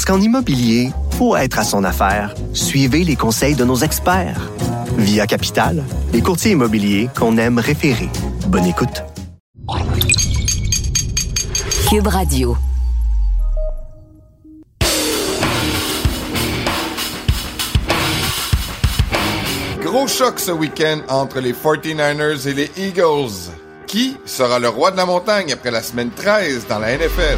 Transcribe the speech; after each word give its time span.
Parce 0.00 0.16
qu'en 0.16 0.24
immobilier, 0.24 0.92
pour 1.18 1.36
être 1.36 1.58
à 1.58 1.62
son 1.62 1.84
affaire, 1.84 2.34
suivez 2.54 3.04
les 3.04 3.16
conseils 3.16 3.54
de 3.54 3.66
nos 3.66 3.76
experts. 3.76 4.50
Via 4.96 5.26
Capital, 5.26 5.84
les 6.14 6.22
courtiers 6.22 6.52
immobiliers 6.52 7.10
qu'on 7.14 7.36
aime 7.36 7.58
référer. 7.58 8.08
Bonne 8.46 8.64
écoute. 8.64 9.02
Cube 11.90 12.06
Radio. 12.06 12.56
Gros 19.82 20.08
choc 20.08 20.40
ce 20.40 20.52
week-end 20.52 21.00
entre 21.10 21.40
les 21.40 21.52
49ers 21.52 22.48
et 22.48 22.54
les 22.54 22.70
Eagles. 22.78 23.52
Qui 23.86 24.16
sera 24.24 24.58
le 24.58 24.70
roi 24.70 24.92
de 24.92 24.96
la 24.96 25.04
montagne 25.04 25.52
après 25.52 25.70
la 25.70 25.82
semaine 25.82 26.10
13 26.16 26.68
dans 26.68 26.78
la 26.78 26.96
NFL? 26.96 27.36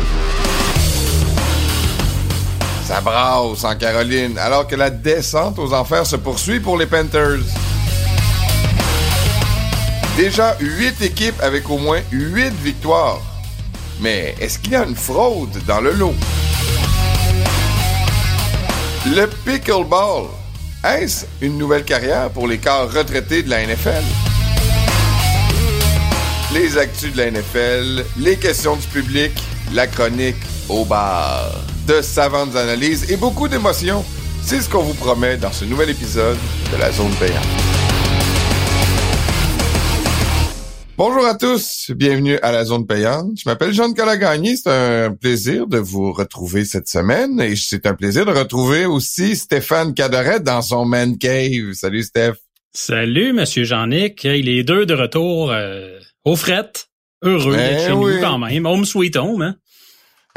Ça 2.93 3.01
brasse 3.01 3.65
en 3.65 3.75
Caroline 3.75 4.37
alors 4.37 4.67
que 4.67 4.77
la 4.77 4.91
descente 4.91 5.59
aux 5.59 5.73
enfers 5.73 6.05
se 6.05 6.17
poursuit 6.17 6.61
pour 6.61 6.77
les 6.77 6.85
Panthers. 6.85 7.41
Déjà 10.15 10.55
8 10.61 11.01
équipes 11.01 11.41
avec 11.41 11.71
au 11.71 11.79
moins 11.79 12.01
8 12.11 12.53
victoires. 12.63 13.23
Mais 14.01 14.35
est-ce 14.39 14.59
qu'il 14.59 14.73
y 14.73 14.77
a 14.77 14.85
une 14.85 14.95
fraude 14.95 15.59
dans 15.67 15.81
le 15.81 15.93
lot? 15.93 16.15
Le 19.07 19.27
pickleball. 19.47 20.27
Est-ce 20.85 21.25
une 21.41 21.57
nouvelle 21.57 21.87
carrière 21.87 22.29
pour 22.29 22.47
les 22.47 22.59
corps 22.59 22.93
retraités 22.93 23.43
de 23.43 23.49
la 23.49 23.67
NFL? 23.67 24.05
Les 26.53 26.77
actus 26.77 27.15
de 27.15 27.17
la 27.17 27.31
NFL, 27.31 28.05
les 28.19 28.37
questions 28.37 28.77
du 28.77 28.87
public, 28.89 29.33
la 29.73 29.87
chronique 29.87 30.37
au 30.69 30.85
bar. 30.85 31.72
De 31.87 32.01
savantes 32.01 32.55
analyses 32.57 33.11
et 33.11 33.17
beaucoup 33.17 33.49
d'émotions. 33.49 34.05
C'est 34.43 34.61
ce 34.61 34.69
qu'on 34.69 34.83
vous 34.83 34.95
promet 34.95 35.37
dans 35.37 35.53
ce 35.53 35.65
nouvel 35.65 35.91
épisode 35.91 36.37
de 36.73 36.77
la 36.79 36.91
Zone 36.93 37.13
payante. 37.19 37.45
Bonjour 40.97 41.25
à 41.27 41.35
tous, 41.35 41.91
bienvenue 41.97 42.39
à 42.43 42.53
la 42.53 42.65
zone 42.65 42.87
payante. 42.87 43.33
Je 43.37 43.49
m'appelle 43.49 43.73
Jean 43.73 43.93
Calagagny, 43.93 44.57
c'est 44.57 44.69
un 44.71 45.11
plaisir 45.13 45.67
de 45.67 45.79
vous 45.79 46.13
retrouver 46.13 46.65
cette 46.65 46.87
semaine 46.87 47.41
et 47.41 47.57
c'est 47.57 47.87
un 47.87 47.95
plaisir 47.95 48.25
de 48.27 48.31
retrouver 48.31 48.87
aussi 48.87 49.35
Stéphane 49.35 49.95
Cadorette 49.95 50.45
dans 50.45 50.63
son 50.63 50.85
man 50.85 51.19
cave. 51.19 51.73
Salut 51.73 52.03
Steph. 52.05 52.35
Salut 52.75 53.33
Monsieur 53.33 53.65
Jean-Nic, 53.65 54.23
il 54.25 54.49
est 54.49 54.63
deux 54.63 54.87
de 54.87 54.95
retour 54.95 55.51
euh, 55.51 55.99
au 56.25 56.37
fret, 56.37 56.71
heureux 57.23 57.57
d'être 57.57 57.81
Eh 57.83 57.87
chez 57.87 57.93
oui. 57.93 58.15
nous 58.15 58.21
quand 58.21 58.39
même, 58.39 58.67
home 58.67 58.85
sweet 58.85 59.17
home. 59.17 59.43
Hein? 59.43 59.57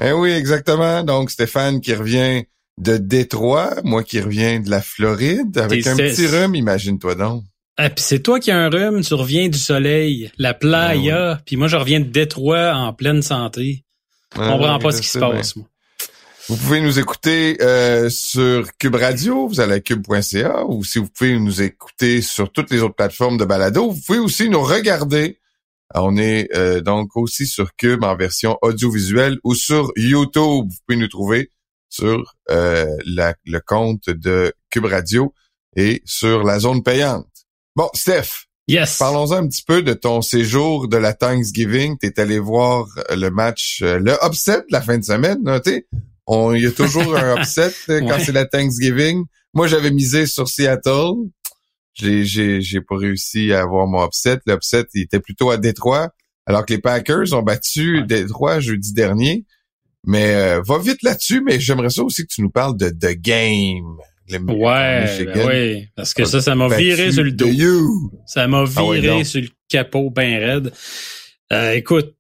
Eh 0.02 0.12
oui, 0.12 0.32
exactement. 0.32 1.04
Donc 1.04 1.32
Stéphane 1.32 1.82
qui 1.82 1.94
revient 1.94 2.44
de 2.78 2.98
Détroit, 2.98 3.76
moi 3.84 4.04
qui 4.04 4.20
reviens 4.20 4.60
de 4.60 4.70
la 4.70 4.82
Floride 4.82 5.58
avec 5.58 5.88
un 5.88 5.96
petit 5.96 6.28
rhume, 6.28 6.56
imagine-toi 6.56 7.16
donc. 7.16 7.44
Ah, 7.78 7.90
puis 7.90 8.04
c'est 8.04 8.20
toi 8.20 8.40
qui 8.40 8.52
as 8.52 8.58
un 8.58 8.70
rhume, 8.70 9.02
tu 9.02 9.14
reviens 9.14 9.50
du 9.50 9.58
soleil, 9.58 10.32
la 10.38 10.54
playa, 10.54 11.42
puis 11.46 11.58
moi 11.58 11.68
je 11.68 11.76
reviens 11.76 12.00
de 12.00 12.06
Détroit 12.06 12.74
en 12.74 12.94
pleine 12.94 13.22
santé. 13.22 13.84
Je 14.34 14.42
Ouais, 14.42 14.48
comprends 14.48 14.78
ouais, 14.78 14.84
pas 14.84 14.92
ce 14.92 15.02
qui 15.02 15.08
se 15.08 15.20
passe, 15.20 15.56
moi. 15.56 15.68
Vous 16.48 16.58
pouvez 16.58 16.80
nous 16.80 17.00
écouter 17.00 17.58
euh, 17.62 18.10
sur 18.10 18.68
Cube 18.78 18.96
Radio, 18.96 19.48
vous 19.48 19.60
allez 19.62 19.74
à 19.76 19.80
cube.ca, 19.80 20.64
ou 20.66 20.84
si 20.84 21.00
vous 21.00 21.08
pouvez 21.08 21.40
nous 21.40 21.62
écouter 21.62 22.22
sur 22.22 22.52
toutes 22.52 22.70
les 22.70 22.82
autres 22.82 22.96
plateformes 22.96 23.38
de 23.38 23.46
balado, 23.46 23.90
vous 23.90 24.02
pouvez 24.06 24.20
aussi 24.20 24.48
nous 24.50 24.62
regarder. 24.62 25.40
On 25.94 26.18
est 26.18 26.50
euh, 26.56 26.82
donc 26.82 27.16
aussi 27.16 27.46
sur 27.46 27.76
Cube 27.76 28.04
en 28.04 28.16
version 28.16 28.58
audiovisuelle 28.62 29.38
ou 29.44 29.54
sur 29.56 29.92
YouTube. 29.96 30.66
Vous 30.70 30.78
pouvez 30.88 30.98
nous 31.00 31.08
trouver 31.08 31.52
sur 31.90 32.36
euh, 32.50 32.88
la- 33.06 33.36
le 33.46 33.60
compte 33.60 34.10
de 34.10 34.52
Cube 34.70 34.86
Radio 34.86 35.34
et 35.76 36.02
sur 36.06 36.44
la 36.44 36.60
zone 36.60 36.84
payante. 36.84 37.28
Bon, 37.76 37.90
Steph, 37.94 38.46
Yes. 38.68 38.98
Parlons 38.98 39.32
un 39.32 39.48
petit 39.48 39.62
peu 39.62 39.84
de 39.84 39.94
ton 39.94 40.24
séjour 40.24 40.88
de 40.88 40.98
la 40.98 41.14
Thanksgiving. 41.14 42.00
T'es 42.00 42.20
allé 42.20 42.40
voir 42.40 42.88
euh, 43.12 43.16
le 43.16 43.30
match, 43.30 43.82
euh, 43.84 44.00
le 44.00 44.14
upset 44.26 44.58
de 44.62 44.66
la 44.72 44.82
fin 44.82 44.98
de 44.98 45.04
semaine. 45.04 45.38
On, 46.26 46.52
il 46.56 46.64
y 46.64 46.66
a 46.66 46.72
toujours 46.72 47.16
un 47.16 47.36
upset 47.40 47.72
euh, 47.90 48.00
quand 48.00 48.08
Ouais. 48.18 48.24
c'est 48.26 48.32
la 48.32 48.46
Thanksgiving. 48.48 49.24
Moi, 49.54 49.68
j'avais 49.68 49.92
misé 49.92 50.26
sur 50.26 50.48
Seattle. 50.50 51.14
J'ai, 51.96 52.26
j'ai, 52.26 52.62
j'ai 52.62 52.82
pas 52.82 52.98
réussi 52.98 53.52
à 53.54 53.62
avoir 53.62 53.88
mon 53.88 54.06
upset. 54.06 54.40
L'upset, 54.46 54.86
il 54.94 55.04
était 55.04 55.20
plutôt 55.20 55.50
à 55.50 55.58
Détroit, 55.58 56.10
alors 56.46 56.66
que 56.66 56.74
les 56.74 56.82
Packers 56.82 57.34
ont 57.34 57.42
battu. 57.42 58.04
Détroit 58.06 58.60
jeudi 58.60 58.94
dernier. 58.94 59.46
Mais 60.06 60.36
euh, 60.36 60.62
va 60.62 60.78
vite 60.78 61.02
là-dessus, 61.02 61.42
mais 61.42 61.60
j'aimerais 61.60 61.90
ça 61.90 62.04
aussi 62.04 62.24
que 62.24 62.34
tu 62.34 62.42
nous 62.42 62.52
parles 62.52 62.78
de 62.78 62.90
The 62.90 63.20
Game. 63.20 63.98
Le 64.30 64.40
Ouais, 64.40 65.26
ben 65.26 65.48
oui, 65.48 65.88
parce 65.96 66.14
que 66.14 66.26
ça, 66.26 66.42
ça 66.42 66.56
m'a 66.56 66.68
viré 66.76 67.12
sur 67.12 67.24
le 67.24 67.32
dos. 67.32 67.48
You. 67.48 68.12
Ça 68.26 68.48
m'a 68.48 68.64
Ah 68.76 68.82
viré 68.94 69.24
sur 69.24 69.42
le 69.42 69.50
capot 69.70 70.10
ben 70.10 70.40
raide. 70.40 70.74
Euh, 71.54 71.74
écoute, 71.74 72.16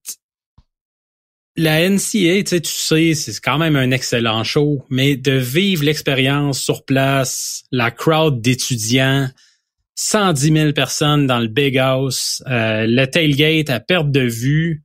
la 1.55 1.89
NCA, 1.89 2.43
tu 2.43 2.45
sais, 2.47 2.61
tu 2.61 2.71
sais, 2.71 3.13
c'est 3.15 3.39
quand 3.39 3.57
même 3.57 3.75
un 3.75 3.91
excellent 3.91 4.43
show, 4.43 4.85
mais 4.89 5.15
de 5.15 5.31
vivre 5.31 5.83
l'expérience 5.83 6.59
sur 6.59 6.85
place, 6.85 7.63
la 7.71 7.91
crowd 7.91 8.41
d'étudiants, 8.41 9.29
110 9.95 10.51
000 10.51 10.71
personnes 10.73 11.25
dans 11.25 11.39
le 11.39 11.47
big 11.47 11.77
house, 11.77 12.43
euh, 12.47 12.85
le 12.87 13.05
tailgate 13.05 13.69
à 13.69 13.79
perte 13.79 14.11
de 14.11 14.21
vue. 14.21 14.83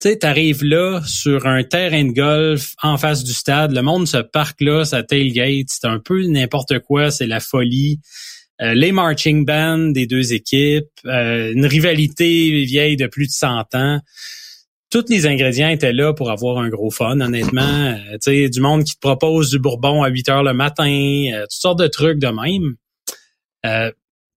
Tu 0.00 0.10
sais, 0.10 0.56
là 0.62 1.00
sur 1.06 1.46
un 1.46 1.62
terrain 1.62 2.04
de 2.04 2.12
golf 2.12 2.74
en 2.82 2.98
face 2.98 3.24
du 3.24 3.32
stade, 3.32 3.72
le 3.72 3.82
monde 3.82 4.06
se 4.06 4.18
parque 4.18 4.60
là, 4.60 4.84
ça 4.84 5.02
tailgate, 5.02 5.68
c'est 5.68 5.86
un 5.86 6.00
peu 6.00 6.26
n'importe 6.26 6.80
quoi, 6.80 7.10
c'est 7.10 7.26
la 7.26 7.40
folie. 7.40 8.00
Euh, 8.60 8.74
les 8.74 8.90
marching 8.90 9.44
bands 9.46 9.90
des 9.92 10.06
deux 10.06 10.32
équipes, 10.32 10.90
euh, 11.06 11.52
une 11.52 11.66
rivalité 11.66 12.64
vieille 12.64 12.96
de 12.96 13.06
plus 13.06 13.26
de 13.26 13.32
100 13.32 13.74
ans. 13.74 14.00
Tous 14.90 15.04
les 15.08 15.26
ingrédients 15.26 15.68
étaient 15.68 15.92
là 15.92 16.14
pour 16.14 16.30
avoir 16.30 16.58
un 16.58 16.68
gros 16.68 16.90
fun, 16.90 17.20
honnêtement. 17.20 17.96
Tu 18.12 18.18
sais, 18.20 18.48
du 18.48 18.60
monde 18.60 18.84
qui 18.84 18.94
te 18.94 19.00
propose 19.00 19.50
du 19.50 19.58
bourbon 19.58 20.02
à 20.02 20.08
8 20.08 20.28
heures 20.28 20.42
le 20.42 20.52
matin, 20.52 21.28
toutes 21.42 21.50
sortes 21.50 21.78
de 21.78 21.86
trucs 21.86 22.18
de 22.18 22.28
même. 22.28 22.76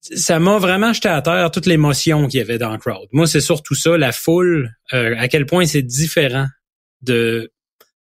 Ça 0.01 0.39
m'a 0.39 0.57
vraiment 0.57 0.93
jeté 0.93 1.09
à 1.09 1.21
terre 1.21 1.51
toute 1.51 1.65
l'émotion 1.65 2.27
qu'il 2.27 2.39
y 2.39 2.41
avait 2.41 2.57
dans 2.57 2.71
le 2.71 2.77
crowd. 2.77 3.07
Moi, 3.11 3.27
c'est 3.27 3.41
surtout 3.41 3.75
ça, 3.75 3.97
la 3.97 4.11
foule, 4.11 4.71
euh, 4.93 5.15
à 5.17 5.27
quel 5.27 5.45
point 5.45 5.65
c'est 5.65 5.81
différent 5.81 6.47
de 7.01 7.51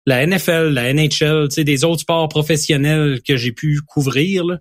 la 0.06 0.26
NFL, 0.26 0.70
la 0.70 0.94
NHL, 0.94 1.50
des 1.50 1.84
autres 1.84 2.02
sports 2.02 2.30
professionnels 2.30 3.20
que 3.28 3.36
j'ai 3.36 3.52
pu 3.52 3.82
couvrir. 3.86 4.46
Là. 4.46 4.60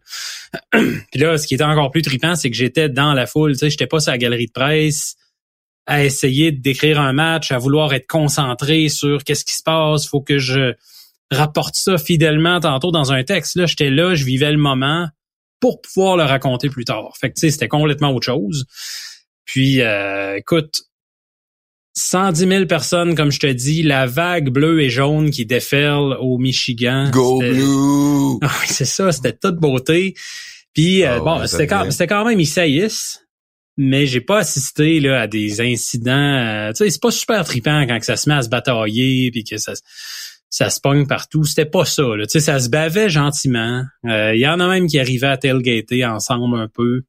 Puis 0.73 1.21
là, 1.21 1.39
ce 1.39 1.47
qui 1.47 1.55
était 1.55 1.65
encore 1.65 1.93
plus 1.93 2.03
trippant, 2.03 2.35
c'est 2.35 2.51
que 2.51 2.57
j'étais 2.57 2.89
dans 2.89 3.15
la 3.15 3.27
foule. 3.27 3.55
Sais, 3.55 3.71
j'étais 3.71 3.87
pas 3.87 4.01
sur 4.01 4.11
la 4.11 4.19
galerie 4.19 4.47
de 4.47 4.53
presse 4.53 5.15
à 5.87 6.05
essayer 6.05 6.51
de 6.51 6.61
décrire 6.61 7.01
un 7.01 7.13
match, 7.13 7.53
à 7.53 7.59
vouloir 7.59 7.95
être 7.95 8.09
concentré 8.09 8.89
sur 8.89 9.23
qu'est-ce 9.23 9.45
qui 9.45 9.55
se 9.55 9.63
passe. 9.63 10.09
Faut 10.09 10.21
que 10.21 10.39
je 10.39 10.75
rapporte 11.31 11.77
ça 11.77 11.97
fidèlement 11.97 12.59
tantôt 12.59 12.91
dans 12.91 13.13
un 13.13 13.23
texte. 13.23 13.55
Là, 13.55 13.67
j'étais 13.67 13.91
là, 13.91 14.17
je 14.17 14.25
vivais 14.25 14.51
le 14.51 14.59
moment 14.59 15.07
pour 15.61 15.81
pouvoir 15.81 16.17
le 16.17 16.25
raconter 16.25 16.69
plus 16.69 16.85
tard. 16.85 17.17
Fait 17.21 17.31
que 17.31 17.35
tu 17.35 17.41
sais, 17.41 17.51
c'était 17.51 17.69
complètement 17.69 18.13
autre 18.13 18.27
chose. 18.27 18.67
Puis, 19.45 19.81
euh, 19.81 20.37
écoute, 20.37 20.83
110 21.97 22.47
000 22.47 22.67
personnes, 22.67 23.15
comme 23.15 23.33
je 23.33 23.41
te 23.41 23.47
dis, 23.47 23.83
la 23.83 24.07
vague 24.07 24.51
bleue 24.51 24.83
et 24.83 24.91
jaune 24.91 25.31
qui 25.31 25.47
déferle 25.47 26.17
au 26.21 26.37
Michigan. 26.37 27.11
Go 27.11 27.39
Blue! 27.39 28.39
ah 28.43 28.53
oui, 28.61 28.67
c'est 28.67 28.85
ça, 28.85 29.11
c'était 29.13 29.33
toute 29.33 29.57
beauté. 29.57 30.15
Puis 30.75 31.05
euh, 31.05 31.17
Ah 31.17 31.21
bon, 31.21 31.47
c'était 31.47 31.67
quand, 31.67 31.89
quand 32.07 32.25
même 32.27 32.39
ils 32.39 32.47
saillissent, 32.47 33.23
mais 33.79 34.07
j'ai 34.07 34.21
pas 34.21 34.41
assisté 34.41 35.01
là 35.01 35.23
à 35.23 35.27
des 35.27 35.63
incidents. 35.63 36.13
euh, 36.13 36.73
tu 36.73 36.85
sais, 36.85 36.91
c'est 36.91 37.01
pas 37.01 37.11
super 37.11 37.45
trippant 37.45 37.87
quand 37.87 37.99
que 37.99 38.05
ça 38.05 38.19
se 38.19 38.29
met 38.29 38.35
à 38.35 38.43
se 38.43 38.51
batailler 38.51 39.31
puis 39.31 39.43
que 39.45 39.57
ça 39.57 39.73
ça 40.51 40.71
se 40.71 40.81
pogne 40.81 41.07
partout. 41.07 41.45
C'était 41.45 41.65
pas 41.67 41.85
ça. 41.85 42.03
Là. 42.17 42.27
Tu 42.27 42.33
sais, 42.33 42.41
ça 42.41 42.59
se 42.61 42.69
bavait 42.69 43.09
gentiment. 43.09 43.83
Euh, 44.07 44.35
Il 44.35 44.41
y 44.41 44.47
en 44.49 44.61
a 44.61 44.69
même 44.69 44.87
qui 44.87 44.99
arrivaient 44.99 45.27
à 45.27 45.37
tailgater 45.37 46.05
ensemble 46.05 46.59
un 46.59 46.69
peu. 46.69 47.03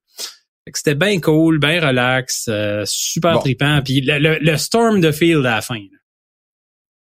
C'était 0.73 0.95
bien 0.95 1.19
cool, 1.21 1.59
bien 1.59 1.79
relax, 1.85 2.47
euh, 2.49 2.83
super 2.85 3.33
Bon. 3.35 3.39
trippant. 3.39 3.81
Puis 3.85 4.01
le, 4.01 4.19
le- 4.19 4.39
le 4.41 4.57
storm 4.57 4.99
de 4.99 5.11
field 5.11 5.45
à 5.45 5.55
la 5.55 5.61
fin. 5.61 5.75
là. 5.75 5.97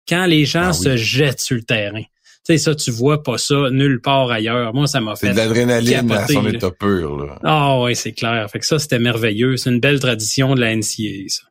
Quand 0.08 0.26
les 0.28 0.46
gens 0.46 0.66
Ah 0.66 0.72
oui. 0.72 0.84
se 0.84 0.98
jettent 0.98 1.40
sur 1.42 1.56
le 1.56 1.64
terrain 1.64 2.04
sais, 2.44 2.60
ça, 2.60 2.76
tu 2.76 2.92
vois 2.92 3.24
pas 3.24 3.40
ça 3.40 3.72
nulle 3.72 4.00
part 4.02 4.30
ailleurs. 4.30 4.72
Moi, 4.76 4.86
ça 4.86 5.02
m'a 5.02 5.16
fait. 5.16 5.30
C'est 5.30 5.34
de 5.34 5.38
l'adrénaline 5.38 6.12
à 6.12 6.28
son 6.28 6.46
état 6.48 6.70
pur. 6.70 7.40
Ah 7.44 7.82
oui, 7.82 7.96
c'est 7.96 8.12
clair. 8.14 8.48
Fait 8.52 8.60
que 8.60 8.66
ça, 8.68 8.78
c'était 8.78 9.00
merveilleux. 9.00 9.58
C'est 9.58 9.72
une 9.72 9.80
belle 9.80 10.00
tradition 10.00 10.54
de 10.54 10.60
la 10.62 10.76
NCA, 10.76 11.28
ça. 11.28 11.42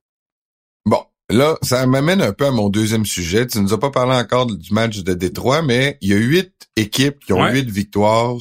Bon, 0.87 1.05
là, 1.31 1.57
ça 1.63 1.87
m'amène 1.87 2.21
un 2.23 2.33
peu 2.33 2.47
à 2.47 2.51
mon 2.51 2.69
deuxième 2.69 3.07
sujet. 3.07 3.47
Tu 3.47 3.61
nous 3.61 3.73
as 3.73 3.81
pas 3.81 3.91
parlé 3.91 4.15
encore 4.17 4.47
du 4.47 4.73
match 4.73 4.99
de 4.99 5.15
Détroit, 5.15 5.63
mais 5.63 5.99
il 6.01 6.11
y 6.11 6.15
a 6.15 6.17
huit 6.17 6.53
équipes 6.77 7.19
qui 7.25 7.33
ont 7.33 7.43
Ouais. 7.43 7.53
huit 7.53 7.71
victoires, 7.71 8.37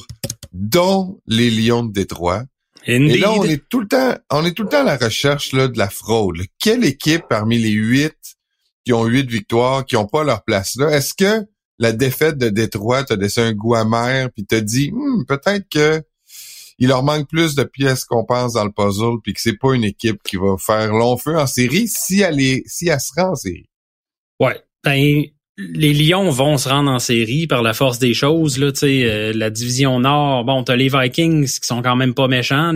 dont 0.52 1.20
les 1.26 1.50
Lions 1.50 1.84
de 1.84 1.92
Détroit. 1.92 2.44
Et 2.86 3.18
là, 3.18 3.32
on 3.32 3.44
est 3.44 3.62
tout 3.68 3.80
le 3.80 3.88
temps, 3.88 4.14
on 4.30 4.44
est 4.44 4.52
tout 4.52 4.64
le 4.64 4.68
temps 4.68 4.80
à 4.82 4.84
la 4.84 4.96
recherche 4.98 5.52
là, 5.52 5.68
de 5.68 5.78
la 5.78 5.88
fraude. 5.88 6.36
Quelle 6.60 6.84
équipe 6.84 7.24
parmi 7.28 7.58
les 7.58 7.70
huit 7.70 8.14
qui 8.84 8.92
ont 8.92 9.06
huit 9.06 9.28
victoires, 9.30 9.86
qui 9.86 9.96
ont 9.96 10.06
pas 10.06 10.22
leur 10.22 10.44
place 10.44 10.76
là? 10.76 10.90
Est-ce 10.90 11.14
que 11.14 11.46
la 11.78 11.92
défaite 11.92 12.36
de 12.36 12.50
Détroit 12.50 13.02
t'a 13.04 13.16
laissé 13.16 13.40
un 13.40 13.52
goût 13.52 13.74
amer 13.74 14.28
puis 14.34 14.44
t'a 14.44 14.60
dit 14.60 14.90
Hmm, 14.92 15.24
peut-être 15.26 15.66
que 15.70 16.02
il 16.78 16.88
leur 16.88 17.02
manque 17.02 17.28
plus 17.28 17.54
de 17.54 17.64
pièces 17.64 18.04
qu'on 18.04 18.24
pense 18.24 18.54
dans 18.54 18.64
le 18.64 18.72
puzzle 18.72 19.20
puis 19.22 19.32
que 19.32 19.40
c'est 19.40 19.58
pas 19.58 19.74
une 19.74 19.84
équipe 19.84 20.22
qui 20.24 20.36
va 20.36 20.56
faire 20.58 20.92
long 20.92 21.16
feu 21.16 21.38
en 21.38 21.46
série 21.46 21.88
si 21.88 22.20
elle 22.20 22.40
est, 22.40 22.62
si 22.66 22.88
elle 22.88 23.00
se 23.00 23.12
rend 23.16 23.32
en 23.32 23.34
série. 23.34 23.68
Ouais. 24.40 24.60
Ben, 24.82 25.24
les 25.56 25.92
Lions 25.92 26.30
vont 26.30 26.58
se 26.58 26.68
rendre 26.68 26.90
en 26.90 26.98
série 26.98 27.46
par 27.46 27.62
la 27.62 27.74
force 27.74 27.98
des 27.98 28.12
choses. 28.12 28.58
Là, 28.58 28.72
euh, 28.82 29.32
la 29.34 29.50
division 29.50 30.00
Nord, 30.00 30.44
bon, 30.44 30.64
t'as 30.64 30.76
les 30.76 30.88
Vikings 30.88 31.46
qui 31.46 31.66
sont 31.66 31.80
quand 31.80 31.96
même 31.96 32.14
pas 32.14 32.28
méchants. 32.28 32.74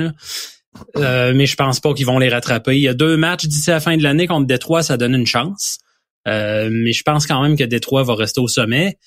Euh, 0.97 1.33
mais 1.35 1.47
je 1.47 1.57
pense 1.57 1.81
pas 1.81 1.93
qu'ils 1.93 2.07
vont 2.07 2.19
les 2.19 2.29
rattraper. 2.29 2.77
Il 2.77 2.83
y 2.83 2.89
a 2.89 2.95
deux 2.95 3.17
matchs 3.17 3.47
d'ici 3.47 3.71
la 3.71 3.81
fin 3.81 3.97
de 3.97 4.03
l'année 4.03 4.27
contre 4.27 4.47
Détroit, 4.47 4.83
ça 4.83 4.97
donne 4.97 5.15
une 5.15 5.27
chance. 5.27 5.79
Euh, 6.29 6.69
mais 6.71 6.93
je 6.93 7.03
pense 7.03 7.27
quand 7.27 7.43
même 7.43 7.57
que 7.57 7.65
Détroit 7.65 8.05
va 8.05 8.15
rester 8.15 8.41
au 8.41 8.49
sommet. 8.49 8.99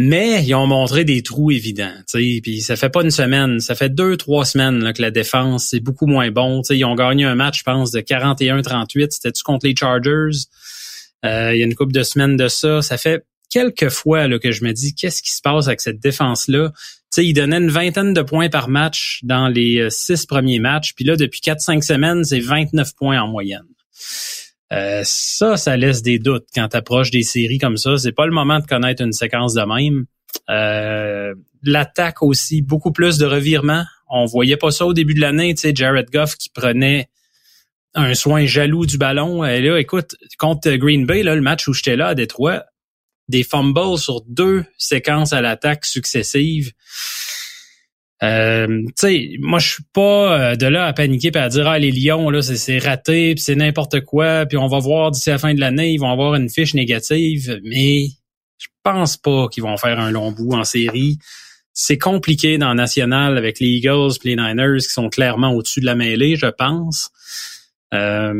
Mais 0.00 0.44
ils 0.44 0.54
ont 0.54 0.68
montré 0.68 1.04
des 1.04 1.22
trous 1.22 1.50
évidents. 1.50 1.92
Puis 2.12 2.60
ça 2.60 2.76
fait 2.76 2.88
pas 2.88 3.02
une 3.02 3.10
semaine, 3.10 3.58
ça 3.58 3.74
fait 3.74 3.92
deux, 3.92 4.16
trois 4.16 4.44
semaines 4.44 4.78
là, 4.78 4.92
que 4.92 5.02
la 5.02 5.10
défense 5.10 5.70
c'est 5.70 5.80
beaucoup 5.80 6.06
moins 6.06 6.30
bon. 6.30 6.62
Ils 6.70 6.84
ont 6.84 6.94
gagné 6.94 7.24
un 7.24 7.34
match, 7.34 7.58
je 7.58 7.64
pense, 7.64 7.90
de 7.90 7.98
41-38. 7.98 9.08
C'était-tu 9.10 9.42
contre 9.42 9.66
les 9.66 9.74
Chargers? 9.74 10.38
Euh, 11.24 11.52
il 11.52 11.58
y 11.58 11.62
a 11.62 11.64
une 11.64 11.74
couple 11.74 11.90
de 11.90 12.04
semaines 12.04 12.36
de 12.36 12.46
ça. 12.46 12.80
Ça 12.80 12.96
fait 12.96 13.24
quelques 13.50 13.88
fois 13.88 14.28
que 14.38 14.52
je 14.52 14.62
me 14.62 14.72
dis 14.72 14.94
qu'est-ce 14.94 15.20
qui 15.20 15.32
se 15.32 15.42
passe 15.42 15.66
avec 15.66 15.80
cette 15.80 15.98
défense-là? 15.98 16.70
Tu 16.70 16.76
sais, 17.10 17.26
ils 17.26 17.34
donnaient 17.34 17.58
une 17.58 17.70
vingtaine 17.70 18.14
de 18.14 18.22
points 18.22 18.50
par 18.50 18.68
match 18.68 19.18
dans 19.24 19.48
les 19.48 19.80
euh, 19.80 19.90
six 19.90 20.26
premiers 20.26 20.60
matchs. 20.60 20.94
Puis 20.94 21.06
là, 21.06 21.16
depuis 21.16 21.40
4-5 21.40 21.82
semaines, 21.82 22.22
c'est 22.22 22.38
29 22.38 22.94
points 22.94 23.20
en 23.20 23.26
moyenne. 23.26 23.66
Euh, 24.72 25.00
ça, 25.04 25.56
ça 25.56 25.76
laisse 25.76 26.02
des 26.02 26.18
doutes 26.18 26.46
quand 26.54 26.68
tu 26.68 26.76
approches 26.76 27.10
des 27.10 27.22
séries 27.22 27.58
comme 27.58 27.76
ça. 27.76 27.96
C'est 27.96 28.12
pas 28.12 28.26
le 28.26 28.32
moment 28.32 28.58
de 28.58 28.66
connaître 28.66 29.02
une 29.02 29.12
séquence 29.12 29.54
de 29.54 29.62
même. 29.62 30.04
Euh, 30.50 31.34
L'attaque 31.62 32.22
aussi, 32.22 32.62
beaucoup 32.62 32.92
plus 32.92 33.18
de 33.18 33.26
revirements. 33.26 33.84
On 34.08 34.26
voyait 34.26 34.56
pas 34.56 34.70
ça 34.70 34.86
au 34.86 34.94
début 34.94 35.14
de 35.14 35.20
l'année. 35.20 35.54
Tu 35.54 35.62
sais, 35.62 35.72
Jared 35.74 36.08
Goff 36.10 36.36
qui 36.36 36.50
prenait 36.50 37.08
un 37.94 38.14
soin 38.14 38.46
jaloux 38.46 38.86
du 38.86 38.96
ballon. 38.96 39.44
Et 39.44 39.60
là, 39.60 39.78
écoute, 39.78 40.14
contre 40.38 40.70
Green 40.76 41.04
Bay, 41.04 41.22
là, 41.22 41.34
le 41.34 41.40
match 41.40 41.66
où 41.66 41.72
j'étais 41.72 41.96
là 41.96 42.08
à 42.08 42.14
Détroit, 42.14 42.64
des 43.28 43.42
fumbles 43.42 43.98
sur 43.98 44.22
deux 44.22 44.64
séquences 44.78 45.32
à 45.32 45.40
l'attaque 45.40 45.84
successives. 45.84 46.72
Euh, 48.24 48.66
tu 48.66 48.92
sais, 48.96 49.30
moi 49.38 49.60
je 49.60 49.68
suis 49.74 49.84
pas 49.92 50.40
euh, 50.52 50.56
de 50.56 50.66
là 50.66 50.86
à 50.86 50.92
paniquer 50.92 51.30
et 51.32 51.38
à 51.38 51.48
dire 51.48 51.68
ah 51.68 51.78
les 51.78 51.92
Lions 51.92 52.30
là 52.30 52.42
c'est- 52.42 52.78
raté 52.78 53.36
puis 53.36 53.44
c'est 53.44 53.54
n'importe 53.54 54.00
quoi 54.00 54.44
puis 54.44 54.58
on 54.58 54.66
va 54.66 54.80
voir 54.80 55.12
d'ici 55.12 55.30
la 55.30 55.38
fin 55.38 55.54
de 55.54 55.60
l'année 55.60 55.92
ils 55.92 55.98
vont 55.98 56.10
avoir 56.10 56.34
une 56.34 56.50
fiche 56.50 56.74
négative 56.74 57.60
mais 57.62 58.06
je 58.58 58.66
pense 58.82 59.16
pas 59.16 59.46
qu'ils 59.48 59.62
vont 59.62 59.76
faire 59.76 60.00
un 60.00 60.10
long 60.10 60.32
bout 60.32 60.52
en 60.52 60.64
série. 60.64 61.18
C'est 61.72 61.98
compliqué 61.98 62.58
dans 62.58 62.70
le 62.70 62.74
national 62.74 63.38
avec 63.38 63.60
les 63.60 63.68
Eagles 63.68 64.10
et 64.24 64.28
les 64.30 64.36
Niners 64.36 64.78
qui 64.80 64.88
sont 64.88 65.08
clairement 65.08 65.52
au-dessus 65.52 65.80
de 65.80 65.86
la 65.86 65.94
mêlée, 65.94 66.34
je 66.34 66.46
pense. 66.46 67.10
Euh, 67.94 68.34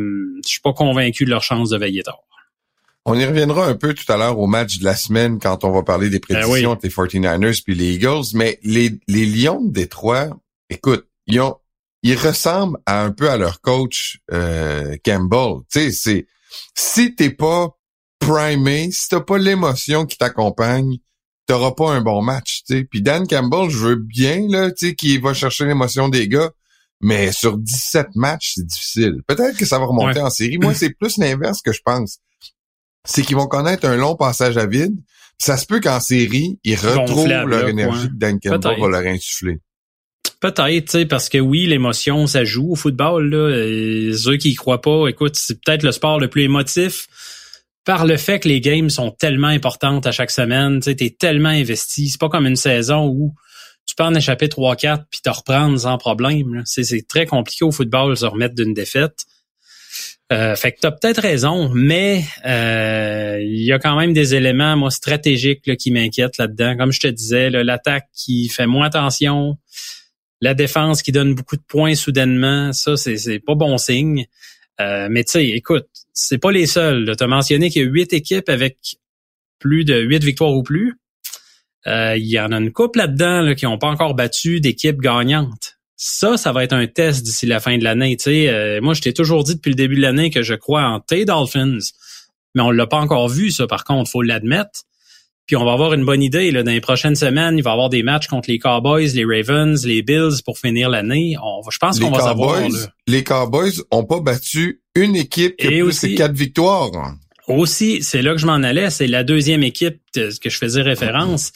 je 0.45 0.49
suis 0.49 0.61
pas 0.61 0.73
convaincu 0.73 1.25
de 1.25 1.31
leur 1.31 1.43
chance 1.45 1.71
de 1.71 1.79
veiller 1.79 2.03
tard. 2.03 2.19
On 3.05 3.19
y 3.19 3.25
reviendra 3.25 3.67
un 3.67 3.75
peu 3.75 3.95
tout 3.95 4.11
à 4.13 4.17
l'heure 4.17 4.39
au 4.39 4.47
match 4.47 4.79
de 4.79 4.85
la 4.85 4.95
semaine 4.95 5.39
quand 5.39 5.65
on 5.65 5.71
va 5.71 5.83
parler 5.83 6.11
des 6.11 6.21
prédictions 6.21 6.53
Ben 6.53 6.61
oui. 6.61 6.67
entre 6.67 6.83
les 6.85 6.91
49ers 6.91 7.63
puis 7.63 7.75
les 7.75 7.95
Eagles. 7.95 8.25
Mais 8.35 8.59
les, 8.63 8.99
les 9.09 9.25
Lions 9.25 9.63
de 9.63 9.73
Détroit, 9.73 10.29
écoute, 10.69 11.07
ils 11.27 11.41
ont, 11.41 11.57
ils 12.03 12.17
ressemblent 12.17 12.79
à 12.85 13.03
un 13.03 13.11
peu 13.11 13.31
à 13.31 13.37
leur 13.37 13.61
coach 13.61 14.19
euh, 14.33 14.97
Campbell. 15.05 15.63
Tu 15.73 15.81
sais, 15.81 15.91
c'est 15.91 16.27
si 16.75 17.15
t'es 17.15 17.31
pas 17.31 17.71
primé, 18.19 18.91
si 18.93 19.09
t'as 19.09 19.21
pas 19.21 19.39
l'émotion 19.39 20.05
qui 20.05 20.19
t'accompagne, 20.19 20.99
t'auras 21.47 21.73
pas 21.73 21.91
un 21.93 22.03
bon 22.03 22.21
match. 22.21 22.63
Tu 22.67 22.77
sais. 22.79 22.85
Puis 22.85 23.01
Dan 23.01 23.27
Campbell, 23.27 23.71
je 23.71 23.79
veux 23.79 23.97
bien 23.97 24.47
là, 24.49 24.71
tu 24.71 24.89
sais, 24.89 24.95
qu'il 24.95 25.21
va 25.23 25.33
chercher 25.35 25.65
l'émotion 25.65 26.09
des 26.09 26.29
gars. 26.29 26.51
Mais 27.01 27.31
sur 27.31 27.57
17 27.57 28.09
matchs, 28.17 28.55
c'est 28.57 28.67
difficile. 28.67 29.23
Peut-être 29.27 29.57
que 29.57 29.65
ça 29.65 29.79
va 29.79 29.87
remonter 29.87 30.21
en 30.21 30.31
série. 30.31 30.59
Moi, 30.59 30.75
c'est 30.75 30.91
plus 30.91 31.17
l'inverse 31.17 31.63
que 31.63 31.73
je 31.73 31.81
pense 31.85 32.19
c'est 33.09 33.23
qu'ils 33.23 33.37
vont 33.37 33.47
connaître 33.47 33.87
un 33.87 33.97
long 33.97 34.15
passage 34.15 34.57
à 34.57 34.67
vide. 34.67 34.95
Ça 35.39 35.57
se 35.57 35.67
peut 35.67 35.81
qu'en 35.81 36.01
série, 36.01 36.59
ils 36.63 36.77
retrouvent 36.77 37.27
leur 37.27 37.47
là, 37.47 37.69
énergie 37.69 38.09
que 38.09 38.15
Dan 38.15 38.39
Campbell 38.39 38.81
va 38.81 38.89
leur 38.89 39.07
insuffler. 39.07 39.59
Peut-être, 40.41 41.05
parce 41.05 41.29
que 41.29 41.39
oui, 41.39 41.67
l'émotion, 41.67 42.27
ça 42.27 42.45
joue 42.45 42.73
au 42.73 42.77
football. 42.77 43.31
Là. 43.31 43.57
Et 43.57 44.13
ceux 44.13 44.37
qui 44.37 44.51
y 44.51 44.55
croient 44.55 44.81
pas, 44.81 45.09
écoute, 45.09 45.37
c'est 45.37 45.61
peut-être 45.61 45.83
le 45.83 45.93
sport 45.93 46.21
le 46.21 46.29
plus 46.29 46.43
émotif 46.43 47.09
par 47.85 48.05
le 48.05 48.19
fait 48.19 48.41
que 48.41 48.49
les 48.49 48.61
games 48.61 48.91
sont 48.91 49.11
tellement 49.11 49.49
importantes 49.49 50.07
à 50.07 50.13
chaque 50.13 50.31
semaine. 50.31 50.81
Tu 50.81 50.95
t'es 50.95 51.11
tellement 51.11 51.49
investi. 51.49 52.11
C'est 52.11 52.21
pas 52.21 52.29
comme 52.29 52.47
une 52.47 52.57
saison 52.57 53.07
où 53.07 53.35
tu 53.87 53.95
peux 53.95 54.05
en 54.05 54.15
échapper 54.15 54.49
3-4 54.49 55.05
puis 55.11 55.21
te 55.23 55.31
reprendre 55.31 55.79
sans 55.81 55.97
problème. 55.97 56.63
c'est 56.67 57.09
très 57.09 57.25
compliqué 57.25 57.65
au 57.65 57.73
football 57.73 58.11
de 58.11 58.17
se 58.17 58.27
remettre 58.27 58.55
d'une 58.55 58.75
défaite. 58.75 59.25
Euh, 60.31 60.55
fait 60.57 60.73
que 60.73 60.81
t'as 60.81 60.91
peut-être 60.91 61.23
raison, 61.23 61.71
mais 61.75 62.23
euh, 62.45 63.41
il 63.41 63.63
y 63.63 63.73
a 63.73 63.79
quand 63.79 63.97
même 63.97 64.13
des 64.13 64.35
éléments, 64.35 64.77
moi, 64.77 64.91
stratégiques 64.91 65.67
là, 65.67 65.75
qui 65.75 65.91
m'inquiètent 65.91 66.37
là-dedans. 66.37 66.77
Comme 66.77 66.93
je 66.93 67.01
te 67.01 67.07
disais, 67.07 67.49
l'attaque 67.49 68.09
qui 68.13 68.49
fait 68.49 68.67
moins 68.67 68.87
attention, 68.87 69.57
la 70.43 70.53
défense 70.55 71.03
qui 71.03 71.13
donne 71.13 71.35
beaucoup 71.35 71.57
de 71.57 71.63
points 71.67 71.95
soudainement, 71.95 72.73
ça, 72.73 72.97
c'est, 72.97 73.39
pas 73.41 73.55
bon 73.55 73.79
signe. 73.79 74.27
Euh, 74.81 75.09
mais 75.11 75.25
tu 75.25 75.33
sais, 75.33 75.49
écoute, 75.49 75.89
c'est 76.13 76.39
pas 76.39 76.53
les 76.53 76.67
seuls. 76.67 77.15
Tu 77.17 77.25
as 77.25 77.27
mentionné 77.27 77.71
qu'il 77.71 77.83
y 77.83 77.85
a 77.87 77.89
huit 77.89 78.13
équipes 78.13 78.51
avec 78.51 78.77
plus 79.59 79.85
de 79.85 79.99
huit 79.99 80.23
victoires 80.23 80.53
ou 80.53 80.63
plus. 80.63 80.99
Euh, 81.87 82.17
Il 82.17 82.27
y 82.27 82.39
en 82.39 82.53
a 82.53 82.59
une 82.59 82.73
couple 82.73 82.99
là-dedans 82.99 83.41
là, 83.41 83.55
qui 83.55 83.65
n'ont 83.65 83.79
pas 83.79 83.89
encore 83.89 84.15
battu 84.15 84.61
d'équipes 84.61 85.01
gagnantes. 85.01 85.78
Ça, 86.01 86.37
ça 86.37 86.53
va 86.53 86.63
être 86.63 86.73
un 86.75 86.87
test 86.87 87.25
d'ici 87.25 87.45
la 87.45 87.59
fin 87.59 87.77
de 87.77 87.83
l'année. 87.83 88.17
Tu 88.17 88.23
sais, 88.25 88.49
euh, 88.49 88.81
moi, 88.81 88.95
je 88.95 89.01
t'ai 89.03 89.13
toujours 89.13 89.43
dit 89.43 89.57
depuis 89.57 89.71
le 89.71 89.75
début 89.75 89.97
de 89.97 90.01
l'année 90.03 90.31
que 90.31 90.43
je 90.43 90.55
crois 90.55 90.83
en 90.85 91.01
tes 91.01 91.25
Dolphins, 91.25 91.79
mais 92.55 92.63
on 92.63 92.71
l'a 92.71 92.87
pas 92.87 92.99
encore 92.99 93.29
vu, 93.29 93.51
ça, 93.51 93.67
par 93.67 93.83
contre, 93.83 94.09
faut 94.09 94.23
l'admettre. 94.23 94.83
Puis 95.47 95.57
on 95.57 95.65
va 95.65 95.73
avoir 95.73 95.95
une 95.95 96.05
bonne 96.05 96.23
idée. 96.23 96.51
Là, 96.53 96.63
dans 96.63 96.71
les 96.71 96.81
prochaines 96.81 97.17
semaines, 97.17 97.57
il 97.59 97.65
va 97.65 97.71
y 97.71 97.73
avoir 97.73 97.89
des 97.89 98.05
matchs 98.05 98.29
contre 98.29 98.49
les 98.49 98.59
Cowboys, 98.61 99.09
les 99.15 99.25
Ravens, 99.25 99.85
les 99.85 100.03
Bills 100.03 100.43
pour 100.45 100.57
finir 100.59 100.89
l'année. 100.89 101.37
On 101.43 101.63
va- 101.63 101.71
Je 101.73 101.79
pense 101.79 101.99
qu'on 101.99 102.11
va 102.11 102.19
savoir. 102.29 102.61
Les 103.09 103.25
Cowboys 103.25 103.73
ont 103.91 104.05
pas 104.05 104.21
battu 104.21 104.83
une 104.95 105.17
équipe 105.17 105.57
qui 105.57 105.67
a 105.67 105.71
Et 105.71 105.73
plus 105.81 105.83
aussi- 105.83 106.13
que 106.15 106.19
quatre 106.19 106.35
victoires. 106.37 106.91
Aussi, 107.49 108.03
c'est 108.03 108.21
là 108.21 108.33
que 108.33 108.39
je 108.39 108.47
m'en 108.47 108.63
allais, 108.63 108.91
c'est 108.91 109.07
la 109.07 109.25
deuxième 109.25 109.63
équipe 109.63 109.99
de 110.15 110.29
que 110.39 110.51
je 110.51 110.59
faisais 110.59 110.83
référence. 110.83 111.53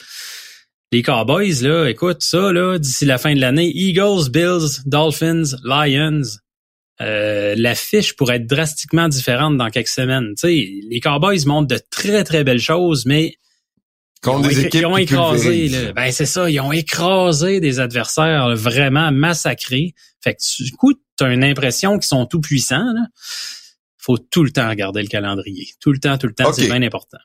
Les 0.93 1.03
Cowboys, 1.03 1.63
là, 1.63 1.87
écoute, 1.89 2.23
ça, 2.23 2.53
là, 2.53 2.79
d'ici 2.79 3.07
la 3.07 3.17
fin 3.19 3.35
de 3.35 3.41
l'année, 3.41 3.73
Eagles, 3.75 4.29
Bills, 4.31 4.83
Dolphins, 4.85 5.57
Lions, 5.65 6.21
euh, 7.01 7.55
la 7.57 7.75
fiche 7.75 8.15
pourrait 8.15 8.37
être 8.37 8.47
drastiquement 8.47 9.09
différente 9.09 9.57
dans 9.57 9.71
quelques 9.71 9.89
semaines. 9.89 10.35
Tu 10.37 10.41
sais, 10.49 10.71
les 10.89 11.01
Cowboys 11.01 11.47
montrent 11.47 11.69
de 11.75 11.81
très, 11.91 12.25
très 12.25 12.45
belles 12.45 12.61
choses, 12.61 13.07
mais 13.07 13.37
Contre 14.23 14.53
ils 14.53 14.69
des 14.71 14.85
ont, 14.85 14.97
écra- 14.97 15.01
équipes 15.01 15.11
ils 15.11 15.17
ont 15.17 15.33
écrasé, 15.33 15.69
là. 15.69 15.93
ben 15.95 16.13
c'est 16.13 16.27
ça, 16.27 16.49
ils 16.49 16.61
ont 16.61 16.71
écrasé 16.73 17.59
des 17.59 17.81
adversaires 17.81 18.49
là, 18.49 18.55
vraiment 18.55 19.11
massacrés. 19.11 19.95
Fait 20.23 20.35
que 20.35 20.63
du 20.63 20.71
coup, 20.73 20.93
tu 21.19 21.25
as 21.25 21.33
une 21.33 21.43
impression 21.43 21.95
qu'ils 21.99 22.07
sont 22.07 22.27
tout 22.27 22.41
puissants. 22.41 22.85
Là. 22.93 23.07
Faut 23.99 24.19
tout 24.19 24.45
le 24.45 24.51
temps 24.51 24.69
regarder 24.69 25.01
le 25.03 25.09
calendrier. 25.09 25.69
Tout 25.81 25.91
le 25.91 25.99
temps, 25.99 26.19
tout 26.19 26.27
le 26.29 26.35
temps, 26.35 26.45
c'est 26.53 26.69
bien 26.69 26.83
important. 26.83 27.19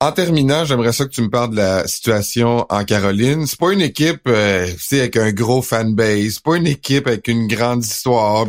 En 0.00 0.12
terminant, 0.12 0.64
j'aimerais 0.64 0.92
ça 0.92 1.06
que 1.06 1.10
tu 1.10 1.22
me 1.22 1.28
parles 1.30 1.50
de 1.50 1.56
la 1.56 1.86
situation 1.88 2.64
en 2.68 2.84
Caroline. 2.84 3.46
C'est 3.48 3.58
pas 3.58 3.72
une 3.72 3.80
équipe, 3.80 4.20
euh, 4.28 4.66
tu 4.72 4.78
sais, 4.78 5.00
avec 5.00 5.16
un 5.16 5.32
gros 5.32 5.60
fanbase. 5.60 6.34
C'est 6.34 6.42
pas 6.42 6.56
une 6.56 6.68
équipe 6.68 7.08
avec 7.08 7.26
une 7.26 7.48
grande 7.48 7.84
histoire. 7.84 8.46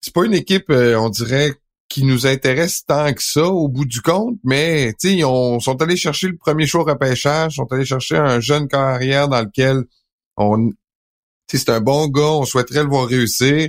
C'est 0.00 0.14
pas 0.14 0.24
une 0.24 0.32
équipe, 0.32 0.70
euh, 0.70 0.96
on 0.98 1.10
dirait, 1.10 1.52
qui 1.90 2.04
nous 2.04 2.26
intéresse 2.26 2.84
tant 2.86 3.12
que 3.12 3.22
ça 3.22 3.44
au 3.44 3.68
bout 3.68 3.84
du 3.84 4.00
compte. 4.00 4.38
Mais 4.44 4.94
tu 4.98 5.08
sais, 5.10 5.14
ils 5.16 5.24
ont- 5.26 5.60
sont 5.60 5.80
allés 5.82 5.96
chercher 5.96 6.28
le 6.28 6.36
premier 6.38 6.66
choix 6.66 6.80
au 6.82 6.84
repêchage, 6.84 7.56
sont 7.56 7.70
allés 7.70 7.84
chercher 7.84 8.16
un 8.16 8.40
jeune 8.40 8.66
carrière 8.66 9.28
dans 9.28 9.42
lequel 9.42 9.84
on, 10.38 10.70
tu 10.70 10.74
sais, 11.50 11.58
c'est 11.58 11.70
un 11.70 11.80
bon 11.82 12.08
gars, 12.08 12.22
on 12.22 12.44
souhaiterait 12.46 12.82
le 12.82 12.88
voir 12.88 13.06
réussir. 13.08 13.68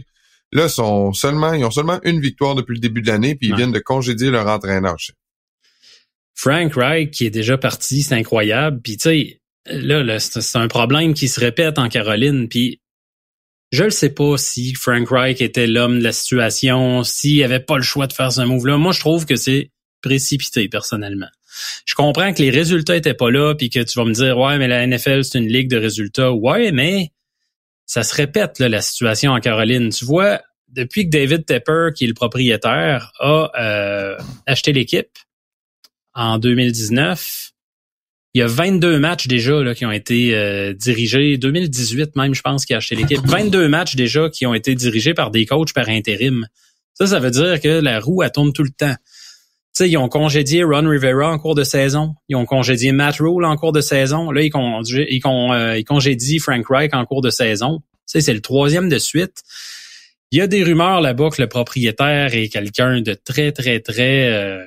Là, 0.54 0.64
ils 0.64 0.70
sont 0.70 1.12
seulement, 1.12 1.52
ils 1.52 1.66
ont 1.66 1.72
seulement 1.72 2.00
une 2.04 2.22
victoire 2.22 2.56
depuis 2.56 2.76
le 2.76 2.80
début 2.80 3.02
de 3.02 3.08
l'année, 3.08 3.36
puis 3.36 3.48
ils 3.48 3.52
Ouais. 3.52 3.58
viennent 3.58 3.74
de 3.74 3.80
congédier 3.80 4.30
leur 4.32 4.48
entraîneur. 4.48 4.96
Frank 6.38 6.76
Wright 6.76 7.10
qui 7.10 7.26
est 7.26 7.32
déjà 7.32 7.58
parti, 7.58 8.04
c'est 8.04 8.14
incroyable. 8.14 8.80
Puis 8.84 8.98
tu 8.98 9.10
sais, 9.10 9.42
là, 9.66 10.04
là 10.04 10.20
c'est 10.20 10.58
un 10.58 10.68
problème 10.68 11.16
qui 11.16 11.28
se 11.28 11.40
répète 11.40 11.80
en 11.80 11.90
Caroline. 11.90 12.48
Puis 12.48 12.80
je 13.72 13.86
ne 13.86 13.90
sais 13.90 14.12
pas 14.12 14.38
si 14.38 14.76
Frank 14.76 15.10
Reich 15.10 15.42
était 15.42 15.66
l'homme 15.66 15.98
de 15.98 16.04
la 16.04 16.12
situation, 16.12 17.04
s'il 17.04 17.44
avait 17.44 17.60
pas 17.60 17.78
le 17.78 17.84
choix 17.84 18.06
de 18.06 18.14
faire 18.14 18.32
ce 18.32 18.42
move-là. 18.42 18.78
Moi, 18.78 18.94
je 18.94 19.00
trouve 19.00 19.26
que 19.26 19.36
c'est 19.36 19.72
précipité, 20.02 20.70
personnellement. 20.70 21.28
Je 21.86 21.96
comprends 21.96 22.32
que 22.34 22.42
les 22.42 22.52
résultats 22.52 22.96
étaient 22.96 23.16
pas 23.16 23.32
là, 23.32 23.56
puis 23.56 23.72
que 23.72 23.80
tu 23.80 23.98
vas 23.98 24.06
me 24.06 24.14
dire, 24.14 24.38
ouais, 24.38 24.60
mais 24.60 24.68
la 24.68 24.86
NFL, 24.86 25.24
c'est 25.24 25.40
une 25.40 25.48
ligue 25.48 25.70
de 25.70 25.78
résultats. 25.78 26.32
Ouais, 26.32 26.72
mais 26.72 27.12
ça 27.88 28.04
se 28.04 28.14
répète, 28.14 28.60
là, 28.60 28.70
la 28.70 28.82
situation 28.82 29.32
en 29.32 29.40
Caroline. 29.40 29.90
Tu 29.90 30.06
vois, 30.06 30.40
depuis 30.70 31.06
que 31.06 31.10
David 31.10 31.46
Tepper, 31.46 31.90
qui 31.96 32.04
est 32.04 32.08
le 32.08 32.14
propriétaire, 32.14 33.12
a 33.20 33.52
euh, 33.60 34.18
acheté 34.46 34.72
l'équipe 34.72 35.10
en 36.18 36.40
2019, 36.40 37.52
il 38.34 38.40
y 38.40 38.42
a 38.42 38.48
22 38.48 39.00
matchs 39.00 39.28
déjà 39.28 39.64
là, 39.64 39.76
qui 39.76 39.86
ont 39.86 39.92
été 39.92 40.36
euh, 40.36 40.74
dirigés, 40.74 41.38
2018 41.38 42.16
même, 42.16 42.34
je 42.34 42.42
pense, 42.42 42.66
qui 42.66 42.74
a 42.74 42.78
acheté 42.78 42.96
l'équipe. 42.96 43.20
22 43.26 43.70
matchs 43.70 43.96
déjà 43.96 44.30
qui 44.30 44.46
ont 44.46 44.54
été 44.54 44.76
dirigés 44.76 45.14
par 45.14 45.32
des 45.32 45.46
coachs 45.46 45.74
par 45.74 45.88
intérim. 45.88 46.48
Ça, 46.96 47.06
ça 47.06 47.20
veut 47.20 47.30
dire 47.30 47.62
que 47.62 47.80
la 47.80 48.00
roue, 48.00 48.24
elle 48.24 48.32
tourne 48.32 48.52
tout 48.52 48.64
le 48.64 48.72
temps. 48.72 48.96
Tu 48.96 49.84
sais, 49.84 49.90
ils 49.90 49.98
ont 49.98 50.10
congédié 50.10 50.64
Ron 50.64 50.90
Rivera 50.90 51.32
en 51.32 51.38
cours 51.38 51.54
de 51.54 51.64
saison. 51.64 52.16
Ils 52.30 52.36
ont 52.36 52.46
congédié 52.46 52.92
Matt 52.92 53.18
Rule 53.20 53.46
en 53.46 53.56
cours 53.56 53.72
de 53.72 53.82
saison. 53.82 54.32
Là, 54.32 54.42
ils, 54.42 54.52
ils, 55.10 55.22
euh, 55.24 55.78
ils 55.78 55.84
congédient 55.84 56.40
Frank 56.40 56.66
Reich 56.68 56.94
en 56.94 57.06
cours 57.06 57.22
de 57.22 57.30
saison. 57.30 57.80
Tu 57.80 57.84
sais, 58.08 58.22
c'est 58.22 58.34
le 58.34 58.42
troisième 58.42 58.90
de 58.90 58.98
suite. 58.98 59.44
Il 60.32 60.40
y 60.40 60.42
a 60.42 60.48
des 60.48 60.64
rumeurs 60.64 61.00
là-bas 61.00 61.30
que 61.30 61.42
le 61.42 61.48
propriétaire 61.48 62.34
est 62.34 62.50
quelqu'un 62.50 63.02
de 63.02 63.14
très, 63.14 63.52
très, 63.52 63.80
très... 63.82 64.30
Euh, 64.30 64.66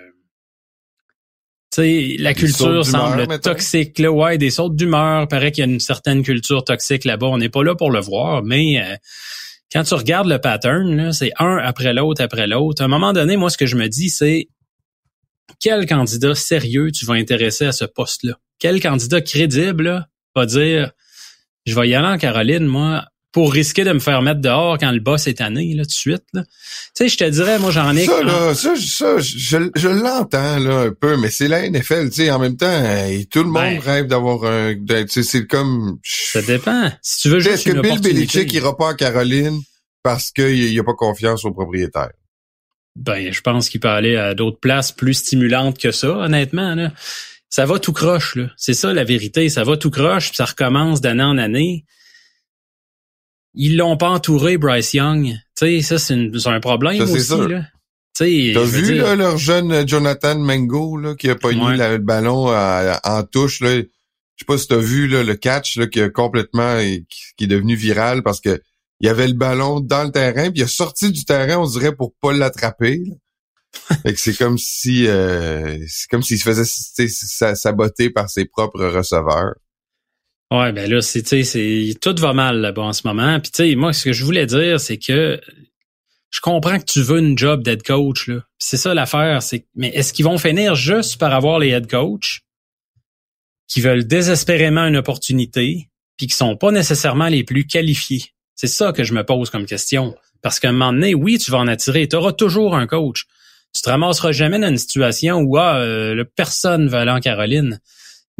sais, 1.70 2.16
la 2.18 2.34
culture 2.34 2.84
semble 2.84 3.38
toxique. 3.40 3.98
Là, 3.98 4.10
ouais, 4.10 4.38
des 4.38 4.50
sortes 4.50 4.76
d'humeur. 4.76 5.28
Paraît 5.28 5.52
qu'il 5.52 5.64
y 5.64 5.68
a 5.68 5.70
une 5.70 5.80
certaine 5.80 6.22
culture 6.22 6.64
toxique 6.64 7.04
là-bas. 7.04 7.26
On 7.26 7.38
n'est 7.38 7.48
pas 7.48 7.62
là 7.62 7.74
pour 7.74 7.90
le 7.90 8.00
voir, 8.00 8.42
mais 8.42 8.80
euh, 8.82 8.96
quand 9.72 9.84
tu 9.84 9.94
regardes 9.94 10.28
le 10.28 10.38
pattern, 10.38 11.12
c'est 11.12 11.32
un 11.38 11.58
après 11.58 11.92
l'autre 11.92 12.22
après 12.22 12.46
l'autre. 12.46 12.82
À 12.82 12.86
un 12.86 12.88
moment 12.88 13.12
donné, 13.12 13.36
moi, 13.36 13.50
ce 13.50 13.56
que 13.56 13.66
je 13.66 13.76
me 13.76 13.88
dis, 13.88 14.10
c'est 14.10 14.48
quel 15.60 15.86
candidat 15.86 16.34
sérieux 16.34 16.90
tu 16.92 17.06
vas 17.06 17.14
intéresser 17.14 17.66
à 17.66 17.72
ce 17.72 17.84
poste-là? 17.84 18.34
Quel 18.58 18.80
candidat 18.80 19.20
crédible 19.20 20.08
va 20.34 20.46
dire 20.46 20.92
je 21.66 21.74
vais 21.74 21.88
y 21.88 21.94
aller 21.94 22.08
en 22.08 22.18
Caroline, 22.18 22.66
moi, 22.66 23.04
pour 23.32 23.52
risquer 23.52 23.84
de 23.84 23.92
me 23.92 24.00
faire 24.00 24.22
mettre 24.22 24.40
dehors 24.40 24.76
quand 24.78 24.90
le 24.90 25.00
boss 25.00 25.26
est 25.26 25.34
tanné, 25.34 25.74
là, 25.74 25.84
tout 25.84 25.88
de 25.88 25.92
suite. 25.92 26.24
Là. 26.32 26.42
Tu 26.42 26.50
sais, 26.94 27.08
je 27.08 27.16
te 27.16 27.24
dirais, 27.24 27.58
moi, 27.58 27.70
j'en 27.70 27.94
ai... 27.94 28.04
Ça, 28.04 28.22
là, 28.22 28.54
ça, 28.54 28.74
ça, 28.76 29.18
je, 29.18 29.70
je 29.74 29.88
l'entends, 29.88 30.58
là, 30.58 30.80
un 30.80 30.90
peu, 30.90 31.16
mais 31.16 31.30
c'est 31.30 31.46
la 31.46 31.68
NFL, 31.68 32.10
tu 32.10 32.24
sais, 32.24 32.30
en 32.30 32.40
même 32.40 32.56
temps, 32.56 32.82
tout 33.30 33.44
le 33.44 33.50
monde 33.50 33.62
ben. 33.62 33.80
rêve 33.80 34.06
d'avoir 34.06 34.44
un... 34.44 34.74
Tu 34.74 35.08
sais, 35.08 35.22
c'est 35.22 35.46
comme... 35.46 35.98
Ça 36.02 36.42
dépend. 36.42 36.90
Si 37.02 37.22
tu 37.22 37.28
veux 37.28 37.40
juste 37.40 37.66
Est-ce 37.66 37.76
que 37.76 37.80
Bill 37.80 38.00
Belichick 38.00 38.52
ira 38.52 38.76
pas 38.76 38.86
en 38.86 38.94
Caroline 38.94 39.60
parce 40.02 40.32
qu'il 40.32 40.78
a 40.78 40.84
pas 40.84 40.94
confiance 40.94 41.44
au 41.44 41.52
propriétaire? 41.52 42.10
Ben, 42.96 43.32
je 43.32 43.40
pense 43.40 43.68
qu'il 43.68 43.78
peut 43.78 43.88
aller 43.88 44.16
à 44.16 44.34
d'autres 44.34 44.58
places 44.58 44.90
plus 44.90 45.14
stimulantes 45.14 45.78
que 45.78 45.92
ça, 45.92 46.08
honnêtement, 46.08 46.74
là. 46.74 46.92
Ça 47.48 47.66
va 47.66 47.78
tout 47.80 47.92
croche, 47.92 48.36
là. 48.36 48.46
C'est 48.56 48.74
ça, 48.74 48.92
la 48.92 49.02
vérité. 49.04 49.48
Ça 49.48 49.64
va 49.64 49.76
tout 49.76 49.90
croche, 49.90 50.28
puis 50.28 50.36
ça 50.36 50.44
recommence 50.44 51.00
d'année 51.00 51.22
en 51.22 51.38
année 51.38 51.84
ils 53.54 53.76
l'ont 53.76 53.96
pas 53.96 54.10
entouré, 54.10 54.58
Bryce 54.58 54.94
Young. 54.94 55.34
Tu 55.56 55.80
sais, 55.80 55.82
ça, 55.82 55.98
c'est 55.98 56.46
un 56.46 56.60
problème 56.60 57.00
aussi, 57.02 57.48
là. 57.48 57.64
T'as 58.18 58.64
vu 58.64 58.96
là, 58.96 59.16
leur 59.16 59.38
jeune 59.38 59.88
Jonathan 59.88 60.38
Mango 60.38 60.98
là, 60.98 61.14
qui 61.14 61.30
a 61.30 61.36
pogné 61.36 61.76
le 61.76 61.98
ballon 61.98 62.48
en 62.48 63.22
touche 63.22 63.60
là. 63.60 63.76
Je 63.78 64.44
sais 64.44 64.46
pas 64.46 64.58
si 64.58 64.68
t'as 64.68 64.78
vu 64.78 65.06
là, 65.06 65.22
le 65.22 65.34
catch 65.36 65.76
là, 65.76 65.86
qui 65.86 66.00
a 66.00 66.10
complètement 66.10 66.78
qui, 67.08 67.44
est 67.44 67.46
devenu 67.46 67.76
viral 67.76 68.22
parce 68.22 68.40
que 68.40 68.60
il 69.00 69.06
y 69.06 69.08
avait 69.08 69.28
le 69.28 69.34
ballon 69.34 69.80
dans 69.80 70.04
le 70.04 70.10
terrain, 70.10 70.50
puis 70.50 70.60
il 70.60 70.64
a 70.64 70.68
sorti 70.68 71.10
du 71.10 71.24
terrain, 71.24 71.56
on 71.56 71.66
dirait, 71.66 71.94
pour 71.94 72.12
pas 72.20 72.34
l'attraper. 72.34 73.02
c'est 74.16 74.36
comme 74.36 74.58
si 74.58 75.06
euh, 75.06 75.78
c'est 75.88 76.10
comme 76.10 76.22
s'il 76.22 76.38
se 76.38 76.44
faisait 76.44 77.54
saboter 77.54 78.10
par 78.10 78.28
ses 78.28 78.44
propres 78.44 78.84
receveurs. 78.84 79.54
Ouais, 80.50 80.72
ben 80.72 80.90
là, 80.90 81.00
c'est, 81.00 81.24
c'est, 81.44 81.94
tout 82.00 82.14
va 82.18 82.32
mal 82.32 82.60
là-bas 82.60 82.82
en 82.82 82.92
ce 82.92 83.06
moment. 83.06 83.38
Puis 83.38 83.52
tu 83.52 83.70
sais, 83.70 83.74
moi, 83.76 83.92
ce 83.92 84.04
que 84.04 84.12
je 84.12 84.24
voulais 84.24 84.46
dire, 84.46 84.80
c'est 84.80 84.98
que 84.98 85.40
je 86.30 86.40
comprends 86.40 86.78
que 86.78 86.84
tu 86.84 87.02
veux 87.02 87.18
une 87.18 87.38
job 87.38 87.62
d'head 87.62 87.82
coach, 87.82 88.28
là. 88.28 88.40
c'est 88.58 88.76
ça 88.76 88.94
l'affaire, 88.94 89.42
c'est 89.42 89.66
mais 89.74 89.88
est-ce 89.88 90.12
qu'ils 90.12 90.24
vont 90.24 90.38
finir 90.38 90.74
juste 90.74 91.18
par 91.18 91.34
avoir 91.34 91.58
les 91.58 91.68
head 91.68 91.88
coach 91.88 92.42
qui 93.68 93.80
veulent 93.80 94.06
désespérément 94.06 94.86
une 94.86 94.96
opportunité, 94.96 95.88
puis 96.16 96.26
qui 96.26 96.34
sont 96.34 96.56
pas 96.56 96.72
nécessairement 96.72 97.28
les 97.28 97.44
plus 97.44 97.66
qualifiés? 97.66 98.32
C'est 98.56 98.66
ça 98.66 98.92
que 98.92 99.04
je 99.04 99.14
me 99.14 99.24
pose 99.24 99.50
comme 99.50 99.66
question. 99.66 100.14
Parce 100.42 100.58
qu'à 100.58 100.68
un 100.68 100.72
moment 100.72 100.92
donné, 100.92 101.14
oui, 101.14 101.38
tu 101.38 101.50
vas 101.50 101.58
en 101.58 101.66
attirer. 101.68 102.08
Tu 102.08 102.16
auras 102.16 102.32
toujours 102.32 102.74
un 102.74 102.86
coach. 102.86 103.26
Tu 103.74 103.82
te 103.82 103.90
ramasseras 103.90 104.32
jamais 104.32 104.58
dans 104.58 104.68
une 104.68 104.78
situation 104.78 105.38
où 105.38 105.56
ah, 105.56 105.76
euh, 105.76 106.24
personne 106.36 106.88
veut 106.88 106.96
aller 106.98 107.10
en 107.10 107.20
Caroline. 107.20 107.80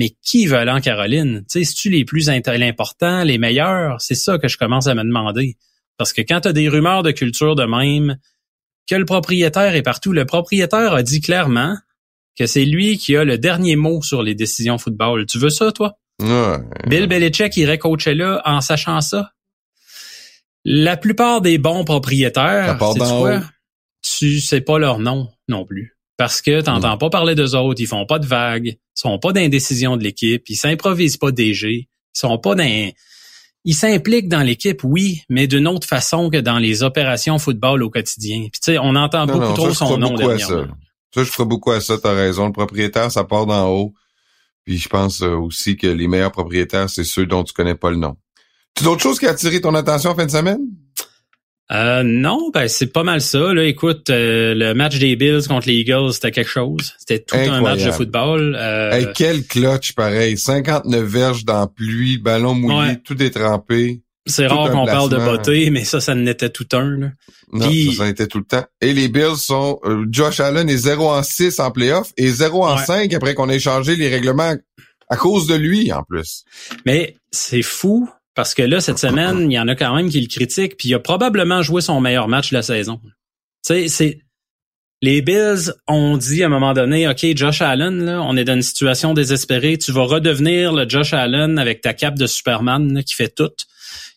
Mais 0.01 0.17
qui 0.23 0.47
veut 0.47 0.57
aller 0.57 0.71
en 0.71 0.81
Caroline? 0.81 1.41
Tu 1.41 1.59
sais, 1.59 1.65
c'est-tu 1.65 1.91
les 1.91 2.07
plus 2.07 2.31
importants, 2.31 3.23
les 3.23 3.37
meilleurs? 3.37 4.01
C'est 4.01 4.15
ça 4.15 4.39
que 4.39 4.49
je 4.49 4.57
commence 4.57 4.87
à 4.87 4.95
me 4.95 5.03
demander. 5.03 5.59
Parce 5.99 6.15
que 6.15 6.23
quand 6.23 6.41
tu 6.41 6.49
as 6.49 6.55
des 6.55 6.71
rumeurs 6.71 7.03
de 7.03 7.11
culture 7.11 7.55
de 7.55 7.67
même, 7.67 8.17
que 8.89 8.95
le 8.95 9.05
propriétaire 9.05 9.75
est 9.75 9.83
partout, 9.83 10.15
le 10.15 10.25
propriétaire 10.25 10.95
a 10.95 11.03
dit 11.03 11.21
clairement 11.21 11.77
que 12.35 12.47
c'est 12.47 12.65
lui 12.65 12.97
qui 12.97 13.15
a 13.15 13.25
le 13.25 13.37
dernier 13.37 13.77
mot 13.77 14.01
sur 14.01 14.23
les 14.23 14.35
décisions 14.35 14.79
football. 14.79 15.27
Tu 15.27 15.39
veux 15.39 15.51
ça, 15.51 15.71
toi? 15.71 15.99
Bill 16.19 17.07
Belichick 17.07 17.55
irait 17.59 17.77
coacher 17.77 18.15
là 18.15 18.41
en 18.47 18.63
sachant 18.63 19.03
ça? 19.03 19.33
La 20.65 20.97
plupart 20.97 21.43
des 21.43 21.59
bons 21.59 21.85
propriétaires, 21.85 22.79
tu 24.03 24.41
sais 24.41 24.63
pas 24.63 24.79
leur 24.79 24.99
nom 24.99 25.29
non 25.47 25.67
plus 25.67 25.95
parce 26.21 26.43
que 26.43 26.61
t'entends 26.61 26.99
pas 26.99 27.09
parler 27.09 27.35
d'eux 27.35 27.57
autres, 27.57 27.81
ils 27.81 27.87
font 27.87 28.05
pas 28.05 28.19
de 28.19 28.27
vagues, 28.27 28.77
ils 28.77 28.79
sont 28.93 29.19
pas 29.19 29.33
d'indécision 29.33 29.97
de 29.97 30.03
l'équipe, 30.03 30.43
ils 30.51 30.55
s'improvisent 30.55 31.17
pas 31.17 31.33
DG, 31.33 31.71
ils 31.71 31.89
sont 32.13 32.37
pas 32.37 32.55
dans 32.55 32.93
ils 33.65 33.75
s'impliquent 33.75 34.29
dans 34.29 34.43
l'équipe, 34.43 34.85
oui, 34.85 35.23
mais 35.31 35.47
d'une 35.47 35.67
autre 35.67 35.87
façon 35.87 36.29
que 36.29 36.37
dans 36.37 36.59
les 36.59 36.83
opérations 36.83 37.39
football 37.39 37.83
au 37.83 37.89
quotidien. 37.89 38.49
Puis 38.53 38.61
tu 38.63 38.73
sais, 38.73 38.79
on 38.79 38.97
entend 38.97 39.25
beaucoup 39.25 39.55
trop 39.55 39.73
son 39.73 39.97
nom 39.97 40.15
dernièrement. 40.15 40.67
Ça. 40.67 40.69
ça, 41.15 41.25
je 41.25 41.31
ferai 41.31 41.47
beaucoup 41.47 41.71
à 41.71 41.81
ça, 41.81 41.97
t'as 41.97 42.13
raison. 42.13 42.49
Le 42.49 42.53
propriétaire, 42.53 43.11
ça 43.11 43.25
part 43.25 43.47
d'en 43.47 43.71
haut. 43.71 43.95
Puis 44.67 44.77
je 44.77 44.91
pense 44.91 45.23
euh, 45.23 45.37
aussi 45.37 45.79
que 45.79 45.87
les 45.87 46.07
meilleurs 46.07 46.33
propriétaires, 46.33 46.91
c'est 46.91 47.05
ceux 47.05 47.25
dont 47.25 47.45
tu 47.45 47.55
connais 47.55 47.77
pas 47.77 47.91
le 47.91 47.97
nom. 47.97 48.19
Tu 48.75 48.85
d'autres 48.85 49.01
choses 49.01 49.19
qui 49.19 49.27
a 49.27 49.31
attiré 49.31 49.63
ton 49.63 49.75
attention 49.75 50.11
en 50.11 50.15
fin 50.15 50.27
de 50.27 50.31
semaine? 50.31 50.61
Euh, 51.73 52.03
non, 52.03 52.51
ben 52.53 52.67
c'est 52.67 52.93
pas 52.93 53.05
mal 53.05 53.21
ça. 53.21 53.55
Là, 53.55 53.65
écoute, 53.65 54.11
euh, 54.11 54.55
le 54.55 54.75
match 54.75 54.99
des 54.99 55.15
Bills 55.15 55.47
contre 55.47 55.69
les 55.69 55.75
Eagles, 55.75 56.13
c'était 56.13 56.33
quelque 56.33 56.51
chose. 56.51 56.95
C'était 56.99 57.21
tout 57.21 57.37
un 57.37 57.61
match 57.61 57.85
de 57.85 57.93
football. 57.93 58.57
Euh... 58.59 59.13
quel 59.15 59.47
clutch 59.47 59.93
pareil. 59.93 60.37
59 60.37 61.05
verges 61.05 61.45
dans 61.45 61.67
pluie, 61.69 62.19
ballon 62.19 62.55
mouillé, 62.55 62.97
tout 63.05 63.21
est 63.23 63.31
trempé. 63.31 64.03
C'est 64.27 64.47
rare 64.47 64.71
qu'on 64.71 64.85
parle 64.85 65.11
de 65.11 65.17
beauté, 65.17 65.71
mais 65.71 65.85
ça, 65.85 66.01
ça 66.01 66.15
n'était 66.15 66.51
tout 66.51 66.67
un. 66.73 66.99
Là. 66.99 67.07
Non, 67.53 67.71
ça, 67.97 68.05
en 68.05 68.07
était 68.07 68.27
tout 68.27 68.39
le 68.39 68.45
temps. 68.45 68.65
Et 68.81 68.93
les 68.93 69.09
Bills 69.09 69.37
sont... 69.37 69.81
Euh, 69.85 70.07
Josh 70.11 70.41
Allen 70.41 70.69
est 70.69 70.77
0 70.77 71.09
en 71.09 71.23
6 71.23 71.59
en 71.59 71.71
playoff 71.71 72.13
et 72.17 72.29
0 72.29 72.65
en 72.65 72.77
5 72.77 73.13
après 73.15 73.35
qu'on 73.35 73.49
ait 73.49 73.59
changé 73.59 73.97
les 73.97 74.09
règlements 74.09 74.55
à 75.09 75.17
cause 75.17 75.47
de 75.47 75.55
lui, 75.55 75.93
en 75.93 76.03
plus. 76.05 76.45
Mais 76.87 77.17
c'est 77.33 77.63
fou 77.63 78.09
parce 78.41 78.55
que 78.55 78.63
là, 78.63 78.81
cette 78.81 78.99
semaine, 78.99 79.51
il 79.51 79.55
y 79.55 79.59
en 79.59 79.69
a 79.69 79.75
quand 79.75 79.95
même 79.95 80.09
qui 80.09 80.19
le 80.19 80.27
critiquent, 80.27 80.79
puis 80.79 80.89
il 80.89 80.95
a 80.95 80.99
probablement 80.99 81.61
joué 81.61 81.83
son 81.83 82.01
meilleur 82.01 82.27
match 82.27 82.49
de 82.53 82.57
la 82.57 82.63
saison. 82.63 82.99
Tu 83.67 83.87
c'est 83.91 84.21
les 85.03 85.21
Bills 85.21 85.75
ont 85.87 86.17
dit 86.17 86.43
à 86.43 86.47
un 86.47 86.49
moment 86.49 86.73
donné, 86.73 87.07
OK, 87.07 87.27
Josh 87.37 87.61
Allen, 87.61 88.09
on 88.09 88.39
est 88.39 88.45
dans 88.45 88.55
une 88.55 88.63
situation 88.63 89.13
désespérée. 89.13 89.77
Tu 89.77 89.93
vas 89.93 90.05
redevenir 90.05 90.73
le 90.73 90.89
Josh 90.89 91.13
Allen 91.13 91.59
avec 91.59 91.83
ta 91.83 91.93
cape 91.93 92.19
de 92.19 92.27
Superman 92.27 93.05
qui 93.05 93.15
fait 93.15 93.29
tout. 93.29 93.53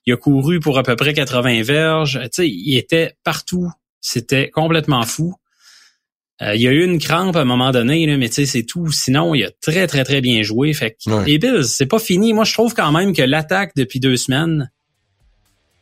Il 0.06 0.14
a 0.14 0.16
couru 0.16 0.62
pour 0.62 0.78
à 0.78 0.84
peu 0.84 0.96
près 0.96 1.14
80 1.14 1.64
verges. 1.64 2.22
Tu 2.24 2.30
sais, 2.32 2.48
il 2.48 2.78
était 2.78 3.18
partout. 3.26 3.70
C'était 4.00 4.50
complètement 4.50 5.04
fou. 5.04 5.36
Euh, 6.42 6.56
il 6.56 6.62
y 6.62 6.68
a 6.68 6.72
eu 6.72 6.84
une 6.84 7.00
crampe 7.00 7.36
à 7.36 7.42
un 7.42 7.46
moment 7.46 7.72
donné, 7.72 8.06
là, 8.06 8.18
mais 8.18 8.28
tu 8.28 8.36
sais, 8.36 8.46
c'est 8.46 8.64
tout. 8.64 8.92
Sinon, 8.92 9.36
il 9.36 9.46
a 9.46 9.52
très, 9.62 9.88
très, 9.88 10.04
très 10.04 10.20
bien 10.20 10.42
joué. 10.42 10.74
Fait 10.74 10.92
que 10.92 11.26
les 11.26 11.38
Bills, 11.38 11.66
c'est 11.66 11.86
pas 11.86 12.00
fini. 12.00 12.34
Moi, 12.34 12.44
je 12.44 12.54
trouve 12.54 12.74
quand 12.74 12.92
même 12.92 13.14
que 13.14 13.22
l'attaque 13.22 13.74
depuis 13.76 14.00
deux 14.00 14.18
semaines, 14.18 14.70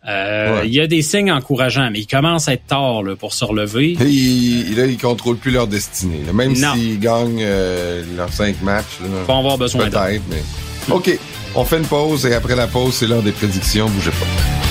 euh, 0.07 0.61
il 0.65 0.73
y 0.73 0.81
a 0.81 0.87
des 0.87 1.01
signes 1.01 1.31
encourageants, 1.31 1.89
mais 1.91 1.99
il 1.99 2.07
commence 2.07 2.47
à 2.47 2.53
être 2.53 2.65
tard 2.65 3.03
là, 3.03 3.15
pour 3.15 3.33
se 3.33 3.45
relever. 3.45 3.95
Et 4.01 4.05
il, 4.05 4.75
là, 4.75 4.85
ils 4.87 4.97
contrôlent 4.97 5.37
plus 5.37 5.51
leur 5.51 5.67
destinée. 5.67 6.21
Même 6.33 6.55
s'ils 6.55 6.99
gagnent 6.99 7.41
euh, 7.41 8.03
leurs 8.17 8.33
cinq 8.33 8.61
matchs. 8.61 8.99
Là, 9.01 9.07
Ils 9.27 9.31
avoir 9.31 9.57
besoin 9.57 9.89
Peut-être, 9.89 10.23
mais... 10.29 10.41
OK, 10.89 11.17
on 11.55 11.63
fait 11.63 11.77
une 11.77 11.85
pause 11.85 12.25
et 12.25 12.33
après 12.33 12.55
la 12.55 12.67
pause, 12.67 12.95
c'est 12.95 13.07
l'heure 13.07 13.21
des 13.21 13.31
prédictions. 13.31 13.89
Bougez 13.89 14.11
pas. 14.11 14.70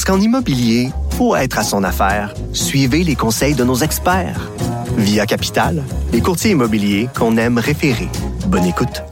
Parce 0.00 0.16
qu'en 0.16 0.24
immobilier, 0.24 0.88
pour 1.18 1.36
être 1.36 1.58
à 1.58 1.62
son 1.62 1.84
affaire, 1.84 2.32
suivez 2.54 3.04
les 3.04 3.16
conseils 3.16 3.54
de 3.54 3.64
nos 3.64 3.74
experts. 3.74 4.50
Via 4.96 5.26
Capital, 5.26 5.84
les 6.10 6.22
courtiers 6.22 6.52
immobiliers 6.52 7.10
qu'on 7.14 7.36
aime 7.36 7.58
référer. 7.58 8.08
Bonne 8.46 8.64
écoute. 8.64 9.02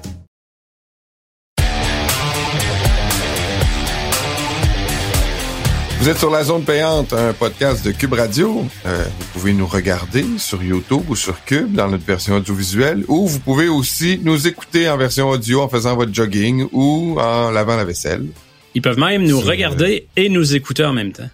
Vous 6.00 6.08
êtes 6.08 6.16
sur 6.16 6.30
la 6.30 6.42
zone 6.42 6.64
payante, 6.64 7.12
un 7.12 7.34
podcast 7.34 7.84
de 7.84 7.90
Cube 7.90 8.14
Radio. 8.14 8.64
Euh, 8.86 9.04
vous 9.18 9.26
pouvez 9.34 9.52
nous 9.52 9.66
regarder 9.66 10.24
sur 10.38 10.62
YouTube 10.62 11.02
ou 11.10 11.16
sur 11.16 11.44
Cube 11.44 11.74
dans 11.74 11.88
notre 11.88 12.06
version 12.06 12.36
audiovisuelle, 12.36 13.04
ou 13.08 13.26
vous 13.26 13.40
pouvez 13.40 13.68
aussi 13.68 14.18
nous 14.24 14.48
écouter 14.48 14.88
en 14.88 14.96
version 14.96 15.28
audio 15.28 15.60
en 15.60 15.68
faisant 15.68 15.96
votre 15.96 16.14
jogging 16.14 16.66
ou 16.72 17.20
en 17.20 17.50
lavant 17.50 17.76
la 17.76 17.84
vaisselle. 17.84 18.28
Ils 18.78 18.80
peuvent 18.80 19.00
même 19.00 19.24
nous 19.24 19.40
regarder 19.40 20.06
et 20.14 20.28
nous 20.28 20.54
écouter 20.54 20.84
en 20.84 20.92
même 20.92 21.10
temps. 21.10 21.28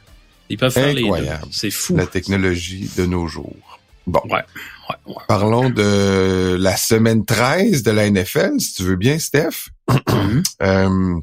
Ils 0.49 0.57
peuvent 0.57 0.73
faire 0.73 0.95
les 0.95 1.03
deux. 1.03 1.09
Incroyable. 1.09 1.47
C'est 1.51 1.71
fou. 1.71 1.95
La 1.95 2.07
technologie 2.07 2.89
de 2.97 3.05
nos 3.05 3.27
jours. 3.27 3.79
Bon, 4.07 4.23
Ouais, 4.25 4.41
ouais, 4.89 4.97
ouais. 5.09 5.23
parlons 5.29 5.69
de 5.69 6.57
la 6.59 6.75
semaine 6.79 7.27
13 7.27 7.83
de 7.83 7.91
la 7.91 8.09
NFL, 8.09 8.59
si 8.61 8.73
tu 8.73 8.85
veux 8.85 8.97
bien, 8.97 9.19
Steph. 9.19 9.69
Mhm. 10.09 10.43
Euh, 10.63 11.21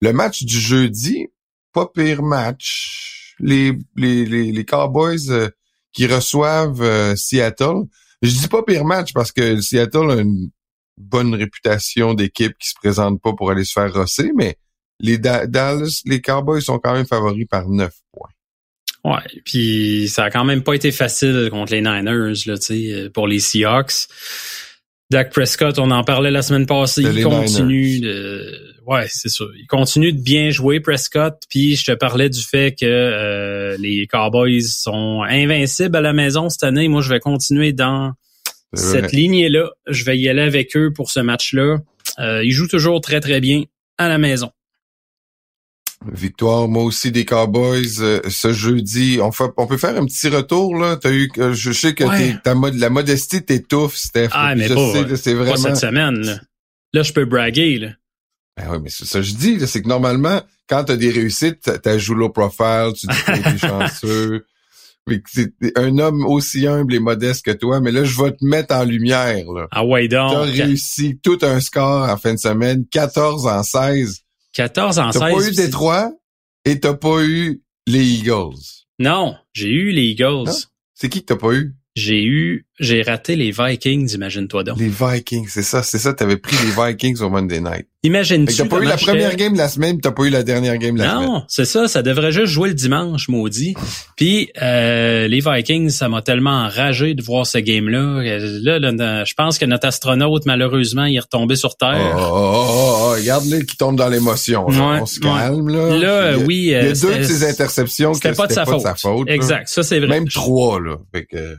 le 0.00 0.12
match 0.12 0.42
du 0.42 0.58
jeudi, 0.58 1.28
pas 1.72 1.86
pire 1.86 2.24
match. 2.24 3.36
Les, 3.38 3.70
les, 3.94 4.24
les, 4.24 4.50
les 4.50 4.64
Cowboys 4.64 5.30
euh, 5.30 5.48
qui 5.92 6.08
reçoivent 6.08 6.82
euh, 6.82 7.14
Seattle. 7.14 7.82
Je 8.20 8.30
dis 8.32 8.48
pas 8.48 8.64
pire 8.64 8.84
match 8.84 9.12
parce 9.12 9.30
que 9.30 9.60
Seattle 9.60 10.10
a 10.10 10.16
une 10.16 10.50
bonne 10.98 11.36
réputation 11.36 12.14
d'équipe 12.14 12.58
qui 12.58 12.70
se 12.70 12.74
présente 12.74 13.22
pas 13.22 13.32
pour 13.32 13.52
aller 13.52 13.64
se 13.64 13.74
faire 13.74 13.94
rosser, 13.94 14.32
mais 14.34 14.56
les 15.04 15.18
Da- 15.18 15.46
Dallas, 15.46 16.02
les 16.04 16.20
Cowboys 16.20 16.62
sont 16.62 16.78
quand 16.78 16.94
même 16.94 17.06
favoris 17.06 17.46
par 17.48 17.68
9 17.68 17.92
points. 18.12 18.28
Ouais, 19.04 19.40
puis 19.44 20.08
ça 20.08 20.24
a 20.24 20.30
quand 20.30 20.44
même 20.44 20.62
pas 20.62 20.74
été 20.74 20.90
facile 20.90 21.48
contre 21.50 21.72
les 21.72 21.80
Niners 21.82 22.46
là, 22.46 22.56
tu 22.56 22.62
sais, 22.62 22.92
euh, 22.92 23.10
pour 23.10 23.28
les 23.28 23.38
Seahawks. 23.38 24.08
Dak 25.10 25.30
Prescott, 25.32 25.78
on 25.78 25.90
en 25.90 26.02
parlait 26.02 26.30
la 26.30 26.40
semaine 26.42 26.66
passée, 26.66 27.02
il 27.02 27.22
continue 27.22 28.00
de 28.00 28.74
Ouais, 28.86 29.06
c'est 29.08 29.30
sûr. 29.30 29.50
Il 29.56 29.66
continue 29.66 30.12
de 30.12 30.20
bien 30.20 30.50
jouer 30.50 30.78
Prescott, 30.78 31.34
puis 31.48 31.74
je 31.74 31.84
te 31.84 31.92
parlais 31.92 32.28
du 32.28 32.42
fait 32.42 32.74
que 32.78 32.84
euh, 32.84 33.76
les 33.78 34.06
Cowboys 34.06 34.62
sont 34.62 35.22
invincibles 35.22 35.96
à 35.96 36.02
la 36.02 36.12
maison 36.12 36.50
cette 36.50 36.64
année. 36.64 36.88
Moi, 36.88 37.00
je 37.00 37.08
vais 37.08 37.20
continuer 37.20 37.72
dans 37.72 38.12
cette 38.74 39.06
vrai. 39.06 39.16
lignée-là. 39.16 39.70
Je 39.86 40.04
vais 40.04 40.18
y 40.18 40.28
aller 40.28 40.42
avec 40.42 40.76
eux 40.76 40.92
pour 40.92 41.10
ce 41.10 41.20
match-là. 41.20 41.78
Euh, 42.18 42.44
ils 42.44 42.50
jouent 42.50 42.68
toujours 42.68 43.00
très 43.00 43.20
très 43.20 43.40
bien 43.40 43.64
à 43.96 44.08
la 44.08 44.18
maison. 44.18 44.50
Victoire, 46.12 46.68
moi 46.68 46.82
aussi 46.84 47.10
des 47.12 47.24
Cowboys 47.24 48.00
euh, 48.00 48.20
ce 48.28 48.52
jeudi. 48.52 49.18
On, 49.22 49.32
fait, 49.32 49.44
on 49.56 49.66
peut 49.66 49.76
faire 49.78 49.96
un 50.00 50.04
petit 50.04 50.28
retour 50.28 50.76
là. 50.76 50.96
T'as 50.96 51.12
eu, 51.12 51.30
euh, 51.38 51.54
je 51.54 51.72
sais 51.72 51.94
que 51.94 52.04
Ouais. 52.04 52.18
t'es- 52.34 52.38
ta 52.42 52.54
mod- 52.54 52.74
la 52.74 52.90
modestie 52.90 53.42
t'étouffe, 53.42 53.96
Steph. 53.96 54.28
Ah, 54.32 54.54
mais 54.54 54.68
je 54.68 54.74
pas- 54.74 54.92
sais, 54.92 55.04
là, 55.04 55.16
c'est 55.16 55.32
Pas 55.34 55.38
vraiment. 55.40 55.56
cette 55.56 55.76
semaine. 55.76 56.20
Là, 56.20 56.38
là 56.92 57.02
je 57.02 57.12
peux 57.12 57.24
braguer. 57.24 57.78
Là. 57.78 57.88
Ben 58.56 58.64
oui, 58.70 58.78
mais 58.82 58.90
c'est 58.90 59.04
ça 59.06 59.18
que 59.20 59.24
je 59.24 59.34
dis, 59.34 59.58
c'est 59.66 59.82
que 59.82 59.88
normalement, 59.88 60.40
quand 60.68 60.84
t'as 60.84 60.96
des 60.96 61.10
réussites, 61.10 61.60
t'as- 61.62 61.78
t'ajoutes 61.78 62.16
low 62.18 62.28
profile, 62.30 62.92
tu 62.96 63.06
dis 63.06 63.16
que 63.26 63.32
t'es 63.50 63.58
chanceux. 63.68 64.46
Mais 65.06 65.22
c'est 65.30 65.52
un 65.76 65.98
homme 65.98 66.24
aussi 66.24 66.66
humble 66.66 66.94
et 66.94 66.98
modeste 66.98 67.44
que 67.44 67.50
toi, 67.50 67.80
mais 67.80 67.92
là, 67.92 68.04
je 68.04 68.22
vais 68.22 68.30
te 68.32 68.42
mettre 68.44 68.74
en 68.74 68.84
lumière, 68.84 69.44
là. 69.52 69.66
Ah 69.70 69.84
ouais 69.84 70.08
T'as 70.08 70.28
donc. 70.30 70.48
réussi 70.54 71.18
tout 71.22 71.38
un 71.42 71.60
score 71.60 72.08
en 72.08 72.16
fin 72.16 72.32
de 72.32 72.38
semaine, 72.38 72.84
14 72.90 73.46
en 73.46 73.62
16. 73.62 74.20
14 74.54 74.98
en 74.98 75.10
T'as 75.10 75.12
16. 75.12 75.20
pas 75.20 75.48
eu 75.48 75.54
Détroit 75.54 76.12
et 76.64 76.80
t'as 76.80 76.94
pas 76.94 77.22
eu 77.24 77.62
les 77.86 78.04
Eagles. 78.18 78.54
Non, 78.98 79.36
j'ai 79.52 79.68
eu 79.68 79.90
les 79.90 80.04
Eagles. 80.10 80.50
C'est 80.94 81.08
qui 81.08 81.20
que 81.20 81.26
t'as 81.26 81.36
pas 81.36 81.52
eu? 81.52 81.74
J'ai 81.96 82.24
eu, 82.24 82.66
j'ai 82.80 83.02
raté 83.02 83.36
les 83.36 83.52
Vikings, 83.52 84.14
imagine-toi 84.14 84.64
donc. 84.64 84.78
Les 84.78 84.88
Vikings, 84.88 85.46
c'est 85.48 85.62
ça, 85.62 85.82
c'est 85.82 85.98
ça, 85.98 86.12
t'avais 86.12 86.36
pris 86.36 86.56
les 86.64 86.72
Vikings 86.72 87.20
au 87.20 87.30
Monday 87.30 87.60
Night. 87.60 87.86
Imagine-tu 88.02 88.54
t'as 88.54 88.66
pas 88.66 88.80
eu 88.80 88.84
la 88.84 88.96
première 88.96 89.34
game 89.36 89.52
de 89.54 89.58
la 89.58 89.68
semaine, 89.68 89.98
t'as 90.00 90.10
pas 90.10 90.24
eu 90.24 90.30
la 90.30 90.42
dernière 90.42 90.76
game 90.76 90.94
de 90.94 91.00
la 91.02 91.10
semaine. 91.12 91.26
Non, 91.28 91.44
c'est 91.48 91.64
ça, 91.64 91.88
ça 91.88 92.02
devrait 92.02 92.32
juste 92.32 92.52
jouer 92.52 92.68
le 92.68 92.74
dimanche, 92.74 93.28
maudit. 93.28 93.74
Puis 94.16 94.50
euh, 94.60 95.26
les 95.28 95.40
Vikings, 95.40 95.88
ça 95.90 96.08
m'a 96.08 96.20
tellement 96.20 96.50
enragé 96.64 97.14
de 97.14 97.22
voir 97.22 97.46
ce 97.46 97.58
game-là. 97.58 98.22
Là, 98.38 98.78
là, 98.78 99.24
je 99.24 99.34
pense 99.34 99.56
que 99.58 99.64
notre 99.64 99.86
astronaute, 99.86 100.44
malheureusement, 100.44 101.04
il 101.04 101.16
est 101.16 101.20
retombé 101.20 101.56
sur 101.56 101.76
Terre. 101.76 102.14
oh, 102.16 102.20
oh, 102.20 102.66
oh, 102.68 102.96
oh, 102.98 103.10
regarde-le 103.12 103.60
qui 103.60 103.76
tombe 103.76 103.96
dans 103.96 104.08
l'émotion. 104.08 104.66
Ouais, 104.66 104.76
On 105.00 105.06
se 105.06 105.20
ouais. 105.20 105.26
calme, 105.26 105.68
là. 105.68 105.96
Là, 105.96 106.32
Puis, 106.32 106.42
euh, 106.42 106.44
oui, 106.46 106.56
Il 106.56 106.64
y 106.64 106.74
a 106.74 106.78
euh, 106.78 106.94
deux 106.94 107.18
de 107.18 107.22
ses 107.22 107.44
interceptions 107.48 108.14
C'était 108.14 108.32
pas 108.32 108.46
de 108.48 108.52
sa 108.52 108.66
faute. 108.66 108.82
faute, 108.98 109.28
là. 109.28 109.34
exact, 109.34 109.68
ça 109.68 109.82
c'est 109.82 109.98
vrai. 110.00 110.08
Même 110.08 110.28
trois, 110.28 110.80
là. 110.80 110.96
Fait 111.14 111.24
que, 111.24 111.56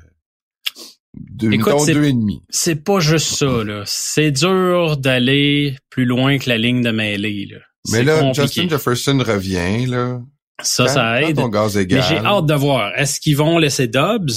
deux, 1.18 1.52
Écoute, 1.52 1.68
mettons 1.74 1.80
c'est- 1.86 1.94
deux 1.94 2.06
et 2.06 2.14
demi. 2.14 2.42
C'est 2.50 2.84
pas 2.84 3.00
juste 3.00 3.36
ça, 3.36 3.64
là. 3.64 3.84
C'est 3.86 4.32
dur 4.32 4.98
d'aller 4.98 5.76
plus 5.90 6.06
loin 6.06 6.38
que 6.38 6.50
la 6.50 6.58
ligne 6.58 6.82
de 6.82 6.92
mêlée, 6.92 7.48
là. 7.52 7.58
Mais 7.92 8.04
là, 8.04 8.20
compliqué. 8.20 8.42
Justin 8.48 8.70
Jefferson 8.70 9.24
revient, 9.26 9.86
là. 9.86 10.20
Ça, 10.64 10.88
ça 10.88 11.18
Quand- 11.22 11.28
aide. 11.28 11.36
ton 11.36 11.50
gaz 11.50 11.76
Mais 11.76 11.88
j'ai 11.90 12.18
hâte 12.18 12.46
de 12.46 12.54
voir. 12.54 12.92
Est-ce 12.98 13.20
qu'ils 13.20 13.36
vont 13.38 13.58
laisser 13.58 13.88
Dobbs? 13.88 14.32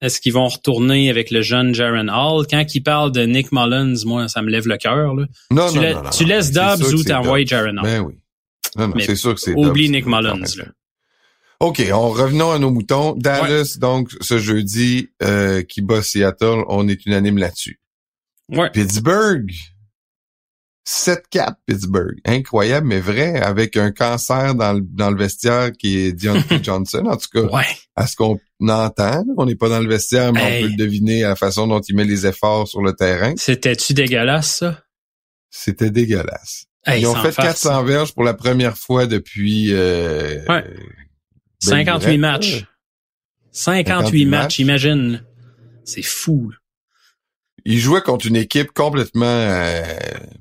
Est-ce 0.00 0.20
qu'ils 0.20 0.32
vont 0.32 0.48
retourner 0.48 1.10
avec 1.10 1.30
le 1.30 1.42
jeune 1.42 1.74
Jaron 1.74 2.08
Hall? 2.08 2.46
Quand 2.48 2.64
il 2.74 2.82
parle 2.82 3.12
de 3.12 3.22
Nick 3.22 3.50
Mullins, 3.52 3.94
moi, 4.06 4.28
ça 4.28 4.42
me 4.42 4.48
lève 4.48 4.66
le 4.66 4.76
cœur. 4.76 5.14
là. 5.14 5.26
Non, 5.50 5.68
tu, 5.70 5.76
non, 5.76 5.82
la- 5.82 5.94
non, 5.94 6.02
non, 6.04 6.10
tu 6.10 6.24
laisses 6.24 6.52
Dobbs 6.52 6.82
ou 6.94 7.02
t'envoies. 7.04 7.44
Jaron 7.44 7.76
Hall? 7.78 7.82
Ben 7.82 8.00
oui. 8.00 8.14
Non, 8.76 8.88
non, 8.88 8.94
c'est 9.00 9.16
sûr 9.16 9.34
que 9.34 9.40
c'est 9.40 9.54
Oublie 9.54 9.86
Dobbs 9.86 9.94
Nick 9.96 10.06
Mullins. 10.06 10.38
Là. 10.56 10.64
OK, 11.60 11.82
on 11.92 12.08
revenons 12.10 12.52
à 12.52 12.58
nos 12.58 12.70
moutons. 12.70 13.14
Dallas, 13.16 13.76
donc, 13.80 14.10
ce 14.20 14.38
jeudi, 14.38 15.08
euh, 15.22 15.62
qui 15.62 15.82
bat 15.82 16.02
Seattle, 16.02 16.62
on 16.68 16.86
est 16.88 17.04
unanime 17.04 17.38
là-dessus. 17.38 17.80
Ouais. 18.48 18.70
Pittsburgh. 18.70 19.50
7-4 20.86 21.56
Pittsburgh. 21.66 22.16
Incroyable, 22.24 22.86
mais 22.86 23.00
vrai, 23.00 23.38
avec 23.40 23.76
un 23.76 23.90
cancer 23.92 24.54
dans 24.54 24.72
le, 24.72 24.80
dans 24.82 25.10
le 25.10 25.18
vestiaire 25.18 25.72
qui 25.72 25.98
est 25.98 26.12
Deontay 26.12 26.60
Johnson. 26.62 27.04
En 27.06 27.16
tout 27.16 27.28
cas, 27.32 27.42
Ouais. 27.54 27.66
à 27.94 28.06
ce 28.06 28.16
qu'on 28.16 28.38
entend, 28.66 29.24
on 29.36 29.44
n'est 29.44 29.54
pas 29.56 29.68
dans 29.68 29.80
le 29.80 29.88
vestiaire, 29.88 30.32
mais 30.32 30.40
Hey. 30.40 30.58
on 30.64 30.66
peut 30.66 30.70
le 30.70 30.76
deviner 30.76 31.24
à 31.24 31.30
la 31.30 31.36
façon 31.36 31.66
dont 31.66 31.80
il 31.80 31.94
met 31.94 32.04
les 32.04 32.26
efforts 32.26 32.68
sur 32.68 32.80
le 32.80 32.94
terrain. 32.94 33.34
C'était-tu 33.36 33.92
dégueulasse, 33.92 34.58
ça? 34.58 34.82
C'était 35.50 35.90
dégueulasse. 35.90 36.64
Hey, 36.86 37.02
Ils 37.02 37.06
ont 37.06 37.14
fait 37.16 37.32
farce. 37.32 37.48
400 37.62 37.82
verges 37.84 38.14
pour 38.14 38.22
la 38.24 38.32
première 38.34 38.78
fois 38.78 39.06
depuis... 39.06 39.74
Euh, 39.74 40.42
Ouais. 40.48 40.64
Belle 41.64 41.70
58 41.86 42.06
lurette, 42.16 42.20
matchs. 42.20 42.60
là. 42.60 42.66
58, 43.52 43.88
58 43.88 44.24
matchs, 44.26 44.42
matchs. 44.42 44.58
imagine. 44.60 45.24
C'est 45.84 46.02
fou. 46.02 46.50
là. 46.50 46.56
Ils 47.64 47.78
jouaient 47.78 48.02
contre 48.02 48.26
une 48.26 48.36
équipe 48.36 48.72
complètement 48.72 49.24
euh, 49.26 49.82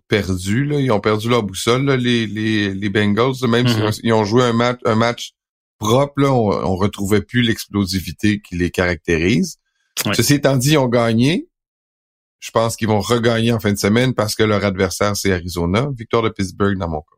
perdue. 0.07 0.65
Là. 0.65 0.79
Ils 0.79 0.91
ont 0.91 0.99
perdu 0.99 1.29
leur 1.29 1.43
boussole, 1.43 1.83
là, 1.85 1.97
les, 1.97 2.27
les, 2.27 2.73
les 2.73 2.89
Bengals. 2.89 3.33
Même 3.49 3.67
Mhm. 3.67 3.91
s'ils 3.91 4.13
ont 4.13 4.23
joué 4.23 4.43
un 4.43 4.53
match, 4.53 4.79
un 4.85 4.95
match 4.95 5.31
propre, 5.79 6.13
là, 6.21 6.31
on, 6.31 6.49
on 6.51 6.75
retrouvait 6.75 7.21
plus 7.21 7.41
l'explosivité 7.41 8.39
qui 8.41 8.55
les 8.55 8.71
caractérise. 8.71 9.57
Ouais. 10.05 10.13
Ceci 10.13 10.35
étant 10.35 10.55
dit, 10.57 10.71
ils 10.73 10.77
ont 10.77 10.87
gagné. 10.87 11.47
Je 12.39 12.51
pense 12.51 12.75
qu'ils 12.75 12.87
vont 12.87 13.01
regagner 13.01 13.51
en 13.51 13.59
fin 13.59 13.73
de 13.73 13.77
semaine 13.79 14.13
parce 14.13 14.35
que 14.35 14.43
leur 14.43 14.63
adversaire, 14.63 15.15
c'est 15.17 15.33
Arizona. 15.33 15.89
Victoire 15.97 16.21
de 16.21 16.29
Pittsburgh 16.29 16.77
dans 16.77 16.87
mon 16.87 17.01
cas. 17.01 17.16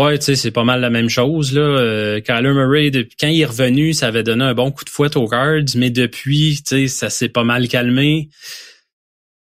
Ouais, 0.00 0.18
tu 0.18 0.24
sais, 0.24 0.34
c'est 0.34 0.50
pas 0.50 0.64
mal 0.64 0.80
la 0.80 0.88
même 0.88 1.10
chose. 1.10 1.52
Là. 1.52 1.60
Euh, 1.60 2.20
Kyler 2.22 2.54
Murray, 2.54 2.90
quand 3.20 3.26
il 3.28 3.38
est 3.38 3.44
revenu, 3.44 3.92
ça 3.92 4.06
avait 4.06 4.22
donné 4.22 4.44
un 4.44 4.54
bon 4.54 4.70
coup 4.70 4.86
de 4.86 4.88
fouette 4.88 5.14
aux 5.14 5.28
Cards, 5.28 5.76
mais 5.76 5.90
depuis, 5.90 6.62
tu 6.66 6.68
sais, 6.68 6.88
ça 6.88 7.10
s'est 7.10 7.28
pas 7.28 7.44
mal 7.44 7.68
calmé. 7.68 8.30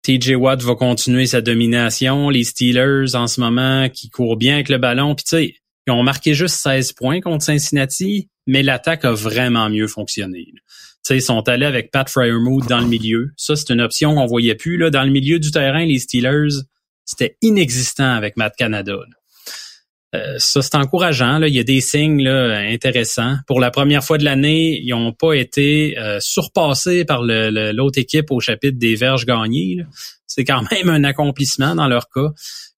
TJ 0.03 0.33
Watt 0.35 0.61
va 0.63 0.75
continuer 0.75 1.27
sa 1.27 1.41
domination. 1.41 2.31
Les 2.31 2.43
Steelers, 2.43 3.15
en 3.15 3.29
ce 3.29 3.41
moment, 3.41 3.89
qui 3.91 4.11
courent 4.11 4.37
bien 4.37 4.55
avec 4.55 4.71
le 4.71 4.79
ballon. 4.79 5.15
Puis 5.15 5.23
tu 5.23 5.37
sais, 5.37 5.55
ils 5.87 5.93
ont 5.93 6.03
marqué 6.03 6.35
juste 6.35 6.57
16 6.57 6.95
points 6.95 7.21
contre 7.21 7.45
Cincinnati, 7.45 8.29
mais 8.49 8.65
l'attaque 8.65 9.05
a 9.05 9.13
vraiment 9.13 9.71
mieux 9.71 9.87
fonctionné. 9.87 10.47
Tu 10.53 10.63
sais, 11.05 11.19
ils 11.19 11.23
sont 11.23 11.49
allés 11.49 11.67
avec 11.67 11.93
Pat 11.93 12.11
Fryermuth 12.11 12.67
dans 12.69 12.81
le 12.81 12.89
milieu. 12.89 13.31
Ça, 13.37 13.55
c'est 13.55 13.73
une 13.73 13.81
option 13.81 14.17
qu'on 14.17 14.27
voyait 14.27 14.57
plus. 14.57 14.79
Là. 14.79 14.91
Dans 14.91 15.05
le 15.05 15.11
milieu 15.11 15.39
du 15.39 15.53
terrain, 15.53 15.85
les 15.85 16.01
Steelers, 16.01 16.57
c'était 17.05 17.37
inexistant 17.41 18.15
avec 18.15 18.37
Matt 18.37 18.57
Canada. 18.57 18.97
Euh, 20.15 20.35
ça, 20.39 20.61
c'est 20.61 20.75
encourageant. 20.75 21.39
Là. 21.39 21.47
Il 21.47 21.55
y 21.55 21.61
a 21.61 21.65
des 21.65 21.81
signes 21.81 22.23
là, 22.23 22.59
intéressants. 22.59 23.37
Pour 23.47 23.61
la 23.61 23.71
première 23.71 24.03
fois 24.03 24.19
de 24.19 24.25
l'année, 24.25 24.81
ils 24.83 24.91
n'ont 24.91 25.13
pas 25.13 25.35
été 25.35 25.97
euh, 25.99 26.19
surpassés 26.21 27.05
par 27.05 27.23
l'autre 27.23 27.99
équipe 27.99 28.31
au 28.31 28.41
chapitre 28.41 28.79
des 28.79 28.97
verges 28.97 29.25
gagnées. 29.25 29.85
C'est 30.27 30.45
quand 30.45 30.63
même 30.71 30.89
un 30.89 31.05
accomplissement 31.05 31.75
dans 31.75 31.87
leur 31.87 32.09
cas. 32.11 32.29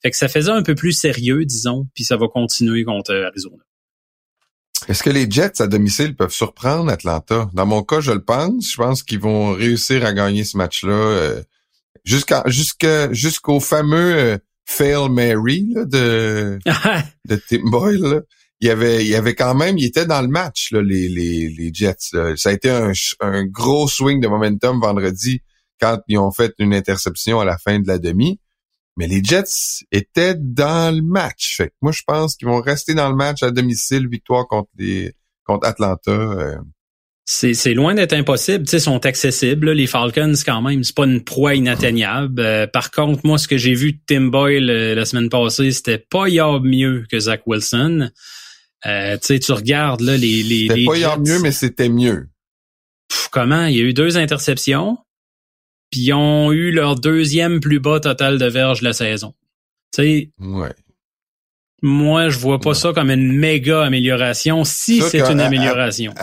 Fait 0.02 0.10
que 0.10 0.16
ça 0.16 0.28
faisait 0.28 0.50
un 0.50 0.62
peu 0.62 0.74
plus 0.74 0.92
sérieux, 0.92 1.44
disons, 1.44 1.86
puis 1.94 2.04
ça 2.04 2.16
va 2.16 2.26
continuer 2.28 2.84
contre 2.84 3.14
Arizona. 3.14 3.62
Est-ce 4.88 5.02
que 5.02 5.10
les 5.10 5.30
Jets 5.30 5.62
à 5.62 5.68
domicile 5.68 6.16
peuvent 6.16 6.32
surprendre 6.32 6.90
Atlanta? 6.90 7.48
Dans 7.52 7.66
mon 7.66 7.82
cas, 7.82 8.00
je 8.00 8.10
le 8.10 8.22
pense. 8.22 8.72
Je 8.72 8.76
pense 8.76 9.02
qu'ils 9.02 9.20
vont 9.20 9.52
réussir 9.52 10.04
à 10.04 10.12
gagner 10.12 10.44
ce 10.44 10.56
match-là 10.56 10.92
euh, 10.92 11.42
jusqu'au 12.04 13.60
fameux 13.60 14.40
Fail 14.64 15.08
Mary 15.10 15.74
de, 15.74 16.58
de 17.28 17.36
Tim 17.48 17.70
Boyle. 17.70 18.22
Il 18.60 18.68
y 18.68 18.70
avait, 18.70 19.04
il 19.04 19.08
y 19.08 19.16
avait 19.16 19.34
quand 19.34 19.54
même, 19.54 19.76
il 19.76 19.84
était 19.86 20.06
dans 20.06 20.22
le 20.22 20.28
match, 20.28 20.70
là, 20.70 20.82
les, 20.82 21.08
les, 21.08 21.48
les 21.48 21.74
Jets. 21.74 22.14
Ça 22.36 22.48
a 22.48 22.52
été 22.52 22.70
un, 22.70 22.92
un 23.20 23.44
gros 23.44 23.88
swing 23.88 24.20
de 24.20 24.28
momentum 24.28 24.80
vendredi 24.80 25.40
quand 25.80 25.98
ils 26.06 26.18
ont 26.18 26.30
fait 26.30 26.54
une 26.58 26.72
interception 26.72 27.40
à 27.40 27.44
la 27.44 27.58
fin 27.58 27.80
de 27.80 27.88
la 27.88 27.98
demi. 27.98 28.38
Mais 28.96 29.08
les 29.08 29.24
Jets 29.24 29.84
étaient 29.90 30.36
dans 30.38 30.94
le 30.94 31.02
match. 31.02 31.56
Fait 31.56 31.72
moi, 31.80 31.92
je 31.92 32.02
pense 32.06 32.36
qu'ils 32.36 32.46
vont 32.46 32.60
rester 32.60 32.94
dans 32.94 33.08
le 33.08 33.16
match 33.16 33.42
à 33.42 33.50
domicile, 33.50 34.08
victoire 34.08 34.46
contre 34.46 34.70
les 34.76 35.12
contre 35.44 35.66
Atlanta. 35.66 36.12
Euh, 36.12 36.56
c'est 37.24 37.74
loin 37.74 37.94
d'être 37.94 38.12
impossible. 38.12 38.64
Tu 38.64 38.70
sais, 38.70 38.78
sont 38.80 39.04
accessibles. 39.06 39.72
Les 39.72 39.86
Falcons, 39.86 40.34
quand 40.44 40.60
même, 40.60 40.82
c'est 40.82 40.94
pas 40.94 41.04
une 41.04 41.22
proie 41.22 41.54
inatteignable. 41.54 42.40
Euh, 42.40 42.66
par 42.66 42.90
contre, 42.90 43.20
moi, 43.24 43.38
ce 43.38 43.46
que 43.46 43.56
j'ai 43.56 43.74
vu 43.74 43.92
de 43.92 43.98
Tim 44.06 44.22
Boyle 44.22 44.68
euh, 44.70 44.94
la 44.94 45.04
semaine 45.04 45.28
passée, 45.28 45.70
c'était 45.70 45.98
pas 45.98 46.28
yard 46.28 46.64
mieux 46.64 47.04
que 47.10 47.18
Zach 47.18 47.42
Wilson. 47.46 48.10
Euh, 48.86 49.16
tu 49.18 49.26
sais, 49.26 49.38
tu 49.38 49.52
regardes 49.52 50.00
là 50.00 50.16
les 50.16 50.42
les. 50.42 50.68
C'était 50.68 50.84
pas 50.84 51.16
mieux, 51.16 51.38
mais 51.40 51.52
c'était 51.52 51.88
mieux. 51.88 52.28
comment? 53.30 53.66
Il 53.66 53.76
y 53.76 53.80
a 53.80 53.84
eu 53.84 53.94
deux 53.94 54.18
interceptions, 54.18 54.98
puis 55.90 56.00
ils 56.00 56.12
ont 56.12 56.50
eu 56.50 56.72
leur 56.72 56.96
deuxième 56.96 57.60
plus 57.60 57.78
bas 57.78 58.00
total 58.00 58.38
de 58.38 58.46
verge 58.46 58.80
de 58.80 58.86
la 58.86 58.92
saison. 58.92 59.34
Tu 59.94 60.02
sais. 60.02 60.30
Ouais. 60.40 60.72
Moi, 61.84 62.28
je 62.28 62.38
vois 62.38 62.60
pas 62.60 62.74
ça 62.74 62.92
comme 62.92 63.10
une 63.10 63.36
méga 63.36 63.84
amélioration, 63.84 64.64
si 64.64 65.00
c'est 65.02 65.20
une 65.20 65.40
amélioration 65.40 66.14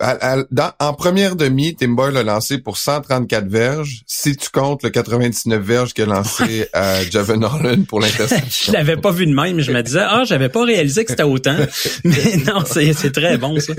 en 0.00 0.94
première 0.94 1.36
demi, 1.36 1.74
Tim 1.76 1.90
Boyle 1.90 2.16
a 2.16 2.22
lancé 2.22 2.58
pour 2.58 2.76
134 2.76 3.46
verges. 3.46 4.02
Si 4.06 4.36
tu 4.36 4.50
comptes 4.50 4.82
le 4.82 4.90
99 4.90 5.62
verges 5.62 5.94
qu'il 5.94 6.04
a 6.04 6.06
lancé 6.06 6.68
à 6.72 7.04
Javon 7.04 7.42
Holland 7.42 7.86
pour 7.86 8.00
l'interception. 8.00 8.72
je 8.72 8.76
l'avais 8.76 8.96
pas 8.96 9.12
vu 9.12 9.26
de 9.26 9.32
même. 9.32 9.60
Je 9.60 9.72
me 9.72 9.82
disais, 9.82 10.02
ah, 10.02 10.24
j'avais 10.24 10.48
pas 10.48 10.64
réalisé 10.64 11.04
que 11.04 11.10
c'était 11.10 11.22
autant. 11.22 11.56
Mais 12.04 12.36
non, 12.46 12.64
c'est 12.64 13.12
très 13.12 13.38
bon, 13.38 13.60
ça. 13.60 13.74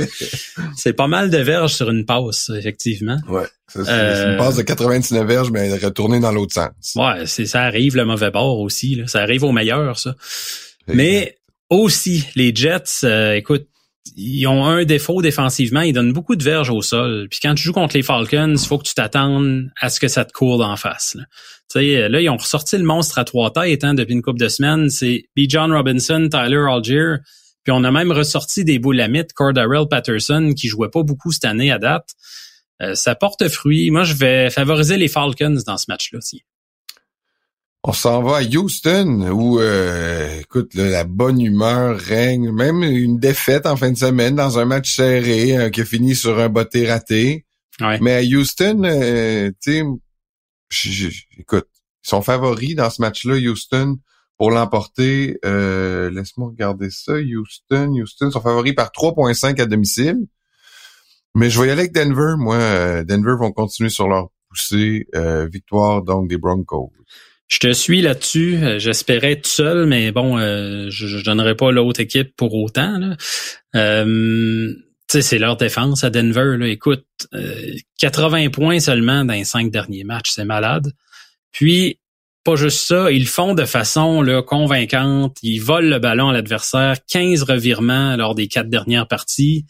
C'est 0.76 0.94
pas 0.94 1.08
mal 1.08 1.30
de 1.30 1.38
verges 1.38 1.74
sur 1.74 1.90
une 1.90 2.06
passe, 2.06 2.50
effectivement. 2.56 3.18
Ouais. 3.28 3.46
C'est 3.68 3.82
une 3.82 4.38
passe 4.38 4.56
de 4.56 4.62
99 4.62 5.28
verges, 5.28 5.52
mais 5.52 5.76
retournée 5.78 6.20
dans 6.20 6.32
l'autre 6.32 6.54
sens. 6.54 6.70
Ouais, 6.96 7.26
c'est 7.26 7.46
ça 7.46 7.64
arrive 7.64 7.96
le 7.96 8.06
mauvais 8.06 8.32
bord 8.32 8.60
aussi. 8.60 8.96
Là. 8.96 9.08
Ça 9.08 9.22
arrive 9.22 9.44
au 9.44 9.52
meilleur, 9.52 9.98
ça. 9.98 10.16
Mais 10.88 11.36
aussi, 11.70 12.26
les 12.36 12.54
Jets, 12.56 13.04
euh, 13.04 13.34
écoute, 13.34 13.68
ils 14.16 14.48
ont 14.48 14.66
un 14.66 14.86
défaut 14.86 15.22
défensivement, 15.22 15.82
ils 15.82 15.94
donnent 15.94 16.14
beaucoup 16.14 16.36
de 16.36 16.44
verges 16.44 16.70
au 16.70 16.82
sol. 16.82 17.28
Puis 17.30 17.40
quand 17.42 17.56
tu 17.56 17.64
joues 17.64 17.74
contre 17.74 17.96
les 17.96 18.04
Falcons, 18.04 18.56
il 18.56 18.68
faut 18.68 18.78
que 18.78 18.88
tu 18.88 18.94
t'attendes 18.94 19.72
à 19.82 19.90
ce 19.90 20.00
que 20.00 20.08
ça 20.08 20.26
te 20.26 20.32
court 20.32 20.62
en 20.62 20.78
face. 20.78 21.16
Là. 21.16 21.24
sais, 21.68 22.08
là, 22.08 22.22
ils 22.22 22.30
ont 22.30 22.38
ressorti 22.38 22.78
le 22.78 22.84
monstre 22.84 23.18
à 23.18 23.24
trois 23.24 23.52
têtes 23.52 23.84
hein, 23.84 23.94
depuis 23.94 24.14
une 24.14 24.22
couple 24.22 24.40
de 24.40 24.48
semaines. 24.48 24.90
C'est 24.90 25.26
B. 25.36 25.42
John 25.50 25.72
Robinson, 25.72 26.30
Tyler 26.32 26.64
Algier. 26.70 27.16
Puis 27.64 27.72
on 27.72 27.84
a 27.84 27.92
même 27.92 28.12
ressorti 28.12 28.64
des 28.64 28.78
boulamites, 28.78 29.34
Cordarrelle 29.34 29.88
Patterson, 29.90 30.54
qui 30.56 30.68
jouait 30.68 30.90
pas 30.90 31.02
beaucoup 31.02 31.32
cette 31.32 31.46
année 31.46 31.72
à 31.72 31.80
date. 31.80 32.10
Euh, 32.82 32.94
ça 32.94 33.16
porte 33.16 33.48
fruit. 33.50 33.90
Moi, 33.90 34.04
je 34.04 34.14
vais 34.14 34.50
favoriser 34.50 34.98
les 34.98 35.08
Falcons 35.08 35.58
dans 35.66 35.78
ce 35.78 35.86
match-là 35.88 36.20
aussi. 36.20 36.44
On 37.88 37.94
s'en 37.94 38.24
va 38.24 38.38
à 38.38 38.42
Houston 38.42 39.30
où, 39.32 39.60
euh, 39.60 40.40
écoute, 40.40 40.74
la 40.74 41.04
bonne 41.04 41.40
humeur 41.40 41.96
règne. 41.96 42.52
Même 42.52 42.82
une 42.82 43.20
défaite 43.20 43.68
en 43.68 43.76
fin 43.76 43.92
de 43.92 43.98
semaine 43.98 44.34
dans 44.34 44.58
un 44.58 44.66
match 44.66 44.96
serré 44.96 45.56
euh, 45.56 45.70
qui 45.70 45.82
a 45.82 45.86
fini 45.86 46.16
sur 46.16 46.40
un 46.40 46.50
botté 46.50 46.90
raté. 46.90 47.46
Mais 48.02 48.16
à 48.16 48.22
Houston, 48.22 48.82
euh, 48.86 49.52
tu 49.62 49.84
sais, 50.72 51.12
écoute, 51.38 51.68
ils 52.04 52.10
sont 52.10 52.24
favoris 52.24 52.74
dans 52.74 52.90
ce 52.90 53.04
match-là, 53.04 53.36
Houston, 53.36 54.00
pour 54.40 54.50
l'emporter. 54.50 55.38
Laisse-moi 55.44 56.48
regarder 56.48 56.90
ça. 56.90 57.14
Houston, 57.14 57.92
Houston 58.02 58.32
sont 58.32 58.42
favoris 58.42 58.74
par 58.74 58.90
3.5 58.90 59.62
à 59.62 59.68
domicile. 59.68 60.26
Mais 61.36 61.52
je 61.52 61.62
vais 61.62 61.68
y 61.68 61.70
aller 61.70 61.82
avec 61.82 61.94
Denver. 61.94 62.34
Moi, 62.40 63.04
Denver 63.04 63.36
vont 63.38 63.52
continuer 63.52 63.92
sur 63.92 64.08
leur 64.08 64.30
poussée. 64.50 65.06
victoire 65.52 66.02
donc 66.02 66.28
des 66.28 66.38
Broncos. 66.38 66.92
Je 67.48 67.60
te 67.60 67.72
suis 67.74 68.02
là-dessus. 68.02 68.58
Euh, 68.62 68.80
j'espérais 68.80 69.34
être 69.34 69.48
seul, 69.48 69.86
mais 69.86 70.12
bon, 70.12 70.38
euh, 70.38 70.88
je, 70.90 71.08
je 71.08 71.24
donnerai 71.24 71.56
pas 71.56 71.72
l'autre 71.72 72.00
équipe 72.00 72.36
pour 72.36 72.56
autant. 72.56 72.98
Là. 72.98 73.16
Euh, 73.76 74.74
c'est 75.08 75.38
leur 75.38 75.56
défense 75.56 76.04
à 76.04 76.10
Denver. 76.10 76.58
Là. 76.58 76.68
Écoute, 76.68 77.06
80 78.00 78.50
points 78.50 78.80
seulement 78.80 79.24
dans 79.24 79.34
les 79.34 79.46
cinq 79.46 79.72
derniers 79.72 80.04
matchs, 80.04 80.32
c'est 80.32 80.46
malade. 80.46 80.92
Puis, 81.52 82.00
pas 82.44 82.56
juste 82.56 82.86
ça, 82.86 83.12
ils 83.12 83.28
font 83.28 83.54
de 83.54 83.66
façon 83.66 84.22
là, 84.22 84.42
convaincante. 84.42 85.38
Ils 85.42 85.60
volent 85.60 85.90
le 85.90 86.00
ballon 86.00 86.30
à 86.30 86.34
l'adversaire. 86.34 86.98
15 87.08 87.44
revirements 87.44 88.18
lors 88.18 88.36
des 88.36 88.48
quatre 88.48 88.70
dernières 88.70 89.08
parties. 89.08 89.66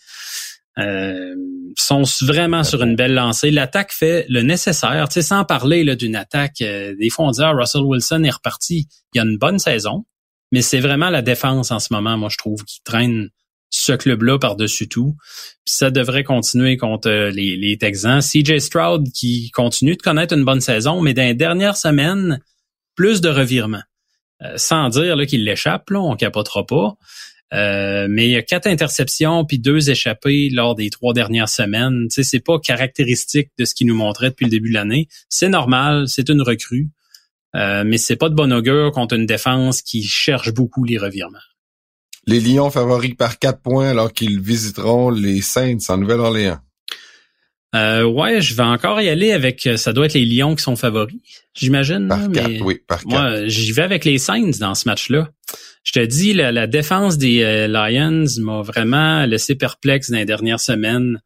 Euh, 0.79 1.35
sont 1.77 2.03
vraiment 2.21 2.63
sur 2.63 2.81
une 2.83 2.95
belle 2.95 3.13
lancée. 3.13 3.51
L'attaque 3.51 3.91
fait 3.91 4.25
le 4.29 4.41
nécessaire. 4.41 5.07
Tu 5.09 5.15
sais, 5.15 5.21
sans 5.21 5.43
parler 5.45 5.95
d'une 5.95 6.15
attaque, 6.15 6.61
euh, 6.61 6.95
des 6.99 7.09
fois 7.09 7.25
on 7.25 7.31
dit 7.31 7.41
ah, 7.41 7.51
Russell 7.51 7.81
Wilson 7.81 8.23
est 8.23 8.31
reparti. 8.31 8.87
Il 9.13 9.17
y 9.17 9.19
a 9.19 9.23
une 9.23 9.37
bonne 9.37 9.59
saison, 9.59 10.05
mais 10.51 10.61
c'est 10.61 10.79
vraiment 10.79 11.09
la 11.09 11.21
défense 11.21 11.71
en 11.71 11.79
ce 11.79 11.93
moment, 11.93 12.17
moi 12.17 12.29
je 12.29 12.37
trouve, 12.37 12.63
qui 12.63 12.81
traîne 12.83 13.29
ce 13.69 13.91
club-là 13.91 14.39
par-dessus 14.39 14.87
tout. 14.87 15.15
Puis 15.65 15.75
ça 15.75 15.91
devrait 15.91 16.23
continuer 16.23 16.77
contre 16.77 17.09
euh, 17.09 17.31
les, 17.31 17.77
Texans. 17.77 18.21
CJ 18.21 18.59
Stroud 18.59 19.11
qui 19.11 19.51
continue 19.51 19.95
de 19.95 20.01
connaître 20.01 20.33
une 20.33 20.45
bonne 20.45 20.61
saison, 20.61 21.01
mais 21.01 21.13
dans 21.13 21.23
les 21.23 21.33
dernières 21.33 21.77
semaines, 21.77 22.39
plus 22.95 23.21
de 23.21 23.29
revirements. 23.29 23.83
Euh, 24.43 24.53
sans 24.57 24.89
dire 24.89 25.15
qu'il 25.27 25.43
l'échappe, 25.45 25.89
là, 25.89 25.99
on 25.99 26.15
capotera 26.15 26.65
pas. 26.65 26.95
Euh, 27.55 28.07
mais 28.09 28.27
il 28.27 28.31
y 28.31 28.35
a 28.35 28.41
quatre 28.41 28.67
interceptions 28.67 29.45
puis 29.45 29.59
deux 29.59 29.89
échappées 29.89 30.49
lors 30.51 30.75
des 30.75 30.89
trois 30.89 31.13
dernières 31.13 31.49
semaines. 31.49 32.07
Tu 32.09 32.15
sais, 32.15 32.23
c'est 32.23 32.39
pas 32.39 32.59
caractéristique 32.59 33.49
de 33.57 33.65
ce 33.65 33.73
qu'il 33.73 33.87
nous 33.87 33.95
montrait 33.95 34.29
depuis 34.29 34.45
le 34.45 34.51
début 34.51 34.69
de 34.69 34.73
l'année. 34.73 35.07
C'est 35.29 35.49
normal, 35.49 36.07
c'est 36.07 36.29
une 36.29 36.41
recrue, 36.41 36.89
euh, 37.55 37.83
mais 37.85 37.97
c'est 37.97 38.17
pas 38.17 38.29
de 38.29 38.35
bon 38.35 38.51
augure 38.51 38.91
contre 38.91 39.15
une 39.15 39.25
défense 39.25 39.81
qui 39.81 40.03
cherche 40.03 40.53
beaucoup 40.53 40.83
les 40.83 40.97
revirements. 40.97 41.37
Les 42.27 42.39
Lions 42.39 42.71
favoris 42.71 43.15
par 43.15 43.39
quatre 43.39 43.61
points 43.61 43.89
alors 43.89 44.11
qu'ils 44.11 44.41
visiteront 44.41 45.11
les 45.11 45.41
Saints 45.41 45.77
en 45.89 45.97
Nouvelle-Orléans. 45.97 46.57
Euh, 47.75 48.03
ouais, 48.03 48.41
je 48.41 48.55
vais 48.55 48.63
encore 48.63 49.01
y 49.01 49.09
aller 49.09 49.31
avec. 49.31 49.69
Ça 49.75 49.93
doit 49.93 50.05
être 50.05 50.13
les 50.13 50.25
Lions 50.25 50.55
qui 50.55 50.63
sont 50.63 50.75
favoris, 50.75 51.19
j'imagine. 51.53 52.07
Par 52.07 52.31
quatre, 52.31 52.61
oui, 52.61 52.79
par 52.87 53.03
quatre. 53.03 53.09
Moi, 53.09 53.47
j'y 53.47 53.71
vais 53.71 53.83
avec 53.83 54.05
les 54.05 54.17
Saints 54.17 54.57
dans 54.59 54.75
ce 54.75 54.87
match-là 54.87 55.29
je 55.85 55.91
te 55.91 55.99
dis, 55.99 56.33
la, 56.33 56.51
la 56.51 56.67
défense 56.67 57.17
des 57.17 57.43
euh, 57.43 57.67
Lions 57.67 58.25
m'a 58.39 58.61
vraiment 58.63 59.23
laissé 59.25 59.55
perplexe 59.55 60.09
dans 60.09 60.17
les 60.17 60.25
dernières 60.25 60.59
semaines. 60.59 61.21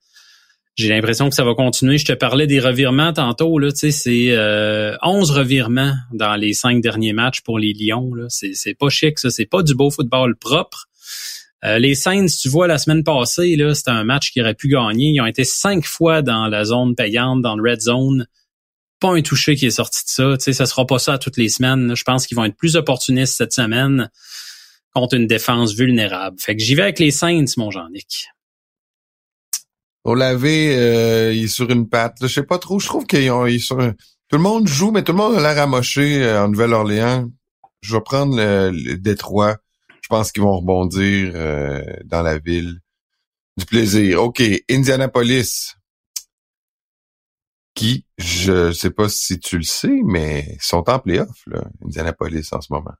J'ai 0.76 0.90
l'impression 0.90 1.30
que 1.30 1.36
ça 1.36 1.46
va 1.46 1.56
continuer. 1.56 1.98
Je 1.98 2.06
te 2.06 2.14
parlais 2.14 2.46
des 2.46 2.60
revirements 2.60 3.14
tantôt. 3.14 3.58
Là, 3.58 3.70
c'est 3.74 4.28
euh, 4.30 4.96
11 5.02 5.32
revirements 5.32 5.94
dans 6.14 6.36
les 6.36 6.54
cinq 6.54 6.82
derniers 6.82 7.14
matchs 7.14 7.42
pour 7.42 7.58
les 7.58 7.74
Lions. 7.74 8.12
C'est, 8.28 8.54
c'est 8.54 8.74
pas 8.74 8.90
chic, 8.90 9.18
ça. 9.18 9.30
C'est 9.30 9.46
pas 9.46 9.64
du 9.64 9.76
beau 9.76 9.90
football 9.92 10.36
propre. 10.36 10.88
Euh, 11.66 11.78
les 11.78 11.96
Saints, 11.96 12.28
tu 12.28 12.48
vois, 12.48 12.68
la 12.68 12.78
semaine 12.78 13.04
passée, 13.04 13.56
là, 13.56 13.76
c'était 13.76 13.92
un 13.92 14.04
match 14.04 14.32
qui 14.32 14.42
aurait 14.42 14.56
pu 14.56 14.70
gagner. 14.70 15.10
Ils 15.10 15.22
ont 15.22 15.26
été 15.26 15.44
cinq 15.44 15.86
fois 15.86 16.22
dans 16.22 16.48
la 16.48 16.64
zone 16.66 16.96
payante, 16.96 17.42
dans 17.42 17.56
le 17.56 17.70
red 17.70 17.82
zone. 17.82 18.28
Pas 19.00 19.14
un 19.14 19.22
touché 19.22 19.56
qui 19.56 19.66
est 19.66 19.72
sorti 19.72 20.04
de 20.06 20.10
ça. 20.10 20.38
Tu 20.38 20.44
sais, 20.46 20.54
ça 20.54 20.66
sera 20.66 20.86
pas 20.86 21.00
ça 21.00 21.18
toutes 21.18 21.38
les 21.38 21.50
semaines. 21.50 21.96
Je 21.96 22.04
pense 22.04 22.28
qu'ils 22.28 22.36
vont 22.36 22.46
être 22.46 22.58
plus 22.58 22.76
opportunistes 22.76 23.36
cette 23.36 23.54
semaine 23.54 24.10
contre 24.94 25.16
une 25.16 25.28
défense 25.28 25.74
vulnérable. 25.74 26.38
Fait 26.40 26.56
que 26.56 26.64
j'y 26.64 26.76
vais 26.76 26.84
avec 26.84 27.00
les 27.00 27.12
Saints, 27.12 27.46
mon 27.58 27.72
Jean-Nic. 27.72 28.30
Olavé, 30.04 30.76
euh, 30.78 31.34
il 31.34 31.46
est 31.46 31.48
sur 31.48 31.70
une 31.70 31.88
patte. 31.88 32.18
Je 32.22 32.28
sais 32.28 32.44
pas 32.44 32.58
trop. 32.58 32.80
Je 32.80 32.88
trouve 32.88 33.06
qu'ils 33.06 33.32
ont, 33.32 33.48
sont, 33.60 33.94
tout 34.30 34.38
le 34.38 34.44
monde 34.44 34.68
joue, 34.68 34.92
mais 34.92 35.04
tout 35.04 35.12
le 35.12 35.18
monde 35.18 35.36
a 35.36 35.42
l'air 35.42 35.62
amoché 35.62 36.24
euh, 36.24 36.44
en 36.44 36.50
Nouvelle-Orléans. 36.50 37.30
Je 37.82 37.96
vais 37.96 38.02
prendre 38.02 38.38
le, 38.38 38.96
Détroit. 38.98 39.58
Je 40.10 40.16
pense 40.16 40.32
qu'ils 40.32 40.42
vont 40.42 40.58
rebondir 40.58 41.34
euh, 41.36 41.84
dans 42.06 42.24
la 42.24 42.40
ville. 42.40 42.80
Du 43.58 43.66
plaisir. 43.66 44.24
OK. 44.24 44.42
Indianapolis. 44.68 45.76
Qui, 47.76 48.06
je 48.18 48.72
sais 48.72 48.90
pas 48.90 49.08
si 49.08 49.40
tu 49.40 49.58
le 49.58 49.64
sais, 49.64 50.02
mais 50.04 50.58
sont 50.60 50.90
en 50.90 50.98
playoff, 51.00 51.44
là, 51.46 51.62
Indianapolis 51.86 52.48
en 52.52 52.60
ce 52.62 52.74
moment. 52.74 52.92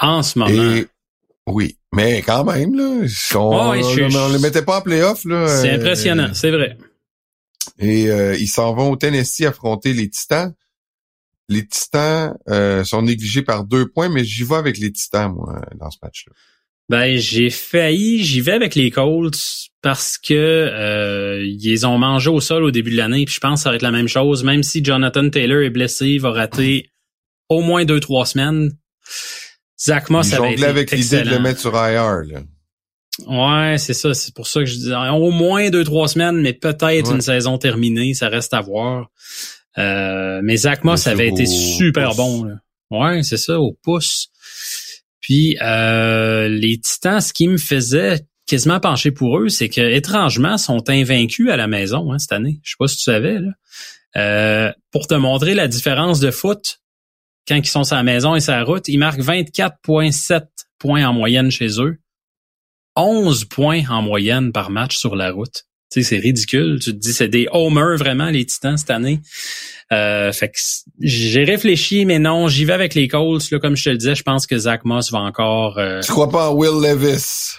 En 0.00 0.22
ce 0.22 0.38
moment. 0.38 0.82
Oui, 1.46 1.78
mais 1.94 2.20
quand 2.20 2.44
même, 2.44 2.74
là, 2.74 3.06
on, 3.34 3.70
Ouais, 3.70 3.82
je- 3.82 4.16
on, 4.16 4.26
on 4.26 4.28
les 4.32 4.38
mettait 4.38 4.62
pas 4.62 4.78
en 4.78 4.82
playoff, 4.82 5.24
là. 5.24 5.48
C'est 5.48 5.70
euh, 5.72 5.76
impressionnant, 5.76 6.34
c'est 6.34 6.50
vrai. 6.50 6.76
Et 7.78 8.10
euh, 8.10 8.36
ils 8.36 8.46
s'en 8.48 8.74
vont 8.74 8.90
au 8.90 8.96
Tennessee 8.96 9.46
affronter 9.46 9.94
les 9.94 10.10
Titans. 10.10 10.54
Les 11.48 11.66
Titans 11.66 12.36
euh, 12.48 12.84
sont 12.84 13.00
négligés 13.02 13.42
par 13.42 13.64
deux 13.64 13.88
points, 13.88 14.10
mais 14.10 14.24
j'y 14.24 14.44
vais 14.44 14.56
avec 14.56 14.76
les 14.76 14.92
Titans, 14.92 15.32
moi, 15.32 15.62
dans 15.76 15.90
ce 15.90 15.96
match-là. 16.02 16.34
Ben, 16.88 17.16
j'ai 17.18 17.50
failli, 17.50 18.24
j'y 18.24 18.40
vais 18.40 18.52
avec 18.52 18.74
les 18.74 18.90
Colts 18.90 19.36
parce 19.82 20.16
que 20.16 20.32
euh, 20.34 21.44
ils 21.46 21.86
ont 21.86 21.98
mangé 21.98 22.30
au 22.30 22.40
sol 22.40 22.64
au 22.64 22.70
début 22.70 22.90
de 22.92 22.96
l'année, 22.96 23.24
puis 23.26 23.34
je 23.34 23.40
pense 23.40 23.60
que 23.60 23.64
ça 23.64 23.70
va 23.70 23.76
être 23.76 23.82
la 23.82 23.90
même 23.90 24.08
chose. 24.08 24.42
Même 24.42 24.62
si 24.62 24.82
Jonathan 24.82 25.28
Taylor 25.28 25.60
est 25.62 25.70
blessé, 25.70 26.06
il 26.06 26.20
va 26.20 26.30
rater 26.30 26.90
au 27.50 27.60
moins 27.60 27.84
deux, 27.84 28.00
trois 28.00 28.24
semaines. 28.24 28.72
Zach 29.80 30.08
Moss 30.10 30.32
avait 30.32 30.54
été 30.54 30.64
avec 30.64 30.90
l'idée 30.90 31.22
de 31.22 31.30
le 31.30 31.38
mettre 31.40 31.60
sur 31.60 31.72
IR, 31.74 32.22
là. 32.26 32.40
Ouais, 33.26 33.78
c'est 33.78 33.94
ça. 33.94 34.14
C'est 34.14 34.32
pour 34.34 34.46
ça 34.46 34.60
que 34.60 34.66
je 34.66 34.74
dis 34.76 34.92
au 34.92 35.30
moins 35.30 35.70
deux, 35.70 35.84
trois 35.84 36.08
semaines, 36.08 36.40
mais 36.40 36.52
peut-être 36.52 37.08
Ouais. 37.08 37.14
une 37.16 37.20
saison 37.20 37.58
terminée. 37.58 38.14
Ça 38.14 38.28
reste 38.28 38.54
à 38.54 38.60
voir. 38.60 39.10
Euh, 39.76 40.40
mais 40.42 40.56
Zach 40.56 40.84
Moss 40.84 41.06
avait 41.06 41.28
été 41.28 41.44
super 41.46 42.08
pouce. 42.10 42.16
bon. 42.16 42.44
Là. 42.44 42.54
Ouais, 42.90 43.22
c'est 43.22 43.36
ça, 43.36 43.60
au 43.60 43.72
pouce. 43.82 44.28
Puis 45.20 45.58
euh, 45.62 46.48
les 46.48 46.78
Titans, 46.78 47.20
ce 47.20 47.32
qui 47.32 47.48
me 47.48 47.58
faisait 47.58 48.26
quasiment 48.46 48.80
pencher 48.80 49.10
pour 49.10 49.38
eux, 49.38 49.48
c'est 49.48 49.68
que 49.68 49.80
étrangement, 49.80 50.58
sont 50.58 50.88
invaincus 50.88 51.50
à 51.50 51.56
la 51.56 51.66
maison 51.66 52.12
hein, 52.12 52.18
cette 52.18 52.32
année. 52.32 52.60
Je 52.62 52.70
sais 52.70 52.76
pas 52.78 52.88
si 52.88 52.96
tu 52.96 53.02
savais. 53.02 53.38
Là. 53.38 53.50
Euh, 54.16 54.72
pour 54.90 55.06
te 55.06 55.14
montrer 55.14 55.54
la 55.54 55.68
différence 55.68 56.18
de 56.20 56.30
foot, 56.30 56.80
quand 57.46 57.56
ils 57.56 57.66
sont 57.66 57.84
sur 57.84 57.96
la 57.96 58.02
maison 58.02 58.34
et 58.34 58.40
sur 58.40 58.52
la 58.52 58.64
route, 58.64 58.88
ils 58.88 58.98
marquent 58.98 59.20
24,7 59.20 60.46
points 60.78 61.06
en 61.06 61.12
moyenne 61.12 61.50
chez 61.50 61.80
eux. 61.80 61.98
11 62.96 63.44
points 63.44 63.82
en 63.88 64.02
moyenne 64.02 64.50
par 64.52 64.70
match 64.70 64.96
sur 64.96 65.14
la 65.14 65.30
route. 65.30 65.66
Tu 65.90 66.02
sais, 66.02 66.08
c'est 66.08 66.18
ridicule. 66.18 66.78
Tu 66.80 66.92
te 66.92 66.96
dis, 66.96 67.12
c'est 67.12 67.28
des 67.28 67.48
homers 67.52 67.96
vraiment, 67.96 68.28
les 68.28 68.44
Titans, 68.44 68.76
cette 68.76 68.90
année. 68.90 69.20
Euh, 69.92 70.32
fait 70.32 70.48
que 70.50 70.58
j'ai 71.00 71.44
réfléchi, 71.44 72.04
mais 72.04 72.18
non, 72.18 72.48
j'y 72.48 72.64
vais 72.66 72.74
avec 72.74 72.94
les 72.94 73.08
Colts. 73.08 73.50
Là, 73.50 73.58
comme 73.58 73.74
je 73.76 73.84
te 73.84 73.90
le 73.90 73.96
disais, 73.96 74.14
je 74.14 74.22
pense 74.22 74.46
que 74.46 74.58
Zach 74.58 74.84
Moss 74.84 75.10
va 75.10 75.20
encore... 75.20 75.78
euh, 75.78 76.00
Tu 76.02 76.12
crois 76.12 76.28
pas 76.28 76.50
en 76.50 76.54
Will 76.54 76.80
Levis? 76.82 77.54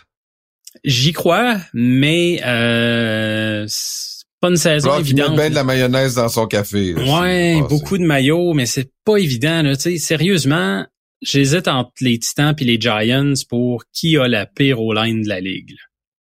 J'y 0.83 1.11
crois, 1.11 1.57
mais 1.73 2.39
euh, 2.45 3.65
c'est 3.67 4.25
pas 4.39 4.49
une 4.49 4.57
saison 4.57 4.89
Genre 4.89 4.97
qu'il 5.03 5.15
met 5.15 5.21
évidente. 5.21 5.35
bien 5.37 5.49
de 5.49 5.55
la 5.55 5.63
mayonnaise 5.63 6.15
dans 6.15 6.29
son 6.29 6.45
café. 6.45 6.93
là, 6.93 7.21
Ouais, 7.21 7.61
beaucoup 7.67 7.97
de 7.97 8.03
maillots, 8.05 8.53
mais 8.53 8.67
c'est 8.67 8.91
pas 9.03 9.17
évident. 9.17 9.63
Là. 9.63 9.73
Sérieusement, 9.75 10.85
j'hésite 11.23 11.67
entre 11.67 11.91
les 12.01 12.19
Titans 12.19 12.53
et 12.59 12.63
les 12.63 12.79
Giants 12.79 13.33
pour 13.49 13.83
qui 13.91 14.17
a 14.17 14.27
la 14.27 14.45
pire 14.45 14.79
O-line 14.79 15.23
de 15.23 15.27
la 15.27 15.39
ligue. 15.41 15.71
là. 15.71 15.77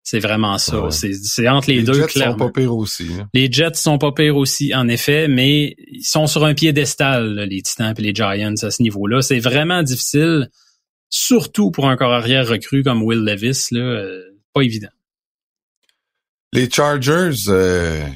C'est 0.09 0.19
vraiment 0.19 0.57
ça. 0.57 0.85
Ouais. 0.85 0.89
C'est, 0.91 1.49
entre 1.49 1.69
les, 1.69 1.79
Les 1.79 1.83
deux, 1.83 2.07
Jets 2.07 2.23
sont 2.23 2.37
pas 2.37 2.49
pires 2.49 2.73
aussi. 2.73 3.09
là. 3.09 3.27
Les 3.33 3.51
Jets 3.51 3.73
sont 3.73 3.97
pas 3.97 4.13
pires 4.13 4.37
aussi, 4.37 4.73
en 4.73 4.87
effet, 4.87 5.27
mais 5.27 5.75
ils 5.91 6.05
sont 6.05 6.27
sur 6.27 6.45
un 6.45 6.53
piédestal, 6.53 7.33
là, 7.33 7.45
les 7.45 7.61
Titans 7.61 7.93
et 7.97 8.01
les 8.01 8.15
Giants 8.15 8.53
à 8.61 8.71
ce 8.71 8.81
niveau-là. 8.81 9.21
C'est 9.21 9.41
vraiment 9.41 9.83
difficile, 9.83 10.49
surtout 11.09 11.71
pour 11.71 11.89
un 11.89 11.97
corps 11.97 12.13
arrière 12.13 12.47
recru 12.47 12.83
comme 12.83 13.03
Will 13.03 13.19
Levis. 13.25 13.67
Là, 13.71 13.81
euh, 13.81 14.21
pas 14.53 14.61
évident. 14.61 14.87
Les 16.53 16.69
Chargers, 16.69 17.49
euh, 17.49 18.07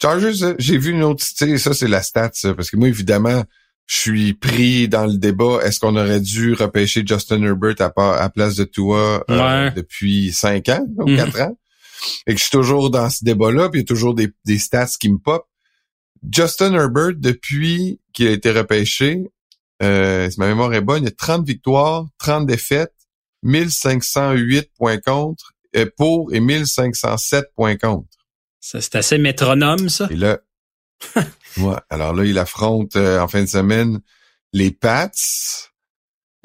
Chargers, 0.00 0.44
euh, 0.44 0.54
j'ai 0.60 0.78
vu 0.78 0.92
une 0.92 1.02
autre, 1.02 1.24
ça 1.24 1.74
c'est 1.74 1.88
la 1.88 2.02
stat, 2.02 2.30
ça, 2.34 2.54
parce 2.54 2.70
que 2.70 2.76
moi 2.76 2.86
évidemment, 2.86 3.42
je 3.90 3.96
suis 3.96 4.34
pris 4.34 4.88
dans 4.88 5.06
le 5.06 5.16
débat. 5.16 5.58
Est-ce 5.64 5.80
qu'on 5.80 5.96
aurait 5.96 6.20
dû 6.20 6.54
repêcher 6.54 7.02
Justin 7.04 7.42
Herbert 7.42 7.74
à, 7.80 7.90
part, 7.90 8.22
à 8.22 8.30
place 8.30 8.54
de 8.54 8.62
Tua 8.62 9.24
euh, 9.28 9.70
depuis 9.72 10.30
cinq 10.32 10.68
ans 10.68 10.86
ou 10.98 11.08
Mhm. 11.08 11.16
quatre 11.16 11.40
ans? 11.40 11.58
Et 12.28 12.32
que 12.34 12.38
je 12.38 12.44
suis 12.44 12.52
toujours 12.52 12.90
dans 12.90 13.10
ce 13.10 13.24
débat-là, 13.24 13.68
puis 13.68 13.80
il 13.80 13.82
y 13.82 13.84
a 13.84 13.88
toujours 13.88 14.14
des, 14.14 14.28
des 14.44 14.58
stats 14.58 14.86
qui 15.00 15.10
me 15.10 15.18
pop. 15.18 15.44
Justin 16.32 16.72
Herbert, 16.74 17.14
depuis 17.16 18.00
qu'il 18.12 18.28
a 18.28 18.30
été 18.30 18.52
repêché, 18.52 19.24
euh, 19.82 20.30
si 20.30 20.38
ma 20.38 20.46
mémoire 20.46 20.72
est 20.72 20.80
bonne, 20.82 21.02
il 21.02 21.06
y 21.06 21.08
a 21.08 21.14
30 21.16 21.44
victoires, 21.44 22.06
30 22.18 22.46
défaites, 22.46 22.92
1508 23.42 24.70
points 24.78 24.98
contre 24.98 25.52
euh, 25.76 25.86
pour 25.96 26.32
et 26.32 26.38
1507 26.40 27.46
points 27.56 27.76
contre. 27.76 28.06
Ça, 28.60 28.80
c'est 28.80 28.94
assez 28.96 29.18
métronome, 29.18 29.88
ça. 29.88 30.06
Et 30.10 30.16
là, 30.16 30.38
ouais, 31.58 31.76
alors 31.88 32.14
là, 32.14 32.24
il 32.24 32.38
affronte 32.38 32.96
euh, 32.96 33.20
en 33.20 33.28
fin 33.28 33.42
de 33.42 33.48
semaine 33.48 34.00
les 34.52 34.70
Pats. 34.70 35.10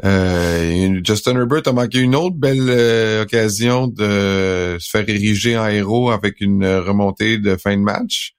Euh, 0.03 0.99
Justin 1.05 1.37
Herbert 1.37 1.61
a 1.67 1.71
manqué 1.71 1.99
une 1.99 2.15
autre 2.15 2.35
belle 2.35 2.67
euh, 2.69 3.23
occasion 3.23 3.87
de 3.87 4.75
se 4.79 4.89
faire 4.89 5.07
ériger 5.07 5.57
en 5.57 5.67
héros 5.67 6.11
avec 6.11 6.41
une 6.41 6.63
euh, 6.63 6.81
remontée 6.81 7.37
de 7.37 7.55
fin 7.55 7.77
de 7.77 7.81
match. 7.81 8.33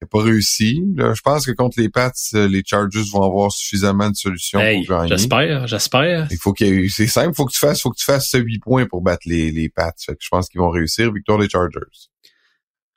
Il 0.00 0.04
n'a 0.04 0.08
pas 0.08 0.22
réussi. 0.22 0.82
Là, 0.96 1.12
je 1.14 1.20
pense 1.20 1.44
que 1.46 1.52
contre 1.52 1.78
les 1.78 1.88
Pats, 1.90 2.10
euh, 2.34 2.48
les 2.48 2.62
Chargers 2.66 3.04
vont 3.12 3.22
avoir 3.22 3.52
suffisamment 3.52 4.08
de 4.10 4.16
solutions 4.16 4.58
Hey, 4.60 4.84
pour 4.86 4.96
gagner. 4.96 5.08
j'espère, 5.10 5.66
j'espère. 5.66 6.26
Il 6.30 6.38
faut 6.38 6.52
qu'il 6.54 6.90
c'est 6.90 7.06
simple, 7.06 7.34
faut 7.36 7.44
que 7.44 7.52
tu 7.52 7.58
fasses, 7.58 7.82
faut 7.82 7.90
que 7.90 7.98
tu 7.98 8.04
fasses 8.04 8.28
ce 8.30 8.38
8 8.38 8.58
points 8.60 8.86
pour 8.86 9.02
battre 9.02 9.22
les, 9.26 9.50
les 9.52 9.68
Pats. 9.68 9.92
Fait 10.04 10.12
que 10.12 10.18
je 10.22 10.28
pense 10.28 10.48
qu'ils 10.48 10.60
vont 10.60 10.70
réussir. 10.70 11.12
Victoire 11.12 11.38
des 11.38 11.48
Chargers. 11.48 11.78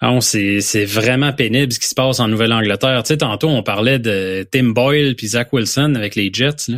On- 0.02 0.22
c'est, 0.22 0.86
vraiment 0.86 1.34
pénible 1.34 1.72
ce 1.72 1.80
qui 1.80 1.88
se 1.88 1.96
passe 1.96 2.20
en 2.20 2.28
Nouvelle-Angleterre. 2.28 3.04
Tu 3.04 3.10
sais, 3.10 3.18
tantôt, 3.18 3.48
on 3.48 3.64
parlait 3.64 4.00
de 4.00 4.48
Tim 4.52 4.70
Boyle 4.70 5.16
puis 5.16 5.30
Zach 5.30 5.54
Wilson 5.54 5.96
avec 5.96 6.16
les 6.16 6.30
Jets. 6.34 6.72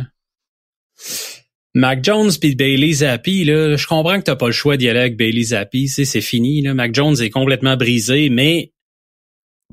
Mac 1.74 2.02
Jones 2.02 2.30
puis 2.40 2.54
Bailey 2.54 2.92
Zappi, 2.92 3.44
là, 3.44 3.76
je 3.76 3.86
comprends 3.86 4.18
que 4.18 4.24
t'as 4.24 4.36
pas 4.36 4.46
le 4.46 4.52
choix 4.52 4.76
d'y 4.76 4.88
aller 4.88 5.00
avec 5.00 5.16
Bailey 5.16 5.42
Zappi. 5.42 5.88
C'est 5.88 6.20
fini. 6.20 6.62
Là. 6.62 6.74
Mac 6.74 6.94
Jones 6.94 7.20
est 7.20 7.30
complètement 7.30 7.76
brisé, 7.76 8.30
mais 8.30 8.72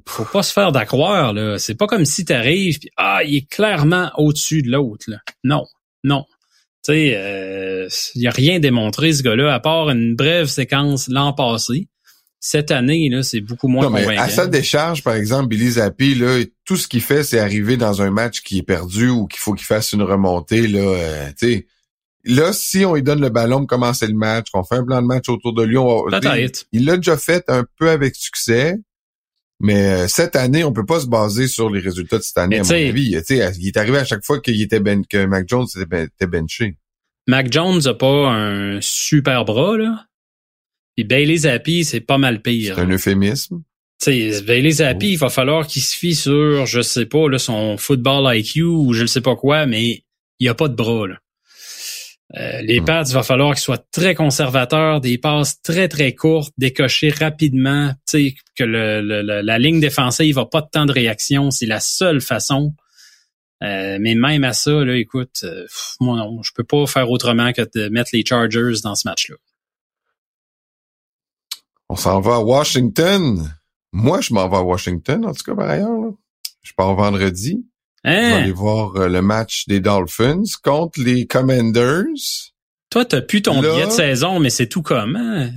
faut 0.08 0.26
pas 0.26 0.44
se 0.44 0.54
faire 0.54 0.72
d'accroire. 0.72 1.34
Là. 1.34 1.58
C'est 1.58 1.76
pas 1.76 1.88
comme 1.88 2.06
si 2.06 2.26
t'arrives 2.26 2.80
puis 2.80 2.90
ah, 2.98 3.22
il 3.26 3.38
est 3.38 3.50
clairement 3.50 4.12
au-dessus 4.18 4.62
de 4.62 4.70
l'autre. 4.72 5.06
Non, 5.44 5.66
non. 6.04 6.26
Tu 6.84 6.92
sais, 6.92 7.14
euh, 7.16 7.88
il 8.14 8.28
a 8.28 8.32
rien 8.32 8.60
démontré 8.60 9.14
ce 9.14 9.24
gars-là 9.24 9.54
à 9.54 9.60
part 9.60 9.90
une 9.90 10.16
brève 10.16 10.48
séquence 10.48 11.08
l'an 11.08 11.34
passé. 11.34 11.88
Cette 12.48 12.70
année, 12.70 13.10
là, 13.10 13.24
c'est 13.24 13.42
beaucoup 13.42 13.68
moins 13.68 13.86
Non, 13.86 13.90
mais 13.90 14.04
convaincant. 14.04 14.22
à 14.22 14.30
sa 14.30 14.46
décharge, 14.46 15.02
par 15.02 15.16
exemple, 15.16 15.48
Billy 15.48 15.72
Zappi, 15.72 16.14
là, 16.14 16.44
tout 16.64 16.78
ce 16.78 16.88
qu'il 16.88 17.02
fait, 17.02 17.24
c'est 17.24 17.40
arriver 17.40 17.76
dans 17.76 18.04
un 18.04 18.12
match 18.12 18.42
qui 18.42 18.60
est 18.60 18.64
perdu 18.64 19.10
ou 19.10 19.26
qu'il 19.26 19.40
faut 19.40 19.54
qu'il 19.56 19.66
fasse 19.66 19.94
une 19.94 20.04
remontée, 20.04 20.68
là, 20.68 20.78
euh, 20.80 21.30
sais. 21.38 21.66
Là, 22.24 22.54
si 22.54 22.86
on 22.86 22.94
lui 22.94 23.02
donne 23.02 23.20
le 23.20 23.30
ballon 23.30 23.58
pour 23.62 23.68
commencer 23.68 24.06
le 24.06 24.14
match, 24.14 24.52
qu'on 24.54 24.64
fait 24.64 24.76
un 24.76 24.84
plan 24.86 25.02
de 25.02 25.08
match 25.08 25.28
autour 25.28 25.56
de 25.56 25.64
lui, 25.64 25.76
on 25.76 25.88
va- 25.88 26.12
il 26.72 26.86
l'a 26.86 26.98
déjà 26.98 27.18
fait 27.18 27.44
un 27.48 27.66
peu 27.80 27.90
avec 27.90 28.16
succès, 28.16 28.76
mais 29.60 30.04
euh, 30.04 30.08
cette 30.08 30.36
année, 30.36 30.64
on 30.64 30.72
peut 30.72 30.86
pas 30.86 31.00
se 31.00 31.08
baser 31.08 31.48
sur 31.48 31.72
les 31.72 31.80
résultats 31.80 32.20
de 32.20 32.24
cette 32.24 32.38
année, 32.38 32.58
à 32.60 32.64
mon 32.64 32.68
avis. 32.90 33.08
Il 33.60 33.68
est 33.68 33.78
arrivé 33.78 33.98
à 33.98 34.06
chaque 34.06 34.24
fois 34.24 34.40
qu'il 34.40 34.62
était 34.62 34.80
ben, 34.80 35.04
que 35.04 35.26
Mac 35.26 35.46
Jones 35.50 35.66
était, 35.76 35.86
ben- 35.88 36.04
était 36.16 36.28
benché. 36.28 36.78
Mac 37.26 37.52
Jones 37.52 37.82
a 37.88 37.96
pas 37.96 38.30
un 38.30 38.78
super 38.82 39.46
bras, 39.46 39.76
là. 39.80 40.06
Puis 40.96 41.04
Bailey 41.04 41.38
Zappi, 41.38 41.84
c'est 41.86 42.00
pas 42.02 42.18
mal 42.18 42.42
pire. 42.42 42.76
C'est 42.76 42.82
un 42.82 42.90
euphémisme. 42.90 43.62
Tu 44.02 44.32
sais, 44.32 44.42
Bailey 44.42 44.72
Zappi, 44.72 45.12
il 45.14 45.18
va 45.18 45.30
falloir 45.30 45.68
qu'il 45.68 45.82
se 45.82 45.96
fie 45.96 46.16
sur, 46.16 46.66
je 46.66 46.82
sais 46.82 47.06
pas, 47.06 47.30
là, 47.30 47.38
son 47.38 47.78
football 47.78 48.36
IQ 48.38 48.64
ou 48.64 48.94
je 48.94 49.02
ne 49.04 49.08
sais 49.08 49.22
pas 49.22 49.36
quoi, 49.36 49.66
mais 49.66 50.04
il 50.40 50.50
a 50.50 50.54
pas 50.54 50.68
de 50.68 50.76
bras, 50.76 51.08
là. 51.08 51.16
Euh, 52.38 52.62
les. 52.64 52.82
Pats, 52.82 53.04
il 53.08 53.14
va 53.14 53.22
falloir 53.24 53.54
qu'ils 53.54 53.62
soient 53.62 53.84
très 53.92 54.16
conservateurs, 54.16 55.00
des 55.00 55.18
passes 55.20 55.62
très, 55.62 55.88
très 55.88 56.14
courtes, 56.14 56.52
décochées 56.58 57.10
rapidement, 57.12 57.94
que 58.12 58.64
le, 58.64 59.02
le- 59.02 59.42
la 59.42 59.60
ligne 59.60 59.80
défensive 59.80 60.38
n'a 60.38 60.46
pas 60.46 60.62
de 60.62 60.68
temps 60.72 60.86
de 60.88 60.92
réaction. 60.92 61.52
C'est 61.52 61.68
la 61.68 61.80
seule 61.80 62.22
façon. 62.22 62.74
Euh, 63.64 63.98
mais 64.02 64.16
même 64.16 64.44
à 64.44 64.54
ça, 64.54 64.72
là, 64.84 64.96
écoute, 64.98 65.42
euh, 65.44 65.66
moi 66.02 66.18
non, 66.18 66.42
je 66.44 66.52
peux 66.54 66.64
pas 66.64 66.86
faire 66.88 67.10
autrement 67.12 67.54
que 67.54 67.62
de 67.76 67.90
mettre 67.90 68.10
les 68.14 68.26
Chargers 68.26 68.82
dans 68.84 68.96
ce 68.96 69.08
match-là. 69.08 69.36
On 71.96 71.98
s'en 71.98 72.20
va 72.20 72.36
à 72.36 72.40
Washington. 72.40 73.50
Moi, 73.94 74.20
je 74.20 74.34
m'en 74.34 74.50
vais 74.50 74.58
à 74.58 74.64
Washington, 74.64 75.26
en 75.26 75.32
tout 75.34 75.44
cas, 75.46 75.56
par 75.56 75.70
ailleurs. 75.70 75.90
là. 75.98 76.10
Je 76.62 76.74
pars 76.76 76.94
vendredi. 76.94 77.66
Je 78.04 78.10
vais 78.12 78.16
Hein? 78.18 78.34
aller 78.44 78.52
voir 78.52 78.98
euh, 78.98 79.08
le 79.08 79.22
match 79.22 79.66
des 79.70 79.80
Dolphins 79.80 80.44
contre 80.62 81.00
les 81.00 81.26
Commanders. 81.26 82.04
Toi, 82.90 83.06
t'as 83.06 83.22
plus 83.22 83.42
ton 83.44 83.62
Là- 83.62 83.72
billet 83.72 83.86
de 83.86 83.92
saison, 83.92 84.42
mais 84.42 84.50
c'est 84.50 84.68
tout 84.68 84.82
comme, 84.82 85.16
hein? 85.16 85.52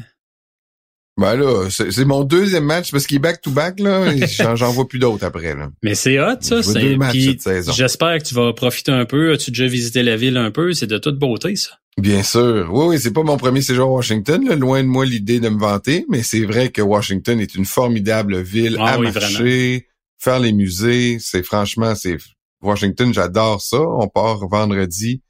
Ben 1.19 1.35
là, 1.37 1.69
c'est 1.71 2.05
mon 2.05 2.23
deuxième 2.23 2.65
match 2.65 2.93
parce 2.93 3.07
qu'il 3.07 3.17
est 3.17 3.21
back-to-back, 3.21 3.81
là. 3.81 4.15
J'en 4.27 4.55
j'en 4.57 4.71
vois 4.71 4.87
plus 4.87 4.99
d'autres 5.01 5.25
après, 5.25 5.55
là. 5.55 5.69
Mais 5.83 5.95
c'est 5.97 6.21
hot, 6.21 6.37
ça. 6.41 6.63
C'est- 6.63 6.81
deux 6.81 6.97
matchs 6.97 7.19
cette 7.25 7.43
saison. 7.43 7.73
J'espère 7.73 8.19
que 8.19 8.23
tu 8.25 8.35
vas 8.35 8.53
profiter 8.53 8.93
un 8.93 9.05
peu. 9.05 9.33
As-tu 9.33 9.51
déjà 9.51 9.67
visité 9.67 10.03
la 10.05 10.17
ville 10.17 10.37
un 10.37 10.51
peu? 10.53 10.73
C'est 10.73 10.87
de 10.87 10.97
toute 10.99 11.19
beauté, 11.19 11.57
ça. 11.57 11.71
Bien 12.01 12.23
sûr. 12.23 12.69
Oui, 12.73 12.85
oui, 12.91 12.99
c'est 13.01 13.13
pas 13.13 13.25
mon 13.25 13.37
premier 13.37 13.61
séjour 13.61 13.89
à 13.89 13.93
Washington. 13.95 14.47
là. 14.49 14.55
Loin 14.55 14.81
de 14.83 14.87
moi 14.89 15.05
l'idée 15.05 15.41
de 15.41 15.49
me 15.49 15.59
vanter, 15.59 16.07
mais 16.09 16.23
c'est 16.23 16.45
vrai 16.45 16.69
que 16.69 16.81
Washington 16.81 17.41
est 17.41 17.57
une 17.57 17.65
formidable 17.65 18.41
ville 18.41 18.77
Ah 18.79 18.93
à 18.95 18.99
oui, 19.01 19.11
marcher, 19.13 19.89
faire 20.19 20.39
les 20.39 20.53
musées. 20.53 21.19
C'est 21.21 21.43
franchement, 21.43 21.97
c'est 21.97 22.17
Washington, 22.63 23.13
j'adore 23.13 23.61
ça. 23.61 23.81
On 23.81 24.07
part 24.07 24.47
vendredi 24.49 25.21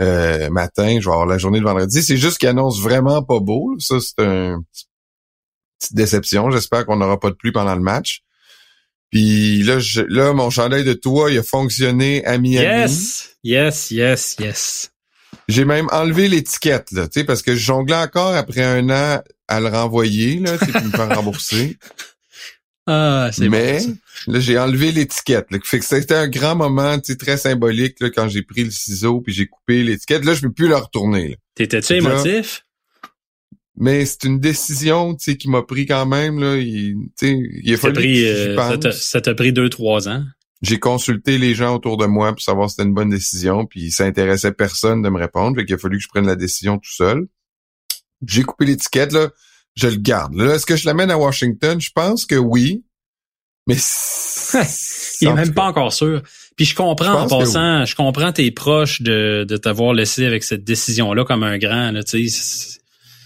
euh, 0.00 0.48
matin. 0.48 0.98
Je 1.00 1.04
vais 1.06 1.12
avoir 1.12 1.26
la 1.26 1.36
journée 1.36 1.58
de 1.60 1.64
vendredi. 1.64 2.02
C'est 2.02 2.16
juste 2.16 2.38
qu'il 2.38 2.48
annonce 2.48 2.80
vraiment 2.80 3.22
pas 3.22 3.40
beau. 3.40 3.74
Ça, 3.78 3.96
c'est 4.00 4.24
une 4.24 4.62
petite 5.78 5.94
déception. 5.94 6.50
J'espère 6.50 6.86
qu'on 6.86 6.96
n'aura 6.96 7.18
pas 7.18 7.30
de 7.30 7.34
pluie 7.34 7.52
pendant 7.52 7.74
le 7.74 7.82
match. 7.82 8.22
Puis 9.10 9.62
là, 9.62 9.78
je, 9.78 10.02
là, 10.02 10.32
mon 10.34 10.50
chandail 10.50 10.84
de 10.84 10.92
toi, 10.92 11.30
il 11.30 11.38
a 11.38 11.42
fonctionné 11.42 12.24
à 12.26 12.36
Miami. 12.38 12.66
Yes, 12.66 13.36
yes, 13.42 13.90
yes, 13.90 14.36
yes. 14.38 14.90
J'ai 15.48 15.64
même 15.64 15.88
enlevé 15.92 16.28
l'étiquette, 16.28 16.90
là, 16.92 17.08
tu 17.08 17.20
sais, 17.20 17.24
parce 17.24 17.42
que 17.42 17.54
je 17.54 17.60
jonglais 17.60 17.96
encore 17.96 18.34
après 18.34 18.62
un 18.62 18.90
an 18.90 19.22
à 19.46 19.60
le 19.60 19.68
renvoyer, 19.68 20.38
là, 20.40 20.58
pour 20.58 20.82
me 20.82 20.90
faire 20.90 21.14
rembourser. 21.16 21.78
Ah, 22.90 23.28
c'est 23.34 23.50
Mais 23.50 23.80
bon, 23.80 23.96
là, 24.28 24.40
j'ai 24.40 24.58
enlevé 24.58 24.92
l'étiquette. 24.92 25.50
Là, 25.50 25.58
fait 25.62 25.78
que 25.78 25.84
c'était 25.84 26.14
un 26.14 26.26
grand 26.26 26.56
moment, 26.56 26.98
tu 26.98 27.12
sais, 27.12 27.18
très 27.18 27.36
symbolique, 27.36 27.96
là, 28.00 28.08
quand 28.08 28.30
j'ai 28.30 28.40
pris 28.40 28.64
le 28.64 28.70
ciseau 28.70 29.20
puis 29.20 29.34
j'ai 29.34 29.46
coupé 29.46 29.82
l'étiquette. 29.82 30.24
Là, 30.24 30.32
je 30.32 30.40
peux 30.40 30.52
plus 30.52 30.68
le 30.68 30.76
retourner. 30.76 31.28
là. 31.28 31.36
T'étais-tu 31.54 31.92
émotif? 31.96 32.64
Mais 33.80 34.04
c'est 34.04 34.24
une 34.24 34.40
décision, 34.40 35.14
tu 35.14 35.30
sais, 35.32 35.36
qui 35.36 35.48
m'a 35.48 35.62
pris 35.62 35.86
quand 35.86 36.04
même, 36.06 36.40
là. 36.40 36.56
Il, 36.56 36.94
tu 37.18 37.28
sais, 37.28 37.38
il 37.62 37.72
a 37.72 37.76
Ça 37.76 37.82
fallu 37.82 37.94
t'a 37.94 38.00
que 38.00 38.06
pris, 38.06 38.24
euh, 38.26 38.92
ça 38.92 39.20
t'a- 39.20 39.34
pris 39.34 39.52
deux, 39.52 39.68
trois 39.68 40.08
ans? 40.08 40.24
J'ai 40.62 40.80
consulté 40.80 41.38
les 41.38 41.54
gens 41.54 41.76
autour 41.76 41.96
de 41.96 42.06
moi 42.06 42.32
pour 42.32 42.42
savoir 42.42 42.68
si 42.68 42.74
c'était 42.74 42.88
une 42.88 42.94
bonne 42.94 43.10
décision, 43.10 43.66
puis 43.66 43.92
ça 43.92 44.04
intéressait 44.04 44.52
personne 44.52 45.02
de 45.02 45.08
me 45.08 45.18
répondre, 45.18 45.56
fait 45.56 45.64
qu'il 45.64 45.76
a 45.76 45.78
fallu 45.78 45.98
que 45.98 46.02
je 46.02 46.08
prenne 46.08 46.26
la 46.26 46.34
décision 46.34 46.78
tout 46.78 46.92
seul. 46.92 47.26
J'ai 48.26 48.42
coupé 48.42 48.64
l'étiquette, 48.66 49.12
là, 49.12 49.28
je 49.76 49.86
le 49.86 49.96
garde. 49.96 50.34
Là, 50.34 50.54
est-ce 50.56 50.66
que 50.66 50.74
je 50.74 50.84
l'amène 50.86 51.12
à 51.12 51.18
Washington? 51.18 51.80
Je 51.80 51.90
pense 51.94 52.26
que 52.26 52.34
oui. 52.34 52.82
Mais 53.68 53.76
Il 55.20 55.28
est 55.28 55.32
même 55.34 55.54
pas 55.54 55.64
encore 55.64 55.92
sûr. 55.92 56.22
Puis 56.56 56.64
je 56.66 56.74
comprends 56.74 57.28
Je 57.28 57.34
en 57.34 57.38
passant, 57.38 57.84
je 57.84 57.94
comprends 57.94 58.32
tes 58.32 58.50
proches 58.50 59.02
de, 59.02 59.44
de 59.48 59.56
t'avoir 59.56 59.92
laissé 59.92 60.24
avec 60.26 60.42
cette 60.42 60.64
décision-là 60.64 61.24
comme 61.24 61.44
un 61.44 61.58
grand. 61.58 61.92
Là. 61.92 62.00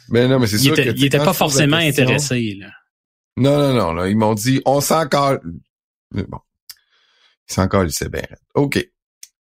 Mais 0.08 0.28
non, 0.28 0.38
mais 0.38 0.46
c'est 0.46 0.56
il 0.56 0.62
sûr 0.62 0.72
était, 0.72 0.84
que, 0.86 0.90
tu 0.90 0.98
il 0.98 1.04
était 1.06 1.18
pas 1.18 1.32
forcément 1.32 1.78
question- 1.78 2.04
intéressé. 2.04 2.56
Là. 2.58 2.70
Non, 3.36 3.58
non, 3.58 3.72
non, 3.72 3.92
là, 3.94 4.08
ils 4.08 4.16
m'ont 4.16 4.34
dit, 4.34 4.60
on 4.66 4.80
s'en 4.80 5.02
encore. 5.02 5.38
Bon. 6.10 6.40
Ils 7.48 7.54
s'en 7.54 7.62
encore 7.62 7.84
c'est 7.90 8.10
bien. 8.10 8.22
OK. 8.54 8.86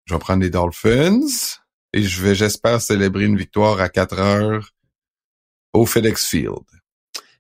Je 0.06 0.14
vais 0.14 0.20
prendre 0.20 0.44
les 0.44 0.50
Dolphins 0.50 1.20
et 1.94 2.02
je 2.04 2.22
vais, 2.22 2.36
j'espère, 2.36 2.82
célébrer 2.82 3.26
une 3.26 3.38
victoire 3.38 3.80
à 3.82 3.90
4 3.90 4.20
heures 4.20 4.72
au 5.74 5.86
FedEx 5.86 6.26
Field. 6.26 6.64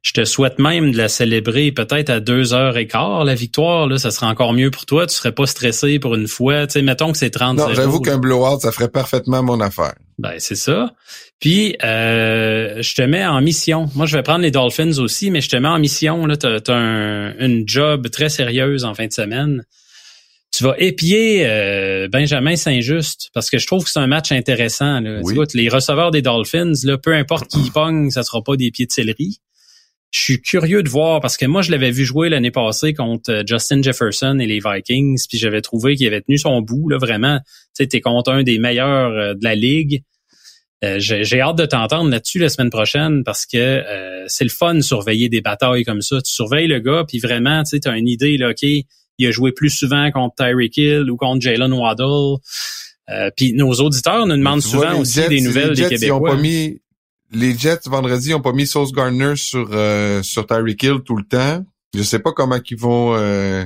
Je 0.04 0.14
te 0.14 0.24
souhaite 0.24 0.58
même 0.60 0.92
de 0.92 0.98
la 0.98 1.10
célébrer 1.10 1.72
peut-être 1.74 2.10
à 2.10 2.20
deux 2.22 2.54
heures 2.54 2.78
et 2.78 2.88
quart, 2.88 3.26
la 3.26 3.36
victoire. 3.36 3.88
Là, 3.88 3.98
ça 3.98 4.10
serait 4.12 4.28
encore 4.28 4.54
mieux 4.54 4.72
pour 4.72 4.86
toi. 4.86 5.06
Tu 5.06 5.14
serais 5.16 5.34
pas 5.34 5.46
stressé 5.46 6.00
pour 6.00 6.16
une 6.16 6.28
fois. 6.28 6.66
Tu 6.68 6.74
sais, 6.74 6.82
mettons 6.82 7.12
que 7.12 7.18
c'est 7.18 7.30
30 7.32 7.58
Non, 7.58 7.64
j'avoue 7.76 8.00
qu'un 8.00 8.18
blowout, 8.18 8.60
ça 8.62 8.72
ferait 8.72 8.90
parfaitement 8.90 9.44
mon 9.44 9.60
affaire. 9.60 9.96
Ben, 10.20 10.34
c'est 10.38 10.56
ça. 10.56 10.94
Puis, 11.40 11.76
euh, 11.84 12.82
je 12.82 12.94
te 12.96 13.02
mets 13.02 13.26
en 13.26 13.42
mission. 13.42 13.90
Moi, 13.96 14.06
je 14.06 14.16
vais 14.16 14.24
prendre 14.24 14.42
les 14.42 14.52
Dolphins 14.52 14.98
aussi, 15.00 15.30
mais 15.30 15.42
je 15.42 15.50
te 15.50 15.58
mets 15.58 15.68
en 15.68 15.80
mission. 15.80 16.26
Là, 16.26 16.38
t'as, 16.38 16.60
t'as 16.62 16.76
un- 16.76 17.38
une 17.40 17.68
job 17.68 18.10
très 18.10 18.30
sérieuse 18.30 18.86
en 18.86 18.94
fin 18.94 19.08
de 19.08 19.14
semaine. 19.14 19.64
Tu 20.56 20.64
vas 20.64 20.76
épier 20.78 21.44
euh, 21.46 22.08
Benjamin 22.10 22.56
Saint-Just 22.56 23.30
parce 23.34 23.50
que 23.50 23.58
je 23.58 23.68
trouve 23.68 23.84
que 23.84 23.90
c'est 23.92 24.00
un 24.00 24.08
match 24.08 24.32
intéressant. 24.32 25.02
Là. 25.02 25.20
Oui. 25.22 25.34
Écoute, 25.34 25.54
les 25.54 25.68
receveurs 25.70 26.12
des 26.12 26.22
Dolphins, 26.22 26.72
là, 26.84 26.98
peu 26.98 27.14
importe 27.14 27.48
qui 27.50 27.60
y 27.60 27.70
pogne, 27.72 28.10
ça 28.10 28.24
sera 28.24 28.42
pas 28.42 28.56
des 28.56 28.72
pieds 28.72 28.86
de 28.86 28.92
céleri. 28.92 29.40
Je 30.12 30.20
suis 30.22 30.42
curieux 30.42 30.84
de 30.84 30.90
voir 30.90 31.20
parce 31.20 31.36
que 31.38 31.46
moi, 31.46 31.62
je 31.62 31.70
l'avais 31.72 31.92
vu 31.92 32.06
jouer 32.06 32.30
l'année 32.30 32.52
passée 32.52 32.94
contre 32.94 33.30
euh, 33.32 33.44
Justin 33.46 33.82
Jefferson 33.82 34.40
et 34.40 34.46
les 34.48 34.60
Vikings, 34.64 35.20
puis 35.28 35.38
j'avais 35.38 35.62
trouvé 35.62 35.96
qu'il 35.96 36.08
avait 36.08 36.22
tenu 36.22 36.38
son 36.38 36.62
bout, 36.62 36.88
là, 36.90 36.98
vraiment. 36.98 37.40
Tu 37.40 37.84
sais, 37.84 37.88
t'es 37.88 38.00
contre 38.02 38.32
un 38.32 38.44
des 38.44 38.58
meilleurs 38.58 39.12
euh, 39.12 39.34
de 39.34 39.44
la 39.44 39.56
ligue. 39.56 40.04
Euh, 40.86 40.98
j'ai 41.00 41.42
hâte 41.42 41.58
de 41.58 41.66
t'entendre 41.66 42.10
là-dessus 42.12 42.38
la 42.40 42.50
semaine 42.50 42.70
prochaine 42.70 43.24
parce 43.24 43.46
que 43.48 43.58
euh, 43.58 44.24
c'est 44.28 44.44
le 44.44 44.50
fun 44.52 44.76
de 44.76 44.82
surveiller 44.82 45.28
des 45.28 45.42
batailles 45.42 45.84
comme 45.84 46.02
ça. 46.04 46.22
Tu 46.22 46.32
surveilles 46.32 46.68
le 46.68 46.80
gars, 46.80 47.04
puis 47.08 47.18
vraiment, 47.20 47.64
tu 47.64 47.80
as 47.84 47.98
une 47.98 48.08
idée, 48.08 48.38
là, 48.38 48.52
OK, 48.52 48.62
il 48.62 49.28
a 49.28 49.32
joué 49.32 49.52
plus 49.52 49.72
souvent 49.72 50.12
contre 50.12 50.36
Tyreek 50.36 50.78
Hill 50.78 51.10
ou 51.10 51.18
contre 51.18 51.42
Jalen 51.42 51.74
Waddle. 51.74 52.38
Euh, 53.10 53.32
puis 53.36 53.54
nos 53.54 53.74
auditeurs 53.74 54.28
nous 54.28 54.38
demandent 54.38 54.62
vois, 54.62 54.90
souvent 54.90 55.02
aussi 55.02 55.14
Jets- 55.14 55.30
des 55.30 55.42
nouvelles 55.42 55.70
les 55.70 55.76
des 55.76 55.82
Jets, 55.82 56.06
ils 56.06 56.12
ont 56.12 56.20
Québécois. 56.20 56.36
pas 56.36 56.42
mis, 56.42 56.80
les 57.32 57.58
Jets, 57.58 57.82
vendredi, 57.86 58.34
ont 58.34 58.42
pas 58.42 58.54
mis 58.54 58.68
Sauce 58.68 58.92
Gardner 58.92 59.36
sur, 59.36 59.70
euh, 59.72 60.24
sur 60.24 60.46
Tyreek 60.46 60.82
Hill 60.84 61.00
tout 61.06 61.16
le 61.16 61.24
temps. 61.24 61.66
Je 61.94 62.04
sais 62.04 62.20
pas 62.20 62.32
comment 62.32 62.60
qu'ils 62.60 62.80
vont, 62.80 63.16
euh, 63.16 63.66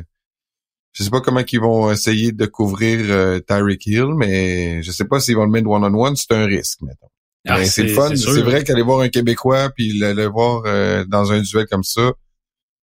je 0.93 1.03
sais 1.03 1.09
pas 1.09 1.21
comment 1.21 1.43
qu'ils 1.43 1.59
vont 1.59 1.91
essayer 1.91 2.31
de 2.31 2.45
couvrir 2.45 2.99
euh, 3.01 3.39
Tyreek 3.39 3.85
Hill, 3.85 4.13
mais 4.15 4.81
je 4.83 4.91
sais 4.91 5.05
pas 5.05 5.19
s'ils 5.19 5.35
vont 5.35 5.45
le 5.45 5.51
mettre 5.51 5.67
one-on-one, 5.67 6.15
c'est 6.15 6.31
un 6.31 6.45
risque, 6.45 6.81
mettons. 6.81 7.07
Ah, 7.47 7.57
Mais 7.57 7.65
c'est 7.65 7.83
le 7.83 7.89
fun. 7.89 8.15
C'est 8.15 8.41
vrai 8.41 8.63
qu'aller 8.63 8.83
voir 8.83 8.99
un 8.99 9.09
Québécois 9.09 9.71
puis 9.75 9.97
le, 9.97 10.13
le 10.13 10.25
voir 10.25 10.63
euh, 10.65 11.05
dans 11.05 11.31
un 11.31 11.41
duel 11.41 11.65
comme 11.65 11.83
ça, 11.83 12.13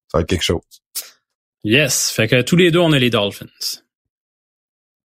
ça 0.07 0.17
va 0.17 0.21
être 0.21 0.27
quelque 0.27 0.43
chose. 0.43 0.63
Yes. 1.63 2.09
Fait 2.09 2.27
que 2.27 2.41
tous 2.41 2.55
les 2.55 2.71
deux, 2.71 2.79
on 2.79 2.91
a 2.93 2.99
les 2.99 3.09
Dolphins. 3.09 3.47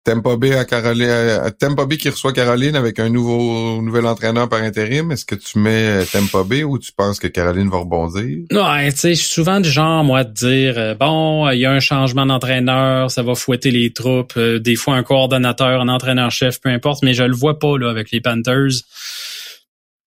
Tampa 0.04 0.36
Bay 0.36 0.54
à 0.54 0.66
Caroline, 0.66 1.08
euh, 1.08 1.50
Tampa 1.58 1.86
Bay 1.86 1.96
qui 1.96 2.10
reçoit 2.10 2.34
Caroline 2.34 2.76
avec 2.76 2.98
un 2.98 3.08
nouveau 3.08 3.80
nouvel 3.80 4.04
entraîneur 4.04 4.50
par 4.50 4.60
intérim. 4.62 5.10
Est-ce 5.10 5.24
que 5.24 5.34
tu 5.34 5.58
mets 5.58 6.02
euh, 6.02 6.04
Tampa 6.04 6.44
Bay 6.44 6.62
ou 6.62 6.78
tu 6.78 6.92
penses 6.92 7.18
que 7.18 7.26
Caroline 7.26 7.70
va 7.70 7.78
rebondir? 7.78 8.44
Ouais, 8.52 8.92
tu 8.92 8.98
sais, 8.98 9.14
je 9.14 9.20
suis 9.20 9.32
souvent 9.32 9.60
du 9.60 9.70
genre, 9.70 10.04
moi, 10.04 10.24
de 10.24 10.32
dire, 10.32 10.74
euh, 10.76 10.94
bon, 10.94 11.48
il 11.50 11.60
y 11.60 11.64
a 11.64 11.72
un 11.72 11.80
changement 11.80 12.26
d'entraîneur, 12.26 13.10
ça 13.10 13.22
va 13.22 13.34
fouetter 13.34 13.70
les 13.70 13.94
troupes, 13.94 14.38
des 14.38 14.76
fois 14.76 14.94
un 14.96 15.02
coordonnateur, 15.02 15.80
un 15.80 15.88
entraîneur-chef, 15.88 16.60
peu 16.60 16.68
importe, 16.68 17.02
mais 17.02 17.14
je 17.14 17.24
le 17.24 17.34
vois 17.34 17.58
pas, 17.58 17.78
là, 17.78 17.88
avec 17.88 18.10
les 18.10 18.20
Panthers. 18.20 18.82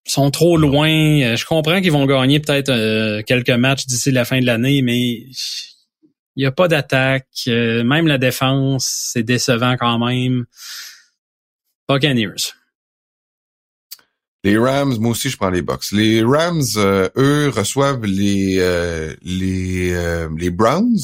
Ils 0.06 0.12
sont 0.12 0.30
trop 0.30 0.56
loin. 0.56 0.88
Je 0.88 1.44
comprends 1.44 1.80
qu'ils 1.82 1.92
vont 1.92 2.06
gagner 2.06 2.40
peut-être 2.40 3.22
quelques 3.22 3.50
matchs 3.50 3.84
d'ici 3.86 4.10
la 4.10 4.24
fin 4.24 4.40
de 4.40 4.46
l'année, 4.46 4.80
mais 4.80 5.24
il 6.38 6.44
y 6.44 6.46
a 6.46 6.52
pas 6.52 6.68
d'attaque. 6.68 7.26
Euh, 7.48 7.82
même 7.82 8.06
la 8.06 8.16
défense, 8.16 8.86
c'est 9.12 9.24
décevant 9.24 9.76
quand 9.76 9.98
même. 9.98 10.46
Buccaneers. 11.88 12.54
Les 14.44 14.56
Rams, 14.56 14.96
moi 15.00 15.10
aussi 15.10 15.30
je 15.30 15.36
prends 15.36 15.50
les 15.50 15.62
Bucks. 15.62 15.90
Les 15.90 16.22
Rams, 16.22 16.62
euh, 16.76 17.08
eux, 17.16 17.48
reçoivent 17.48 18.04
les 18.04 18.58
euh, 18.60 19.14
les 19.22 19.90
euh, 19.92 20.28
les 20.38 20.50
Browns. 20.50 20.96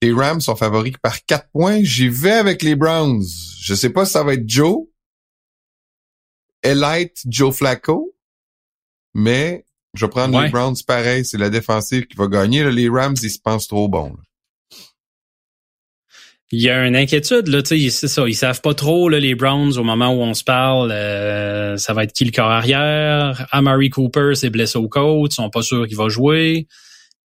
Les 0.00 0.12
Rams 0.12 0.40
sont 0.40 0.54
favoris 0.54 0.94
par 1.02 1.24
quatre 1.24 1.50
points. 1.50 1.80
J'y 1.82 2.08
vais 2.08 2.30
avec 2.30 2.62
les 2.62 2.76
Browns. 2.76 3.24
Je 3.60 3.74
sais 3.74 3.90
pas 3.90 4.04
si 4.06 4.12
ça 4.12 4.22
va 4.22 4.34
être 4.34 4.48
Joe, 4.48 4.86
Elite, 6.62 7.20
Joe 7.26 7.52
Flacco, 7.54 8.14
mais 9.12 9.66
je 9.94 10.06
vais 10.06 10.10
prendre 10.10 10.38
Ouais. 10.38 10.44
les 10.44 10.50
Browns 10.52 10.76
pareil. 10.86 11.24
C'est 11.24 11.36
la 11.38 11.50
défensive 11.50 12.06
qui 12.06 12.16
va 12.16 12.28
gagner. 12.28 12.62
Là, 12.62 12.70
les 12.70 12.88
Rams, 12.88 13.16
ils 13.20 13.30
se 13.30 13.40
pensent 13.40 13.66
trop 13.66 13.88
bons. 13.88 14.10
là. 14.10 14.22
Il 16.50 16.62
y 16.62 16.70
a 16.70 16.86
une 16.86 16.96
inquiétude, 16.96 17.48
là, 17.48 17.62
tu 17.62 17.78
sais, 17.78 17.90
c'est 17.90 18.08
ça. 18.08 18.26
Ils 18.26 18.34
savent 18.34 18.62
pas 18.62 18.72
trop, 18.72 19.10
là, 19.10 19.20
les 19.20 19.34
Browns, 19.34 19.76
au 19.76 19.84
moment 19.84 20.08
où 20.10 20.22
on 20.22 20.32
se 20.32 20.44
parle, 20.44 20.90
euh, 20.92 21.76
ça 21.76 21.92
va 21.92 22.04
être 22.04 22.14
qui 22.14 22.24
le 22.24 22.30
corps 22.30 22.50
arrière? 22.50 23.46
Amari 23.50 23.90
Cooper 23.90 24.34
s'est 24.34 24.48
blessé 24.48 24.78
au 24.78 24.88
côte, 24.88 25.32
ils 25.32 25.36
sont 25.36 25.50
pas 25.50 25.62
sûrs 25.62 25.86
qu'il 25.86 25.98
va 25.98 26.08
jouer. 26.08 26.66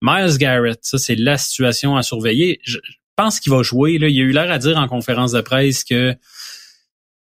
Miles 0.01 0.39
Garrett, 0.39 0.81
ça, 0.83 0.99
c'est 0.99 1.15
la 1.15 1.39
situation 1.39 1.97
à 1.97 2.03
surveiller. 2.03 2.59
Je 2.65 2.79
je 3.13 3.25
pense 3.25 3.41
qu'il 3.41 3.53
va 3.53 3.63
jouer, 3.63 3.99
là. 3.99 4.09
Il 4.09 4.19
a 4.19 4.23
eu 4.23 4.33
l'air 4.33 4.51
à 4.51 4.59
dire 4.59 4.79
en 4.79 4.89
conférence 4.89 5.33
de 5.33 5.43
presse 5.43 5.85
que 5.85 6.17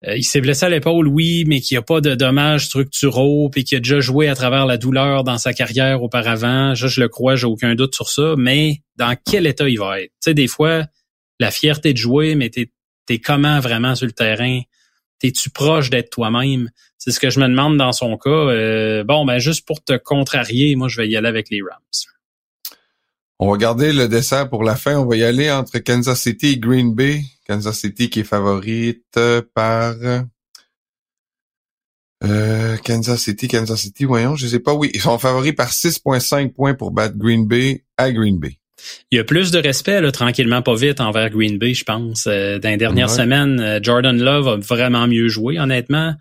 euh, 0.08 0.16
il 0.16 0.24
s'est 0.24 0.40
blessé 0.40 0.66
à 0.66 0.70
l'épaule, 0.70 1.10
oui, 1.10 1.44
mais 1.46 1.60
qu'il 1.60 1.76
n'y 1.76 1.80
a 1.80 1.82
pas 1.82 2.00
de 2.00 2.16
dommages 2.16 2.68
structuraux, 2.68 3.50
puis 3.50 3.66
qu'il 3.66 3.78
a 3.78 3.80
déjà 3.80 4.00
joué 4.00 4.30
à 4.30 4.36
travers 4.36 4.66
la 4.66 4.78
douleur 4.78 5.26
dans 5.26 5.38
sa 5.38 5.54
carrière 5.54 6.02
auparavant. 6.02 6.74
Ça, 6.74 6.88
je 6.88 7.02
le 7.02 7.10
crois, 7.10 7.36
j'ai 7.36 7.48
aucun 7.48 7.76
doute 7.76 7.96
sur 7.96 8.08
ça. 8.08 8.36
Mais 8.38 8.82
dans 8.96 9.16
quel 9.26 9.46
état 9.46 9.68
il 9.68 9.78
va 9.78 10.02
être? 10.02 10.12
Tu 10.12 10.30
sais, 10.30 10.34
des 10.34 10.48
fois, 10.48 10.86
la 11.44 11.52
fierté 11.52 11.94
de 11.94 11.98
jouer, 11.98 12.36
mais 12.36 12.50
t'es 12.50 12.72
es 13.10 13.20
comment 13.20 13.60
vraiment 13.60 13.96
sur 13.96 14.06
le 14.06 14.14
terrain? 14.14 14.62
T'es-tu 15.20 15.50
proche 15.50 15.90
d'être 15.90 16.10
toi-même? 16.10 16.70
C'est 16.98 17.12
ce 17.12 17.20
que 17.20 17.30
je 17.30 17.40
me 17.40 17.48
demande 17.48 17.78
dans 17.78 17.92
son 17.92 18.18
cas. 18.18 18.30
Euh, 18.30 19.04
bon, 19.04 19.26
ben 19.26 19.40
juste 19.40 19.66
pour 19.66 19.84
te 19.84 19.98
contrarier, 19.98 20.76
moi 20.76 20.88
je 20.88 21.02
vais 21.02 21.08
y 21.10 21.18
aller 21.18 21.28
avec 21.28 21.50
les 21.50 21.62
Rams. 21.62 21.80
On 23.40 23.52
va 23.52 23.58
garder 23.58 23.92
le 23.92 24.08
dessert 24.08 24.50
pour 24.50 24.64
la 24.64 24.78
fin. 24.78 24.98
On 24.98 25.06
va 25.06 25.18
y 25.18 25.24
aller 25.24 25.52
entre 25.52 25.80
Kansas 25.80 26.22
City 26.22 26.52
et 26.52 26.58
Green 26.58 26.96
Bay. 26.96 27.24
Kansas 27.46 27.78
City 27.78 28.10
qui 28.10 28.22
est 28.22 28.24
favorite 28.24 29.20
par 29.54 29.96
euh, 32.24 32.78
Kansas 32.86 33.22
City, 33.22 33.50
Kansas 33.50 33.82
City, 33.82 34.06
voyons, 34.06 34.36
je 34.36 34.48
sais 34.48 34.60
pas. 34.60 34.74
Oui, 34.74 34.90
ils 34.94 35.02
sont 35.02 35.20
favoris 35.20 35.54
par 35.54 35.72
6.5 35.72 36.54
points 36.54 36.74
pour 36.74 36.92
battre 36.92 37.18
Green 37.18 37.46
Bay 37.46 37.84
à 37.98 38.12
Green 38.14 38.40
Bay. 38.40 38.60
Il 39.12 39.18
y 39.18 39.20
a 39.20 39.24
plus 39.24 39.52
de 39.52 39.60
respect, 39.60 40.02
là, 40.02 40.12
tranquillement, 40.12 40.62
pas 40.62 40.76
vite, 40.76 41.00
envers 41.00 41.30
Green 41.30 41.58
Bay, 41.58 41.74
je 41.74 41.84
pense. 41.84 42.26
Euh, 42.28 42.60
dans 42.60 42.70
les 42.70 42.78
dernières 42.78 43.10
Ouais. 43.10 43.16
semaines, 43.18 43.60
euh, 43.60 43.80
Jordan 43.82 44.18
Love 44.22 44.48
a 44.48 44.56
vraiment 44.58 45.08
mieux 45.08 45.28
joué, 45.30 45.60
honnêtement. 45.60 46.14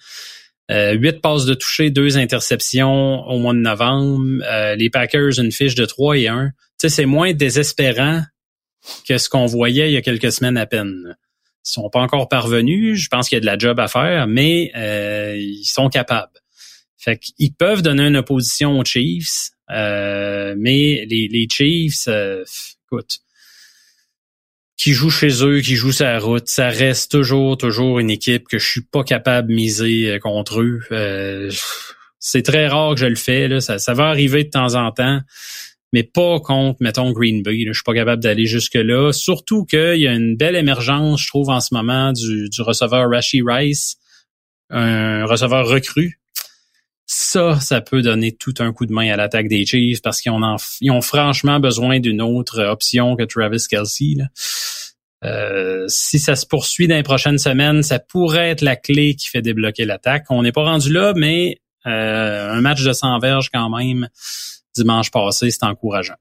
Euh, 0.71 0.93
Huit 0.93 1.21
passes 1.21 1.45
de 1.45 1.55
toucher, 1.55 1.91
deux 1.91 2.17
interceptions 2.19 3.27
au 3.29 3.39
mois 3.39 3.53
de 3.53 3.59
novembre. 3.59 4.43
Euh, 4.51 4.75
les 4.77 4.91
Packers, 4.91 5.39
une 5.39 5.53
fiche 5.53 5.75
de 5.75 5.85
3 5.85 6.17
et 6.19 6.29
1. 6.29 6.47
Tu 6.49 6.53
sais, 6.79 6.89
c'est 6.89 7.07
moins 7.07 7.33
désespérant 7.33 8.23
que 9.09 9.19
ce 9.19 9.29
qu'on 9.29 9.47
voyait 9.47 9.91
il 9.91 9.93
y 9.95 9.97
a 9.97 10.03
quelques 10.03 10.33
semaines 10.33 10.57
à 10.57 10.67
peine. 10.67 11.17
sont 11.65 11.89
pas 11.91 12.01
encore 12.01 12.29
parvenus. 12.29 12.99
Je 13.01 13.07
pense 13.09 13.29
qu'il 13.29 13.37
y 13.37 13.39
a 13.39 13.41
de 13.41 13.47
la 13.47 13.57
job 13.57 13.79
à 13.79 13.87
faire, 13.87 14.27
mais 14.27 14.73
ils 15.39 15.65
sont 15.65 15.89
capables. 15.89 16.33
Fait 16.99 17.19
qu'ils 17.19 17.55
peuvent 17.55 17.83
donner 17.83 18.07
une 18.09 18.17
opposition 18.17 18.79
aux 18.81 18.85
Chiefs, 18.85 19.51
mais 19.69 21.07
les, 21.09 21.29
les 21.29 21.47
Chiefs, 21.51 22.09
écoute, 22.09 23.21
qui 24.83 24.95
jouent 24.95 25.11
chez 25.11 25.45
eux, 25.45 25.61
qui 25.61 25.77
jouent 25.77 25.93
sa 25.93 26.19
route, 26.19 26.49
ça 26.49 26.69
reste 26.69 27.13
toujours, 27.13 27.57
toujours 27.57 28.01
une 28.01 28.11
équipe 28.11 28.49
que 28.49 28.59
je 28.59 28.69
suis 28.69 28.81
pas 28.81 29.05
capable 29.05 29.49
de 29.49 29.55
miser 29.55 30.11
euh, 30.11 30.19
contre 30.19 30.61
eux. 30.61 30.81
Euh, 30.91 31.53
c'est 32.19 32.43
très 32.43 32.67
rare 32.67 32.95
que 32.95 33.01
je 33.01 33.07
le 33.07 33.15
fais. 33.15 33.47
Là. 33.47 33.61
Ça, 33.61 33.79
ça 33.79 33.95
va 33.95 34.09
arriver 34.09 34.43
de 34.43 34.51
temps 34.51 34.75
en 34.75 34.91
temps, 34.91 35.21
mais 35.93 36.03
pas 36.03 36.41
contre, 36.41 36.79
mettons, 36.81 37.13
Green 37.13 37.45
Bay. 37.45 37.63
Je 37.65 37.73
suis 37.73 37.85
pas 37.85 37.95
capable 37.95 38.25
d'aller 38.25 38.47
jusque-là. 38.47 39.13
Surtout 39.13 39.65
qu'il 39.67 40.01
y 40.01 40.09
a 40.09 40.15
une 40.15 40.37
belle 40.37 40.57
émergence, 40.57 41.23
je 41.23 41.29
trouve, 41.29 41.51
en 41.51 41.61
ce 41.61 41.73
moment, 41.73 42.13
du, 42.13 42.49
du 42.49 42.63
receveur 42.63 43.09
Rashi 43.09 43.41
Rice, 43.47 43.99
un 44.71 45.27
receveur 45.27 45.69
recru 45.69 46.19
ça, 47.07 47.61
ça 47.61 47.81
peut 47.81 48.03
donner 48.03 48.33
tout 48.33 48.55
un 48.61 48.73
coup 48.73 48.87
de 48.87 48.93
main 48.93 49.13
à 49.13 49.17
l'attaque 49.17 49.49
des 49.49 49.67
Chiefs 49.67 50.01
parce 50.03 50.21
qu'ils 50.21 50.33
ont, 50.33 50.41
ont 50.43 51.01
franchement 51.03 51.61
besoin 51.61 52.01
d'une 52.01 52.23
autre 52.23 52.63
option 52.63 53.17
que 53.17 53.25
Travis 53.25 53.65
Kelsey. 53.69 54.17
Euh, 55.25 55.85
si 55.89 56.19
ça 56.19 56.35
se 56.35 56.47
poursuit 56.47 56.89
dans 56.89 56.97
les 56.97 57.03
prochaines 57.03 57.39
semaines, 57.39 57.83
ça 57.83 57.99
pourrait 57.99 58.51
être 58.51 58.63
la 58.63 58.77
clé 58.77 59.15
qui 59.15 59.29
fait 59.29 59.43
débloquer 59.43 59.85
l'attaque. 59.85 60.25
On 60.31 60.43
n'est 60.43 60.53
pas 60.53 60.65
rendu 60.65 60.93
là, 60.93 61.13
mais 61.17 61.61
euh, 61.87 62.51
un 62.51 62.61
match 62.61 62.83
de 62.83 62.93
100 62.93 63.19
verges 63.19 63.51
quand 63.53 63.69
même 63.71 64.09
dimanche 64.75 65.11
passé, 65.11 65.51
c'est 65.51 65.65
encourageant. 65.65 66.17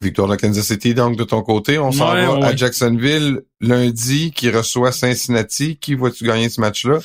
Victoire 0.00 0.28
de 0.28 0.36
Kansas 0.36 0.66
City, 0.66 0.92
donc 0.92 1.16
de 1.16 1.24
ton 1.24 1.42
côté, 1.42 1.78
on 1.78 1.92
s'en 1.92 2.12
va 2.12 2.46
à 2.46 2.56
Jacksonville 2.56 3.42
lundi 3.60 4.32
qui 4.32 4.50
reçoit 4.50 4.92
Cincinnati. 4.92 5.78
Qui 5.78 5.94
vois-tu 5.94 6.24
gagner 6.24 6.50
ce 6.50 6.60
match-là? 6.60 6.98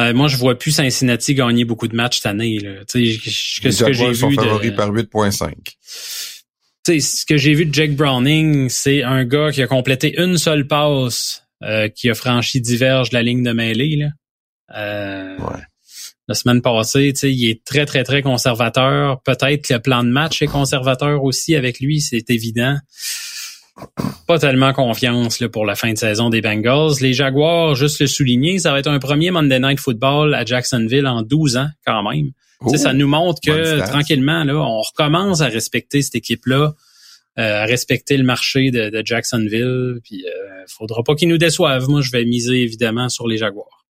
Euh, 0.00 0.12
moi, 0.12 0.28
je 0.28 0.36
vois 0.36 0.58
plus 0.58 0.72
Cincinnati 0.72 1.34
gagner 1.34 1.64
beaucoup 1.64 1.86
de 1.88 1.94
matchs 1.94 2.16
cette 2.16 2.26
année. 2.26 2.58
Là. 2.58 2.82
Ce 2.88 3.60
que 3.60 3.92
j'ai 3.92 4.14
sont 4.14 4.30
favoris 4.30 4.72
par 4.72 4.92
8.5. 4.92 5.52
Ce 6.86 7.24
que 7.24 7.36
j'ai 7.36 7.54
vu 7.54 7.66
de 7.66 7.72
Jake 7.74 7.94
Browning, 7.94 8.68
c'est 8.68 9.02
un 9.02 9.24
gars 9.24 9.50
qui 9.52 9.62
a 9.62 9.66
complété 9.66 10.20
une 10.20 10.36
seule 10.36 10.66
passe, 10.66 11.44
euh, 11.62 11.88
qui 11.88 12.10
a 12.10 12.14
franchi 12.14 12.60
diverge 12.60 13.10
de 13.10 13.14
la 13.14 13.22
ligne 13.22 13.42
de 13.42 13.52
mêlée. 13.52 13.96
Là. 13.96 14.08
Euh, 14.76 15.36
La 16.26 16.34
semaine 16.34 16.60
passée, 16.60 17.12
il 17.22 17.48
est 17.48 17.64
très, 17.64 17.86
très, 17.86 18.02
très 18.02 18.22
conservateur. 18.22 19.22
Peut-être 19.22 19.68
que 19.68 19.74
le 19.74 19.80
plan 19.80 20.02
de 20.02 20.08
match 20.08 20.42
est 20.42 20.46
conservateur 20.46 21.22
aussi 21.22 21.54
avec 21.54 21.80
lui, 21.80 22.00
c'est 22.00 22.30
évident 22.30 22.76
pas 24.26 24.38
tellement 24.38 24.72
confiance 24.72 25.40
là, 25.40 25.48
pour 25.48 25.66
la 25.66 25.74
fin 25.74 25.92
de 25.92 25.98
saison 25.98 26.30
des 26.30 26.40
Bengals. 26.40 26.94
Les 27.00 27.12
Jaguars, 27.12 27.74
juste 27.74 28.00
le 28.00 28.06
souligner, 28.06 28.58
ça 28.58 28.72
va 28.72 28.78
être 28.78 28.88
un 28.88 28.98
premier 28.98 29.30
Monday 29.30 29.58
Night 29.58 29.80
Football 29.80 30.34
à 30.34 30.44
Jacksonville 30.44 31.06
en 31.06 31.22
12 31.22 31.56
ans 31.56 31.68
quand 31.86 32.02
même. 32.08 32.30
ça 32.76 32.92
nous 32.92 33.08
montre 33.08 33.40
que 33.44 33.86
tranquillement, 33.86 34.44
là, 34.44 34.56
on 34.56 34.80
recommence 34.80 35.40
à 35.40 35.46
respecter 35.46 36.02
cette 36.02 36.14
équipe-là, 36.14 36.74
euh, 37.38 37.62
à 37.62 37.64
respecter 37.64 38.16
le 38.16 38.24
marché 38.24 38.70
de, 38.70 39.02
Jacksonville. 39.04 39.98
Puis 40.04 40.24
euh, 40.24 40.64
faudra 40.68 41.02
pas 41.02 41.14
qu'ils 41.14 41.28
nous 41.28 41.38
déçoivent. 41.38 41.88
Moi, 41.88 42.00
je 42.00 42.10
vais 42.10 42.24
miser 42.24 42.62
évidemment 42.62 43.08
sur 43.08 43.26
les 43.26 43.38
Jaguars. 43.38 43.84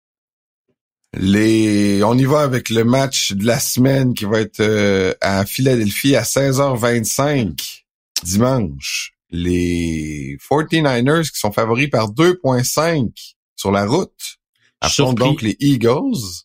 Les, 1.19 2.05
on 2.05 2.17
y 2.17 2.25
va 2.25 2.41
avec 2.43 2.71
le 2.71 2.85
match 2.85 3.33
de 3.33 3.45
la 3.45 3.59
semaine 3.59 4.15
qui 4.15 4.27
va 4.27 4.41
être 4.41 4.61
euh, 4.61 5.13
à 5.21 5.45
Philadelphie 5.45 6.15
à 6.15 6.23
16h25 6.23 7.83
dimanche 8.23 9.15
les 9.31 10.37
49ers 10.51 11.31
qui 11.31 11.39
sont 11.39 11.53
favoris 11.53 11.91
par 11.91 12.13
2.5 12.13 13.11
sur 13.57 13.71
la 13.71 13.87
route 13.87 14.39
affrontent 14.81 15.25
donc 15.25 15.43
les 15.43 15.57
Eagles. 15.61 16.45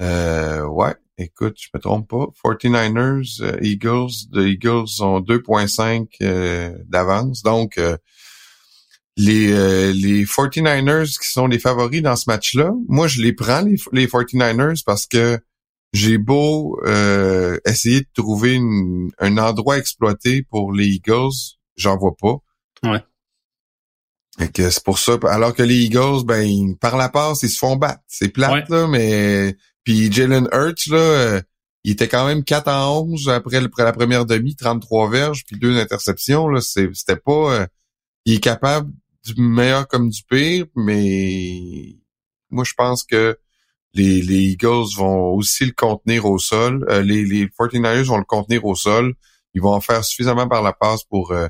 Euh, 0.00 0.64
ouais, 0.66 0.94
écoute, 1.18 1.56
je 1.58 1.68
me 1.74 1.80
trompe 1.80 2.08
pas. 2.08 2.26
49ers, 2.44 3.42
euh, 3.42 3.58
Eagles, 3.62 4.12
les 4.32 4.52
Eagles 4.52 5.00
ont 5.00 5.20
2.5 5.20 6.08
euh, 6.22 6.76
d'avance. 6.86 7.42
Donc, 7.42 7.78
euh, 7.78 7.96
les, 9.16 9.92
les 9.94 10.24
49ers 10.24 11.18
qui 11.18 11.28
sont 11.30 11.46
les 11.46 11.58
favoris 11.58 12.02
dans 12.02 12.16
ce 12.16 12.24
match-là, 12.26 12.72
moi, 12.86 13.08
je 13.08 13.22
les 13.22 13.32
prends, 13.32 13.62
les, 13.62 13.76
les 13.92 14.06
49ers, 14.06 14.82
parce 14.84 15.06
que 15.06 15.38
j'ai 15.94 16.18
beau 16.18 16.78
essayer 17.64 18.00
de 18.00 18.08
trouver 18.12 18.60
un 19.18 19.38
endroit 19.38 19.78
exploité 19.78 20.42
pour 20.42 20.70
les 20.70 20.86
Eagles, 20.86 21.55
j'en 21.76 21.96
vois 21.96 22.14
pas. 22.16 22.36
Ouais. 22.82 23.02
Et 24.38 24.48
que 24.48 24.68
c'est 24.70 24.84
pour 24.84 24.98
ça. 24.98 25.18
Alors 25.28 25.54
que 25.54 25.62
les 25.62 25.76
Eagles, 25.76 26.24
ben, 26.24 26.76
par 26.76 26.96
la 26.96 27.08
passe, 27.08 27.42
ils 27.42 27.50
se 27.50 27.58
font 27.58 27.76
battre. 27.76 28.02
C'est 28.06 28.28
plate, 28.28 28.68
là, 28.68 28.86
mais. 28.86 29.56
Puis 29.84 30.12
Jalen 30.12 30.48
Hurts, 30.52 30.88
là, 30.90 30.98
euh, 30.98 31.40
il 31.84 31.92
était 31.92 32.08
quand 32.08 32.26
même 32.26 32.42
4 32.42 32.68
en 32.68 33.02
11 33.02 33.28
après, 33.28 33.58
après 33.58 33.84
la 33.84 33.92
première 33.92 34.26
demi, 34.26 34.56
33 34.56 35.08
verges, 35.08 35.44
puis 35.46 35.56
deux 35.56 35.78
interceptions. 35.78 36.48
Là, 36.48 36.60
c'était 36.60 37.16
pas. 37.16 37.60
Euh, 37.60 37.66
il 38.24 38.34
est 38.34 38.40
capable 38.40 38.90
du 39.24 39.40
meilleur 39.40 39.86
comme 39.88 40.10
du 40.10 40.22
pire, 40.24 40.66
mais 40.74 41.96
moi 42.50 42.64
je 42.64 42.74
pense 42.76 43.04
que 43.04 43.38
les, 43.94 44.20
les 44.20 44.50
Eagles 44.50 44.96
vont 44.96 45.32
aussi 45.34 45.64
le 45.64 45.72
contenir 45.72 46.26
au 46.26 46.38
sol. 46.38 46.84
Euh, 46.90 47.02
les, 47.02 47.24
les 47.24 47.46
49ers 47.46 48.02
vont 48.02 48.18
le 48.18 48.24
contenir 48.24 48.64
au 48.64 48.74
sol. 48.74 49.14
Ils 49.54 49.62
vont 49.62 49.72
en 49.72 49.80
faire 49.80 50.04
suffisamment 50.04 50.48
par 50.48 50.62
la 50.62 50.72
passe 50.72 51.04
pour 51.04 51.30
euh, 51.32 51.48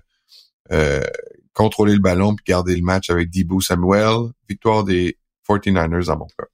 contrôler 1.53 1.95
le 1.95 2.01
ballon 2.01 2.35
puis 2.35 2.45
garder 2.47 2.77
le 2.77 2.83
match 2.83 3.11
avec 3.11 3.31
Debo 3.31 3.61
Samuel. 3.61 4.31
Victoire 4.49 4.85
des 4.85 5.19
49ers 5.49 6.11
à 6.11 6.17
mon 6.17 6.27
cas. 6.27 6.47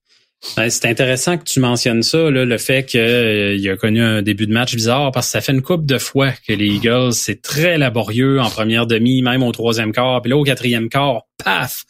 Ben, 0.57 0.68
c'est 0.68 0.86
intéressant 0.86 1.38
que 1.38 1.45
tu 1.45 1.61
mentionnes 1.61 2.03
ça, 2.03 2.30
là, 2.30 2.45
le 2.45 2.59
fait 2.59 2.84
qu'il 2.84 3.01
euh, 3.01 3.72
a 3.72 3.76
connu 3.76 4.03
un 4.03 4.22
début 4.22 4.47
de 4.47 4.53
match 4.53 4.74
bizarre 4.74 5.12
parce 5.12 5.26
que 5.28 5.32
ça 5.32 5.40
fait 5.40 5.53
une 5.53 5.62
coupe 5.62 5.86
de 5.86 5.99
fois 5.99 6.32
que 6.47 6.53
les 6.53 6.66
Eagles, 6.66 7.12
c'est 7.12 7.40
très 7.40 7.78
laborieux 7.78 8.40
en 8.40 8.51
première 8.51 8.88
demi, 8.88 9.22
même 9.22 9.45
au 9.45 9.53
troisième 9.53 9.93
quart, 9.93 10.20
puis 10.20 10.30
là 10.30 10.36
au 10.36 10.43
quatrième 10.43 10.88
quart, 10.88 11.22
paf, 11.43 11.84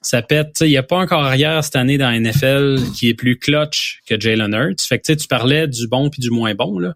ça 0.00 0.22
pète. 0.22 0.60
Il 0.62 0.68
n'y 0.68 0.78
a 0.78 0.82
pas 0.82 0.96
encore 0.96 1.22
arrière 1.22 1.62
cette 1.62 1.76
année 1.76 1.98
dans 1.98 2.10
NFL 2.10 2.78
qui 2.96 3.10
est 3.10 3.14
plus 3.14 3.38
clutch 3.38 4.00
que 4.08 4.18
Jalen 4.18 4.54
Hurts. 4.54 4.80
Fait 4.88 4.98
que 4.98 5.12
tu 5.12 5.28
parlais 5.28 5.68
du 5.68 5.86
bon 5.86 6.08
puis 6.08 6.20
du 6.20 6.30
moins 6.30 6.54
bon. 6.54 6.78
Là. 6.78 6.94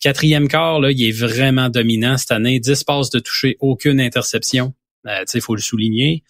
Quatrième 0.00 0.46
quart, 0.46 0.78
là, 0.78 0.92
il 0.92 1.08
est 1.08 1.12
vraiment 1.12 1.68
dominant 1.68 2.16
cette 2.18 2.30
année. 2.30 2.60
10 2.60 2.84
passes 2.84 3.10
de 3.10 3.18
toucher, 3.18 3.56
aucune 3.58 4.00
interception. 4.00 4.74
Euh, 5.08 5.24
il 5.34 5.40
faut 5.40 5.56
le 5.56 5.60
souligner. 5.60 6.22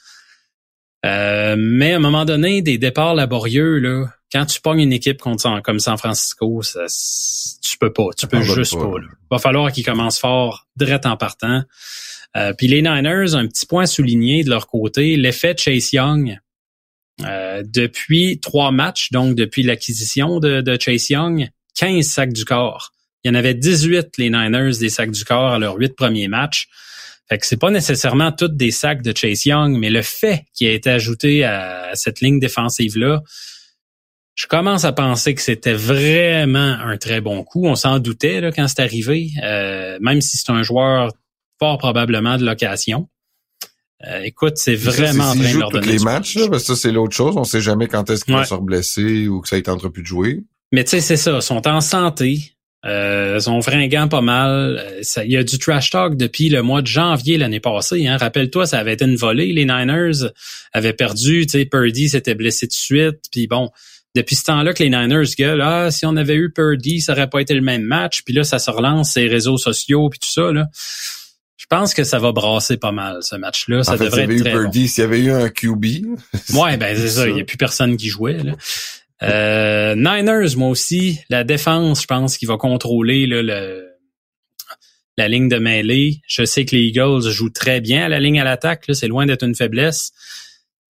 Euh, 1.07 1.57
mais 1.59 1.92
à 1.92 1.96
un 1.96 2.00
moment 2.00 2.24
donné, 2.24 2.62
des 2.62 2.78
départs 2.78 3.14
laborieux, 3.14 3.78
là, 3.78 4.07
quand 4.32 4.44
tu 4.46 4.61
pognes 4.61 4.80
une 4.80 4.92
équipe 4.92 5.20
contre, 5.20 5.62
comme 5.62 5.78
San 5.78 5.96
Francisco, 5.96 6.62
ça, 6.62 6.86
tu 7.62 7.78
peux 7.78 7.92
pas. 7.92 8.09
Tu 8.16 8.26
peux 8.26 8.42
juste 8.42 8.74
pas. 8.74 8.92
Il 9.00 9.09
va 9.30 9.38
falloir 9.38 9.70
qu'ils 9.70 9.84
commencent 9.84 10.18
fort, 10.18 10.66
direct 10.76 11.07
en 11.07 11.16
partant. 11.16 11.62
Euh, 12.36 12.52
Puis 12.57 12.66
les 12.66 12.82
Niners, 12.82 13.34
un 13.34 13.46
petit 13.46 13.66
point 13.66 13.86
souligné 13.86 14.42
de 14.42 14.50
leur 14.50 14.66
côté, 14.66 15.16
l'effet 15.16 15.54
Chase 15.57 15.92
Young. 15.92 16.38
Euh, 17.24 17.62
depuis 17.64 18.40
trois 18.40 18.72
matchs, 18.72 19.11
donc 19.11 19.34
depuis 19.36 19.62
l'acquisition 19.62 20.38
de, 20.38 20.61
de 20.61 20.76
Chase 20.78 21.09
Young, 21.09 21.48
15 21.74 22.04
sacs 22.07 22.32
du 22.32 22.44
corps. 22.44 22.92
Il 23.24 23.28
y 23.28 23.30
en 23.30 23.34
avait 23.34 23.54
18, 23.54 24.18
les 24.18 24.28
Niners, 24.28 24.76
des 24.78 24.90
sacs 24.90 25.11
du 25.11 25.24
corps 25.24 25.52
à 25.52 25.59
leurs 25.59 25.76
huit 25.76 25.96
premiers 25.96 26.28
matchs. 26.28 26.68
Fait 27.29 27.39
que 27.39 27.47
c'est 27.47 27.57
pas 27.57 27.70
nécessairement 27.70 28.31
toutes 28.31 28.57
des 28.57 28.70
sacs 28.70 29.03
de 29.03 29.16
Chase 29.16 29.47
Young, 29.47 29.77
mais 29.79 29.91
le 29.91 30.03
fait 30.03 30.45
qui 30.55 30.66
a 30.66 30.72
été 30.72 30.91
ajouté 30.91 31.45
à 31.45 31.91
cette 31.95 32.20
ligne 32.20 32.39
défensive-là, 32.39 33.22
je 34.37 34.47
commence 34.47 34.85
à 34.85 34.93
penser 34.93 35.35
que 35.35 35.41
c'était 35.41 35.72
vraiment 35.72 36.77
un 36.79 36.99
très 36.99 37.20
bon 37.20 37.43
coup. 37.43 37.66
On 37.66 37.74
s'en 37.74 37.99
doutait 37.99 38.41
là, 38.41 38.53
quand 38.53 38.68
c'est 38.68 38.83
arrivé, 38.83 39.31
euh, 39.43 39.99
même 40.01 40.20
si 40.20 40.37
c'est 40.37 40.51
un 40.51 40.62
joueur 40.62 41.11
fort 41.59 41.79
probablement 41.79 42.37
de 42.37 42.45
location. 42.45 43.09
Euh, 44.07 44.20
écoute, 44.20 44.59
c'est 44.59 44.74
vraiment 44.74 45.31
en 45.31 45.35
train 45.35 45.53
de 45.53 45.59
leur 45.59 45.70
donner 45.70 45.87
les 45.87 45.99
matchs, 46.01 46.37
là, 46.37 46.59
ça 46.59 46.77
c'est 46.77 46.93
l'autre 46.93 47.16
chose. 47.16 47.35
On 47.39 47.45
sait 47.45 47.62
jamais 47.62 47.89
quand 47.89 48.11
est-ce 48.11 48.27
qu'il 48.27 48.35
va 48.35 48.45
se 48.45 48.55
blesser 48.57 49.27
ou 49.27 49.41
que 49.41 49.49
ça 49.49 49.57
a 49.57 49.59
été 49.59 49.70
entrepris 49.70 50.03
de 50.03 50.07
jouer. 50.07 50.45
Mais 50.70 50.85
tu 50.85 50.91
sais, 50.91 51.01
c'est 51.01 51.16
ça. 51.16 51.37
Ils 51.37 51.43
sont 51.43 51.66
en 51.66 51.81
santé. 51.81 52.55
Euh, 52.87 53.41
sont 53.41 53.61
fringants 53.62 54.09
pas 54.09 54.20
mal. 54.20 54.78
Euh, 54.78 55.22
il 55.24 55.32
y 55.32 55.37
a 55.37 55.43
du 55.43 55.59
trash 55.59 55.91
talk 55.91 56.16
depuis 56.16 56.49
le 56.49 56.62
mois 56.62 56.82
de 56.82 56.87
janvier 56.87 57.37
l'année 57.37 57.59
passée. 57.59 58.07
Hein. 58.07 58.16
Rappelle-toi, 58.16 58.66
ça 58.66 58.78
avait 58.78 58.93
été 58.93 59.05
une 59.05 59.16
volée. 59.16 59.53
Les 59.53 59.64
Niners 59.64 60.30
avaient 60.72 60.93
perdu. 60.93 61.47
Purdy 61.70 62.09
s'était 62.09 62.34
blessé 62.34 62.66
de 62.66 62.72
suite. 62.72 63.24
Puis 63.32 63.49
bon, 63.49 63.70
depuis 64.14 64.37
ce 64.37 64.45
temps-là 64.45 64.72
que 64.72 64.82
les 64.82 64.91
Niners 64.91 65.26
gueulent, 65.37 65.62
ah, 65.62 65.91
si 65.91 66.07
on 66.07 66.16
avait 66.16 66.37
eu 66.37 66.53
Purdy, 66.53 67.01
ça 67.01 67.12
aurait 67.12 67.28
pas 67.28 67.41
été 67.41 67.55
le 67.55 67.61
même 67.61 67.82
match. 67.82 68.22
Puis 68.24 68.34
là, 68.34 68.45
ça 68.45 68.59
se 68.59 68.70
relance, 68.70 69.14
ces 69.14 69.26
réseaux 69.26 69.59
sociaux, 69.59 70.09
puis 70.09 70.20
tout 70.20 70.30
ça. 70.30 70.53
Là. 70.53 70.66
Je 71.57 71.66
pense 71.68 71.93
que 71.93 72.05
ça 72.05 72.20
va 72.20 72.30
brasser 72.30 72.76
pas 72.76 72.93
mal 72.93 73.18
ce 73.22 73.34
match-là. 73.34 73.82
Ça 73.82 73.97
devrait 73.97 74.22
être 74.22 74.41
très 74.41 74.53
Purdy, 74.53 74.87
S'il 74.87 75.03
y 75.03 75.05
avait 75.05 75.20
eu 75.20 75.32
un 75.32 75.49
QB. 75.49 75.84
ouais, 76.55 76.76
ben 76.76 76.97
c'est 76.97 77.09
ça. 77.09 77.26
Il 77.26 77.34
n'y 77.34 77.41
a 77.41 77.45
plus 77.45 77.57
personne 77.57 77.97
qui 77.97 78.09
jouait. 78.09 78.39
Là. 78.45 78.53
Euh, 79.22 79.94
Niners, 79.94 80.56
moi 80.56 80.68
aussi, 80.68 81.20
la 81.30 81.44
défense, 81.44 82.02
je 82.02 82.06
pense 82.06 82.36
qu'il 82.36 82.48
va 82.48 82.56
contrôler 82.56 83.26
le. 83.26 83.86
la 85.16 85.28
ligne 85.28 85.48
de 85.48 85.58
mêlée. 85.58 86.20
Je 86.26 86.44
sais 86.44 86.64
que 86.64 86.76
les 86.76 86.82
Eagles 86.82 87.22
jouent 87.30 87.50
très 87.50 87.80
bien 87.80 88.04
à 88.04 88.08
la 88.08 88.20
ligne 88.20 88.40
à 88.40 88.44
l'attaque. 88.44 88.84
C'est 88.92 89.08
loin 89.08 89.26
d'être 89.26 89.44
une 89.44 89.54
faiblesse. 89.54 90.12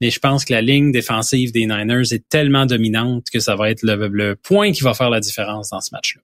Mais 0.02 0.10
je 0.10 0.20
pense 0.20 0.44
que 0.44 0.54
la 0.54 0.62
ligne 0.62 0.92
défensive 0.92 1.52
des 1.52 1.66
Niners 1.66 2.14
est 2.14 2.28
tellement 2.28 2.66
dominante 2.66 3.28
que 3.32 3.40
ça 3.40 3.56
va 3.56 3.70
être 3.70 3.82
le, 3.84 4.36
point 4.36 4.72
qui 4.72 4.84
va 4.84 4.94
faire 4.94 5.10
la 5.10 5.20
différence 5.20 5.70
dans 5.70 5.80
ce 5.80 5.90
match-là. 5.94 6.22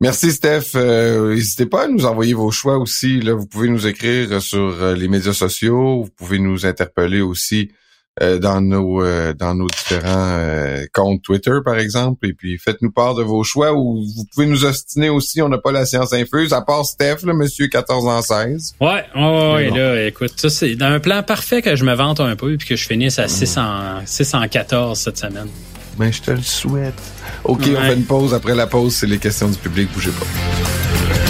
Merci 0.00 0.32
Steph. 0.32 0.74
Euh, 0.74 1.34
n'hésitez 1.34 1.66
pas 1.66 1.84
à 1.84 1.88
nous 1.88 2.06
envoyer 2.06 2.32
vos 2.32 2.50
choix 2.50 2.78
aussi. 2.78 3.20
Vous 3.20 3.46
pouvez 3.46 3.68
nous 3.68 3.86
écrire 3.86 4.40
sur 4.40 4.82
euh, 4.82 4.94
les 4.94 5.08
médias 5.08 5.34
sociaux. 5.34 6.04
Vous 6.04 6.10
pouvez 6.10 6.38
nous 6.38 6.64
interpeller 6.64 7.20
aussi 7.20 7.70
euh, 8.22 8.38
dans 8.38 8.60
nos 8.60 9.02
euh, 9.02 9.32
dans 9.32 9.54
nos 9.54 9.66
différents 9.66 10.36
euh, 10.38 10.84
comptes 10.92 11.22
Twitter 11.22 11.58
par 11.64 11.78
exemple. 11.78 12.26
Et 12.26 12.34
puis 12.34 12.58
faites-nous 12.58 12.90
part 12.90 13.14
de 13.14 13.22
vos 13.22 13.42
choix 13.44 13.72
ou 13.72 14.04
vous 14.04 14.24
pouvez 14.34 14.46
nous 14.46 14.66
ostiner 14.66 15.08
aussi. 15.08 15.40
On 15.40 15.48
n'a 15.48 15.56
pas 15.56 15.72
la 15.72 15.86
science 15.86 16.12
infuse 16.12 16.52
à 16.52 16.60
part 16.60 16.84
Steph 16.84 17.18
le 17.24 17.32
monsieur 17.32 17.68
14 17.68 18.06
ans 18.06 18.20
16 18.20 18.74
ouais 18.80 19.04
ouais, 19.16 19.52
ouais 19.54 19.70
là 19.70 20.06
écoute 20.06 20.32
ça 20.36 20.50
c'est 20.50 20.74
dans 20.74 20.86
un 20.86 21.00
plan 21.00 21.22
parfait 21.22 21.62
que 21.62 21.76
je 21.76 21.84
me 21.84 21.94
vante 21.94 22.20
un 22.20 22.36
peu 22.36 22.56
puis 22.58 22.68
que 22.68 22.76
je 22.76 22.86
finisse 22.86 23.18
à 23.18 23.26
600 23.26 24.02
614 24.04 24.98
cette 24.98 25.16
semaine. 25.16 25.48
Ben 25.96 26.12
je 26.12 26.20
te 26.20 26.30
le 26.30 26.42
souhaite. 26.42 27.00
Ok 27.44 27.62
on 27.68 27.80
fait 27.80 27.94
une 27.94 28.04
pause. 28.04 28.34
Après 28.34 28.54
la 28.54 28.66
pause 28.66 28.94
c'est 28.94 29.06
les 29.06 29.18
questions 29.18 29.48
du 29.48 29.56
public. 29.56 29.88
Bougez 29.94 30.10
pas 30.10 31.29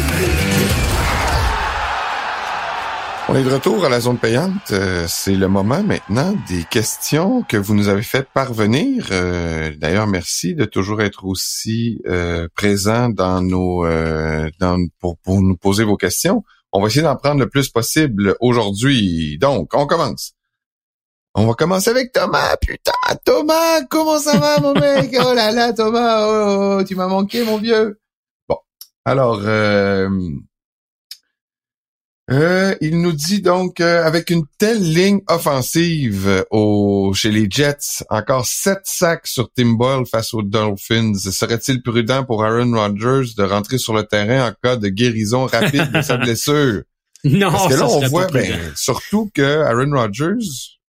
On 3.31 3.35
est 3.35 3.45
de 3.45 3.49
retour 3.49 3.85
à 3.85 3.87
la 3.87 4.01
zone 4.01 4.17
payante. 4.17 4.71
Euh, 4.71 5.05
c'est 5.07 5.35
le 5.35 5.47
moment 5.47 5.81
maintenant 5.83 6.35
des 6.49 6.65
questions 6.65 7.43
que 7.43 7.55
vous 7.55 7.73
nous 7.75 7.87
avez 7.87 8.01
fait 8.01 8.27
parvenir. 8.29 9.07
Euh, 9.11 9.73
d'ailleurs, 9.77 10.05
merci 10.05 10.53
de 10.53 10.65
toujours 10.65 11.01
être 11.01 11.23
aussi 11.23 12.01
euh, 12.07 12.49
présent 12.55 13.07
dans 13.07 13.41
nos 13.41 13.85
dans, 14.59 14.85
pour, 14.99 15.17
pour 15.19 15.41
nous 15.41 15.55
poser 15.55 15.85
vos 15.85 15.95
questions. 15.95 16.43
On 16.73 16.81
va 16.81 16.87
essayer 16.87 17.03
d'en 17.03 17.15
prendre 17.15 17.39
le 17.39 17.47
plus 17.47 17.69
possible 17.69 18.35
aujourd'hui. 18.41 19.37
Donc, 19.39 19.69
on 19.75 19.87
commence. 19.87 20.33
On 21.33 21.47
va 21.47 21.53
commencer 21.53 21.89
avec 21.89 22.11
Thomas. 22.11 22.57
Putain, 22.57 22.91
Thomas, 23.23 23.81
comment 23.89 24.19
ça 24.19 24.37
va, 24.39 24.59
mon 24.59 24.73
mec? 24.73 25.15
Oh 25.17 25.33
là 25.33 25.53
là, 25.53 25.71
Thomas, 25.71 26.27
oh, 26.27 26.31
oh, 26.33 26.77
oh 26.79 26.83
tu 26.83 26.95
m'as 26.95 27.07
manqué, 27.07 27.45
mon 27.45 27.59
vieux. 27.59 27.97
Bon, 28.49 28.57
alors, 29.05 29.39
euh, 32.31 32.71
euh, 32.71 32.75
il 32.81 33.01
nous 33.01 33.11
dit 33.11 33.41
donc 33.41 33.79
euh, 33.79 34.03
avec 34.03 34.29
une 34.29 34.45
telle 34.57 34.81
ligne 34.81 35.21
offensive 35.27 36.45
au 36.49 37.11
chez 37.13 37.31
les 37.31 37.47
Jets, 37.49 38.03
encore 38.09 38.45
sept 38.45 38.81
sacs 38.83 39.27
sur 39.27 39.51
Tim 39.51 39.73
Boyle 39.73 40.05
face 40.05 40.33
aux 40.33 40.41
Dolphins. 40.41 41.13
Serait-il 41.15 41.81
prudent 41.81 42.23
pour 42.23 42.43
Aaron 42.43 42.71
Rodgers 42.73 43.33
de 43.37 43.43
rentrer 43.43 43.77
sur 43.77 43.93
le 43.93 44.03
terrain 44.03 44.49
en 44.49 44.53
cas 44.63 44.75
de 44.75 44.89
guérison 44.89 45.45
rapide 45.45 45.91
de 45.91 46.01
sa 46.01 46.17
blessure? 46.23 46.83
Non, 47.23 47.51
Parce 47.51 47.67
que 47.67 47.79
là 47.79 47.87
on 47.87 48.07
voit 48.07 48.27
ben, 48.27 48.71
surtout 48.75 49.29
que 49.33 49.61
Aaron 49.63 49.91
Rodgers, 49.91 50.79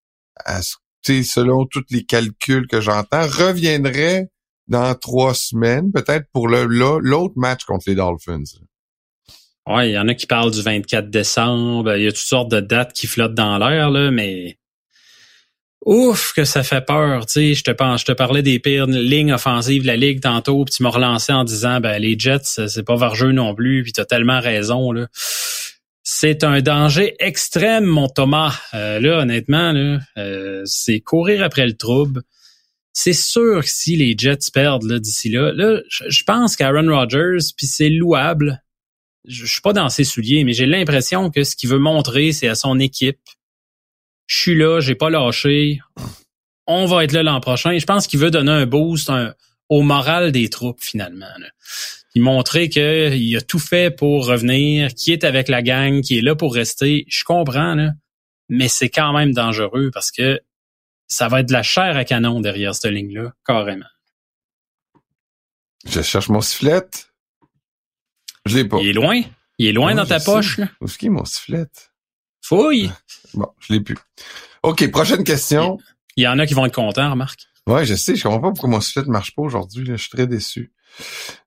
selon 1.04 1.66
tous 1.66 1.84
les 1.90 2.04
calculs 2.04 2.66
que 2.66 2.80
j'entends, 2.80 3.22
reviendrait 3.22 4.30
dans 4.68 4.94
trois 4.94 5.34
semaines, 5.34 5.92
peut-être 5.92 6.26
pour 6.32 6.48
le 6.48 6.64
l'autre 6.64 7.34
match 7.36 7.64
contre 7.64 7.84
les 7.88 7.94
Dolphins. 7.94 8.44
Ouais, 9.68 9.90
il 9.90 9.92
y 9.92 9.98
en 9.98 10.08
a 10.08 10.14
qui 10.14 10.26
parlent 10.26 10.50
du 10.50 10.62
24 10.62 11.08
décembre. 11.08 11.94
Il 11.96 12.02
y 12.02 12.08
a 12.08 12.12
toutes 12.12 12.20
sortes 12.20 12.50
de 12.50 12.60
dates 12.60 12.92
qui 12.92 13.06
flottent 13.06 13.34
dans 13.34 13.58
l'air, 13.58 13.90
là, 13.90 14.10
mais 14.10 14.58
ouf 15.84 16.32
que 16.34 16.44
ça 16.44 16.62
fait 16.62 16.84
peur. 16.84 17.26
Tu 17.26 17.32
sais, 17.32 17.54
je 17.54 17.64
te 17.64 17.70
pense, 17.70 18.00
je 18.00 18.06
te 18.06 18.12
parlais 18.12 18.42
des 18.42 18.58
pires 18.58 18.86
lignes 18.86 19.32
offensives 19.32 19.82
de 19.82 19.86
la 19.86 19.96
ligue 19.96 20.20
tantôt, 20.20 20.64
puis 20.64 20.74
tu 20.74 20.82
m'as 20.82 20.90
relancé 20.90 21.32
en 21.32 21.44
disant, 21.44 21.80
ben 21.80 21.98
les 21.98 22.18
Jets, 22.18 22.66
c'est 22.68 22.84
pas 22.84 22.96
vargeux 22.96 23.32
non 23.32 23.54
plus, 23.54 23.82
puis 23.82 23.92
t'as 23.92 24.04
tellement 24.04 24.40
raison 24.40 24.92
là. 24.92 25.06
C'est 26.04 26.42
un 26.42 26.60
danger 26.60 27.14
extrême, 27.20 27.84
mon 27.84 28.08
Thomas. 28.08 28.52
Euh, 28.74 28.98
là, 28.98 29.20
honnêtement, 29.20 29.70
là, 29.70 30.00
euh, 30.18 30.62
c'est 30.64 30.98
courir 30.98 31.44
après 31.44 31.64
le 31.64 31.76
trouble. 31.76 32.22
C'est 32.92 33.12
sûr 33.12 33.60
que 33.60 33.68
si 33.68 33.94
les 33.96 34.14
Jets 34.18 34.50
perdent 34.52 34.82
là 34.82 34.98
d'ici 34.98 35.30
là, 35.30 35.52
là, 35.52 35.80
je 35.88 36.24
pense 36.24 36.56
qu'Aaron 36.56 36.92
Rodgers, 36.92 37.38
puis 37.56 37.66
c'est 37.66 37.88
louable, 37.88 38.62
je, 39.26 39.46
suis 39.46 39.60
pas 39.60 39.72
dans 39.72 39.88
ses 39.88 40.04
souliers, 40.04 40.44
mais 40.44 40.52
j'ai 40.52 40.66
l'impression 40.66 41.30
que 41.30 41.44
ce 41.44 41.56
qu'il 41.56 41.70
veut 41.70 41.78
montrer, 41.78 42.32
c'est 42.32 42.48
à 42.48 42.54
son 42.54 42.78
équipe. 42.78 43.20
Je 44.26 44.38
suis 44.38 44.56
là, 44.56 44.80
j'ai 44.80 44.94
pas 44.94 45.10
lâché. 45.10 45.80
On 46.66 46.86
va 46.86 47.04
être 47.04 47.12
là 47.12 47.22
l'an 47.22 47.40
prochain. 47.40 47.76
Je 47.76 47.84
pense 47.84 48.06
qu'il 48.06 48.20
veut 48.20 48.30
donner 48.30 48.52
un 48.52 48.66
boost 48.66 49.10
au 49.68 49.82
moral 49.82 50.32
des 50.32 50.48
troupes 50.48 50.80
finalement. 50.80 51.26
Il 52.14 52.22
montrer 52.22 52.68
qu'il 52.68 53.36
a 53.36 53.40
tout 53.40 53.58
fait 53.58 53.94
pour 53.94 54.26
revenir, 54.26 54.94
qu'il 54.94 55.12
est 55.14 55.24
avec 55.24 55.48
la 55.48 55.62
gang, 55.62 56.02
qu'il 56.02 56.18
est 56.18 56.22
là 56.22 56.34
pour 56.34 56.54
rester. 56.54 57.04
Je 57.08 57.24
comprends, 57.24 57.74
là, 57.74 57.92
mais 58.48 58.68
c'est 58.68 58.90
quand 58.90 59.12
même 59.12 59.32
dangereux 59.32 59.90
parce 59.92 60.10
que 60.10 60.40
ça 61.08 61.28
va 61.28 61.40
être 61.40 61.48
de 61.48 61.52
la 61.52 61.62
chair 61.62 61.96
à 61.96 62.04
canon 62.04 62.40
derrière 62.40 62.74
cette 62.74 62.92
ligne-là, 62.92 63.32
carrément. 63.46 63.86
Je 65.86 66.00
cherche 66.02 66.28
mon 66.28 66.40
sifflet. 66.40 66.82
Je 68.46 68.56
l'ai 68.56 68.64
pas. 68.64 68.78
Il 68.80 68.88
est 68.88 68.92
loin? 68.92 69.20
Il 69.58 69.66
est 69.66 69.72
loin 69.72 69.94
dans 69.94 70.06
ta 70.06 70.20
poche. 70.20 70.58
Là? 70.58 70.68
Où 70.80 70.86
est-ce 70.86 70.98
qu'il 70.98 71.06
est 71.08 71.10
mon 71.10 71.24
sifflet? 71.24 71.66
Fouille. 72.42 72.90
Bon, 73.34 73.48
je 73.60 73.72
l'ai 73.72 73.80
plus. 73.80 73.96
OK, 74.62 74.90
prochaine 74.90 75.24
question. 75.24 75.78
Il 76.16 76.24
y 76.24 76.28
en 76.28 76.38
a 76.38 76.46
qui 76.46 76.54
vont 76.54 76.66
être 76.66 76.74
contents, 76.74 77.10
remarque. 77.10 77.40
Ouais, 77.66 77.84
je 77.84 77.94
sais. 77.94 78.16
Je 78.16 78.22
comprends 78.24 78.40
pas 78.40 78.50
pourquoi 78.50 78.70
mon 78.70 78.80
sifflet 78.80 79.02
ne 79.02 79.10
marche 79.10 79.34
pas 79.34 79.42
aujourd'hui. 79.42 79.86
Je 79.86 79.94
suis 79.94 80.10
très 80.10 80.26
déçu. 80.26 80.72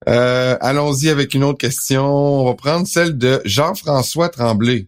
Euh, 0.07 0.57
allons-y 0.61 1.09
avec 1.09 1.33
une 1.33 1.43
autre 1.43 1.57
question. 1.57 2.05
On 2.05 2.45
va 2.45 2.53
prendre 2.55 2.87
celle 2.87 3.17
de 3.17 3.41
Jean-François 3.45 4.29
Tremblay. 4.29 4.87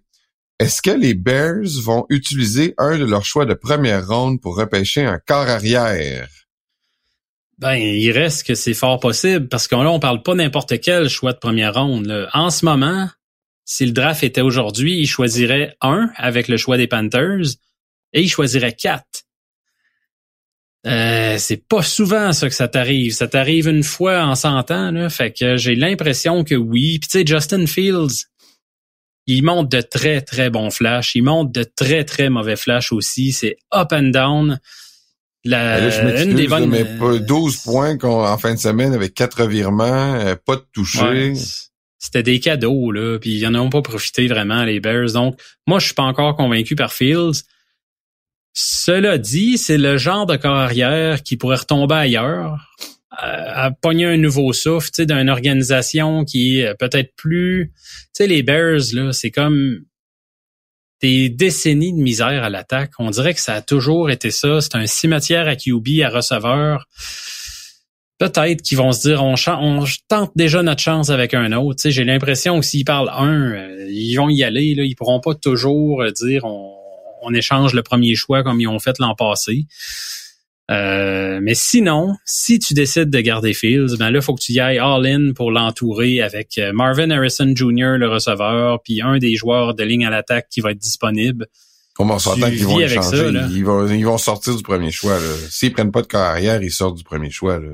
Est-ce 0.60 0.82
que 0.82 0.90
les 0.90 1.14
Bears 1.14 1.82
vont 1.84 2.06
utiliser 2.10 2.74
un 2.78 2.98
de 2.98 3.06
leurs 3.06 3.26
choix 3.26 3.46
de 3.46 3.54
première 3.54 4.08
ronde 4.08 4.42
pour 4.42 4.58
repêcher 4.58 5.06
un 5.06 5.20
corps 5.20 5.50
arrière? 5.50 6.30
Ben, 7.60 7.76
il 7.76 8.12
reste 8.12 8.46
que 8.46 8.54
c'est 8.54 8.76
fort 8.76 9.00
possible 9.00 9.48
parce 9.48 9.68
qu'on 9.68 9.82
là, 9.82 9.92
on 9.92 10.00
parle 10.00 10.22
pas 10.22 10.36
n'importe 10.36 10.80
quel 10.80 11.10
choix 11.10 11.34
de 11.34 11.40
première 11.40 11.74
ronde. 11.74 12.30
En 12.34 12.52
ce 12.52 12.66
moment, 12.66 13.10
si 13.66 13.86
le 13.86 13.92
draft 13.92 14.24
était 14.24 14.42
aujourd'hui, 14.42 15.00
il 15.00 15.08
choisirait 15.08 15.76
un 15.82 16.12
avec 16.16 16.48
le 16.48 16.58
choix 16.58 16.78
des 16.78 16.88
Panthers 16.88 17.56
et 18.14 18.22
il 18.22 18.30
choisirait 18.30 18.74
quatre. 18.74 19.24
Euh, 20.86 21.38
c'est 21.38 21.68
pas 21.68 21.82
souvent 21.82 22.32
ça 22.32 22.48
que 22.48 22.56
ça 22.56 22.68
t'arrive. 22.68 23.14
Ça 23.14 23.28
t'arrive 23.28 23.68
une 23.68 23.84
fois 23.84 24.24
en 24.24 24.36
100 24.36 24.72
ans. 24.72 25.10
Fait 25.10 25.34
que 25.34 25.58
j'ai 25.58 25.76
l'impression 25.76 26.44
que 26.44 26.56
oui. 26.56 27.00
Puis 27.00 27.10
tu 27.10 27.20
sais, 27.20 27.26
Justin 27.26 27.66
Fields, 27.66 28.28
il 29.26 29.44
monte 29.44 29.70
de 29.70 29.82
très, 29.82 30.22
très 30.22 30.50
bons 30.50 30.70
flashs. 30.70 31.16
Il 31.16 31.24
monte 31.24 31.52
de 31.52 31.64
très, 31.64 32.06
très 32.06 32.30
mauvais 32.30 32.56
flashs 32.56 32.94
aussi. 32.94 33.34
C'est 33.34 33.58
up 33.74 33.92
and 33.92 34.12
down. 34.12 34.60
La, 35.48 35.80
là, 35.80 35.90
je 35.90 36.24
une 36.24 36.36
des 36.36 36.48
bonnes... 36.48 36.70
mais 36.70 36.84
pas 36.84 37.18
12 37.18 37.58
points 37.58 37.98
en 38.04 38.38
fin 38.38 38.54
de 38.54 38.60
semaine 38.60 38.94
avec 38.94 39.14
quatre 39.14 39.46
virements, 39.46 40.16
euh, 40.16 40.36
pas 40.36 40.58
de 40.58 40.66
toucher. 40.74 41.34
c'était 41.98 42.24
des 42.24 42.40
cadeaux, 42.40 42.92
là, 42.92 43.18
puis 43.20 43.38
ils 43.38 43.48
en 43.48 43.56
ont 43.56 43.70
pas 43.70 43.82
profité 43.82 44.28
vraiment, 44.28 44.64
les 44.64 44.80
Bears. 44.80 45.14
Donc, 45.14 45.40
moi, 45.66 45.80
je 45.80 45.86
suis 45.86 45.94
pas 45.94 46.04
encore 46.04 46.36
convaincu 46.36 46.76
par 46.76 46.92
Fields. 46.92 47.44
Cela 48.54 49.18
dit, 49.18 49.58
c'est 49.58 49.78
le 49.78 49.98
genre 49.98 50.26
de 50.26 50.36
carrière 50.36 51.24
qui 51.24 51.38
pourrait 51.38 51.58
retomber 51.58 51.96
ailleurs, 51.96 52.74
à, 53.12 53.66
à 53.66 53.72
pogner 53.72 54.06
un 54.06 54.18
nouveau 54.18 54.52
souffle, 54.52 54.90
tu 54.90 55.04
sais, 55.04 55.06
d'une 55.06 55.30
organisation 55.30 56.26
qui 56.26 56.60
est 56.60 56.76
peut-être 56.76 57.14
plus... 57.16 57.72
Tu 57.74 58.24
sais, 58.24 58.28
les 58.28 58.44
Bears, 58.44 58.82
là, 58.94 59.14
c'est 59.14 59.32
comme 59.32 59.80
des 61.02 61.30
décennies 61.30 61.94
de 61.94 62.02
misère 62.02 62.44
à 62.44 62.50
l'attaque. 62.50 62.92
On 63.00 63.10
dirait 63.10 63.34
que 63.34 63.42
ça 63.42 63.54
a 63.54 63.62
toujours 63.62 64.10
été 64.10 64.32
ça. 64.32 64.62
C'est 64.62 64.76
un 64.76 64.88
cimetière 64.88 65.48
à 65.48 65.56
QB, 65.56 66.02
à 66.04 66.10
receveur. 66.10 66.88
peut-être 68.18 68.62
qu'ils 68.64 68.78
vont 68.78 68.92
se 68.92 69.08
dire 69.08 69.24
on, 69.24 69.36
on 69.48 69.86
tente 70.08 70.32
déjà 70.36 70.64
notre 70.64 70.82
chance 70.82 71.10
avec 71.10 71.34
un 71.34 71.52
autre. 71.54 71.90
j'ai 71.90 72.04
l'impression 72.04 72.60
que 72.60 72.66
s'ils 72.66 72.86
parlent 72.86 73.12
un, 73.14 73.52
euh, 73.52 73.88
ils 73.90 74.16
vont 74.16 74.30
y 74.30 74.44
aller. 74.44 74.74
Là, 74.76 74.84
ils 74.84 74.96
pourront 74.96 75.20
pas 75.20 75.36
toujours 75.36 76.02
euh, 76.02 76.12
dire 76.12 76.46
on, 76.46 76.78
on 77.22 77.34
échange 77.34 77.74
le 77.74 77.84
premier 77.84 78.16
choix 78.16 78.44
comme 78.44 78.60
ils 78.60 78.68
ont 78.68 78.80
fait 78.80 78.98
l'an 79.00 79.16
passé. 79.16 79.66
Euh, 80.70 81.40
mais 81.42 81.56
sinon, 81.56 82.16
si 82.26 82.60
tu 82.60 82.74
décides 82.74 83.10
de 83.10 83.20
garder 83.22 83.54
Fields, 83.54 83.98
ben 83.98 84.12
là, 84.12 84.22
faut 84.22 84.36
que 84.36 84.42
tu 84.42 84.52
y 84.52 84.60
ailles 84.60 84.80
all-in 84.80 85.34
pour 85.34 85.52
l'entourer 85.52 86.22
avec 86.22 86.60
Marvin 86.74 87.10
Harrison 87.10 87.54
Jr., 87.56 87.98
le 87.98 88.10
receveur, 88.10 88.82
puis 88.84 89.02
un 89.02 89.18
des 89.18 89.36
joueurs 89.36 89.74
de 89.76 89.84
ligne 89.84 90.06
à 90.06 90.10
l'attaque 90.10 90.48
qui 90.50 90.60
va 90.60 90.72
être 90.72 90.80
disponible. 90.80 91.48
On 92.00 92.20
s'entend 92.20 92.50
qu'ils 92.50 92.66
vont 92.66 92.88
changer. 92.88 93.32
ils, 93.52 93.66
vont, 93.66 93.88
ils 93.88 94.06
vont 94.06 94.18
sortir 94.18 94.56
du 94.56 94.64
premier 94.64 94.92
choix. 94.92 95.18
S'ils 95.50 95.72
prennent 95.72 95.92
pas 95.92 96.02
de 96.02 96.08
carrière, 96.08 96.62
ils 96.62 96.72
sortent 96.72 96.98
du 96.98 97.04
premier 97.04 97.32
choix. 97.32 97.60
Là. 97.60 97.70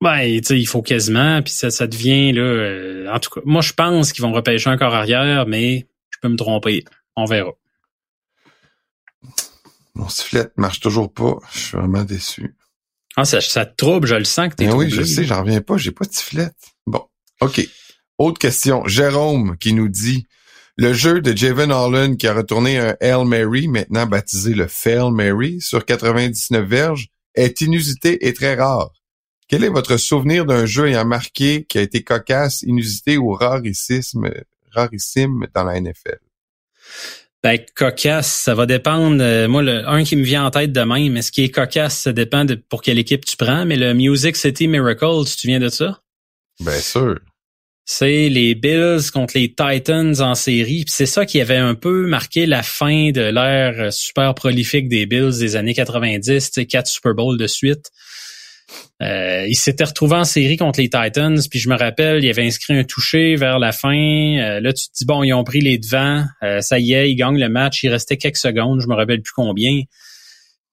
Ben, 0.00 0.40
tu 0.40 0.56
il 0.56 0.66
faut 0.66 0.82
quasiment, 0.82 1.42
puis 1.42 1.52
ça, 1.52 1.70
ça 1.70 1.88
devient 1.88 2.32
là. 2.32 2.42
Euh, 2.42 3.12
en 3.12 3.18
tout 3.18 3.30
cas, 3.30 3.40
moi 3.44 3.62
je 3.62 3.72
pense 3.72 4.12
qu'ils 4.12 4.22
vont 4.22 4.32
repêcher 4.32 4.70
un 4.70 4.76
corps 4.76 4.94
arrière, 4.94 5.46
mais 5.46 5.88
je 6.10 6.18
peux 6.22 6.28
me 6.28 6.36
tromper. 6.36 6.84
On 7.16 7.24
verra. 7.24 7.50
Mon 9.98 10.08
sifflet 10.08 10.46
marche 10.56 10.80
toujours 10.80 11.12
pas. 11.12 11.36
Je 11.52 11.58
suis 11.58 11.76
vraiment 11.76 12.04
déçu. 12.04 12.54
Ah, 13.16 13.24
ça, 13.24 13.40
ça 13.40 13.66
te 13.66 13.74
trouble, 13.74 14.06
je 14.06 14.14
le 14.14 14.24
sens 14.24 14.48
que 14.48 14.54
t'es 14.54 14.66
ben 14.66 14.74
Oui, 14.74 14.90
je 14.90 15.02
sais, 15.02 15.24
j'en 15.24 15.42
reviens 15.42 15.60
pas, 15.60 15.76
j'ai 15.76 15.90
pas 15.90 16.04
de 16.04 16.12
sifflet. 16.12 16.50
Bon, 16.86 17.04
OK. 17.40 17.60
Autre 18.16 18.38
question. 18.38 18.86
Jérôme 18.86 19.56
qui 19.58 19.72
nous 19.72 19.88
dit 19.88 20.26
le 20.76 20.92
jeu 20.92 21.20
de 21.20 21.36
Javon 21.36 21.70
Holland 21.70 22.16
qui 22.16 22.28
a 22.28 22.34
retourné 22.34 22.78
un 22.78 22.96
Hail 23.00 23.24
Mary, 23.26 23.66
maintenant 23.66 24.06
baptisé 24.06 24.54
le 24.54 24.68
Fail 24.68 25.10
Mary, 25.10 25.60
sur 25.60 25.84
99 25.84 26.64
verges, 26.64 27.08
est 27.34 27.60
inusité 27.62 28.28
et 28.28 28.32
très 28.32 28.54
rare. 28.54 28.92
Quel 29.48 29.64
est 29.64 29.70
votre 29.70 29.96
souvenir 29.96 30.46
d'un 30.46 30.66
jeu 30.66 30.86
ayant 30.86 31.04
marqué, 31.04 31.64
qui 31.64 31.78
a 31.78 31.82
été 31.82 32.04
cocasse, 32.04 32.62
inusité 32.62 33.18
ou 33.18 33.32
rarissime, 33.32 34.30
rarissime 34.70 35.48
dans 35.52 35.64
la 35.64 35.80
NFL? 35.80 36.20
Ben, 37.44 37.58
cocasse, 37.76 38.32
ça 38.32 38.54
va 38.54 38.66
dépendre. 38.66 39.18
Euh, 39.20 39.46
moi, 39.46 39.62
le 39.62 39.88
un 39.88 40.02
qui 40.02 40.16
me 40.16 40.24
vient 40.24 40.44
en 40.44 40.50
tête 40.50 40.72
de 40.72 40.80
même, 40.80 41.12
mais 41.12 41.22
ce 41.22 41.30
qui 41.30 41.44
est 41.44 41.50
cocasse, 41.50 41.98
ça 41.98 42.12
dépend 42.12 42.44
de 42.44 42.56
pour 42.56 42.82
quelle 42.82 42.98
équipe 42.98 43.24
tu 43.24 43.36
prends. 43.36 43.64
Mais 43.64 43.76
le 43.76 43.94
Music 43.94 44.36
City 44.36 44.66
Miracle, 44.66 45.24
tu 45.24 45.36
te 45.36 45.40
souviens 45.40 45.60
de 45.60 45.68
ça? 45.68 46.00
Bien 46.58 46.80
sûr. 46.80 47.20
C'est 47.84 48.28
les 48.28 48.54
Bills 48.54 49.10
contre 49.12 49.38
les 49.38 49.48
Titans 49.48 50.20
en 50.20 50.34
série. 50.34 50.84
C'est 50.88 51.06
ça 51.06 51.24
qui 51.24 51.40
avait 51.40 51.56
un 51.56 51.74
peu 51.74 52.06
marqué 52.06 52.44
la 52.44 52.62
fin 52.62 53.12
de 53.12 53.22
l'ère 53.22 53.92
super 53.92 54.34
prolifique 54.34 54.88
des 54.88 55.06
Bills 55.06 55.38
des 55.38 55.56
années 55.56 55.72
90, 55.72 56.50
quatre 56.68 56.88
Super 56.88 57.14
Bowls 57.14 57.38
de 57.38 57.46
suite. 57.46 57.90
Euh, 59.02 59.46
il 59.48 59.54
s'était 59.54 59.84
retrouvé 59.84 60.16
en 60.16 60.24
série 60.24 60.56
contre 60.56 60.80
les 60.80 60.88
Titans, 60.88 61.38
puis 61.50 61.58
je 61.58 61.68
me 61.68 61.76
rappelle, 61.76 62.24
il 62.24 62.30
avait 62.30 62.46
inscrit 62.46 62.74
un 62.74 62.84
touché 62.84 63.36
vers 63.36 63.58
la 63.58 63.72
fin. 63.72 63.96
Euh, 63.96 64.60
là, 64.60 64.72
tu 64.72 64.88
te 64.88 64.92
dis, 64.94 65.04
bon, 65.04 65.22
ils 65.22 65.32
ont 65.32 65.44
pris 65.44 65.60
les 65.60 65.78
devants, 65.78 66.24
euh, 66.42 66.60
ça 66.60 66.78
y 66.78 66.92
est, 66.92 67.10
ils 67.10 67.16
gagnent 67.16 67.38
le 67.38 67.48
match, 67.48 67.82
il 67.82 67.88
restait 67.88 68.16
quelques 68.16 68.36
secondes, 68.36 68.80
je 68.80 68.86
me 68.86 68.94
rappelle 68.94 69.22
plus 69.22 69.32
combien. 69.34 69.82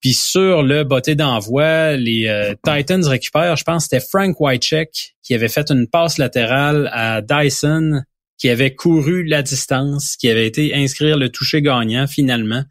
Puis 0.00 0.12
sur 0.12 0.62
le 0.62 0.84
botté 0.84 1.14
d'envoi, 1.14 1.96
les 1.96 2.54
Titans 2.64 3.04
récupèrent, 3.06 3.56
je 3.56 3.64
pense 3.64 3.84
c'était 3.84 4.04
Frank 4.04 4.38
Whitecheck 4.38 5.16
qui 5.22 5.34
avait 5.34 5.48
fait 5.48 5.70
une 5.70 5.88
passe 5.88 6.18
latérale 6.18 6.90
à 6.92 7.22
Dyson 7.22 8.02
qui 8.38 8.48
avait 8.48 8.74
couru 8.74 9.24
la 9.24 9.42
distance, 9.42 10.16
qui 10.16 10.28
avait 10.28 10.46
été 10.46 10.74
inscrire 10.74 11.16
le 11.16 11.30
toucher 11.30 11.62
gagnant 11.62 12.06
finalement. 12.06 12.64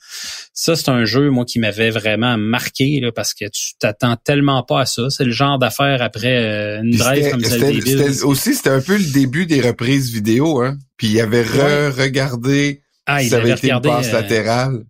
Ça, 0.54 0.76
c'est 0.76 0.90
un 0.90 1.06
jeu, 1.06 1.30
moi, 1.30 1.46
qui 1.46 1.60
m'avait 1.60 1.90
vraiment 1.90 2.38
marqué 2.38 3.00
là, 3.02 3.12
parce 3.12 3.34
que 3.34 3.46
tu 3.46 3.74
t'attends 3.80 4.16
tellement 4.16 4.64
pas 4.64 4.82
à 4.82 4.86
ça. 4.86 5.10
C'est 5.10 5.26
le 5.26 5.32
genre 5.32 5.58
d'affaire 5.58 6.02
après 6.02 6.38
euh, 6.38 6.82
une 6.82 6.92
drive 6.92 7.32
comme 7.32 7.44
celle 7.44 7.80
des 7.84 8.24
Aussi, 8.24 8.54
c'était 8.54 8.70
un 8.70 8.82
peu 8.82 8.98
le 8.98 9.12
début 9.12 9.46
des 9.46 9.62
reprises 9.62 10.12
vidéo. 10.12 10.62
Hein? 10.62 10.78
Puis 10.98 11.08
il 11.08 11.20
avait 11.20 11.44
re-regardé 11.44 12.82
ah, 13.06 13.22
il 13.22 13.30
ça 13.30 13.38
avait, 13.38 13.52
été 13.52 13.72
une 13.72 13.82
passe 13.82 14.10
euh, 14.10 14.14
latérale. 14.14 14.84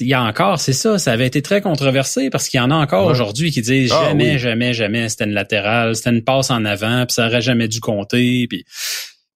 Il 0.00 0.08
y 0.08 0.14
a 0.14 0.22
encore, 0.22 0.60
c'est 0.60 0.74
ça, 0.74 0.98
ça 0.98 1.12
avait 1.12 1.26
été 1.26 1.40
très 1.40 1.62
controversé 1.62 2.28
parce 2.28 2.48
qu'il 2.48 2.58
y 2.58 2.60
en 2.60 2.70
a 2.70 2.74
encore 2.74 3.06
aujourd'hui 3.06 3.50
qui 3.50 3.62
disent 3.62 3.92
ah 3.92 4.08
jamais, 4.08 4.38
jamais, 4.38 4.74
jamais, 4.74 5.08
c'était 5.08 5.24
une 5.24 5.32
latérale, 5.32 5.96
c'était 5.96 6.10
une 6.10 6.22
passe 6.22 6.50
en 6.50 6.64
avant, 6.66 7.06
puis 7.06 7.14
ça 7.14 7.28
aurait 7.28 7.40
jamais 7.40 7.66
dû 7.66 7.80
compter. 7.80 8.46
Puis 8.46 8.66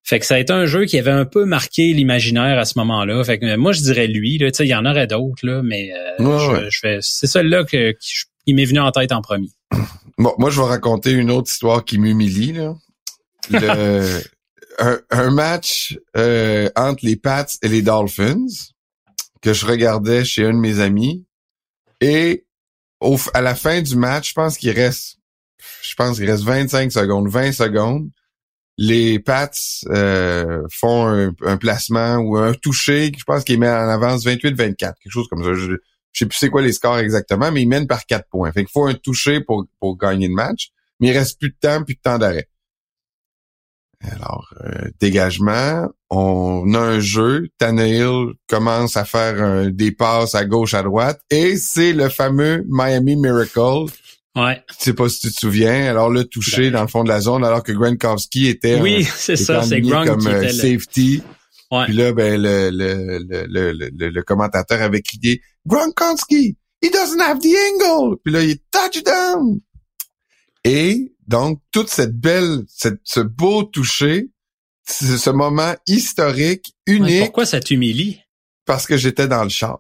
fait 0.05 0.21
que 0.21 0.27
ça 0.27 0.35
a 0.35 0.39
été 0.39 0.53
un 0.53 0.67
jeu 0.67 0.85
qui 0.85 0.99
avait 0.99 1.11
un 1.11 1.25
peu 1.25 1.47
marqué 1.47 1.95
l'imaginaire 1.95 2.59
à 2.59 2.67
ce 2.67 2.79
moment-là. 2.79 3.25
Fait 3.25 3.39
que 3.39 3.57
moi 3.57 3.73
je 3.73 3.81
dirais 3.81 4.07
lui, 4.07 4.37
là, 4.37 4.51
il 4.61 4.67
y 4.67 4.75
en 4.75 4.85
aurait 4.85 5.07
d'autres, 5.07 5.47
là, 5.47 5.63
mais 5.63 5.91
euh, 6.21 6.69
je, 6.69 6.99
c'est 7.01 7.27
celle-là 7.27 7.65
que, 7.65 7.97
qui 8.45 8.53
m'est 8.53 8.67
venu 8.67 8.81
en 8.81 8.93
tête 8.93 9.13
en 9.13 9.23
premier. 9.23 9.49
Bon, 10.17 10.33
moi 10.39 10.49
je 10.49 10.61
vais 10.61 10.69
raconter 10.69 11.11
une 11.11 11.29
autre 11.29 11.51
histoire 11.51 11.85
qui 11.85 11.99
m'humilie. 11.99 12.53
Là. 12.53 12.77
Le, 13.51 14.21
un, 15.11 15.31
match 15.33 15.99
euh, 16.17 16.71
entre 16.77 17.05
les 17.05 17.17
Pats 17.17 17.49
et 17.63 17.67
les 17.67 17.83
Dolphins 17.83 18.47
que 19.43 19.53
je 19.53 19.67
regardais 19.67 20.25
chez 20.25 20.45
un 20.45 20.53
de 20.53 20.59
mes 20.59 20.79
amis. 20.79 21.27
Et 22.01 22.45
au, 23.01 23.19
à 23.35 23.41
la 23.41 23.57
fin 23.57 23.83
du 23.83 23.97
match, 23.97 24.29
je 24.29 24.35
pense 24.35 24.57
qu'il 24.57 24.71
reste 24.71 25.19
je 25.83 25.97
pense 25.97 26.19
qu'il 26.19 26.31
reste 26.31 26.45
25 26.45 26.93
secondes, 26.93 27.29
20 27.29 27.51
secondes 27.51 28.09
les 28.77 29.19
Pats 29.21 29.51
euh, 29.89 30.63
font 30.71 31.07
un, 31.43 31.57
placement 31.57 32.17
ou 32.17 32.37
un 32.37 32.55
toucher, 32.55 33.13
je 33.17 33.25
pense 33.25 33.45
qu'ils 33.45 33.59
mettent 33.59 33.71
en 33.71 33.89
avance 33.89 34.25
28-24, 34.25 34.77
quelque 34.77 34.97
chose 35.09 35.29
comme 35.29 35.45
ça. 35.45 35.55
Je, 35.55 35.77
je 36.13 36.19
sais 36.19 36.27
plus 36.27 36.39
c'est 36.39 36.51
quoi 36.51 36.63
les 36.63 36.73
scores 36.73 36.99
exactement, 36.99 37.51
mais 37.53 37.63
ils 37.63 37.69
mènent 37.69 37.87
par 37.87 38.07
4 38.07 38.29
points. 38.29 38.51
Fait 38.53 38.65
qu'il 38.65 38.73
faut 38.73 38.87
un 38.87 38.95
toucher 38.95 39.41
pour, 39.41 39.67
pour 39.81 39.97
gagner 39.97 40.29
le 40.29 40.35
match, 40.35 40.71
mais 41.01 41.09
il 41.09 41.19
reste 41.19 41.39
plus 41.39 41.51
de 41.51 41.57
temps, 41.61 41.83
plus 41.83 41.95
de 41.95 42.01
temps 42.01 42.19
d'arrêt. 42.19 42.49
Alors, 44.13 44.53
euh, 44.61 44.91
dégagement, 45.01 45.89
on 46.11 46.75
a 46.75 46.79
un 46.79 47.01
jeu. 47.01 47.49
Tannehill 47.59 48.35
commence 48.49 48.99
à 48.99 49.05
faire 49.05 49.71
des 49.73 49.93
passes 49.93 50.35
à 50.35 50.45
gauche, 50.45 50.75
à 50.75 50.83
droite, 50.83 51.21
et 51.31 51.57
c'est 51.57 51.93
le 51.93 52.09
fameux 52.11 52.65
Miami 52.69 53.17
Miracle 53.17 53.87
Ouais. 54.37 54.63
Tu 54.69 54.77
sais 54.79 54.95
pas 54.95 55.09
si 55.09 55.21
tu 55.21 55.33
te 55.33 55.39
souviens. 55.39 55.89
Alors 55.89 56.11
le 56.11 56.25
toucher 56.25 56.71
ben. 56.71 56.73
dans 56.73 56.83
le 56.83 56.89
fond 56.89 57.05
de 57.05 57.09
la 57.09 57.21
zone, 57.21 57.45
alors 57.45 57.63
que 57.63 57.73
Gronkowski 57.73 58.49
était 58.49 58.81
oui, 58.81 59.05
c'est 59.17 59.37
ça, 59.37 59.63
c'est 59.63 59.81
Gronk 59.81 60.07
comme 60.07 60.27
euh, 60.27 60.49
safety. 60.49 61.23
Ouais. 61.71 61.85
Puis 61.85 61.95
là, 61.95 62.13
ben 62.13 62.41
le 62.41 62.71
le, 62.71 63.19
le, 63.47 63.73
le, 63.73 64.09
le, 64.11 64.23
commentateur 64.23 64.83
avait 64.83 65.03
crié 65.03 65.41
Gronkowski, 65.67 66.57
he 66.83 66.91
doesn't 66.91 67.21
have 67.21 67.39
the 67.39 67.55
angle. 67.75 68.17
Puis 68.25 68.33
là, 68.33 68.43
il 68.43 68.59
touchdown. 68.73 69.61
Et 70.65 71.15
donc 71.29 71.61
toute 71.71 71.89
cette 71.89 72.19
belle, 72.19 72.65
cette, 72.69 73.01
ce 73.05 73.21
beau 73.21 73.63
toucher, 73.63 74.31
ce 74.87 75.31
moment 75.31 75.75
historique, 75.87 76.75
unique. 76.87 77.21
pourquoi 77.21 77.47
ça 77.47 77.61
t'humilie? 77.61 78.21
Parce 78.67 78.87
que 78.87 78.97
j'étais 78.97 79.29
dans 79.29 79.45
le 79.45 79.51
char. 79.51 79.79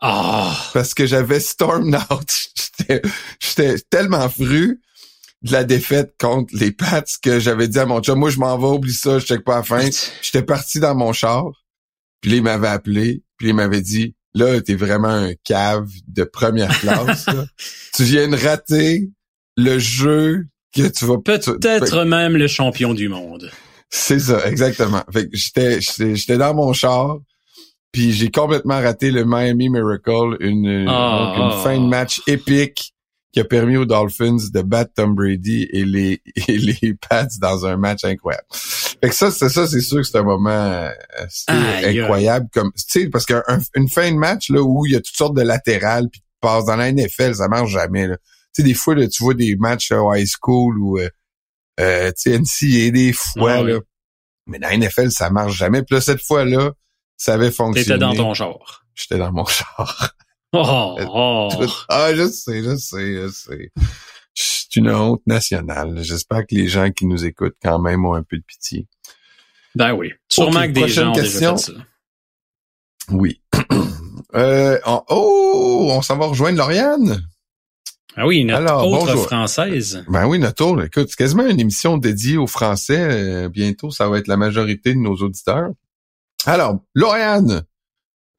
Ah. 0.00 0.56
Parce 0.74 0.94
que 0.94 1.06
j'avais 1.06 1.40
storm 1.40 1.96
out. 2.10 2.48
J'étais 3.40 3.78
tellement 3.90 4.28
fru 4.28 4.80
de 5.42 5.52
la 5.52 5.64
défaite 5.64 6.14
contre 6.18 6.54
les 6.56 6.72
Pats 6.72 7.02
que 7.22 7.38
j'avais 7.38 7.68
dit 7.68 7.78
à 7.78 7.86
mon 7.86 8.00
chum, 8.00 8.18
moi 8.18 8.30
je 8.30 8.38
m'en 8.38 8.58
vais, 8.58 8.76
oublie 8.76 8.92
ça, 8.92 9.18
je 9.18 9.26
check 9.26 9.44
pas 9.44 9.56
la 9.56 9.62
fin. 9.62 9.88
J'étais 10.22 10.42
parti 10.42 10.80
dans 10.80 10.94
mon 10.94 11.12
char. 11.12 11.46
Puis 12.20 12.30
là, 12.30 12.36
il 12.38 12.42
m'avait 12.42 12.68
appelé. 12.68 13.22
Puis 13.36 13.48
il 13.48 13.54
m'avait 13.54 13.82
dit, 13.82 14.14
là, 14.34 14.60
t'es 14.60 14.74
vraiment 14.74 15.08
un 15.08 15.32
cave 15.44 15.88
de 16.08 16.24
première 16.24 16.78
classe. 16.80 17.26
tu 17.94 18.04
viens 18.04 18.28
de 18.28 18.36
rater 18.36 19.10
le 19.56 19.78
jeu 19.78 20.46
que 20.74 20.88
tu 20.88 21.04
vas... 21.06 21.18
Peut-être 21.18 22.04
même 22.04 22.36
le 22.36 22.48
champion 22.48 22.94
du 22.94 23.08
monde. 23.08 23.50
C'est 23.90 24.18
ça, 24.18 24.46
exactement. 24.48 25.02
Fait 25.12 25.28
que 25.28 25.36
j'étais 25.36 26.38
dans 26.38 26.54
mon 26.54 26.72
char. 26.72 27.18
Puis 27.96 28.12
j'ai 28.12 28.30
complètement 28.30 28.78
raté 28.78 29.10
le 29.10 29.24
Miami 29.24 29.70
Miracle, 29.70 30.36
une, 30.40 30.84
ah, 30.86 31.32
une 31.34 31.50
ah. 31.50 31.60
fin 31.64 31.80
de 31.80 31.86
match 31.86 32.20
épique 32.26 32.92
qui 33.32 33.40
a 33.40 33.44
permis 33.44 33.78
aux 33.78 33.86
Dolphins 33.86 34.36
de 34.52 34.60
battre 34.60 34.92
Tom 34.96 35.14
Brady 35.14 35.66
et 35.72 35.86
les, 35.86 36.20
et 36.46 36.58
les 36.58 36.92
Pats 36.92 37.26
dans 37.40 37.64
un 37.64 37.78
match 37.78 38.04
incroyable. 38.04 38.44
Fait 38.52 39.08
que 39.08 39.14
ça, 39.14 39.30
c'est 39.30 39.48
ça, 39.48 39.66
c'est 39.66 39.80
sûr 39.80 39.96
que 39.96 40.02
c'est 40.02 40.18
un 40.18 40.24
moment 40.24 40.50
euh, 40.50 40.90
incroyable. 41.48 42.48
Comme, 42.52 42.70
tu 42.74 42.84
sais, 42.86 43.08
parce 43.08 43.24
qu'une 43.24 43.88
fin 43.88 44.12
de 44.12 44.18
match 44.18 44.50
là 44.50 44.60
où 44.60 44.84
il 44.84 44.92
y 44.92 44.96
a 44.96 45.00
toutes 45.00 45.16
sortes 45.16 45.36
de 45.38 45.42
latérales 45.42 46.10
puis 46.12 46.20
tu 46.20 46.26
passes 46.42 46.66
dans 46.66 46.76
la 46.76 46.92
NFL, 46.92 47.36
ça 47.36 47.48
marche 47.48 47.70
jamais. 47.70 48.08
Tu 48.08 48.16
sais, 48.52 48.62
des 48.62 48.74
fois, 48.74 48.94
là, 48.94 49.08
tu 49.08 49.22
vois 49.22 49.32
des 49.32 49.56
matchs 49.56 49.90
au 49.92 50.12
high 50.12 50.28
school 50.28 50.78
ou 50.78 50.98
euh, 50.98 51.08
euh, 51.80 52.12
tu 52.12 52.38
sais, 52.44 52.90
des 52.90 53.14
fois, 53.14 53.54
ah 53.54 53.62
là. 53.62 53.80
Mais 54.46 54.58
dans 54.58 54.68
la 54.68 54.76
NFL, 54.76 55.10
ça 55.12 55.30
marche 55.30 55.56
jamais. 55.56 55.82
Puis 55.82 55.94
là, 55.94 56.02
cette 56.02 56.20
fois-là, 56.20 56.72
ça 57.16 57.34
avait 57.34 57.50
fonctionné. 57.50 57.84
T'étais 57.84 57.98
dans 57.98 58.14
ton 58.14 58.34
genre. 58.34 58.84
J'étais 58.94 59.18
dans 59.18 59.32
mon 59.32 59.44
char. 59.44 60.14
Oh, 60.52 60.96
oh. 61.08 61.48
Ah, 61.88 62.14
je 62.14 62.28
sais, 62.28 62.62
je 62.62 62.76
sais, 62.76 63.14
je 63.14 63.28
sais. 63.28 63.70
C'est 64.34 64.76
une 64.76 64.90
honte 64.90 65.22
nationale. 65.26 66.02
J'espère 66.02 66.46
que 66.46 66.54
les 66.54 66.68
gens 66.68 66.90
qui 66.90 67.06
nous 67.06 67.24
écoutent 67.24 67.56
quand 67.62 67.78
même 67.78 68.04
ont 68.04 68.14
un 68.14 68.22
peu 68.22 68.36
de 68.36 68.42
pitié. 68.42 68.86
Ben 69.74 69.92
oui. 69.92 70.12
Sûrement 70.28 70.62
que 70.62 70.72
des 70.72 70.88
gens 70.88 71.10
ont 71.10 71.12
déjà 71.12 71.56
fait 71.56 71.58
ça. 71.58 71.72
Oui. 73.10 73.40
euh, 74.34 74.78
oh, 74.86 75.88
on 75.90 76.02
s'en 76.02 76.18
va 76.18 76.26
rejoindre 76.26 76.58
Lauriane? 76.58 77.22
Ah 78.18 78.26
oui, 78.26 78.44
notre 78.44 78.60
Alors, 78.60 78.90
autre 78.90 79.06
bonjour. 79.06 79.26
française. 79.26 80.04
Ben 80.08 80.26
oui, 80.26 80.38
notre 80.38 80.54
tour, 80.54 80.82
écoute, 80.82 81.08
c'est 81.10 81.16
quasiment 81.16 81.46
une 81.46 81.60
émission 81.60 81.98
dédiée 81.98 82.38
aux 82.38 82.46
Français. 82.46 82.98
Euh, 82.98 83.48
bientôt, 83.50 83.90
ça 83.90 84.08
va 84.08 84.18
être 84.18 84.26
la 84.26 84.38
majorité 84.38 84.94
de 84.94 84.98
nos 84.98 85.16
auditeurs. 85.16 85.68
Alors, 86.48 86.78
Lauriane, 86.94 87.64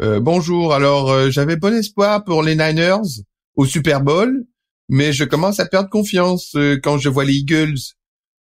euh, 0.01 0.21
bonjour. 0.21 0.73
Alors, 0.73 1.11
euh, 1.11 1.29
j'avais 1.29 1.57
bon 1.57 1.73
espoir 1.73 2.23
pour 2.23 2.41
les 2.41 2.55
Niners 2.55 3.25
au 3.55 3.65
Super 3.65 3.99
Bowl, 3.99 4.45
mais 4.87 5.11
je 5.11 5.25
commence 5.25 5.59
à 5.59 5.65
perdre 5.65 5.89
confiance 5.89 6.55
euh, 6.55 6.79
quand 6.81 6.97
je 6.97 7.09
vois 7.09 7.25
les 7.25 7.33
Eagles. 7.33 7.75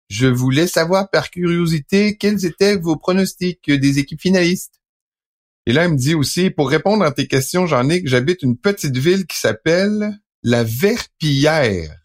Je 0.09 0.25
voulais 0.25 0.65
savoir 0.65 1.11
par 1.11 1.29
curiosité 1.29 2.17
quels 2.17 2.43
étaient 2.43 2.75
vos 2.75 2.95
pronostics 2.95 3.69
des 3.69 3.99
équipes 3.99 4.19
finalistes. 4.19 4.81
Et 5.67 5.73
là, 5.73 5.85
il 5.85 5.91
me 5.91 5.97
dit 5.97 6.15
aussi, 6.15 6.49
pour 6.49 6.67
répondre 6.67 7.05
à 7.05 7.11
tes 7.11 7.27
questions, 7.27 7.67
Jean-Nic, 7.67 8.07
j'habite 8.07 8.41
une 8.41 8.57
petite 8.57 8.97
ville 8.97 9.27
qui 9.27 9.37
s'appelle 9.37 10.19
la 10.41 10.63
Verpillière, 10.63 11.95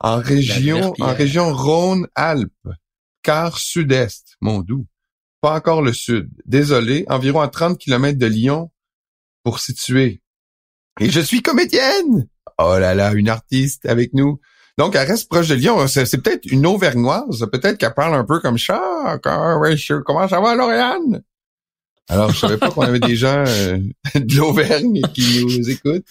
en 0.00 0.16
région, 0.16 0.80
Verpillière. 0.80 1.08
en 1.10 1.14
région 1.14 1.54
Rhône-Alpes, 1.54 2.68
quart 3.22 3.58
sud-est, 3.58 4.38
mon 4.40 4.60
doux. 4.60 4.86
Pas 5.40 5.54
encore 5.54 5.82
le 5.82 5.92
sud. 5.92 6.28
Désolé, 6.46 7.04
environ 7.08 7.40
à 7.40 7.48
30 7.48 7.78
km 7.78 8.18
de 8.18 8.26
Lyon 8.26 8.70
pour 9.44 9.60
situer. 9.60 10.20
Et 11.00 11.10
je 11.10 11.20
suis 11.20 11.42
comédienne! 11.42 12.28
Oh 12.58 12.76
là 12.78 12.94
là, 12.94 13.12
une 13.12 13.28
artiste 13.28 13.86
avec 13.86 14.14
nous. 14.14 14.40
Donc, 14.78 14.96
elle 14.96 15.06
reste 15.08 15.28
proche 15.28 15.48
de 15.48 15.54
Lyon. 15.54 15.86
C'est 15.86 16.06
c'est 16.06 16.18
peut-être 16.18 16.46
une 16.46 16.66
Auvergnoise. 16.66 17.46
Peut-être 17.52 17.78
qu'elle 17.78 17.94
parle 17.94 18.14
un 18.14 18.24
peu 18.24 18.40
comme 18.40 18.58
ça. 18.58 19.18
Je- 19.24 20.00
Comment 20.02 20.26
ça 20.28 20.40
va, 20.40 20.54
Lauriane? 20.56 21.22
Alors, 22.08 22.32
je 22.32 22.38
savais 22.38 22.56
pas 22.56 22.70
qu'on 22.70 22.82
avait 22.82 23.00
des 23.00 23.16
gens 23.16 23.44
euh, 23.46 23.78
de 24.14 24.36
l'Auvergne 24.36 25.02
qui 25.14 25.44
nous 25.44 25.70
écoutent. 25.70 26.06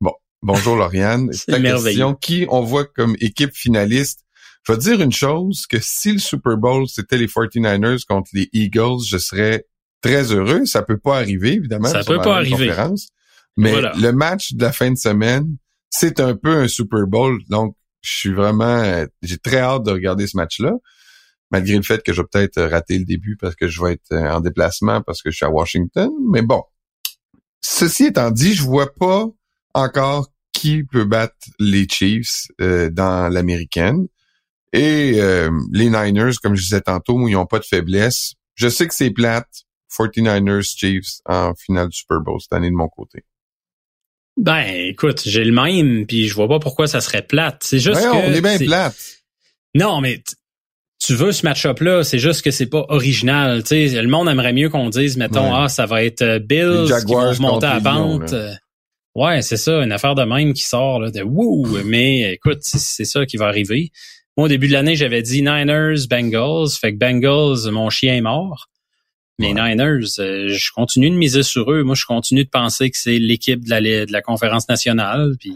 Bon, 0.00 0.12
bonjour 0.42 0.76
Lauriane. 0.76 1.32
C'est 1.32 1.58
merveilleux. 1.58 1.84
question, 1.96 2.14
qui 2.14 2.46
on 2.50 2.60
voit 2.62 2.84
comme 2.84 3.16
équipe 3.20 3.54
finaliste? 3.54 4.20
Je 4.64 4.72
vais 4.72 4.78
te 4.78 4.82
dire 4.82 5.00
une 5.00 5.12
chose, 5.12 5.66
que 5.66 5.78
si 5.80 6.12
le 6.12 6.18
Super 6.18 6.56
Bowl, 6.56 6.86
c'était 6.88 7.16
les 7.16 7.26
49ers 7.26 8.04
contre 8.06 8.30
les 8.34 8.48
Eagles, 8.52 9.04
je 9.06 9.16
serais 9.18 9.66
très 10.02 10.32
heureux. 10.32 10.66
Ça 10.66 10.82
peut 10.82 10.98
pas 10.98 11.16
arriver, 11.18 11.54
évidemment. 11.54 11.88
Ça 11.88 12.04
peut 12.04 12.20
pas 12.20 12.36
arriver. 12.36 12.72
Mais 13.56 13.72
Voilà. 13.72 13.92
le 13.96 14.12
match 14.12 14.54
de 14.54 14.62
la 14.62 14.72
fin 14.72 14.90
de 14.90 14.96
semaine, 14.96 15.56
c'est 15.90 16.20
un 16.20 16.36
peu 16.36 16.56
un 16.56 16.68
Super 16.68 17.06
Bowl. 17.06 17.40
Donc, 17.48 17.74
je 18.02 18.10
suis 18.10 18.32
vraiment, 18.32 19.04
j'ai 19.22 19.38
très 19.38 19.58
hâte 19.58 19.84
de 19.84 19.90
regarder 19.90 20.26
ce 20.26 20.36
match-là. 20.36 20.72
Malgré 21.50 21.76
le 21.76 21.82
fait 21.82 22.02
que 22.02 22.12
je 22.12 22.22
vais 22.22 22.28
peut-être 22.30 22.62
rater 22.62 22.96
le 22.96 23.04
début 23.04 23.36
parce 23.36 23.56
que 23.56 23.66
je 23.66 23.82
vais 23.82 23.94
être 23.94 24.12
euh, 24.12 24.30
en 24.30 24.40
déplacement 24.40 25.02
parce 25.02 25.20
que 25.20 25.32
je 25.32 25.36
suis 25.36 25.44
à 25.44 25.50
Washington. 25.50 26.08
Mais 26.30 26.42
bon. 26.42 26.62
Ceci 27.60 28.06
étant 28.06 28.30
dit, 28.30 28.54
je 28.54 28.62
vois 28.62 28.94
pas 28.94 29.26
encore 29.74 30.28
qui 30.52 30.84
peut 30.84 31.04
battre 31.04 31.34
les 31.58 31.88
Chiefs 31.88 32.46
euh, 32.60 32.88
dans 32.88 33.28
l'américaine. 33.28 34.06
Et 34.72 35.14
euh, 35.20 35.50
les 35.72 35.90
Niners, 35.90 36.32
comme 36.42 36.54
je 36.54 36.62
disais 36.62 36.80
tantôt, 36.80 37.26
ils 37.28 37.32
n'ont 37.32 37.46
pas 37.46 37.58
de 37.58 37.64
faiblesse. 37.64 38.34
Je 38.54 38.68
sais 38.68 38.86
que 38.86 38.94
c'est 38.94 39.10
plate. 39.10 39.48
49ers 39.98 40.62
Chiefs 40.62 41.20
en 41.26 41.52
finale 41.54 41.88
du 41.88 41.96
Super 41.98 42.20
Bowl 42.20 42.40
cette 42.40 42.52
année 42.52 42.70
de 42.70 42.76
mon 42.76 42.88
côté. 42.88 43.24
Ben, 44.36 44.64
écoute, 44.88 45.22
j'ai 45.26 45.44
le 45.44 45.52
même, 45.52 46.06
puis 46.06 46.28
je 46.28 46.34
vois 46.34 46.46
pas 46.48 46.60
pourquoi 46.60 46.86
ça 46.86 47.00
serait 47.00 47.22
plate. 47.22 47.62
C'est 47.64 47.80
juste 47.80 47.96
Ouais, 48.00 48.04
que... 48.06 48.30
on 48.30 48.32
est 48.32 48.40
bien 48.40 48.56
plate. 48.58 48.96
Non, 49.74 50.00
mais 50.00 50.22
tu 51.00 51.14
veux 51.14 51.32
ce 51.32 51.44
match-up-là, 51.44 52.04
c'est 52.04 52.18
juste 52.18 52.42
que 52.42 52.50
c'est 52.50 52.66
pas 52.66 52.84
original. 52.88 53.62
Tu 53.64 53.88
sais, 53.88 54.00
le 54.02 54.08
monde 54.08 54.28
aimerait 54.28 54.52
mieux 54.52 54.68
qu'on 54.68 54.88
dise, 54.90 55.16
mettons, 55.16 55.50
Ouais. 55.50 55.62
ah, 55.64 55.68
ça 55.68 55.86
va 55.86 56.04
être 56.04 56.22
euh, 56.22 56.38
Bills 56.38 56.86
qui 57.06 57.12
vont 57.12 57.28
remonter 57.30 57.66
à. 57.66 57.80
Euh, 57.84 58.54
Ouais, 59.16 59.42
c'est 59.42 59.56
ça, 59.56 59.82
une 59.82 59.90
affaire 59.90 60.14
de 60.14 60.22
même 60.22 60.52
qui 60.54 60.62
sort 60.62 61.00
là, 61.00 61.10
de 61.10 61.22
wouh. 61.22 61.66
Mais 61.84 62.34
écoute, 62.34 62.60
c'est 62.62 63.04
ça 63.04 63.26
qui 63.26 63.36
va 63.36 63.46
arriver. 63.46 63.90
Moi, 64.40 64.46
au 64.46 64.48
début 64.48 64.68
de 64.68 64.72
l'année, 64.72 64.96
j'avais 64.96 65.20
dit 65.20 65.42
Niners, 65.42 66.06
Bengals. 66.08 66.70
Fait 66.70 66.94
que 66.94 66.98
Bengals, 66.98 67.70
mon 67.70 67.90
chien 67.90 68.16
est 68.16 68.22
mort. 68.22 68.70
Mais 69.38 69.52
Ouais. 69.52 69.74
Niners, 69.74 70.18
euh, 70.18 70.48
je 70.48 70.72
continue 70.72 71.10
de 71.10 71.14
miser 71.14 71.42
sur 71.42 71.70
eux. 71.70 71.82
Moi, 71.82 71.94
je 71.94 72.06
continue 72.06 72.44
de 72.44 72.48
penser 72.48 72.90
que 72.90 72.96
c'est 72.96 73.18
l'équipe 73.18 73.62
de 73.62 73.68
la, 73.68 73.82
de 73.82 74.10
la 74.10 74.22
conférence 74.22 74.66
nationale. 74.66 75.34
Puis 75.38 75.54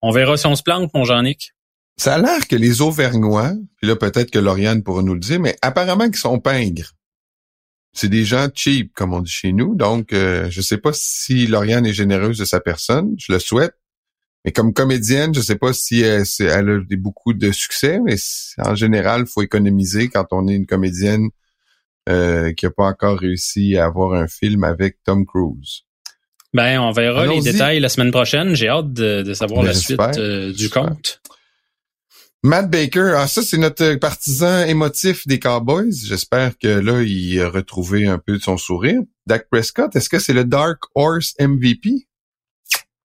on 0.00 0.12
verra 0.12 0.36
si 0.36 0.46
on 0.46 0.54
se 0.54 0.62
plante, 0.62 0.94
mon 0.94 1.02
Jean-Nic. 1.02 1.54
Ça 1.96 2.14
a 2.14 2.18
l'air 2.18 2.46
que 2.46 2.54
les 2.54 2.82
Auvergnois, 2.82 3.52
puis 3.78 3.88
là 3.88 3.96
peut-être 3.96 4.30
que 4.30 4.38
Lauriane 4.38 4.84
pourra 4.84 5.02
nous 5.02 5.14
le 5.14 5.18
dire, 5.18 5.40
mais 5.40 5.56
apparemment 5.60 6.04
qu'ils 6.04 6.14
sont 6.18 6.38
pingres. 6.38 6.92
C'est 7.94 8.10
des 8.10 8.24
gens 8.24 8.46
cheap, 8.54 8.92
comme 8.94 9.12
on 9.12 9.22
dit 9.22 9.32
chez 9.32 9.52
nous. 9.52 9.74
Donc, 9.74 10.12
euh, 10.12 10.48
je 10.50 10.60
sais 10.60 10.78
pas 10.78 10.92
si 10.92 11.48
Lauriane 11.48 11.84
est 11.84 11.94
généreuse 11.94 12.38
de 12.38 12.44
sa 12.44 12.60
personne. 12.60 13.16
Je 13.18 13.32
le 13.32 13.40
souhaite. 13.40 13.74
Mais 14.44 14.52
comme 14.52 14.72
comédienne, 14.72 15.34
je 15.34 15.40
sais 15.40 15.56
pas 15.56 15.72
si 15.72 16.00
elle, 16.00 16.24
c'est- 16.24 16.44
elle 16.44 16.70
a 16.70 16.96
beaucoup 16.96 17.34
de 17.34 17.52
succès, 17.52 17.98
mais 18.04 18.16
en 18.58 18.74
général, 18.74 19.26
faut 19.26 19.42
économiser 19.42 20.08
quand 20.08 20.26
on 20.32 20.48
est 20.48 20.54
une 20.54 20.66
comédienne 20.66 21.28
euh, 22.08 22.52
qui 22.54 22.64
a 22.66 22.70
pas 22.70 22.84
encore 22.86 23.18
réussi 23.18 23.76
à 23.76 23.84
avoir 23.84 24.14
un 24.14 24.26
film 24.26 24.64
avec 24.64 24.96
Tom 25.04 25.26
Cruise. 25.26 25.82
Ben, 26.54 26.80
on 26.80 26.90
verra 26.90 27.26
les 27.26 27.40
détails 27.42 27.78
la 27.78 27.88
semaine 27.90 28.10
prochaine. 28.10 28.54
J'ai 28.56 28.68
hâte 28.68 28.92
de, 28.92 29.22
de 29.22 29.34
savoir 29.34 29.60
Ben, 29.62 29.68
la 29.68 29.74
suite 29.74 30.00
euh, 30.16 30.52
du 30.52 30.68
compte. 30.70 31.20
Matt 32.42 32.70
Baker, 32.70 33.12
ah 33.16 33.28
ça 33.28 33.42
c'est 33.42 33.58
notre 33.58 33.96
partisan 33.96 34.64
émotif 34.64 35.26
des 35.28 35.38
Cowboys. 35.38 35.92
J'espère 35.92 36.56
que 36.58 36.68
là 36.68 37.02
il 37.02 37.38
a 37.40 37.50
retrouvé 37.50 38.06
un 38.06 38.18
peu 38.18 38.38
de 38.38 38.42
son 38.42 38.56
sourire. 38.56 39.00
Dak 39.26 39.46
Prescott, 39.50 39.94
est-ce 39.94 40.08
que 40.08 40.18
c'est 40.18 40.32
le 40.32 40.44
Dark 40.44 40.78
Horse 40.94 41.34
MVP 41.38 42.08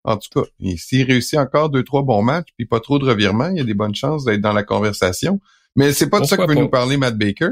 En 0.05 0.17
tout 0.17 0.29
cas, 0.33 0.47
il- 0.59 0.77
s'il 0.77 1.03
réussit 1.05 1.39
encore 1.39 1.69
deux 1.69 1.83
trois 1.83 2.03
bons 2.03 2.21
matchs 2.21 2.49
puis 2.57 2.65
pas 2.65 2.79
trop 2.79 2.99
de 2.99 3.05
revirements, 3.05 3.49
il 3.49 3.57
y 3.57 3.61
a 3.61 3.63
des 3.63 3.73
bonnes 3.73 3.95
chances 3.95 4.25
d'être 4.25 4.41
dans 4.41 4.53
la 4.53 4.63
conversation. 4.63 5.39
Mais 5.75 5.93
c'est 5.93 6.09
pas 6.09 6.19
de 6.19 6.25
ça 6.25 6.35
que 6.37 6.41
veut 6.41 6.47
pas? 6.55 6.61
nous 6.61 6.69
parler 6.69 6.97
Matt 6.97 7.17
Baker. 7.17 7.49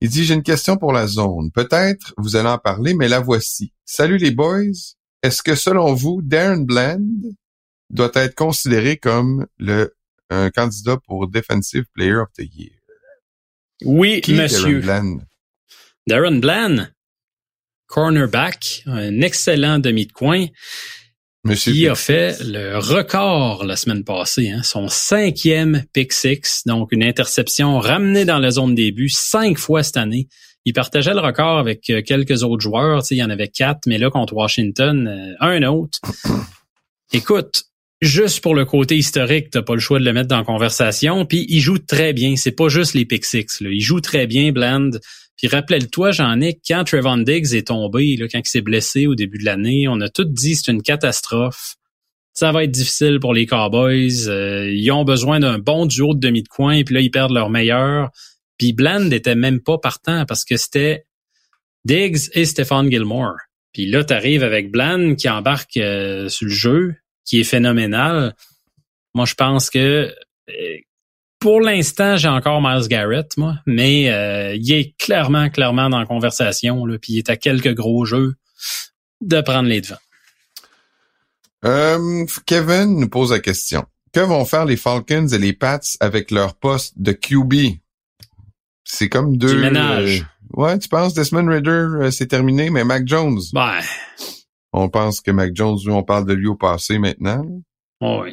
Il 0.00 0.08
dit 0.10 0.24
j'ai 0.24 0.34
une 0.34 0.42
question 0.42 0.76
pour 0.76 0.92
la 0.92 1.06
zone. 1.06 1.50
Peut-être 1.52 2.14
vous 2.18 2.36
allez 2.36 2.48
en 2.48 2.58
parler, 2.58 2.94
mais 2.94 3.08
la 3.08 3.20
voici. 3.20 3.72
Salut 3.84 4.18
les 4.18 4.30
boys. 4.30 4.62
Est-ce 5.22 5.42
que 5.42 5.54
selon 5.54 5.94
vous, 5.94 6.20
Darren 6.22 6.64
Bland 6.64 7.00
doit 7.90 8.10
être 8.14 8.34
considéré 8.34 8.96
comme 8.96 9.46
le 9.58 9.94
un 10.30 10.50
candidat 10.50 10.98
pour 11.06 11.28
Defensive 11.28 11.84
Player 11.94 12.14
of 12.16 12.28
the 12.38 12.42
Year? 12.54 12.72
Oui, 13.84 14.20
Qui 14.20 14.34
monsieur. 14.34 14.80
Darren 14.80 15.16
Bland? 15.16 15.20
Darren 16.06 16.40
Bland, 16.40 16.88
cornerback, 17.86 18.82
un 18.86 19.20
excellent 19.20 19.78
demi 19.78 20.06
de 20.06 20.12
coin, 20.12 20.46
Monsieur 21.44 21.72
qui 21.72 21.88
a 21.88 21.94
fait 21.94 22.38
le 22.42 22.78
record 22.78 23.64
la 23.64 23.76
semaine 23.76 24.02
passée, 24.02 24.48
hein, 24.48 24.62
son 24.62 24.88
cinquième 24.88 25.84
pick 25.92 26.12
six, 26.12 26.62
donc 26.64 26.90
une 26.90 27.04
interception 27.04 27.78
ramenée 27.78 28.24
dans 28.24 28.38
la 28.38 28.50
zone 28.50 28.74
début 28.74 29.10
cinq 29.10 29.58
fois 29.58 29.82
cette 29.82 29.98
année. 29.98 30.28
Il 30.64 30.72
partageait 30.72 31.12
le 31.12 31.20
record 31.20 31.58
avec 31.58 31.90
euh, 31.90 32.00
quelques 32.00 32.42
autres 32.42 32.62
joueurs, 32.62 33.02
tu 33.02 33.08
sais, 33.08 33.16
il 33.16 33.18
y 33.18 33.22
en 33.22 33.28
avait 33.28 33.48
quatre, 33.48 33.86
mais 33.86 33.98
là 33.98 34.08
contre 34.08 34.32
Washington, 34.32 35.06
euh, 35.06 35.34
un 35.40 35.62
autre. 35.64 36.00
Écoute, 37.12 37.64
juste 38.00 38.40
pour 38.40 38.54
le 38.54 38.64
côté 38.64 38.96
historique, 38.96 39.50
t'as 39.50 39.62
pas 39.62 39.74
le 39.74 39.80
choix 39.80 39.98
de 39.98 40.04
le 40.04 40.12
mettre 40.14 40.28
dans 40.28 40.38
la 40.38 40.44
conversation. 40.44 41.26
Puis 41.26 41.46
il 41.48 41.60
joue 41.60 41.78
très 41.78 42.12
bien. 42.12 42.36
C'est 42.36 42.52
pas 42.52 42.68
juste 42.68 42.94
les 42.94 43.04
pick 43.04 43.24
six. 43.24 43.60
Là. 43.60 43.68
Il 43.70 43.80
joue 43.80 44.00
très 44.00 44.26
bien, 44.26 44.50
Bland. 44.50 44.90
Puis 45.36 45.48
rappelle-toi, 45.48 46.12
Jean-Nic, 46.12 46.60
quand 46.66 46.84
Trevon 46.84 47.18
Diggs 47.18 47.54
est 47.54 47.68
tombé, 47.68 48.16
là, 48.16 48.26
quand 48.28 48.38
il 48.38 48.48
s'est 48.48 48.60
blessé 48.60 49.06
au 49.06 49.14
début 49.14 49.38
de 49.38 49.44
l'année, 49.44 49.86
on 49.88 50.00
a 50.00 50.08
tout 50.08 50.24
dit 50.24 50.54
c'est 50.54 50.70
une 50.70 50.82
catastrophe. 50.82 51.76
Ça 52.32 52.52
va 52.52 52.64
être 52.64 52.70
difficile 52.70 53.20
pour 53.20 53.34
les 53.34 53.46
Cowboys. 53.46 54.28
Euh, 54.28 54.70
ils 54.72 54.90
ont 54.90 55.04
besoin 55.04 55.40
d'un 55.40 55.58
bon 55.58 55.86
duo 55.86 56.14
de 56.14 56.20
demi 56.20 56.42
de 56.42 56.48
coin, 56.48 56.82
puis 56.82 56.94
là, 56.94 57.00
ils 57.00 57.10
perdent 57.10 57.32
leur 57.32 57.50
meilleur. 57.50 58.10
Puis 58.58 58.72
Bland 58.72 59.10
était 59.10 59.34
même 59.34 59.60
pas 59.60 59.78
partant 59.78 60.24
parce 60.26 60.44
que 60.44 60.56
c'était 60.56 61.06
Diggs 61.84 62.30
et 62.32 62.44
Stephon 62.44 62.88
Gilmore. 62.90 63.36
Puis 63.72 63.86
là, 63.86 64.04
t'arrives 64.04 64.44
avec 64.44 64.70
Bland 64.70 65.16
qui 65.16 65.28
embarque 65.28 65.76
euh, 65.76 66.28
sur 66.28 66.46
le 66.46 66.52
jeu, 66.52 66.94
qui 67.24 67.40
est 67.40 67.44
phénoménal. 67.44 68.34
Moi, 69.14 69.26
je 69.26 69.34
pense 69.34 69.68
que 69.70 70.14
euh, 70.48 70.76
pour 71.44 71.60
l'instant, 71.60 72.16
j'ai 72.16 72.28
encore 72.28 72.62
Miles 72.62 72.88
Garrett, 72.88 73.36
moi, 73.36 73.56
mais 73.66 74.10
euh, 74.10 74.54
il 74.58 74.72
est 74.72 74.96
clairement, 74.96 75.50
clairement 75.50 75.90
dans 75.90 75.98
la 75.98 76.06
conversation, 76.06 76.86
là, 76.86 76.96
puis 76.98 77.12
il 77.12 77.18
est 77.18 77.28
à 77.28 77.36
quelques 77.36 77.74
gros 77.74 78.06
jeux 78.06 78.36
de 79.20 79.42
prendre 79.42 79.68
les 79.68 79.82
devants. 79.82 79.98
Euh, 81.66 82.24
Kevin 82.46 82.98
nous 82.98 83.10
pose 83.10 83.30
la 83.30 83.40
question. 83.40 83.84
Que 84.14 84.20
vont 84.20 84.46
faire 84.46 84.64
les 84.64 84.78
Falcons 84.78 85.26
et 85.28 85.36
les 85.38 85.52
Pats 85.52 85.80
avec 86.00 86.30
leur 86.30 86.54
poste 86.54 86.94
de 86.96 87.12
QB? 87.12 87.76
C'est 88.84 89.10
comme 89.10 89.36
deux... 89.36 89.52
Du 89.56 89.60
ménage. 89.60 90.22
euh, 90.56 90.62
ouais, 90.62 90.78
tu 90.78 90.88
penses 90.88 91.12
Desmond 91.12 91.46
Ritter, 91.46 91.68
euh, 91.70 92.10
c'est 92.10 92.28
terminé, 92.28 92.70
mais 92.70 92.84
Mac 92.84 93.06
Jones, 93.06 93.40
Ben, 93.52 93.80
on 94.72 94.88
pense 94.88 95.20
que 95.20 95.30
Mac 95.30 95.50
Jones, 95.54 95.76
on 95.88 96.02
parle 96.02 96.24
de 96.24 96.32
lui 96.32 96.46
au 96.46 96.54
passé 96.56 96.98
maintenant. 96.98 97.44
ouais. 98.00 98.32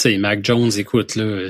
Tu 0.00 0.10
sais, 0.10 0.18
Mac 0.18 0.44
Jones, 0.44 0.72
écoute, 0.76 1.14
là, 1.14 1.48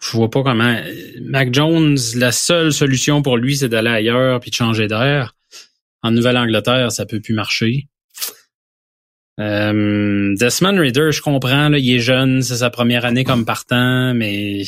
je 0.00 0.10
vois 0.12 0.30
pas 0.30 0.42
comment. 0.42 0.76
Mac 1.22 1.52
Jones, 1.52 1.98
la 2.14 2.32
seule 2.32 2.72
solution 2.72 3.22
pour 3.22 3.36
lui, 3.36 3.56
c'est 3.56 3.68
d'aller 3.68 3.90
ailleurs 3.90 4.40
puis 4.40 4.50
de 4.50 4.56
changer 4.56 4.86
d'air. 4.86 5.34
En 6.02 6.12
Nouvelle-Angleterre, 6.12 6.92
ça 6.92 7.06
peut 7.06 7.20
plus 7.20 7.34
marcher. 7.34 7.88
Euh, 9.40 10.34
Desmond 10.36 10.78
Reader, 10.78 11.12
je 11.12 11.22
comprends, 11.22 11.72
il 11.72 11.94
est 11.94 12.00
jeune, 12.00 12.42
c'est 12.42 12.56
sa 12.56 12.70
première 12.70 13.04
année 13.04 13.24
comme 13.24 13.44
partant, 13.44 14.12
mais 14.14 14.62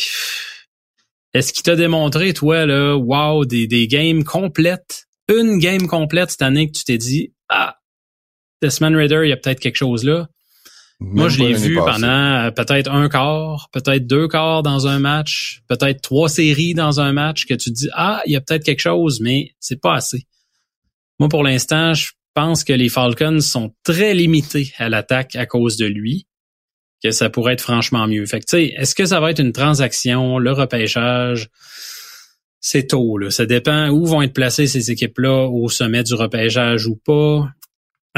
est-ce 1.35 1.53
qu'il 1.53 1.63
t'a 1.63 1.77
démontré, 1.77 2.33
toi, 2.35 2.67
là, 2.67 2.97
wow, 2.97 3.45
des, 3.45 3.67
des 3.67 3.89
games 3.89 4.23
complètes, 4.23 5.07
une 5.29 5.59
game 5.59 5.87
complète 5.89 6.31
cette 6.31 6.43
année 6.43 6.69
que 6.69 6.77
tu 6.77 6.85
t'es 6.85 6.99
dit, 6.99 7.33
ah, 7.49 7.79
Desmond 8.63 8.97
Raider, 8.97 9.23
il 9.25 9.31
y 9.31 9.33
a 9.33 9.37
peut-être 9.37 9.61
quelque 9.61 9.77
chose 9.77 10.05
là. 10.05 10.29
Moi, 11.01 11.31
je 11.31 11.39
l'ai 11.39 11.55
vu 11.55 11.77
pendant 11.77 12.07
euh, 12.47 12.51
peut-être 12.51 12.91
un 12.91 13.09
quart, 13.09 13.71
peut-être 13.73 14.07
deux 14.07 14.29
quarts 14.29 14.63
dans 14.63 14.87
un 14.87 14.99
match, 14.99 15.63
peut-être 15.67 16.03
trois 16.03 16.29
séries 16.29 16.75
dans 16.75 17.01
un 17.01 17.13
match 17.13 17.47
que 17.47 17.55
tu 17.55 17.71
te 17.71 17.75
dis, 17.75 17.89
ah, 17.95 18.23
il 18.27 18.33
y 18.33 18.37
a 18.37 18.41
peut-être 18.43 18.65
quelque 18.65 18.81
chose, 18.81 19.21
mais 19.21 19.55
c'est 19.61 19.81
pas 19.81 19.95
assez. 19.95 20.27
Moi, 21.19 21.31
pour 21.31 21.43
l'instant, 21.43 21.95
je 21.95 22.11
pense 22.35 22.65
que 22.65 22.75
les 22.75 22.91
Falcons 22.91 23.41
sont 23.41 23.75
très 23.83 24.15
limités 24.15 24.73
à 24.77 24.91
l'attaque 24.91 25.37
à 25.37 25.47
cause 25.47 25.79
de 25.79 25.87
lui, 25.87 26.27
que 27.03 27.11
ça 27.13 27.31
pourrait 27.31 27.55
être 27.55 27.63
franchement 27.63 28.07
mieux. 28.07 28.27
Fait 28.27 28.41
que, 28.41 28.45
tu 28.45 28.57
sais, 28.57 28.75
est-ce 28.77 28.95
que 28.95 29.07
ça 29.07 29.21
va 29.21 29.31
être 29.31 29.41
une 29.41 29.53
transaction, 29.53 30.39
le 30.39 30.53
repêchage? 30.53 31.49
C'est 32.61 32.89
tôt, 32.89 33.17
là. 33.17 33.31
Ça 33.31 33.47
dépend 33.47 33.89
où 33.89 34.05
vont 34.05 34.21
être 34.21 34.35
placées 34.35 34.67
ces 34.67 34.91
équipes-là 34.91 35.49
au 35.49 35.71
sommet 35.71 36.03
du 36.03 36.13
repêchage 36.13 36.87
ou 36.87 36.97
pas. 36.97 37.49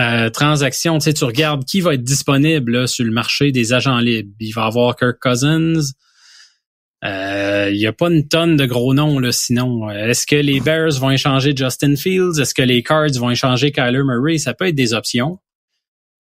Euh, 0.01 0.31
transaction, 0.31 0.99
tu 0.99 1.05
sais, 1.05 1.13
tu 1.13 1.25
regardes 1.25 1.65
qui 1.65 1.83
va 1.83 1.95
être 1.95 2.03
disponible 2.03 2.89
sur 2.89 3.05
le 3.05 3.11
marché 3.11 3.53
des 3.53 3.73
agents 3.75 3.99
libres. 3.99 4.33
Il 4.41 4.53
va 4.53 4.63
y 4.63 4.67
avoir 4.67 4.97
Kirk 4.97 5.19
Cousins. 5.21 5.83
Euh, 7.05 7.69
il 7.73 7.79
n'y 7.79 7.87
a 7.87 7.93
pas 7.93 8.09
une 8.09 8.27
tonne 8.27 8.57
de 8.57 8.65
gros 8.65 8.95
noms 8.95 9.19
là, 9.19 9.33
sinon. 9.33 9.91
Est-ce 9.91 10.27
que 10.27 10.37
les 10.37 10.61
Bears 10.61 10.99
vont 10.99 11.11
échanger 11.11 11.53
Justin 11.55 11.97
Fields? 11.97 12.41
Est-ce 12.41 12.55
que 12.55 12.63
les 12.63 12.83
Cards 12.83 13.13
vont 13.19 13.31
échanger 13.31 13.71
Kyler 13.73 14.03
Murray? 14.05 14.39
Ça 14.39 14.55
peut 14.55 14.69
être 14.69 14.75
des 14.75 14.95
options. 14.95 15.39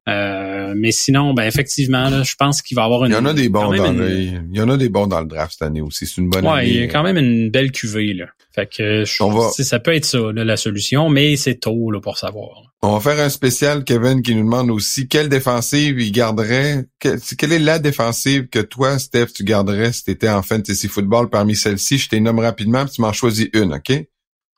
Euh, 0.09 0.74
mais 0.76 0.90
sinon, 0.90 1.32
ben 1.32 1.44
effectivement, 1.44 2.11
là, 2.11 2.24
je 2.24 2.34
pense 2.36 2.61
qu'il 2.61 2.74
va 2.74 2.82
y 2.82 2.84
avoir 2.86 3.05
une. 3.05 3.12
Il 3.12 3.14
y 3.14 3.18
en 3.18 3.24
a 3.24 3.34
des 3.34 3.48
bons 3.48 3.72
dans 3.72 3.92
le, 3.92 4.11
il 4.11 4.57
y 4.57 4.61
en 4.61 4.68
a 4.68 4.76
des 4.76 4.88
bons 4.88 5.07
dans 5.07 5.20
le 5.20 5.26
draft 5.26 5.53
cette 5.53 5.62
année 5.62 5.80
aussi. 5.80 6.07
C'est 6.07 6.20
une 6.20 6.28
bonne 6.28 6.44
ouais, 6.44 6.68
il 6.68 6.76
y 6.76 6.82
a 6.82 6.88
quand 6.88 7.05
même 7.05 7.18
une 7.18 7.50
belle 7.50 7.70
cuvée 7.70 8.12
là. 8.12 8.26
Fait 8.55 8.66
que 8.66 9.05
je, 9.05 9.62
ça 9.62 9.78
peut 9.78 9.94
être 9.94 10.05
ça 10.05 10.18
la 10.34 10.57
solution, 10.57 11.09
mais 11.09 11.36
c'est 11.36 11.55
tôt 11.55 11.90
là, 11.90 12.00
pour 12.00 12.18
savoir. 12.18 12.74
On 12.82 12.98
va 12.98 13.00
faire 13.00 13.24
un 13.24 13.28
spécial, 13.28 13.84
Kevin, 13.84 14.22
qui 14.22 14.34
nous 14.34 14.42
demande 14.42 14.70
aussi 14.70 15.07
quelle 15.07 15.28
défensive 15.28 16.00
il 16.00 16.11
garderait. 16.11 16.84
quelle 17.00 17.53
est 17.53 17.61
la 17.61 17.78
défensive 17.78 18.48
que 18.48 18.59
toi, 18.59 18.98
Steph, 18.98 19.28
tu 19.34 19.44
garderais 19.44 19.92
si 19.92 20.05
tu 20.05 20.11
étais 20.11 20.28
en 20.28 20.42
fantasy 20.42 20.88
football 20.88 21.30
parmi 21.30 21.55
celles-ci? 21.55 21.96
Je 21.96 22.09
t'ai 22.09 22.20
nomme 22.20 22.40
rapidement, 22.40 22.84
puis 22.84 22.94
tu 22.94 23.00
m'en 23.00 23.12
choisis 23.12 23.48
une, 23.55 23.74
OK? 23.74 24.05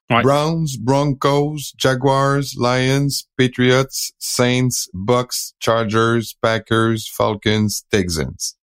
Browns, 0.08 0.76
Broncos, 0.78 1.72
Jaguars, 1.78 2.44
Lions, 2.58 3.24
Patriots, 3.36 4.12
Saints, 4.18 4.88
Bucks, 4.92 5.54
Chargers, 5.60 6.34
Packers, 6.40 7.08
Falcons, 7.10 7.84
Texans. 7.90 8.56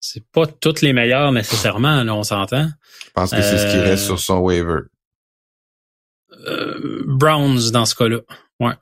C'est 0.00 0.24
pas 0.32 0.46
toutes 0.46 0.82
les 0.82 0.92
meilleures 0.92 1.32
nécessairement, 1.32 2.04
là, 2.04 2.14
on 2.14 2.22
s'entend. 2.22 2.68
Je 3.06 3.10
pense 3.14 3.30
que 3.30 3.42
c'est 3.42 3.58
ce 3.58 3.72
qui 3.72 3.78
reste 3.78 4.04
sur 4.04 4.18
son 4.18 4.38
waiver. 4.38 4.80
Euh, 6.46 7.04
Browns 7.06 7.70
dans 7.72 7.86
ce 7.86 7.94
cas-là. 7.94 8.20
Ouais. 8.60 8.74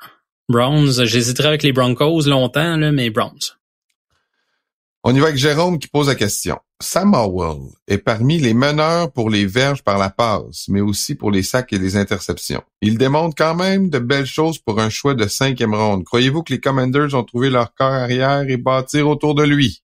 Browns, 0.48 1.04
j'hésiterais 1.04 1.48
avec 1.48 1.62
les 1.62 1.72
Broncos 1.72 2.22
longtemps, 2.26 2.76
là, 2.76 2.92
mais 2.92 3.10
Browns. 3.10 3.56
On 5.04 5.12
y 5.12 5.18
va 5.18 5.26
avec 5.26 5.38
Jérôme 5.38 5.80
qui 5.80 5.88
pose 5.88 6.06
la 6.06 6.14
question. 6.14 6.60
Sam 6.80 7.12
Howell 7.14 7.72
est 7.88 7.98
parmi 7.98 8.38
les 8.38 8.54
meneurs 8.54 9.10
pour 9.10 9.30
les 9.30 9.46
verges 9.46 9.82
par 9.82 9.98
la 9.98 10.10
passe, 10.10 10.66
mais 10.68 10.80
aussi 10.80 11.16
pour 11.16 11.32
les 11.32 11.42
sacs 11.42 11.72
et 11.72 11.78
les 11.78 11.96
interceptions. 11.96 12.62
Il 12.82 12.98
démontre 12.98 13.34
quand 13.36 13.56
même 13.56 13.90
de 13.90 13.98
belles 13.98 14.26
choses 14.26 14.58
pour 14.58 14.78
un 14.78 14.90
choix 14.90 15.14
de 15.14 15.26
cinquième 15.26 15.74
ronde. 15.74 16.04
Croyez-vous 16.04 16.44
que 16.44 16.52
les 16.52 16.60
Commanders 16.60 17.14
ont 17.16 17.24
trouvé 17.24 17.50
leur 17.50 17.74
corps 17.74 17.92
arrière 17.92 18.48
et 18.48 18.56
bâtir 18.56 19.08
autour 19.08 19.34
de 19.34 19.42
lui? 19.42 19.82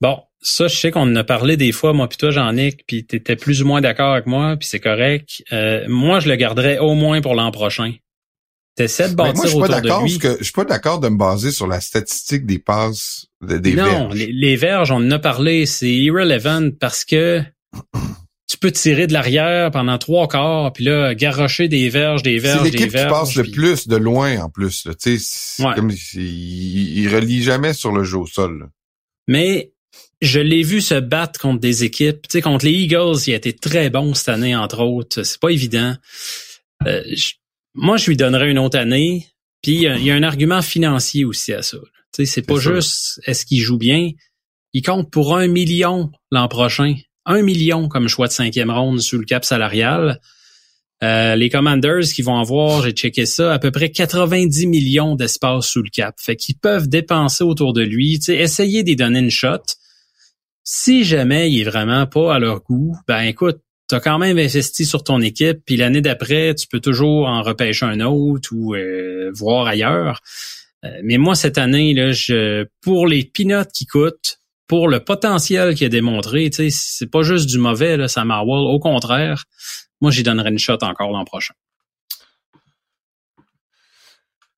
Bon, 0.00 0.18
ça, 0.40 0.68
je 0.68 0.76
sais 0.76 0.90
qu'on 0.90 1.02
en 1.02 1.16
a 1.16 1.24
parlé 1.24 1.58
des 1.58 1.72
fois, 1.72 1.92
moi 1.92 2.08
puis 2.08 2.16
toi, 2.16 2.30
Jean-Nic, 2.30 2.86
puis 2.86 3.04
t'étais 3.04 3.36
plus 3.36 3.60
ou 3.60 3.66
moins 3.66 3.82
d'accord 3.82 4.14
avec 4.14 4.26
moi, 4.26 4.56
puis 4.56 4.68
c'est 4.68 4.80
correct. 4.80 5.42
Euh, 5.52 5.84
moi, 5.86 6.20
je 6.20 6.30
le 6.30 6.36
garderais 6.36 6.78
au 6.78 6.94
moins 6.94 7.20
pour 7.20 7.34
l'an 7.34 7.50
prochain. 7.50 7.92
T'essaies 8.78 9.08
de 9.08 9.14
bâtir 9.16 9.34
moi, 9.34 9.44
je 9.44 9.50
suis 9.50 9.60
pas 9.60 9.68
d'accord 9.68 10.06
je 10.06 10.44
suis 10.44 10.52
pas 10.52 10.64
d'accord 10.64 11.00
de 11.00 11.08
me 11.08 11.16
baser 11.16 11.50
sur 11.50 11.66
la 11.66 11.80
statistique 11.80 12.46
des 12.46 12.60
passes 12.60 13.26
des 13.42 13.74
non, 13.74 14.10
Les, 14.10 14.30
les, 14.30 14.54
verges, 14.54 14.92
on 14.92 14.98
en 14.98 15.10
a 15.10 15.18
parlé, 15.18 15.66
c'est 15.66 15.90
irrelevant 15.90 16.70
parce 16.78 17.04
que 17.04 17.42
tu 18.48 18.56
peux 18.56 18.70
tirer 18.70 19.08
de 19.08 19.12
l'arrière 19.12 19.72
pendant 19.72 19.98
trois 19.98 20.28
quarts, 20.28 20.72
puis 20.72 20.84
là, 20.84 21.12
garrocher 21.16 21.66
des 21.66 21.88
verges, 21.88 22.22
des 22.22 22.38
verges, 22.38 22.62
des 22.62 22.70
verges. 22.70 22.70
C'est 22.70 22.78
l'équipe 22.78 23.00
qui 23.00 23.08
passe 23.08 23.34
le 23.34 23.50
plus 23.50 23.88
de 23.88 23.96
loin, 23.96 24.38
en 24.38 24.48
plus. 24.48 24.86
Tu 25.02 25.18
sais, 25.18 25.64
comme 25.74 25.90
il, 26.14 26.98
il, 26.98 27.12
relie 27.12 27.42
jamais 27.42 27.74
sur 27.74 27.90
le 27.90 28.04
jeu 28.04 28.18
au 28.18 28.26
sol. 28.26 28.68
Mais 29.26 29.72
je 30.22 30.38
l'ai 30.38 30.62
vu 30.62 30.80
se 30.80 30.94
battre 30.94 31.40
contre 31.40 31.58
des 31.58 31.82
équipes. 31.82 32.28
Tu 32.28 32.34
sais, 32.34 32.42
contre 32.42 32.64
les 32.64 32.72
Eagles, 32.72 33.16
il 33.26 33.32
a 33.32 33.36
été 33.36 33.52
très 33.54 33.90
bon 33.90 34.14
cette 34.14 34.28
année, 34.28 34.54
entre 34.54 34.84
autres. 34.84 35.24
C'est 35.24 35.40
pas 35.40 35.50
évident. 35.50 35.96
Euh, 36.86 37.02
moi, 37.78 37.96
je 37.96 38.06
lui 38.06 38.16
donnerais 38.16 38.50
une 38.50 38.58
autre 38.58 38.78
année. 38.78 39.26
Puis 39.62 39.84
il 39.84 40.04
y, 40.04 40.10
a 40.10 40.14
un 40.14 40.22
argument 40.22 40.62
financier 40.62 41.24
aussi 41.24 41.52
à 41.52 41.62
ça. 41.62 41.78
Tu 42.14 42.24
sais, 42.24 42.26
c'est 42.26 42.42
pas 42.42 42.58
juste 42.58 43.20
est-ce 43.26 43.44
qu'il 43.44 43.60
joue 43.60 43.78
bien. 43.78 44.10
Il 44.72 44.82
compte 44.82 45.10
pour 45.10 45.36
un 45.36 45.48
million 45.48 46.10
l'an 46.30 46.48
prochain. 46.48 46.94
Un 47.26 47.42
million 47.42 47.88
comme 47.88 48.08
choix 48.08 48.28
de 48.28 48.32
cinquième 48.32 48.70
ronde 48.70 49.00
sous 49.00 49.18
le 49.18 49.24
cap 49.24 49.44
salarial. 49.44 50.20
Euh, 51.02 51.36
les 51.36 51.48
Commanders 51.48 52.04
qui 52.12 52.22
vont 52.22 52.38
avoir, 52.38 52.82
j'ai 52.82 52.90
checké 52.90 53.24
ça, 53.24 53.52
à 53.52 53.58
peu 53.58 53.70
près 53.70 53.90
90 53.90 54.66
millions 54.66 55.14
d'espace 55.14 55.66
sous 55.66 55.82
le 55.82 55.90
cap. 55.90 56.16
Fait 56.18 56.36
qu'ils 56.36 56.58
peuvent 56.58 56.88
dépenser 56.88 57.44
autour 57.44 57.72
de 57.72 57.82
lui, 57.82 58.18
essayer 58.28 58.82
d'y 58.82 58.96
donner 58.96 59.20
une 59.20 59.30
shot. 59.30 59.62
Si 60.64 61.04
jamais 61.04 61.50
il 61.50 61.60
est 61.60 61.64
vraiment 61.64 62.06
pas 62.06 62.34
à 62.34 62.38
leur 62.38 62.62
goût, 62.62 62.96
ben 63.06 63.20
écoute, 63.22 63.60
tu 63.88 63.94
as 63.94 64.00
quand 64.00 64.18
même 64.18 64.38
investi 64.38 64.84
sur 64.84 65.02
ton 65.02 65.20
équipe, 65.20 65.60
puis 65.64 65.76
l'année 65.76 66.02
d'après, 66.02 66.54
tu 66.54 66.66
peux 66.66 66.80
toujours 66.80 67.26
en 67.26 67.42
repêcher 67.42 67.86
un 67.86 68.00
autre 68.00 68.50
ou 68.52 68.74
euh, 68.74 69.30
voir 69.34 69.66
ailleurs. 69.66 70.20
Euh, 70.84 70.88
mais 71.02 71.16
moi, 71.16 71.34
cette 71.34 71.58
année, 71.58 71.94
là, 71.94 72.12
je, 72.12 72.66
pour 72.82 73.06
les 73.06 73.24
pinottes 73.24 73.72
qui 73.72 73.86
coûtent, 73.86 74.40
pour 74.66 74.88
le 74.88 75.02
potentiel 75.02 75.74
qu'il 75.74 75.86
a 75.86 75.88
démontré, 75.88 76.50
c'est 76.52 77.10
pas 77.10 77.22
juste 77.22 77.48
du 77.48 77.56
mauvais, 77.56 77.96
là, 77.96 78.06
Sam. 78.06 78.30
Au 78.30 78.78
contraire, 78.78 79.44
moi, 80.02 80.10
j'y 80.10 80.22
donnerais 80.22 80.50
une 80.50 80.58
shot 80.58 80.76
encore 80.82 81.10
l'an 81.10 81.24
prochain. 81.24 81.54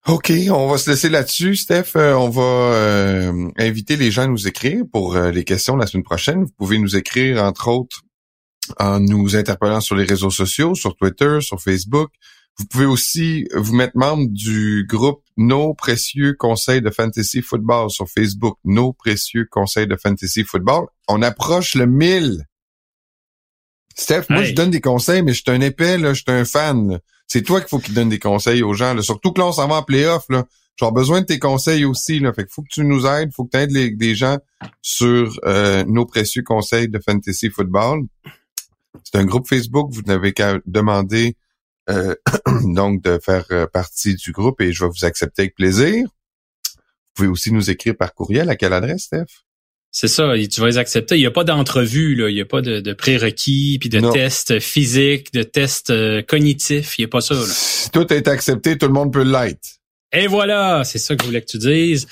OK, 0.08 0.32
on 0.50 0.66
va 0.66 0.78
se 0.78 0.90
laisser 0.90 1.08
là-dessus, 1.08 1.54
Steph. 1.54 1.92
Euh, 1.94 2.14
on 2.14 2.28
va 2.28 3.32
inviter 3.58 3.94
les 3.94 4.10
gens 4.10 4.22
à 4.22 4.26
nous 4.26 4.48
écrire 4.48 4.82
pour 4.92 5.16
les 5.16 5.44
questions 5.44 5.76
la 5.76 5.86
semaine 5.86 6.02
prochaine. 6.02 6.42
Vous 6.42 6.52
pouvez 6.58 6.78
nous 6.78 6.96
écrire, 6.96 7.44
entre 7.44 7.68
autres, 7.68 8.00
en 8.78 9.00
nous 9.00 9.36
interpellant 9.36 9.80
sur 9.80 9.96
les 9.96 10.04
réseaux 10.04 10.30
sociaux, 10.30 10.74
sur 10.74 10.94
Twitter, 10.96 11.38
sur 11.40 11.60
Facebook. 11.60 12.10
Vous 12.58 12.66
pouvez 12.66 12.84
aussi 12.84 13.46
vous 13.54 13.74
mettre 13.74 13.96
membre 13.96 14.28
du 14.28 14.86
groupe 14.88 15.22
Nos 15.36 15.72
précieux 15.74 16.34
conseils 16.38 16.82
de 16.82 16.90
fantasy 16.90 17.42
football 17.42 17.90
sur 17.90 18.08
Facebook. 18.08 18.58
Nos 18.64 18.92
précieux 18.92 19.46
conseils 19.50 19.86
de 19.86 19.96
fantasy 19.96 20.44
football. 20.44 20.86
On 21.08 21.22
approche 21.22 21.74
le 21.74 21.86
1000. 21.86 22.44
Steph, 23.96 24.24
moi, 24.28 24.42
je 24.42 24.52
donne 24.52 24.70
des 24.70 24.80
conseils, 24.80 25.22
mais 25.22 25.32
je 25.32 25.42
suis 25.42 25.50
un 25.50 25.60
épais, 25.60 25.98
là, 25.98 26.14
je 26.14 26.22
suis 26.22 26.30
un 26.30 26.44
fan. 26.44 27.00
C'est 27.26 27.42
toi 27.42 27.60
qu'il 27.60 27.68
faut 27.68 27.78
qu'il 27.78 27.94
donne 27.94 28.08
des 28.08 28.18
conseils 28.18 28.62
aux 28.62 28.74
gens. 28.74 28.94
Là. 28.94 29.02
Surtout 29.02 29.32
que 29.32 29.40
là, 29.40 29.46
on 29.46 29.52
s'en 29.52 29.68
va 29.68 29.76
en 29.76 29.82
playoff. 29.82 30.26
J'ai 30.28 30.90
besoin 30.90 31.20
de 31.20 31.26
tes 31.26 31.38
conseils 31.38 31.84
aussi. 31.84 32.18
Là. 32.18 32.32
Fait 32.32 32.44
qu'il 32.44 32.52
faut 32.52 32.62
que 32.62 32.70
tu 32.70 32.84
nous 32.84 33.06
aides, 33.06 33.30
faut 33.34 33.44
que 33.44 33.50
tu 33.50 33.58
aides 33.58 33.70
les, 33.70 33.90
des 33.90 34.14
gens 34.14 34.38
sur 34.82 35.38
euh, 35.44 35.84
nos 35.86 36.06
précieux 36.06 36.42
conseils 36.42 36.88
de 36.88 36.98
fantasy 36.98 37.50
football. 37.50 38.02
C'est 39.10 39.18
un 39.18 39.24
groupe 39.24 39.48
Facebook. 39.48 39.90
Vous 39.92 40.02
n'avez 40.02 40.32
qu'à 40.32 40.58
demander 40.66 41.36
euh, 41.88 42.14
donc 42.64 43.02
de 43.02 43.18
faire 43.22 43.44
euh, 43.50 43.66
partie 43.66 44.14
du 44.14 44.32
groupe 44.32 44.60
et 44.60 44.72
je 44.72 44.84
vais 44.84 44.90
vous 44.90 45.04
accepter 45.04 45.42
avec 45.42 45.54
plaisir. 45.54 46.06
Vous 46.06 47.14
pouvez 47.14 47.28
aussi 47.28 47.52
nous 47.52 47.70
écrire 47.70 47.96
par 47.96 48.14
courriel. 48.14 48.48
À 48.48 48.56
quelle 48.56 48.72
adresse, 48.72 49.04
Steph? 49.04 49.26
C'est 49.92 50.06
ça, 50.06 50.34
tu 50.48 50.60
vas 50.60 50.68
les 50.68 50.78
accepter. 50.78 51.16
Il 51.16 51.20
n'y 51.20 51.26
a 51.26 51.32
pas 51.32 51.42
d'entrevue, 51.42 52.14
là. 52.14 52.28
il 52.28 52.34
n'y 52.36 52.40
a 52.40 52.44
pas 52.44 52.62
de, 52.62 52.92
prérequis, 52.92 53.78
puis 53.80 53.88
de 53.88 54.00
tests 54.12 54.60
physiques, 54.60 55.32
de 55.32 55.42
tests 55.42 55.90
euh, 55.90 56.22
cognitifs. 56.22 56.96
Il 56.96 57.02
n'y 57.02 57.06
a 57.06 57.08
pas 57.08 57.20
ça. 57.20 57.34
Là. 57.34 57.44
Si 57.44 57.90
tout 57.90 58.12
est 58.12 58.28
accepté, 58.28 58.78
tout 58.78 58.86
le 58.86 58.92
monde 58.92 59.12
peut 59.12 59.24
l'être. 59.24 59.80
Et 60.12 60.28
voilà, 60.28 60.84
c'est 60.84 60.98
ça 60.98 61.16
que 61.16 61.22
je 61.22 61.26
voulais 61.26 61.40
que 61.40 61.50
tu 61.50 61.58
dises. 61.58 62.06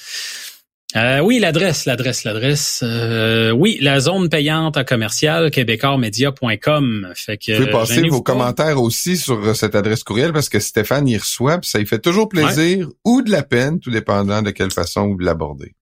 Euh, 0.96 1.20
oui, 1.20 1.38
l'adresse, 1.38 1.84
l'adresse, 1.84 2.24
l'adresse. 2.24 2.80
Euh, 2.82 3.50
oui, 3.50 3.76
la 3.82 4.00
zone 4.00 4.30
payante 4.30 4.78
à 4.78 4.84
commercial 4.84 5.50
québécoismedia.com. 5.50 7.12
Fait 7.14 7.36
que 7.36 7.52
vous 7.52 7.58
pouvez 7.58 7.70
passer 7.70 8.08
vos 8.08 8.22
commentaires 8.22 8.80
aussi 8.80 9.18
sur 9.18 9.38
euh, 9.44 9.54
cette 9.54 9.74
adresse 9.74 10.02
courriel 10.02 10.32
parce 10.32 10.48
que 10.48 10.58
Stéphane 10.60 11.06
y 11.06 11.18
reçoit, 11.18 11.58
ça 11.62 11.78
lui 11.78 11.86
fait 11.86 11.98
toujours 11.98 12.28
plaisir 12.28 12.88
ou 13.04 13.20
de 13.20 13.30
la 13.30 13.42
peine, 13.42 13.80
tout 13.80 13.90
dépendant 13.90 14.40
de 14.40 14.50
quelle 14.50 14.70
façon 14.70 15.08
vous 15.08 15.18
l'abordez. 15.18 15.74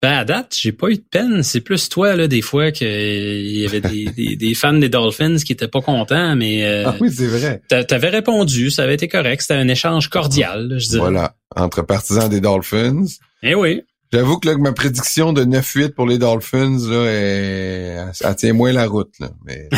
Ben, 0.00 0.12
à 0.12 0.24
date, 0.24 0.56
j'ai 0.56 0.70
pas 0.70 0.90
eu 0.90 0.94
de 0.94 1.04
peine. 1.10 1.42
C'est 1.42 1.60
plus 1.60 1.88
toi, 1.88 2.14
là, 2.14 2.28
des 2.28 2.40
fois, 2.40 2.70
qu'il 2.70 2.86
y 2.86 3.66
avait 3.66 3.80
des, 3.80 4.04
des, 4.04 4.36
des, 4.36 4.54
fans 4.54 4.72
des 4.72 4.88
Dolphins 4.88 5.38
qui 5.38 5.52
étaient 5.52 5.66
pas 5.66 5.80
contents, 5.80 6.36
mais 6.36 6.64
euh, 6.64 6.84
Ah 6.86 6.94
oui, 7.00 7.10
c'est 7.12 7.26
vrai. 7.26 7.60
t'avais 7.68 8.08
répondu, 8.08 8.70
ça 8.70 8.84
avait 8.84 8.94
été 8.94 9.08
correct. 9.08 9.42
C'était 9.42 9.54
un 9.54 9.66
échange 9.66 10.08
cordial, 10.08 10.76
je 10.78 10.90
dirais. 10.90 11.00
Voilà, 11.00 11.34
entre 11.56 11.82
partisans 11.82 12.28
des 12.28 12.40
Dolphins. 12.40 13.06
Eh 13.42 13.56
oui. 13.56 13.82
J'avoue 14.12 14.38
que 14.38 14.48
là, 14.48 14.54
que 14.54 14.60
ma 14.60 14.72
prédiction 14.72 15.32
de 15.32 15.44
9-8 15.44 15.90
pour 15.92 16.06
les 16.06 16.18
Dolphins, 16.18 16.78
là, 16.88 17.04
est... 17.06 17.96
elle 18.20 18.36
tient 18.36 18.52
moins 18.54 18.72
la 18.72 18.86
route. 18.86 19.12
Là. 19.20 19.30
Mais 19.44 19.68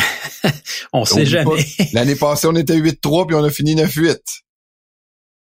On 0.93 1.05
sait 1.05 1.25
jamais. 1.25 1.65
l'année 1.93 2.15
passée, 2.15 2.47
on 2.47 2.55
était 2.55 2.77
8-3 2.77 3.27
puis 3.27 3.35
on 3.35 3.43
a 3.43 3.49
fini 3.49 3.75
9-8. 3.75 4.17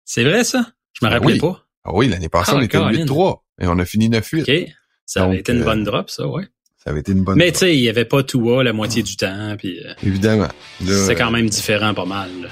C'est 0.06 0.24
vrai, 0.24 0.44
ça? 0.44 0.68
Je 1.00 1.06
me 1.06 1.12
rappelais 1.12 1.34
oui. 1.34 1.40
pas. 1.40 1.66
Ah 1.84 1.92
oui, 1.94 2.08
l'année 2.08 2.30
passée, 2.30 2.52
Ah, 2.54 2.58
on 2.58 2.62
était 2.62 2.78
Colin. 2.78 3.06
8-3 3.06 3.40
et 3.62 3.68
on 3.68 3.80
a 3.80 3.86
fini 3.86 4.10
9-8. 4.10 4.42
OK. 4.42 4.70
Ça 5.06 5.24
avait 5.24 5.38
été 5.40 5.52
une 5.52 5.62
euh, 5.62 5.66
bonne 5.66 5.84
drop, 5.84 6.10
ça, 6.10 6.28
ouais. 6.28 6.44
Ça 6.84 6.92
avait 6.92 7.00
été 7.00 7.12
une 7.12 7.24
bonne 7.24 7.38
Mais 7.38 7.52
tu 7.52 7.60
sais, 7.60 7.76
il 7.76 7.82
y 7.82 7.90
avait 7.90 8.06
pas 8.06 8.24
Tua 8.24 8.64
la 8.64 8.74
moitié 8.74 9.02
du 9.04 9.16
temps, 9.18 9.56
puis 9.58 9.80
euh, 9.84 9.94
Évidemment. 10.04 10.50
C'est 10.84 11.16
quand 11.16 11.32
même 11.32 11.50
différent 11.50 11.94
pas 11.94 12.06
mal. 12.06 12.30
là. 12.44 12.50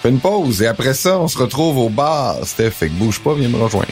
Fais 0.00 0.08
une 0.10 0.18
pause 0.18 0.62
et 0.62 0.66
après 0.66 0.94
ça, 0.94 1.20
on 1.20 1.28
se 1.28 1.38
retrouve 1.38 1.78
au 1.78 1.88
bar. 1.88 2.44
Steph, 2.44 2.70
fait 2.70 2.88
que 2.88 2.94
bouge 2.94 3.20
pas, 3.20 3.34
viens 3.34 3.48
me 3.48 3.56
rejoindre. 3.56 3.86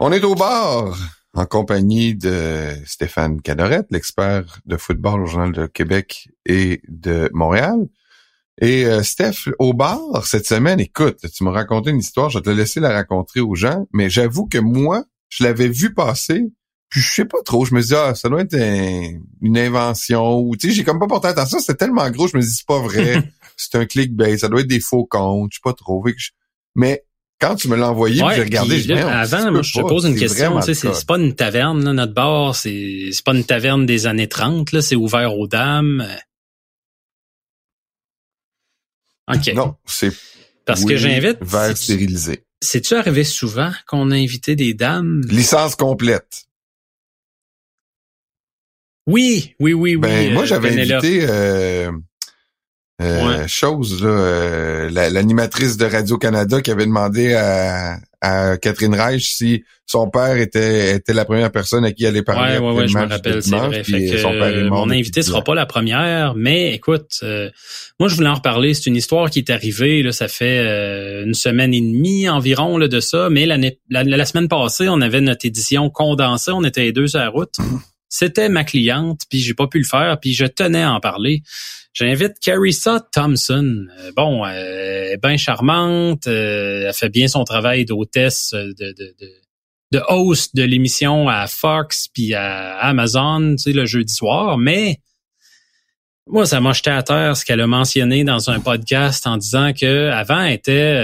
On 0.00 0.12
est 0.12 0.24
au 0.24 0.34
bar 0.34 0.96
en 1.34 1.44
compagnie 1.46 2.14
de 2.14 2.74
Stéphane 2.86 3.40
Cadorette, 3.42 3.86
l'expert 3.90 4.60
de 4.66 4.76
football 4.76 5.20
au 5.22 5.26
Journal 5.26 5.52
de 5.52 5.66
Québec 5.66 6.28
et 6.46 6.80
de 6.88 7.30
Montréal. 7.34 7.86
Et 8.60 8.86
euh, 8.86 9.02
Steph, 9.02 9.48
au 9.58 9.72
bar, 9.74 10.26
cette 10.26 10.46
semaine, 10.46 10.80
écoute, 10.80 11.18
tu 11.34 11.44
m'as 11.44 11.50
raconté 11.52 11.90
une 11.90 11.98
histoire, 11.98 12.30
je 12.30 12.38
vais 12.38 12.42
te 12.42 12.50
laisser 12.50 12.80
la 12.80 12.92
raconter 12.92 13.40
aux 13.40 13.54
gens, 13.54 13.86
mais 13.92 14.10
j'avoue 14.10 14.46
que 14.46 14.58
moi, 14.58 15.04
je 15.28 15.44
l'avais 15.44 15.68
vu 15.68 15.94
passer, 15.94 16.44
puis 16.88 17.00
je 17.00 17.10
sais 17.10 17.24
pas 17.24 17.42
trop, 17.44 17.64
je 17.64 17.74
me 17.74 17.80
dis, 17.80 17.94
ah, 17.94 18.14
ça 18.14 18.28
doit 18.28 18.40
être 18.40 18.54
un- 18.54 19.18
une 19.40 19.56
invention, 19.58 20.40
ou 20.40 20.56
tu 20.56 20.68
sais, 20.68 20.74
j'ai 20.74 20.84
comme 20.84 20.98
pas 20.98 21.06
porté 21.06 21.28
attention, 21.28 21.58
c'était 21.58 21.74
tellement 21.76 22.10
gros, 22.10 22.26
je 22.26 22.36
me 22.36 22.42
dis, 22.42 22.50
c'est 22.50 22.66
pas 22.66 22.80
vrai, 22.80 23.22
c'est 23.56 23.76
un 23.76 23.86
clickbait, 23.86 24.36
ça 24.38 24.48
doit 24.48 24.60
être 24.60 24.66
des 24.66 24.80
faux 24.80 25.06
comptes, 25.06 25.52
je 25.52 25.56
sais 25.56 25.60
pas 25.62 25.72
trop. 25.72 26.04
Mais 26.74 27.04
quand 27.40 27.56
tu 27.56 27.68
me 27.68 27.76
l'as 27.76 27.90
envoyé, 27.90 28.22
Ouais, 28.22 28.36
j'ai 28.36 28.42
regardé, 28.42 28.74
puis 28.76 28.82
je 28.84 28.92
là, 28.92 29.20
avant, 29.20 29.50
moi, 29.50 29.62
je 29.62 29.72
te 29.72 29.80
pose 29.80 30.04
une 30.04 30.14
question. 30.16 30.60
c'est 30.60 31.06
pas 31.06 31.18
une 31.18 31.34
taverne, 31.34 31.82
là, 31.84 31.92
notre 31.92 32.12
bar. 32.12 32.54
C'est 32.54 33.10
pas 33.24 33.34
une 33.34 33.44
taverne 33.44 33.86
des 33.86 34.06
années 34.06 34.28
30. 34.28 34.72
Là, 34.72 34.82
c'est 34.82 34.96
ouvert 34.96 35.36
aux 35.36 35.46
dames. 35.46 36.06
OK. 39.32 39.52
Non, 39.54 39.76
c'est 39.86 40.12
Parce 40.64 40.82
oui, 40.82 40.92
que 40.92 40.96
j'invite. 40.96 41.38
c'est- 41.48 41.74
stérilisé. 41.76 42.44
C'est-tu 42.62 42.94
arrivé 42.94 43.24
souvent 43.24 43.72
qu'on 43.86 44.10
a 44.10 44.16
invité 44.16 44.54
des 44.54 44.74
dames? 44.74 45.22
Licence 45.28 45.76
complète. 45.76 46.44
Oui, 49.06 49.54
oui, 49.58 49.72
oui, 49.72 49.94
oui. 49.94 49.96
Ben, 49.96 50.34
moi, 50.34 50.42
euh, 50.42 50.46
j'avais 50.46 50.78
invité 50.78 51.26
euh, 51.28 51.90
euh, 53.00 53.26
Ouais. 53.40 53.48
chose, 53.48 54.02
là, 54.02 54.08
euh, 54.08 54.90
la- 54.90 55.10
l'animatrice 55.10 55.76
de 55.76 55.86
Radio-Canada 55.86 56.60
qui 56.60 56.70
avait 56.70 56.86
demandé 56.86 57.34
à, 57.34 57.98
à 58.20 58.56
Catherine 58.58 58.94
Reich 58.94 59.32
si 59.34 59.64
son 59.86 60.08
père 60.08 60.36
était, 60.36 60.94
était 60.96 61.12
la 61.14 61.24
première 61.24 61.50
personne 61.50 61.84
à 61.84 61.90
qui 61.92 62.04
elle 62.04 62.10
allait 62.10 62.22
parler. 62.22 62.58
Le 62.60 62.86
je 62.86 62.94
me 62.96 63.08
rappelle, 63.08 63.42
c'est 63.42 63.50
dimanche, 63.50 63.66
vrai. 63.68 63.82
puis 63.82 64.08
Fait 64.08 64.14
que, 64.16 64.18
son 64.18 64.30
père 64.32 64.44
est 64.48 64.56
euh, 64.58 64.68
mort 64.68 64.86
mon 64.86 64.92
invité 64.92 65.20
10 65.20 65.26
sera 65.26 65.42
pas 65.42 65.54
la 65.54 65.66
première, 65.66 66.34
mais 66.36 66.72
écoute, 66.74 67.08
euh, 67.24 67.50
moi 67.98 68.08
je 68.08 68.14
voulais 68.14 68.28
en 68.28 68.34
reparler. 68.34 68.74
C'est 68.74 68.86
une 68.86 68.96
histoire 68.96 69.30
qui 69.30 69.40
est 69.40 69.50
arrivée, 69.50 70.02
là, 70.02 70.12
ça 70.12 70.28
fait 70.28 70.58
euh, 70.58 71.24
une 71.24 71.34
semaine 71.34 71.74
et 71.74 71.80
demie 71.80 72.28
environ 72.28 72.78
là, 72.78 72.86
de 72.86 73.00
ça, 73.00 73.28
mais 73.30 73.46
la, 73.46 73.56
la 73.88 74.24
semaine 74.26 74.46
passée, 74.48 74.88
on 74.88 75.00
avait 75.00 75.20
notre 75.20 75.44
édition 75.46 75.90
condensée, 75.90 76.52
on 76.52 76.62
était 76.64 76.82
les 76.82 76.92
deux 76.92 77.08
sur 77.08 77.18
la 77.18 77.30
route. 77.30 77.54
C'était 78.12 78.48
ma 78.48 78.64
cliente, 78.64 79.20
puis 79.30 79.38
j'ai 79.38 79.54
pas 79.54 79.68
pu 79.68 79.78
le 79.78 79.84
faire, 79.84 80.18
puis 80.20 80.34
je 80.34 80.44
tenais 80.44 80.82
à 80.82 80.92
en 80.92 81.00
parler. 81.00 81.42
J'invite 81.94 82.40
Carissa 82.40 83.00
Thompson. 83.12 83.86
Euh, 84.00 84.10
bon, 84.16 84.44
euh, 84.44 84.48
elle 84.50 85.12
est 85.12 85.22
bien 85.22 85.36
charmante, 85.36 86.26
euh, 86.26 86.88
elle 86.88 86.92
fait 86.92 87.08
bien 87.08 87.28
son 87.28 87.44
travail 87.44 87.84
d'hôtesse 87.84 88.50
de, 88.52 88.72
de, 88.72 88.92
de, 88.92 89.32
de 89.92 90.02
host 90.08 90.56
de 90.56 90.64
l'émission 90.64 91.28
à 91.28 91.46
Fox 91.46 92.08
puis 92.12 92.34
à 92.34 92.78
Amazon, 92.78 93.54
tu 93.56 93.62
sais, 93.62 93.72
le 93.72 93.86
jeudi 93.86 94.12
soir, 94.12 94.58
mais 94.58 94.98
moi, 96.26 96.46
ça 96.46 96.60
m'a 96.60 96.72
jeté 96.72 96.90
à 96.90 97.02
terre 97.04 97.36
ce 97.36 97.44
qu'elle 97.44 97.60
a 97.60 97.66
mentionné 97.68 98.24
dans 98.24 98.50
un 98.50 98.60
podcast 98.60 99.26
en 99.26 99.36
disant 99.36 99.72
que 99.72 100.10
avant 100.10 100.42
elle 100.42 100.52
était 100.52 100.96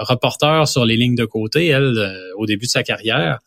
reporter 0.00 0.68
sur 0.68 0.84
les 0.84 0.96
lignes 0.96 1.16
de 1.16 1.24
côté, 1.24 1.66
elle, 1.68 1.94
au 2.36 2.46
début 2.46 2.66
de 2.66 2.70
sa 2.70 2.84
carrière. 2.84 3.38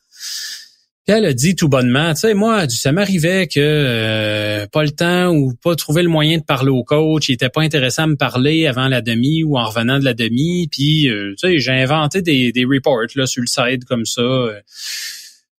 Elle 1.10 1.26
a 1.26 1.34
dit 1.34 1.55
tout 1.55 1.68
bonnement, 1.70 2.14
tu 2.14 2.22
sais, 2.22 2.34
moi, 2.34 2.70
ça 2.70 2.91
m'arrivait 2.91 3.47
que 3.47 3.60
euh, 3.60 4.68
pas 4.68 4.84
le 4.84 4.91
temps 4.91 5.30
ou 5.34 5.53
pas 5.55 5.76
trouver 5.76 6.03
le 6.03 6.10
moyen 6.10 6.38
de 6.38 6.43
parler 6.43 6.70
au 6.70 6.84
coach, 6.84 7.30
il 7.30 7.34
était 7.34 7.49
pas 7.49 7.62
intéressant 7.62 8.03
à 8.03 8.07
me 8.07 8.16
parler 8.16 8.68
avant 8.68 8.88
la 8.88 9.01
demi 9.01 9.43
ou 9.43 9.57
en 9.57 9.66
revenant 9.66 9.97
de 9.99 10.05
la 10.05 10.14
demi, 10.14 10.68
puis 10.72 11.10
euh, 11.10 11.34
tu 11.39 11.47
sais, 11.47 11.60
j'ai 11.60 11.72
inventé 11.72 12.22
des, 12.22 12.51
des 12.51 12.64
reports 12.66 12.99
là 13.16 13.26
sur 13.26 13.41
le 13.41 13.47
site 13.47 13.86
comme 13.86 14.05
ça. 14.05 14.22
Euh, 14.22 14.60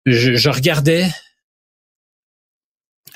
Je, 0.07 0.35
je 0.35 0.49
regardais. 0.49 1.07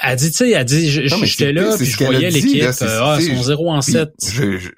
Elle 0.02 0.16
dit, 0.16 0.30
tu 0.30 0.36
sais, 0.38 0.50
elle 0.50 0.64
dit, 0.64 0.90
j'étais 1.24 1.52
là, 1.52 1.76
puis 1.76 1.86
je 1.86 1.96
voyais 2.04 2.30
l'équipe, 2.30 2.62
euh, 2.82 2.98
ah, 3.00 3.16
ils 3.20 3.36
sont 3.36 3.42
0 3.42 3.70
en 3.70 3.80
Puis, 3.80 3.92
7. 3.92 4.08
je- 4.34 4.58
je- 4.58 4.70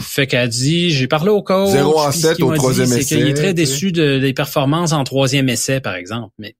Fait 0.00 0.26
qu'elle 0.26 0.48
dit, 0.48 0.90
j'ai 0.90 1.06
parlé 1.06 1.30
au 1.30 1.42
coach. 1.42 1.70
Zéro 1.70 1.98
en 1.98 2.10
puis 2.10 2.18
ce 2.18 2.28
sept 2.28 2.36
qu'il 2.36 2.44
au 2.44 2.48
m'a 2.48 2.54
dit, 2.54 2.58
troisième 2.60 2.86
c'est 2.88 3.00
essai, 3.00 3.16
qu'il 3.16 3.28
est 3.28 3.34
très 3.34 3.54
déçu 3.54 3.92
de- 3.92 4.18
des 4.18 4.32
performances 4.32 4.92
en 4.92 5.04
troisième 5.04 5.48
essai, 5.48 5.80
par 5.80 5.94
exemple. 5.94 6.32
Mais 6.38 6.56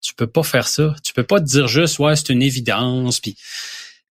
tu 0.00 0.14
peux 0.14 0.26
pas 0.26 0.42
faire 0.42 0.68
ça. 0.68 0.94
Tu 1.02 1.12
peux 1.12 1.24
pas 1.24 1.40
te 1.40 1.46
dire 1.46 1.66
juste, 1.68 1.98
ouais, 1.98 2.14
c'est 2.16 2.28
une 2.30 2.42
évidence. 2.42 3.20
Puis, 3.20 3.36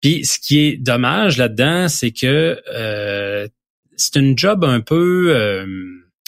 puis 0.02 0.26
ce 0.26 0.40
qui 0.40 0.60
est 0.60 0.78
dommage 0.78 1.38
là-dedans, 1.38 1.88
c'est 1.88 2.12
que 2.12 2.60
euh, 2.74 3.48
c'est 3.96 4.16
une 4.16 4.38
job 4.38 4.64
un 4.64 4.82
peu 4.82 5.36
euh, 5.36 5.66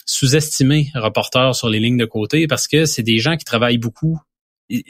sous-estimée, 0.05 0.89
reporter 0.95 1.53
sur 1.55 1.69
les 1.69 1.79
lignes 1.79 1.97
de 1.97 2.05
côté, 2.05 2.47
parce 2.47 2.67
que 2.67 2.85
c'est 2.85 3.03
des 3.03 3.19
gens 3.19 3.35
qui 3.35 3.45
travaillent 3.45 3.77
beaucoup. 3.77 4.19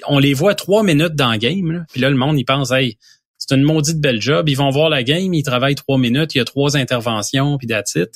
On 0.07 0.20
les 0.20 0.34
voit 0.34 0.55
trois 0.55 0.84
minutes 0.84 1.15
dans 1.15 1.32
le 1.32 1.38
game, 1.38 1.72
là, 1.72 1.86
puis 1.91 2.01
là, 2.01 2.09
le 2.09 2.15
monde, 2.18 2.38
il 2.38 2.43
pense, 2.45 2.72
hey, 2.72 2.97
c'est 3.48 3.56
une 3.56 3.64
maudite 3.64 4.00
belle 4.00 4.22
job. 4.22 4.50
Ils 4.50 4.58
vont 4.58 4.70
voir 4.70 4.89
la 4.89 5.04
game, 5.04 5.34
ils 5.34 5.43
travaillent 5.43 5.76
trois 5.76 5.98
minutes, 5.98 6.36
il 6.36 6.39
y 6.39 6.41
a 6.41 6.45
trois 6.45 6.76
interventions, 6.76 7.58
puis 7.58 7.68
that's 7.68 7.95
it. 7.95 8.10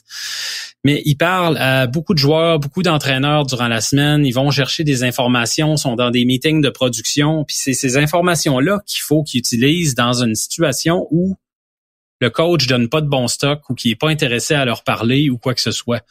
Mais 0.84 1.02
ils 1.06 1.16
parlent 1.16 1.58
à 1.58 1.88
beaucoup 1.88 2.14
de 2.14 2.20
joueurs, 2.20 2.60
beaucoup 2.60 2.84
d'entraîneurs 2.84 3.46
durant 3.46 3.68
la 3.68 3.82
semaine. 3.82 4.26
Ils 4.26 4.34
vont 4.34 4.52
chercher 4.52 4.84
des 4.84 5.04
informations, 5.04 5.78
sont 5.78 5.96
dans 5.96 6.12
des 6.12 6.26
meetings 6.26 6.62
de 6.62 6.70
production. 6.70 7.46
Puis 7.46 7.56
c'est 7.58 7.74
ces 7.74 7.98
informations-là 7.98 8.82
qu'il 8.86 9.02
faut 9.02 9.24
qu'ils 9.24 9.40
utilisent 9.40 9.96
dans 9.96 10.22
une 10.22 10.36
situation 10.36 11.08
où 11.12 11.38
le 12.20 12.30
coach 12.30 12.68
donne 12.68 12.90
pas 12.90 13.02
de 13.02 13.08
bon 13.08 13.28
stock 13.28 13.70
ou 13.70 13.76
qui 13.76 13.92
est 13.92 13.96
pas 13.96 14.10
intéressé 14.10 14.54
à 14.54 14.66
leur 14.66 14.84
parler 14.84 15.30
ou 15.30 15.38
quoi 15.38 15.54
que 15.54 15.62
ce 15.62 15.72
soit. 15.72 16.04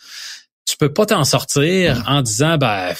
Tu 0.66 0.76
peux 0.76 0.92
pas 0.92 1.04
t'en 1.04 1.24
sortir 1.24 2.04
en 2.06 2.22
disant, 2.22 2.56
ben, 2.56 2.94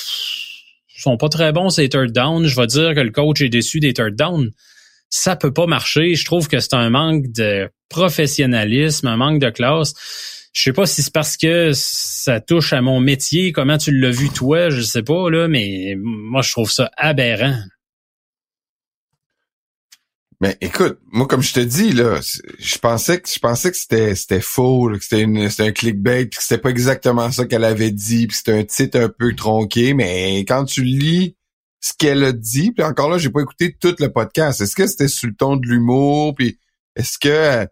ils 0.97 1.01
sont 1.01 1.16
pas 1.16 1.29
très 1.29 1.53
bons 1.53 1.71
ces 1.71 1.89
third 1.89 2.12
down. 2.12 2.47
Je 2.47 2.57
vais 2.57 2.66
dire 2.66 2.95
que 2.95 3.01
le 3.01 3.11
coach 3.11 3.41
est 3.41 3.49
déçu 3.49 3.81
des 3.81 3.95
third 3.95 4.16
down 4.16 4.51
ça 5.11 5.37
peut 5.37 5.53
pas 5.53 5.67
marcher. 5.67 6.15
Je 6.15 6.25
trouve 6.25 6.49
que 6.49 6.61
c'est 6.61 6.75
un 6.75 6.89
manque 6.89 7.31
de 7.33 7.69
professionnalisme, 7.89 9.09
un 9.09 9.17
manque 9.17 9.41
de 9.41 9.51
classe. 9.51 9.93
Je 10.53 10.63
sais 10.63 10.73
pas 10.73 10.87
si 10.87 11.03
c'est 11.03 11.13
parce 11.13 11.37
que 11.37 11.73
ça 11.75 12.41
touche 12.41 12.73
à 12.73 12.81
mon 12.81 13.01
métier, 13.01 13.53
comment 13.53 13.79
tu 13.79 13.93
l'as 13.93 14.11
vu 14.11 14.31
toi, 14.31 14.71
je 14.71 14.81
sais 14.81 15.03
pas 15.03 15.31
là, 15.31 15.47
mais 15.47 15.97
moi 15.99 16.43
je 16.43 16.51
trouve 16.51 16.71
ça 16.71 16.91
aberrant. 16.97 17.57
Mais 20.41 20.57
écoute, 20.61 20.99
moi 21.13 21.27
comme 21.29 21.43
je 21.43 21.53
te 21.53 21.61
dis 21.61 21.93
là, 21.93 22.19
je 22.59 22.79
pensais 22.79 23.21
que 23.21 23.29
c'était 23.77 24.15
c'était 24.15 24.41
faux, 24.41 24.91
que 24.91 25.05
c'était 25.05 25.63
un 25.63 25.73
clickbait, 25.73 26.27
puis 26.27 26.39
que 26.39 26.43
c'était 26.43 26.61
pas 26.61 26.71
exactement 26.71 27.31
ça 27.31 27.45
qu'elle 27.47 27.65
avait 27.65 27.93
dit, 27.93 28.27
puis 28.27 28.37
c'était 28.37 28.59
un 28.59 28.65
titre 28.65 28.99
un 28.99 29.09
peu 29.09 29.35
tronqué, 29.37 29.95
mais 29.95 30.41
quand 30.41 30.65
tu 30.65 30.83
lis 30.83 31.37
ce 31.81 31.93
qu'elle 31.99 32.22
a 32.24 32.33
dit, 32.33 32.72
puis 32.72 32.85
encore 32.85 33.11
là, 33.11 33.18
j'ai 33.18 33.31
pas 33.31 33.41
écouté 33.41 33.74
tout 33.81 33.95
le 33.99 34.12
podcast. 34.12 34.61
Est-ce 34.61 34.76
que 34.76 34.87
c'était 34.87 35.09
sous 35.09 35.26
le 35.26 35.35
ton 35.35 35.57
de 35.57 35.66
l'humour, 35.66 36.35
puis 36.35 36.59
est-ce 36.97 37.18
que 37.18 37.66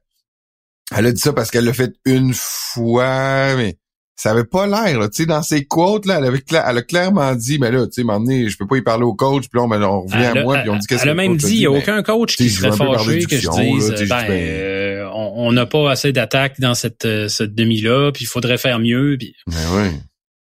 elle 0.96 1.06
a 1.06 1.12
dit 1.12 1.20
ça 1.20 1.32
parce 1.34 1.50
qu'elle 1.50 1.64
l'a 1.66 1.74
fait 1.74 1.92
une 2.06 2.32
fois, 2.34 3.54
mais 3.56 3.76
ça 4.16 4.30
avait 4.30 4.44
pas 4.44 4.66
l'air. 4.66 4.98
Tu 5.10 5.22
sais, 5.22 5.26
dans 5.26 5.42
ses 5.42 5.64
quotes, 5.64 6.06
là, 6.06 6.16
elle, 6.18 6.24
avait 6.24 6.38
cla- 6.38 6.64
elle 6.68 6.78
a 6.78 6.82
clairement 6.82 7.34
dit, 7.34 7.58
mais 7.58 7.70
là, 7.70 7.86
tu 7.86 7.92
sais, 7.92 8.04
m'emmener, 8.04 8.48
je 8.48 8.56
peux 8.56 8.66
pas 8.66 8.78
y 8.78 8.82
parler 8.82 9.04
au 9.04 9.14
coach, 9.14 9.44
puis 9.48 9.60
là, 9.60 9.62
on, 9.64 9.70
on 9.70 10.00
revient 10.02 10.16
Elle 10.32 10.38
à 10.38 10.42
moi, 10.42 10.58
puis 10.58 10.70
on 10.70 10.76
dit 10.76 10.86
qu'est-ce 10.86 11.02
Elle 11.02 11.10
a 11.10 11.14
même 11.14 11.36
dit, 11.36 11.54
il 11.54 11.58
n'y 11.60 11.66
a 11.66 11.70
aucun 11.70 12.02
coach 12.02 12.36
qui 12.36 12.50
serait 12.50 12.70
fâché 12.72 13.24
que 13.26 13.36
je 13.38 13.48
dise, 13.50 13.90
là, 13.90 13.96
ben, 14.06 14.28
ben- 14.28 14.30
euh, 14.32 15.08
on 15.14 15.28
on 15.48 15.52
n'a 15.52 15.66
pas 15.66 15.90
assez 15.90 16.12
d'attaques 16.12 16.58
dans 16.58 16.74
cette, 16.74 17.04
euh, 17.04 17.28
cette 17.28 17.54
demi-là, 17.54 18.10
puis 18.12 18.24
il 18.24 18.26
faudrait 18.26 18.58
faire 18.58 18.80
mieux. 18.80 19.16
Puis 19.18 19.34
Ben 19.46 19.54
oui. 19.74 19.90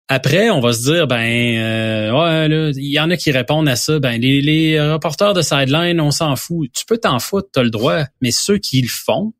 Après, 0.08 0.48
on 0.48 0.60
va 0.60 0.72
se 0.72 0.90
dire, 0.90 1.06
ben, 1.06 1.58
euh, 1.58 2.10
ouais, 2.12 2.48
là, 2.48 2.70
il 2.74 2.90
y 2.90 2.98
en 2.98 3.10
a 3.10 3.16
qui 3.16 3.30
répondent 3.30 3.68
à 3.68 3.76
ça, 3.76 3.98
ben, 3.98 4.18
les, 4.20 4.40
les 4.40 4.80
reporters 4.80 5.34
de 5.34 5.42
sideline, 5.42 6.00
on 6.00 6.10
s'en 6.10 6.34
fout. 6.34 6.70
Tu 6.72 6.86
peux 6.86 6.96
t'en 6.96 7.18
foutre, 7.18 7.48
t'as 7.52 7.62
le 7.62 7.70
droit, 7.70 8.04
mais 8.22 8.30
ceux 8.30 8.56
qui 8.56 8.80
le 8.80 8.88
font, 8.88 9.34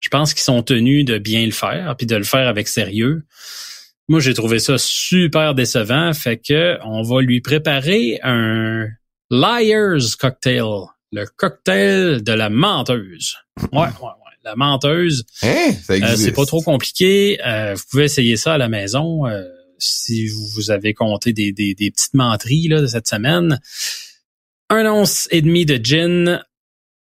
je 0.00 0.08
pense 0.10 0.34
qu'ils 0.34 0.42
sont 0.42 0.62
tenus 0.62 1.04
de 1.04 1.16
bien 1.16 1.46
le 1.46 1.52
faire, 1.52 1.94
puis 1.96 2.06
de 2.06 2.16
le 2.16 2.24
faire 2.24 2.46
avec 2.46 2.68
sérieux. 2.68 3.24
Moi, 4.08 4.20
j'ai 4.20 4.34
trouvé 4.34 4.58
ça 4.58 4.76
super 4.76 5.54
décevant, 5.54 6.12
fait 6.12 6.36
que 6.36 6.76
on 6.84 7.02
va 7.02 7.22
lui 7.22 7.40
préparer 7.40 8.18
un 8.22 8.88
Liar's 9.30 10.16
Cocktail, 10.16 10.64
le 11.12 11.24
cocktail 11.24 12.22
de 12.22 12.32
la 12.32 12.50
menteuse. 12.50 13.36
Ouais, 13.72 13.80
ouais, 13.80 13.84
ouais. 13.86 14.32
La 14.44 14.56
menteuse. 14.56 15.24
Hein? 15.42 15.70
Euh, 15.88 16.16
c'est 16.16 16.32
pas 16.32 16.44
trop 16.44 16.62
compliqué. 16.62 17.38
Euh, 17.46 17.74
vous 17.74 17.82
pouvez 17.90 18.04
essayer 18.04 18.36
ça 18.36 18.54
à 18.54 18.58
la 18.58 18.68
maison 18.68 19.24
euh, 19.24 19.44
si 19.82 20.28
vous 20.28 20.70
avez 20.70 20.94
compté 20.94 21.32
des, 21.32 21.52
des, 21.52 21.74
des 21.74 21.90
petites 21.90 22.14
menteries 22.14 22.68
là, 22.68 22.80
de 22.80 22.86
cette 22.86 23.08
semaine. 23.08 23.60
Un 24.70 24.86
once 24.86 25.28
et 25.30 25.42
demi 25.42 25.66
de 25.66 25.78
gin, 25.82 26.42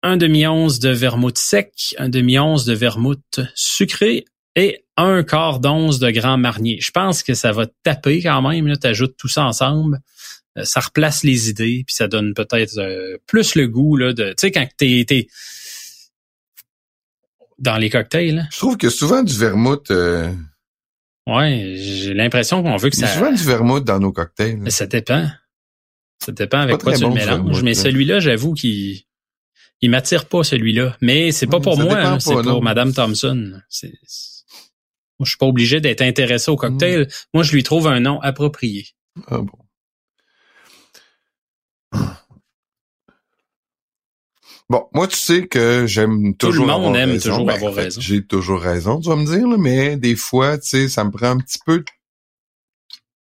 un 0.02 0.18
demi-once 0.18 0.80
de 0.80 0.90
vermouth 0.90 1.38
sec, 1.38 1.96
un 1.98 2.10
demi-once 2.10 2.66
de 2.66 2.74
vermouth 2.74 3.42
sucré 3.54 4.26
et 4.56 4.84
un 4.98 5.24
quart 5.24 5.60
d'once 5.60 6.00
de 6.00 6.10
grand 6.10 6.38
marnier. 6.38 6.80
Je 6.82 6.92
pense 6.92 7.24
que 7.24 7.34
ça 7.34 7.52
va 7.52 7.68
taper 7.84 8.22
quand 8.22 8.42
même. 8.42 8.72
Tu 8.78 8.88
ajoutes 8.88 9.16
tout 9.18 9.28
ça 9.28 9.46
ensemble. 9.46 10.00
Euh, 10.58 10.66
ça 10.66 10.80
replace 10.80 11.24
les 11.24 11.50
idées, 11.50 11.84
puis 11.86 11.96
ça 11.96 12.08
donne 12.08 12.34
peut-être 12.34 12.78
euh, 12.78 13.18
plus 13.28 13.56
le 13.56 13.68
goût 13.68 13.96
là, 13.96 14.14
de. 14.14 14.30
Tu 14.30 14.36
sais, 14.38 14.52
quand 14.52 14.68
t'es, 14.78 15.06
t'es 15.08 15.28
dans 17.60 17.78
les 17.78 17.90
cocktails, 17.90 18.48
Je 18.52 18.58
trouve 18.58 18.78
que 18.78 18.90
souvent 18.90 19.22
du 19.22 19.38
vermouth, 19.38 19.92
euh, 19.92 20.32
Ouais, 21.28 21.76
j'ai 21.78 22.14
l'impression 22.14 22.64
qu'on 22.64 22.76
veut 22.78 22.90
que 22.90 22.96
il 22.96 23.02
y 23.02 23.04
a 23.04 23.08
ça. 23.08 23.14
souvent 23.20 23.32
du 23.32 23.44
vermouth 23.44 23.84
dans 23.84 24.00
nos 24.00 24.12
cocktails. 24.12 24.58
Mais 24.58 24.72
ça 24.72 24.88
dépend. 24.88 25.28
Ça 26.24 26.32
dépend 26.32 26.60
avec 26.60 26.78
quoi 26.80 26.94
tu 26.94 27.02
bon, 27.02 27.10
le 27.10 27.14
mélanges. 27.16 27.28
vermouth, 27.30 27.62
Mais 27.64 27.74
là. 27.74 27.82
celui-là, 27.82 28.20
j'avoue 28.20 28.54
qu'il 28.54 29.00
il 29.82 29.90
m'attire 29.90 30.26
pas 30.26 30.44
celui-là. 30.44 30.98
Mais 31.02 31.32
c'est 31.32 31.48
pas 31.48 31.58
Ouais, 31.58 31.64
pour 31.64 31.78
moi, 31.80 31.98
hein, 31.98 32.20
c'est 32.20 32.34
pour. 32.34 32.62
Madame 32.64 32.94
Thompson. 32.94 33.54
C'est- 33.70 33.94
Moi, 35.20 35.26
je 35.26 35.30
suis 35.30 35.38
pas 35.38 35.46
obligé 35.46 35.80
d'être 35.82 36.02
intéressé 36.02 36.50
au 36.50 36.56
cocktail. 36.56 37.02
Mm. 37.02 37.08
Moi, 37.36 37.44
je 37.44 37.52
lui 37.54 37.64
trouve 37.64 37.88
un 37.88 38.00
nom 38.00 38.20
approprié. 38.22 38.88
Ah 39.28 39.38
bon. 39.40 39.58
Bon, 44.70 44.88
moi, 44.94 45.08
tu 45.08 45.18
sais 45.18 45.48
que 45.48 45.88
j'aime 45.88 46.36
Tout 46.36 46.48
le 46.48 46.52
toujours 46.52 46.68
monde 46.68 46.96
aime 46.96 47.12
raison. 47.12 47.30
toujours 47.30 47.46
Ben, 47.46 47.56
avoir 47.56 47.72
en 47.72 47.76
fait, 47.76 47.82
raison. 47.86 48.02
J'ai 48.02 48.26
toujours 48.26 48.62
raison, 48.62 49.00
tu 49.00 49.10
vas 49.10 49.16
me 49.16 49.26
dire, 49.26 49.48
là, 49.48 49.58
mais 49.58 49.98
des 49.98 50.16
fois, 50.16 50.58
tu 50.60 50.68
sais, 50.70 50.88
ça 50.90 51.04
me 51.04 51.12
prend 51.12 51.32
un 51.32 51.38
petit 51.38 51.58
peu... 51.66 51.84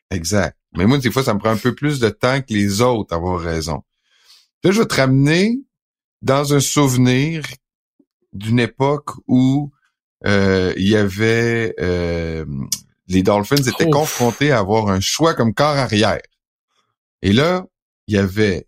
Exact. 0.10 0.58
Mais 0.76 0.88
moi, 0.88 0.98
des 0.98 1.12
fois, 1.12 1.24
ça 1.24 1.34
me 1.36 1.40
prend 1.40 1.52
un 1.52 1.58
peu 1.58 1.76
plus 1.76 2.00
de 2.00 2.10
temps 2.10 2.42
que 2.42 2.52
les 2.54 2.82
autres 2.82 3.14
à 3.14 3.18
avoir 3.18 3.40
raison. 3.40 3.84
Là, 4.64 4.72
je 4.72 4.80
vais 4.82 4.88
te 4.88 4.96
ramener 4.96 5.60
dans 6.24 6.54
un 6.54 6.60
souvenir 6.60 7.44
d'une 8.34 8.60
époque 8.60 9.12
où 9.28 9.72
euh, 10.26 10.74
il 10.78 10.88
y 10.88 10.96
avait... 10.96 11.76
euh, 11.80 12.44
les 13.08 13.24
Dolphins 13.24 13.56
étaient 13.56 13.86
Ouf. 13.86 13.92
confrontés 13.92 14.52
à 14.52 14.60
avoir 14.60 14.90
un 14.90 15.00
choix 15.00 15.34
comme 15.36 15.54
corps 15.54 15.78
arrière. 15.78 16.22
Et 17.22 17.34
là, 17.34 17.66
il 18.08 18.16
y 18.16 18.18
avait 18.18 18.68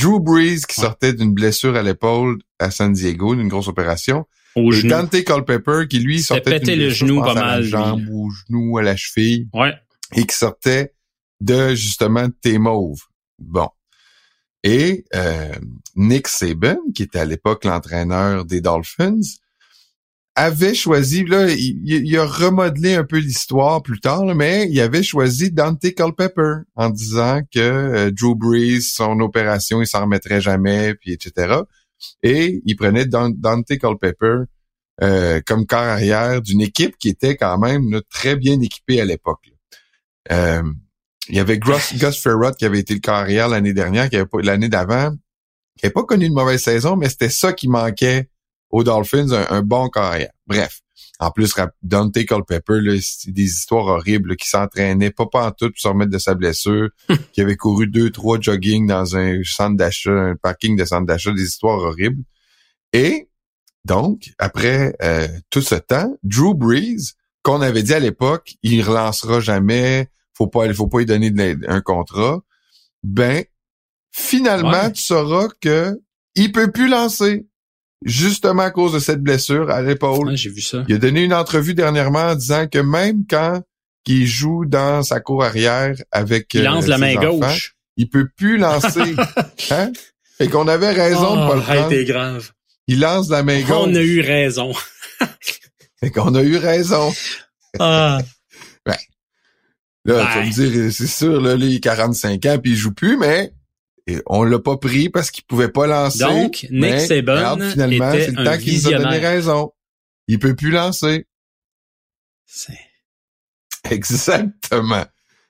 Drew 0.00 0.20
Brees 0.20 0.60
qui 0.68 0.80
Ouais. 0.80 0.86
sortait 0.86 1.12
d'une 1.12 1.32
blessure 1.32 1.76
à 1.76 1.82
l'épaule 1.82 2.38
à 2.58 2.70
San 2.70 2.92
Diego, 2.92 3.34
d'une 3.34 3.48
grosse 3.48 3.68
opération. 3.68 4.26
Au 4.54 4.72
et 4.72 4.76
genou. 4.76 4.90
Dante 4.90 5.22
Culpepper 5.24 5.86
qui, 5.88 5.98
lui, 5.98 6.20
sortait 6.22 6.58
pété 6.58 6.76
le 6.76 6.86
blessure, 6.86 7.06
genou 7.08 7.24
à 7.24 7.34
la 7.34 7.60
lui. 7.60 7.68
jambe 7.68 8.02
ou 8.10 8.26
au 8.26 8.30
genou, 8.30 8.78
à 8.78 8.82
la 8.82 8.96
cheville, 8.96 9.48
Ouais. 9.52 9.74
et 10.14 10.24
qui 10.26 10.34
sortait 10.36 10.94
de, 11.40 11.74
justement, 11.74 12.28
T-Mauve. 12.42 13.00
Bon. 13.38 13.68
Et 14.64 15.04
euh, 15.14 15.52
Nick 15.94 16.26
Saban, 16.28 16.78
qui 16.94 17.02
était 17.04 17.18
à 17.20 17.24
l'époque 17.24 17.64
l'entraîneur 17.64 18.44
des 18.46 18.60
Dolphins, 18.60 19.20
avait 20.36 20.74
choisi, 20.74 21.24
là, 21.24 21.48
il, 21.50 21.80
il- 21.84 22.16
a 22.18 22.24
remodelé 22.26 22.94
un 22.94 23.04
peu 23.04 23.16
l'histoire 23.18 23.82
plus 23.82 24.00
tard, 24.00 24.24
là, 24.24 24.34
mais 24.34 24.68
il 24.70 24.80
avait 24.80 25.02
choisi 25.02 25.50
Dante 25.50 25.80
Culpepper 25.94 26.58
en 26.76 26.90
disant 26.90 27.40
que 27.52 27.58
euh, 27.58 28.10
Drew 28.12 28.36
Brees, 28.36 28.82
son 28.82 29.18
opération, 29.20 29.80
il 29.82 29.86
s'en 29.86 30.02
remettrait 30.02 30.40
jamais, 30.42 30.94
puis 30.94 31.12
etc. 31.12 31.60
Et 32.22 32.62
il 32.66 32.76
prenait 32.76 33.06
Dan- 33.06 33.34
Dante 33.36 33.66
Culpepper 33.78 34.42
euh, 35.02 35.40
comme 35.46 35.66
corps 35.66 35.78
arrière 35.80 36.40
d'une 36.42 36.60
équipe 36.60 36.96
qui 36.98 37.08
était 37.08 37.36
quand 37.36 37.58
même 37.58 37.90
là, 37.90 38.00
très 38.10 38.36
bien 38.36 38.60
équipée 38.60 39.00
à 39.00 39.04
l'époque. 39.06 39.50
Euh, 40.32 40.62
il 41.28 41.36
y 41.36 41.40
avait 41.40 41.58
Gus, 41.58 41.94
Gus 41.98 42.20
Ferrott 42.22 42.56
qui 42.56 42.64
avait 42.66 42.78
été 42.80 42.94
le 42.94 43.00
corps 43.00 43.14
arrière 43.14 43.48
l'année 43.48 43.74
dernière, 43.74 44.08
qui 44.10 44.16
avait 44.16 44.26
pas 44.26 44.38
l'année 44.42 44.68
d'avant, 44.68 45.12
qui 45.78 45.86
avait 45.86 45.92
pas 45.92 46.04
connu 46.04 46.26
une 46.26 46.34
mauvaise 46.34 46.62
saison, 46.62 46.96
mais 46.96 47.08
c'était 47.08 47.30
ça 47.30 47.52
qui 47.52 47.68
manquait 47.68 48.28
aux 48.70 48.84
Dolphins, 48.84 49.30
un, 49.32 49.46
un 49.50 49.62
bon 49.62 49.88
carrière. 49.88 50.30
Bref. 50.46 50.80
En 51.18 51.30
plus, 51.30 51.54
Dante 51.82 52.12
Culpepper, 52.26 52.80
là, 52.82 52.92
des 52.92 53.42
histoires 53.44 53.86
horribles, 53.86 54.30
là, 54.30 54.36
qui 54.36 54.48
s'entraînait 54.48 55.10
pas 55.10 55.50
tout 55.52 55.70
pour 55.70 55.78
se 55.78 55.88
remettre 55.88 56.10
de 56.10 56.18
sa 56.18 56.34
blessure, 56.34 56.88
qui 57.32 57.40
avait 57.40 57.56
couru 57.56 57.86
deux, 57.86 58.10
trois 58.10 58.38
jogging 58.40 58.86
dans 58.86 59.16
un 59.16 59.40
centre 59.42 59.76
d'achat, 59.76 60.10
un 60.10 60.36
parking 60.36 60.76
de 60.76 60.84
centre 60.84 61.06
d'achat, 61.06 61.32
des 61.32 61.42
histoires 61.44 61.78
horribles. 61.78 62.22
Et 62.92 63.28
donc, 63.84 64.30
après 64.38 64.94
euh, 65.02 65.26
tout 65.50 65.62
ce 65.62 65.74
temps, 65.76 66.14
Drew 66.22 66.54
Brees, 66.54 67.14
qu'on 67.42 67.62
avait 67.62 67.82
dit 67.82 67.94
à 67.94 68.00
l'époque, 68.00 68.54
il 68.62 68.82
relancera 68.82 69.40
jamais, 69.40 70.08
faut 70.34 70.48
pas, 70.48 70.72
faut 70.74 70.88
pas 70.88 70.98
lui 70.98 71.06
donner 71.06 71.30
de 71.30 71.58
un 71.68 71.80
contrat. 71.80 72.40
Ben, 73.02 73.44
finalement, 74.10 74.70
Ouais. 74.70 74.92
tu 74.92 75.02
sauras 75.02 75.48
que 75.60 75.98
il 76.34 76.52
peut 76.52 76.70
plus 76.72 76.88
lancer, 76.88 77.46
justement 78.04 78.62
à 78.64 78.70
cause 78.70 78.92
de 78.92 78.98
cette 78.98 79.22
blessure 79.22 79.70
à 79.70 79.82
l'épaule. 79.82 80.28
Ouais, 80.28 80.36
j'ai 80.36 80.50
vu 80.50 80.60
ça. 80.60 80.84
Il 80.88 80.94
a 80.94 80.98
donné 80.98 81.22
une 81.24 81.34
entrevue 81.34 81.74
dernièrement 81.74 82.28
en 82.30 82.34
disant 82.34 82.66
que 82.68 82.78
même 82.78 83.24
quand 83.28 83.62
il 84.06 84.26
joue 84.26 84.64
dans 84.66 85.02
sa 85.02 85.20
cour 85.20 85.42
arrière 85.44 85.94
avec 86.12 86.54
Il 86.54 86.62
lance 86.62 86.84
euh, 86.84 86.88
la 86.88 86.98
main 86.98 87.16
enfants, 87.16 87.38
gauche. 87.40 87.74
il 87.96 88.08
peut 88.08 88.28
plus 88.36 88.58
lancer. 88.58 89.14
hein? 89.70 89.92
Et 90.38 90.48
qu'on 90.48 90.68
avait 90.68 90.92
raison 90.92 91.34
de 91.36 91.48
pas 91.48 91.54
le 91.56 91.62
Oh, 91.66 91.72
hey, 91.72 91.78
prendre. 91.80 92.02
grave. 92.02 92.50
Il 92.86 93.00
lance 93.00 93.28
la 93.30 93.42
main 93.42 93.60
gauche. 93.62 93.70
On 93.88 93.94
a 93.94 94.02
eu 94.02 94.20
raison. 94.20 94.72
Et 96.02 96.10
qu'on 96.10 96.34
a 96.34 96.42
eu 96.42 96.56
raison. 96.56 97.12
Ah. 97.78 98.20
Là, 98.84 100.14
Ouais. 100.14 100.22
tu 100.32 100.38
vas 100.38 100.44
me 100.44 100.50
dire, 100.52 100.92
c'est 100.92 101.06
sûr, 101.08 101.40
là, 101.40 101.56
là, 101.56 101.66
il 101.66 101.76
a 101.76 101.80
45 101.80 102.46
ans 102.46 102.58
puis 102.62 102.70
il 102.72 102.76
joue 102.76 102.92
plus, 102.94 103.16
mais 103.16 103.52
et 104.06 104.22
on 104.26 104.44
l'a 104.44 104.58
pas 104.58 104.76
pris 104.76 105.08
parce 105.08 105.30
qu'il 105.30 105.44
pouvait 105.44 105.68
pas 105.70 105.86
lancer. 105.86 106.18
Donc, 106.42 106.66
Nick 106.70 107.00
Saban 107.00 107.34
regarde, 107.34 107.62
finalement, 107.72 108.12
c'est 108.12 108.30
le 108.30 108.44
temps 108.44 108.58
qu'il 108.58 108.72
nous 108.74 108.86
a 108.86 108.90
donné 108.98 109.18
raison. 109.26 109.72
Il 110.28 110.38
peut 110.38 110.54
plus 110.56 110.70
lancer. 110.70 111.26
C'est- 112.44 112.78
Exactement. 113.90 115.04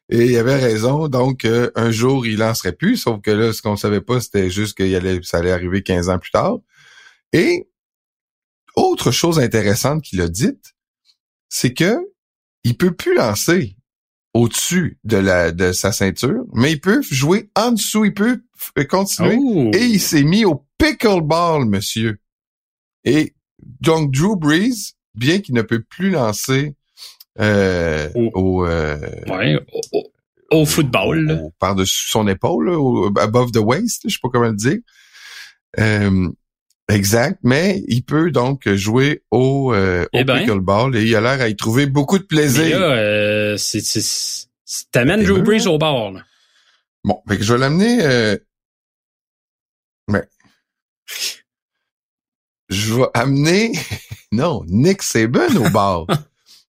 Et 0.08 0.26
il 0.26 0.36
avait 0.38 0.56
raison. 0.56 1.08
Donc, 1.08 1.44
euh, 1.44 1.70
un 1.74 1.90
jour, 1.90 2.26
il 2.26 2.38
lancerait 2.38 2.72
plus. 2.72 2.96
Sauf 2.96 3.20
que 3.20 3.30
là, 3.30 3.52
ce 3.52 3.60
qu'on 3.62 3.76
savait 3.76 4.00
pas, 4.00 4.20
c'était 4.20 4.50
juste 4.50 4.76
qu'il 4.76 4.94
allait, 4.94 5.20
ça 5.22 5.38
allait 5.38 5.50
arriver 5.52 5.82
15 5.82 6.08
ans 6.08 6.18
plus 6.18 6.30
tard. 6.30 6.58
Et 7.32 7.68
autre 8.76 9.10
chose 9.10 9.38
intéressante 9.38 10.02
qu'il 10.02 10.20
a 10.20 10.28
dite, 10.28 10.74
c'est 11.48 11.74
que 11.74 11.96
il 12.62 12.76
peut 12.76 12.94
plus 12.94 13.14
lancer 13.16 13.76
au-dessus 14.34 14.98
de 15.04 15.16
la 15.16 15.50
de 15.50 15.72
sa 15.72 15.92
ceinture, 15.92 16.44
mais 16.52 16.72
il 16.72 16.80
peut 16.80 17.00
jouer 17.02 17.50
en 17.56 17.72
dessous. 17.72 18.04
Il 18.04 18.14
peut 18.14 18.42
continuer. 18.88 19.36
Oh. 19.40 19.70
Et 19.74 19.84
il 19.84 20.00
s'est 20.00 20.24
mis 20.24 20.44
au 20.44 20.64
pickleball, 20.78 21.64
monsieur. 21.66 22.18
Et 23.04 23.34
donc, 23.80 24.12
Drew 24.12 24.36
Brees, 24.36 24.94
bien 25.14 25.40
qu'il 25.40 25.54
ne 25.54 25.62
peut 25.62 25.82
plus 25.82 26.10
lancer 26.10 26.74
euh, 27.40 28.08
Oh. 28.14 28.30
au, 28.34 28.66
euh, 28.66 28.96
Ouais, 29.28 29.58
au, 30.50 30.64
football. 30.64 31.30
au- 31.42 31.52
par-dessus 31.58 32.08
son 32.08 32.26
épaule, 32.28 32.70
là, 32.70 32.78
au- 32.78 33.12
above 33.18 33.52
the 33.52 33.58
waist, 33.58 34.02
je 34.06 34.14
sais 34.14 34.18
pas 34.22 34.28
comment 34.32 34.48
le 34.48 34.54
dire. 34.54 34.78
Euh, 35.78 36.28
exact, 36.88 37.38
mais 37.42 37.82
il 37.88 38.02
peut 38.04 38.30
donc 38.30 38.66
jouer 38.74 39.22
au, 39.30 39.74
euh, 39.74 40.04
au 40.04 40.08
Eh 40.14 40.24
ben. 40.24 40.38
pickleball 40.38 40.96
et 40.96 41.04
il 41.04 41.14
a 41.14 41.20
l'air 41.20 41.40
à 41.42 41.48
y 41.48 41.56
trouver 41.56 41.86
beaucoup 41.86 42.18
de 42.18 42.24
plaisir. 42.24 42.80
là, 42.80 42.86
euh, 42.92 43.56
c'est, 43.58 43.80
c'est, 43.80 44.00
c'est- 44.02 44.46
t'amènes 44.92 45.22
Drew 45.24 45.42
Brees 45.42 45.66
au 45.66 45.76
bord. 45.78 46.12
Là. 46.12 46.22
Bon, 47.06 47.22
fait 47.28 47.38
que 47.38 47.44
je 47.44 47.52
vais 47.54 47.58
l'amener. 47.60 48.02
Euh... 48.04 48.36
Ouais. 50.08 50.24
Je 52.68 52.94
vais 52.94 53.06
amener 53.14 53.72
non 54.32 54.64
Nick 54.66 55.02
Saban 55.02 55.54
au 55.56 55.70
bar 55.70 56.06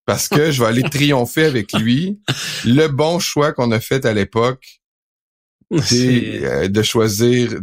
parce 0.06 0.28
que 0.30 0.52
je 0.52 0.62
vais 0.62 0.70
aller 0.70 0.84
triompher 0.84 1.46
avec 1.46 1.74
lui. 1.74 2.22
Le 2.66 2.88
bon 2.88 3.18
choix 3.20 3.52
qu'on 3.52 3.72
a 3.72 3.80
fait 3.80 4.06
à 4.06 4.14
l'époque, 4.14 4.80
c'est 5.72 5.82
C'est- 5.82 6.46
euh, 6.46 6.68
de 6.68 6.82
choisir 6.84 7.60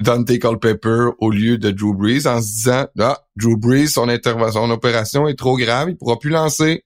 Dante 0.00 0.38
Culpepper 0.38 1.10
au 1.18 1.30
lieu 1.30 1.58
de 1.58 1.70
Drew 1.70 1.94
Brees 1.94 2.26
en 2.26 2.40
se 2.40 2.46
disant 2.46 2.86
ah 2.98 3.22
Drew 3.36 3.56
Brees 3.58 3.88
son 3.88 4.08
intervention, 4.08 4.62
son 4.66 4.70
opération 4.70 5.28
est 5.28 5.38
trop 5.38 5.56
grave, 5.58 5.90
il 5.90 5.96
pourra 5.96 6.18
plus 6.18 6.30
lancer. 6.30 6.84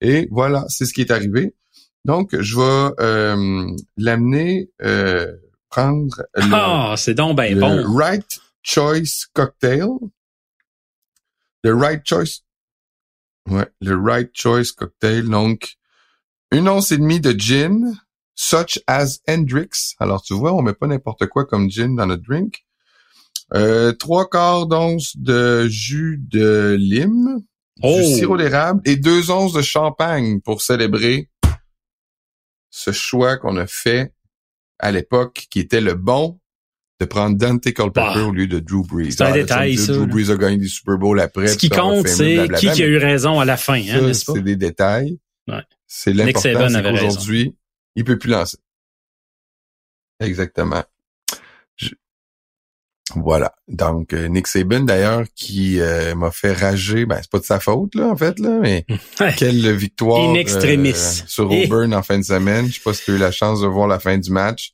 Et 0.00 0.28
voilà, 0.30 0.64
c'est 0.68 0.84
ce 0.86 0.92
qui 0.94 1.00
est 1.00 1.10
arrivé. 1.10 1.54
Donc, 2.06 2.40
je 2.40 2.56
vais 2.56 2.94
euh, 3.00 3.66
l'amener 3.96 4.70
euh, 4.80 5.32
prendre 5.68 6.22
le, 6.36 6.50
Ah, 6.52 6.94
c'est 6.96 7.14
donc 7.14 7.36
ben 7.36 7.52
le 7.52 7.60
bon. 7.60 7.96
Right 7.96 8.38
Choice 8.62 9.26
Cocktail. 9.34 9.88
Le 11.64 11.74
Right 11.74 12.02
Choice. 12.06 12.42
Ouais, 13.50 13.66
le 13.80 13.96
Right 14.00 14.30
Choice 14.34 14.70
Cocktail. 14.76 15.24
Donc, 15.28 15.78
une 16.52 16.68
once 16.68 16.92
et 16.92 16.98
demie 16.98 17.20
de 17.20 17.32
gin, 17.36 17.98
such 18.36 18.78
as 18.86 19.18
Hendrix. 19.28 19.94
Alors, 19.98 20.22
tu 20.22 20.34
vois, 20.34 20.54
on 20.54 20.62
met 20.62 20.74
pas 20.74 20.86
n'importe 20.86 21.26
quoi 21.26 21.44
comme 21.44 21.68
gin 21.68 21.96
dans 21.96 22.06
notre 22.06 22.22
drink. 22.22 22.64
Euh, 23.52 23.92
trois 23.92 24.28
quarts 24.30 24.68
d'once 24.68 25.16
de 25.16 25.66
jus 25.66 26.20
de 26.22 26.76
lime, 26.78 27.40
Oh. 27.82 27.94
du 27.98 28.04
sirop 28.04 28.38
d'érable 28.38 28.80
et 28.86 28.96
deux 28.96 29.30
onces 29.30 29.52
de 29.52 29.60
champagne 29.60 30.40
pour 30.40 30.62
célébrer 30.62 31.28
ce 32.70 32.92
choix 32.92 33.36
qu'on 33.38 33.56
a 33.56 33.66
fait 33.66 34.12
à 34.78 34.92
l'époque, 34.92 35.46
qui 35.50 35.60
était 35.60 35.80
le 35.80 35.94
bon 35.94 36.38
de 37.00 37.04
prendre 37.04 37.36
Dante 37.36 37.62
Culpepper 37.62 37.90
Bah. 38.14 38.22
au 38.24 38.32
lieu 38.32 38.46
de 38.46 38.58
Drew 38.58 38.82
Brees. 38.86 39.12
C'est 39.12 39.22
un 39.22 39.26
Ah, 39.26 39.32
détail, 39.32 39.76
ça, 39.76 39.92
Drew. 39.92 40.06
Brees 40.06 40.30
a 40.30 40.36
gagné 40.36 40.56
des 40.58 40.68
Super 40.68 40.96
Bowls 40.98 41.20
après. 41.20 41.48
Ce 41.48 41.58
qui 41.58 41.68
compte, 41.68 42.08
c'est 42.08 42.48
qui 42.58 42.70
qui 42.70 42.82
a 42.82 42.86
eu 42.86 42.96
raison 42.96 43.38
à 43.40 43.44
la 43.44 43.56
fin, 43.56 43.74
hein, 43.74 44.00
n'est-ce 44.02 44.24
pas? 44.24 44.32
c'est 44.34 44.42
des 44.42 44.56
détails. 44.56 45.18
Ouais. 45.48 45.62
C'est 45.86 46.12
l'important, 46.12 46.68
c'est 46.68 46.82
qu'aujourd'hui, 46.82 47.54
il 47.96 48.04
peut 48.04 48.18
plus 48.18 48.30
lancer. 48.30 48.56
Exactement. 50.20 50.82
Voilà. 53.14 53.54
Donc, 53.68 54.12
euh, 54.12 54.26
Nick 54.26 54.48
Saban, 54.48 54.80
d'ailleurs, 54.80 55.22
qui 55.36 55.80
euh, 55.80 56.14
m'a 56.16 56.30
fait 56.32 56.52
rager, 56.52 57.06
ben, 57.06 57.18
c'est 57.22 57.30
pas 57.30 57.38
de 57.38 57.44
sa 57.44 57.60
faute, 57.60 57.94
là, 57.94 58.08
en 58.08 58.16
fait, 58.16 58.38
là, 58.40 58.58
mais 58.60 58.84
quelle 59.36 59.72
victoire 59.76 60.28
In 60.30 60.34
extremis. 60.34 60.90
euh, 60.90 61.22
sur 61.26 61.50
Et- 61.52 61.64
Auburn 61.66 61.94
en 61.94 62.02
fin 62.02 62.18
de 62.18 62.24
semaine. 62.24 62.66
Je 62.66 62.74
sais 62.74 62.80
pas 62.82 62.92
si 62.94 63.04
tu 63.04 63.12
as 63.12 63.14
eu 63.14 63.18
la 63.18 63.30
chance 63.30 63.60
de 63.60 63.66
voir 63.68 63.86
la 63.86 64.00
fin 64.00 64.18
du 64.18 64.30
match. 64.30 64.72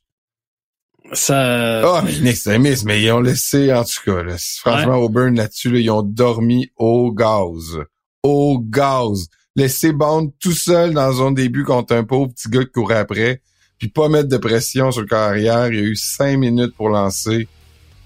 Ça, 1.11 1.81
Ah, 1.97 2.01
mais 2.03 2.17
in 2.17 2.25
extremis, 2.25 2.81
mais 2.85 3.01
ils 3.03 3.11
ont 3.11 3.19
laissé, 3.21 3.71
en 3.73 3.83
tout 3.83 4.01
cas, 4.05 4.23
là, 4.23 4.35
franchement, 4.59 4.95
Auburn, 4.97 5.35
là-dessus, 5.35 5.69
là, 5.69 5.79
ils 5.79 5.91
ont 5.91 6.01
dormi 6.01 6.71
au 6.77 7.11
gaz. 7.11 7.77
Au 8.23 8.57
gaz. 8.59 9.27
Laisser 9.55 9.91
Bond 9.91 10.33
tout 10.39 10.53
seul 10.53 10.93
dans 10.93 11.21
un 11.25 11.31
début 11.31 11.63
contre 11.65 11.93
un 11.93 12.03
pauvre 12.03 12.31
petit 12.33 12.49
gars 12.49 12.63
qui 12.63 12.71
courait 12.71 12.97
après, 12.97 13.41
puis 13.77 13.89
pas 13.89 14.09
mettre 14.09 14.29
de 14.29 14.37
pression 14.37 14.91
sur 14.91 15.01
le 15.01 15.07
carrière. 15.07 15.67
Il 15.67 15.75
y 15.75 15.79
a 15.79 15.83
eu 15.83 15.95
cinq 15.95 16.37
minutes 16.37 16.73
pour 16.75 16.89
lancer. 16.89 17.47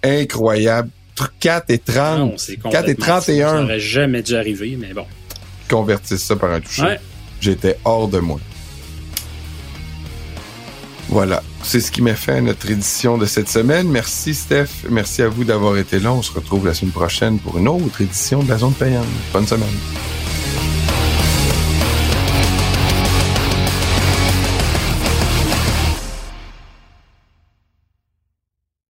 Incroyable. 0.07 0.89
4 1.39 1.71
et 1.71 1.79
30. 1.79 2.19
non, 2.19 2.34
c'est 2.38 2.57
4 2.57 2.65
et 2.89 2.95
complètement 2.95 3.05
31. 3.05 3.49
fou. 3.49 3.55
Ça 3.57 3.63
aurait 3.63 3.79
jamais 3.79 4.21
dû 4.21 4.35
arriver, 4.35 4.77
mais 4.79 4.93
bon. 4.93 5.05
convertissent 5.69 6.23
ça 6.23 6.35
par 6.35 6.51
un 6.51 6.61
toucher. 6.61 6.84
Ouais. 6.84 6.99
J'étais 7.41 7.77
hors 7.85 8.07
de 8.07 8.19
moi. 8.19 8.39
Voilà, 11.09 11.41
c'est 11.63 11.79
ce 11.79 11.89
qui 11.89 12.01
m'a 12.01 12.15
fait 12.15 12.41
notre 12.41 12.69
édition 12.69 13.17
de 13.17 13.25
cette 13.25 13.47
semaine. 13.47 13.88
Merci 13.88 14.34
Steph, 14.34 14.67
merci 14.89 15.21
à 15.21 15.29
vous 15.29 15.45
d'avoir 15.45 15.77
été 15.77 15.99
là. 15.99 16.11
On 16.11 16.21
se 16.21 16.34
retrouve 16.34 16.65
la 16.65 16.73
semaine 16.73 16.91
prochaine 16.91 17.39
pour 17.39 17.57
une 17.57 17.69
autre 17.69 18.01
édition 18.01 18.43
de 18.43 18.49
la 18.49 18.57
zone 18.57 18.73
payante. 18.73 19.05
Bonne 19.31 19.47
semaine. 19.47 19.69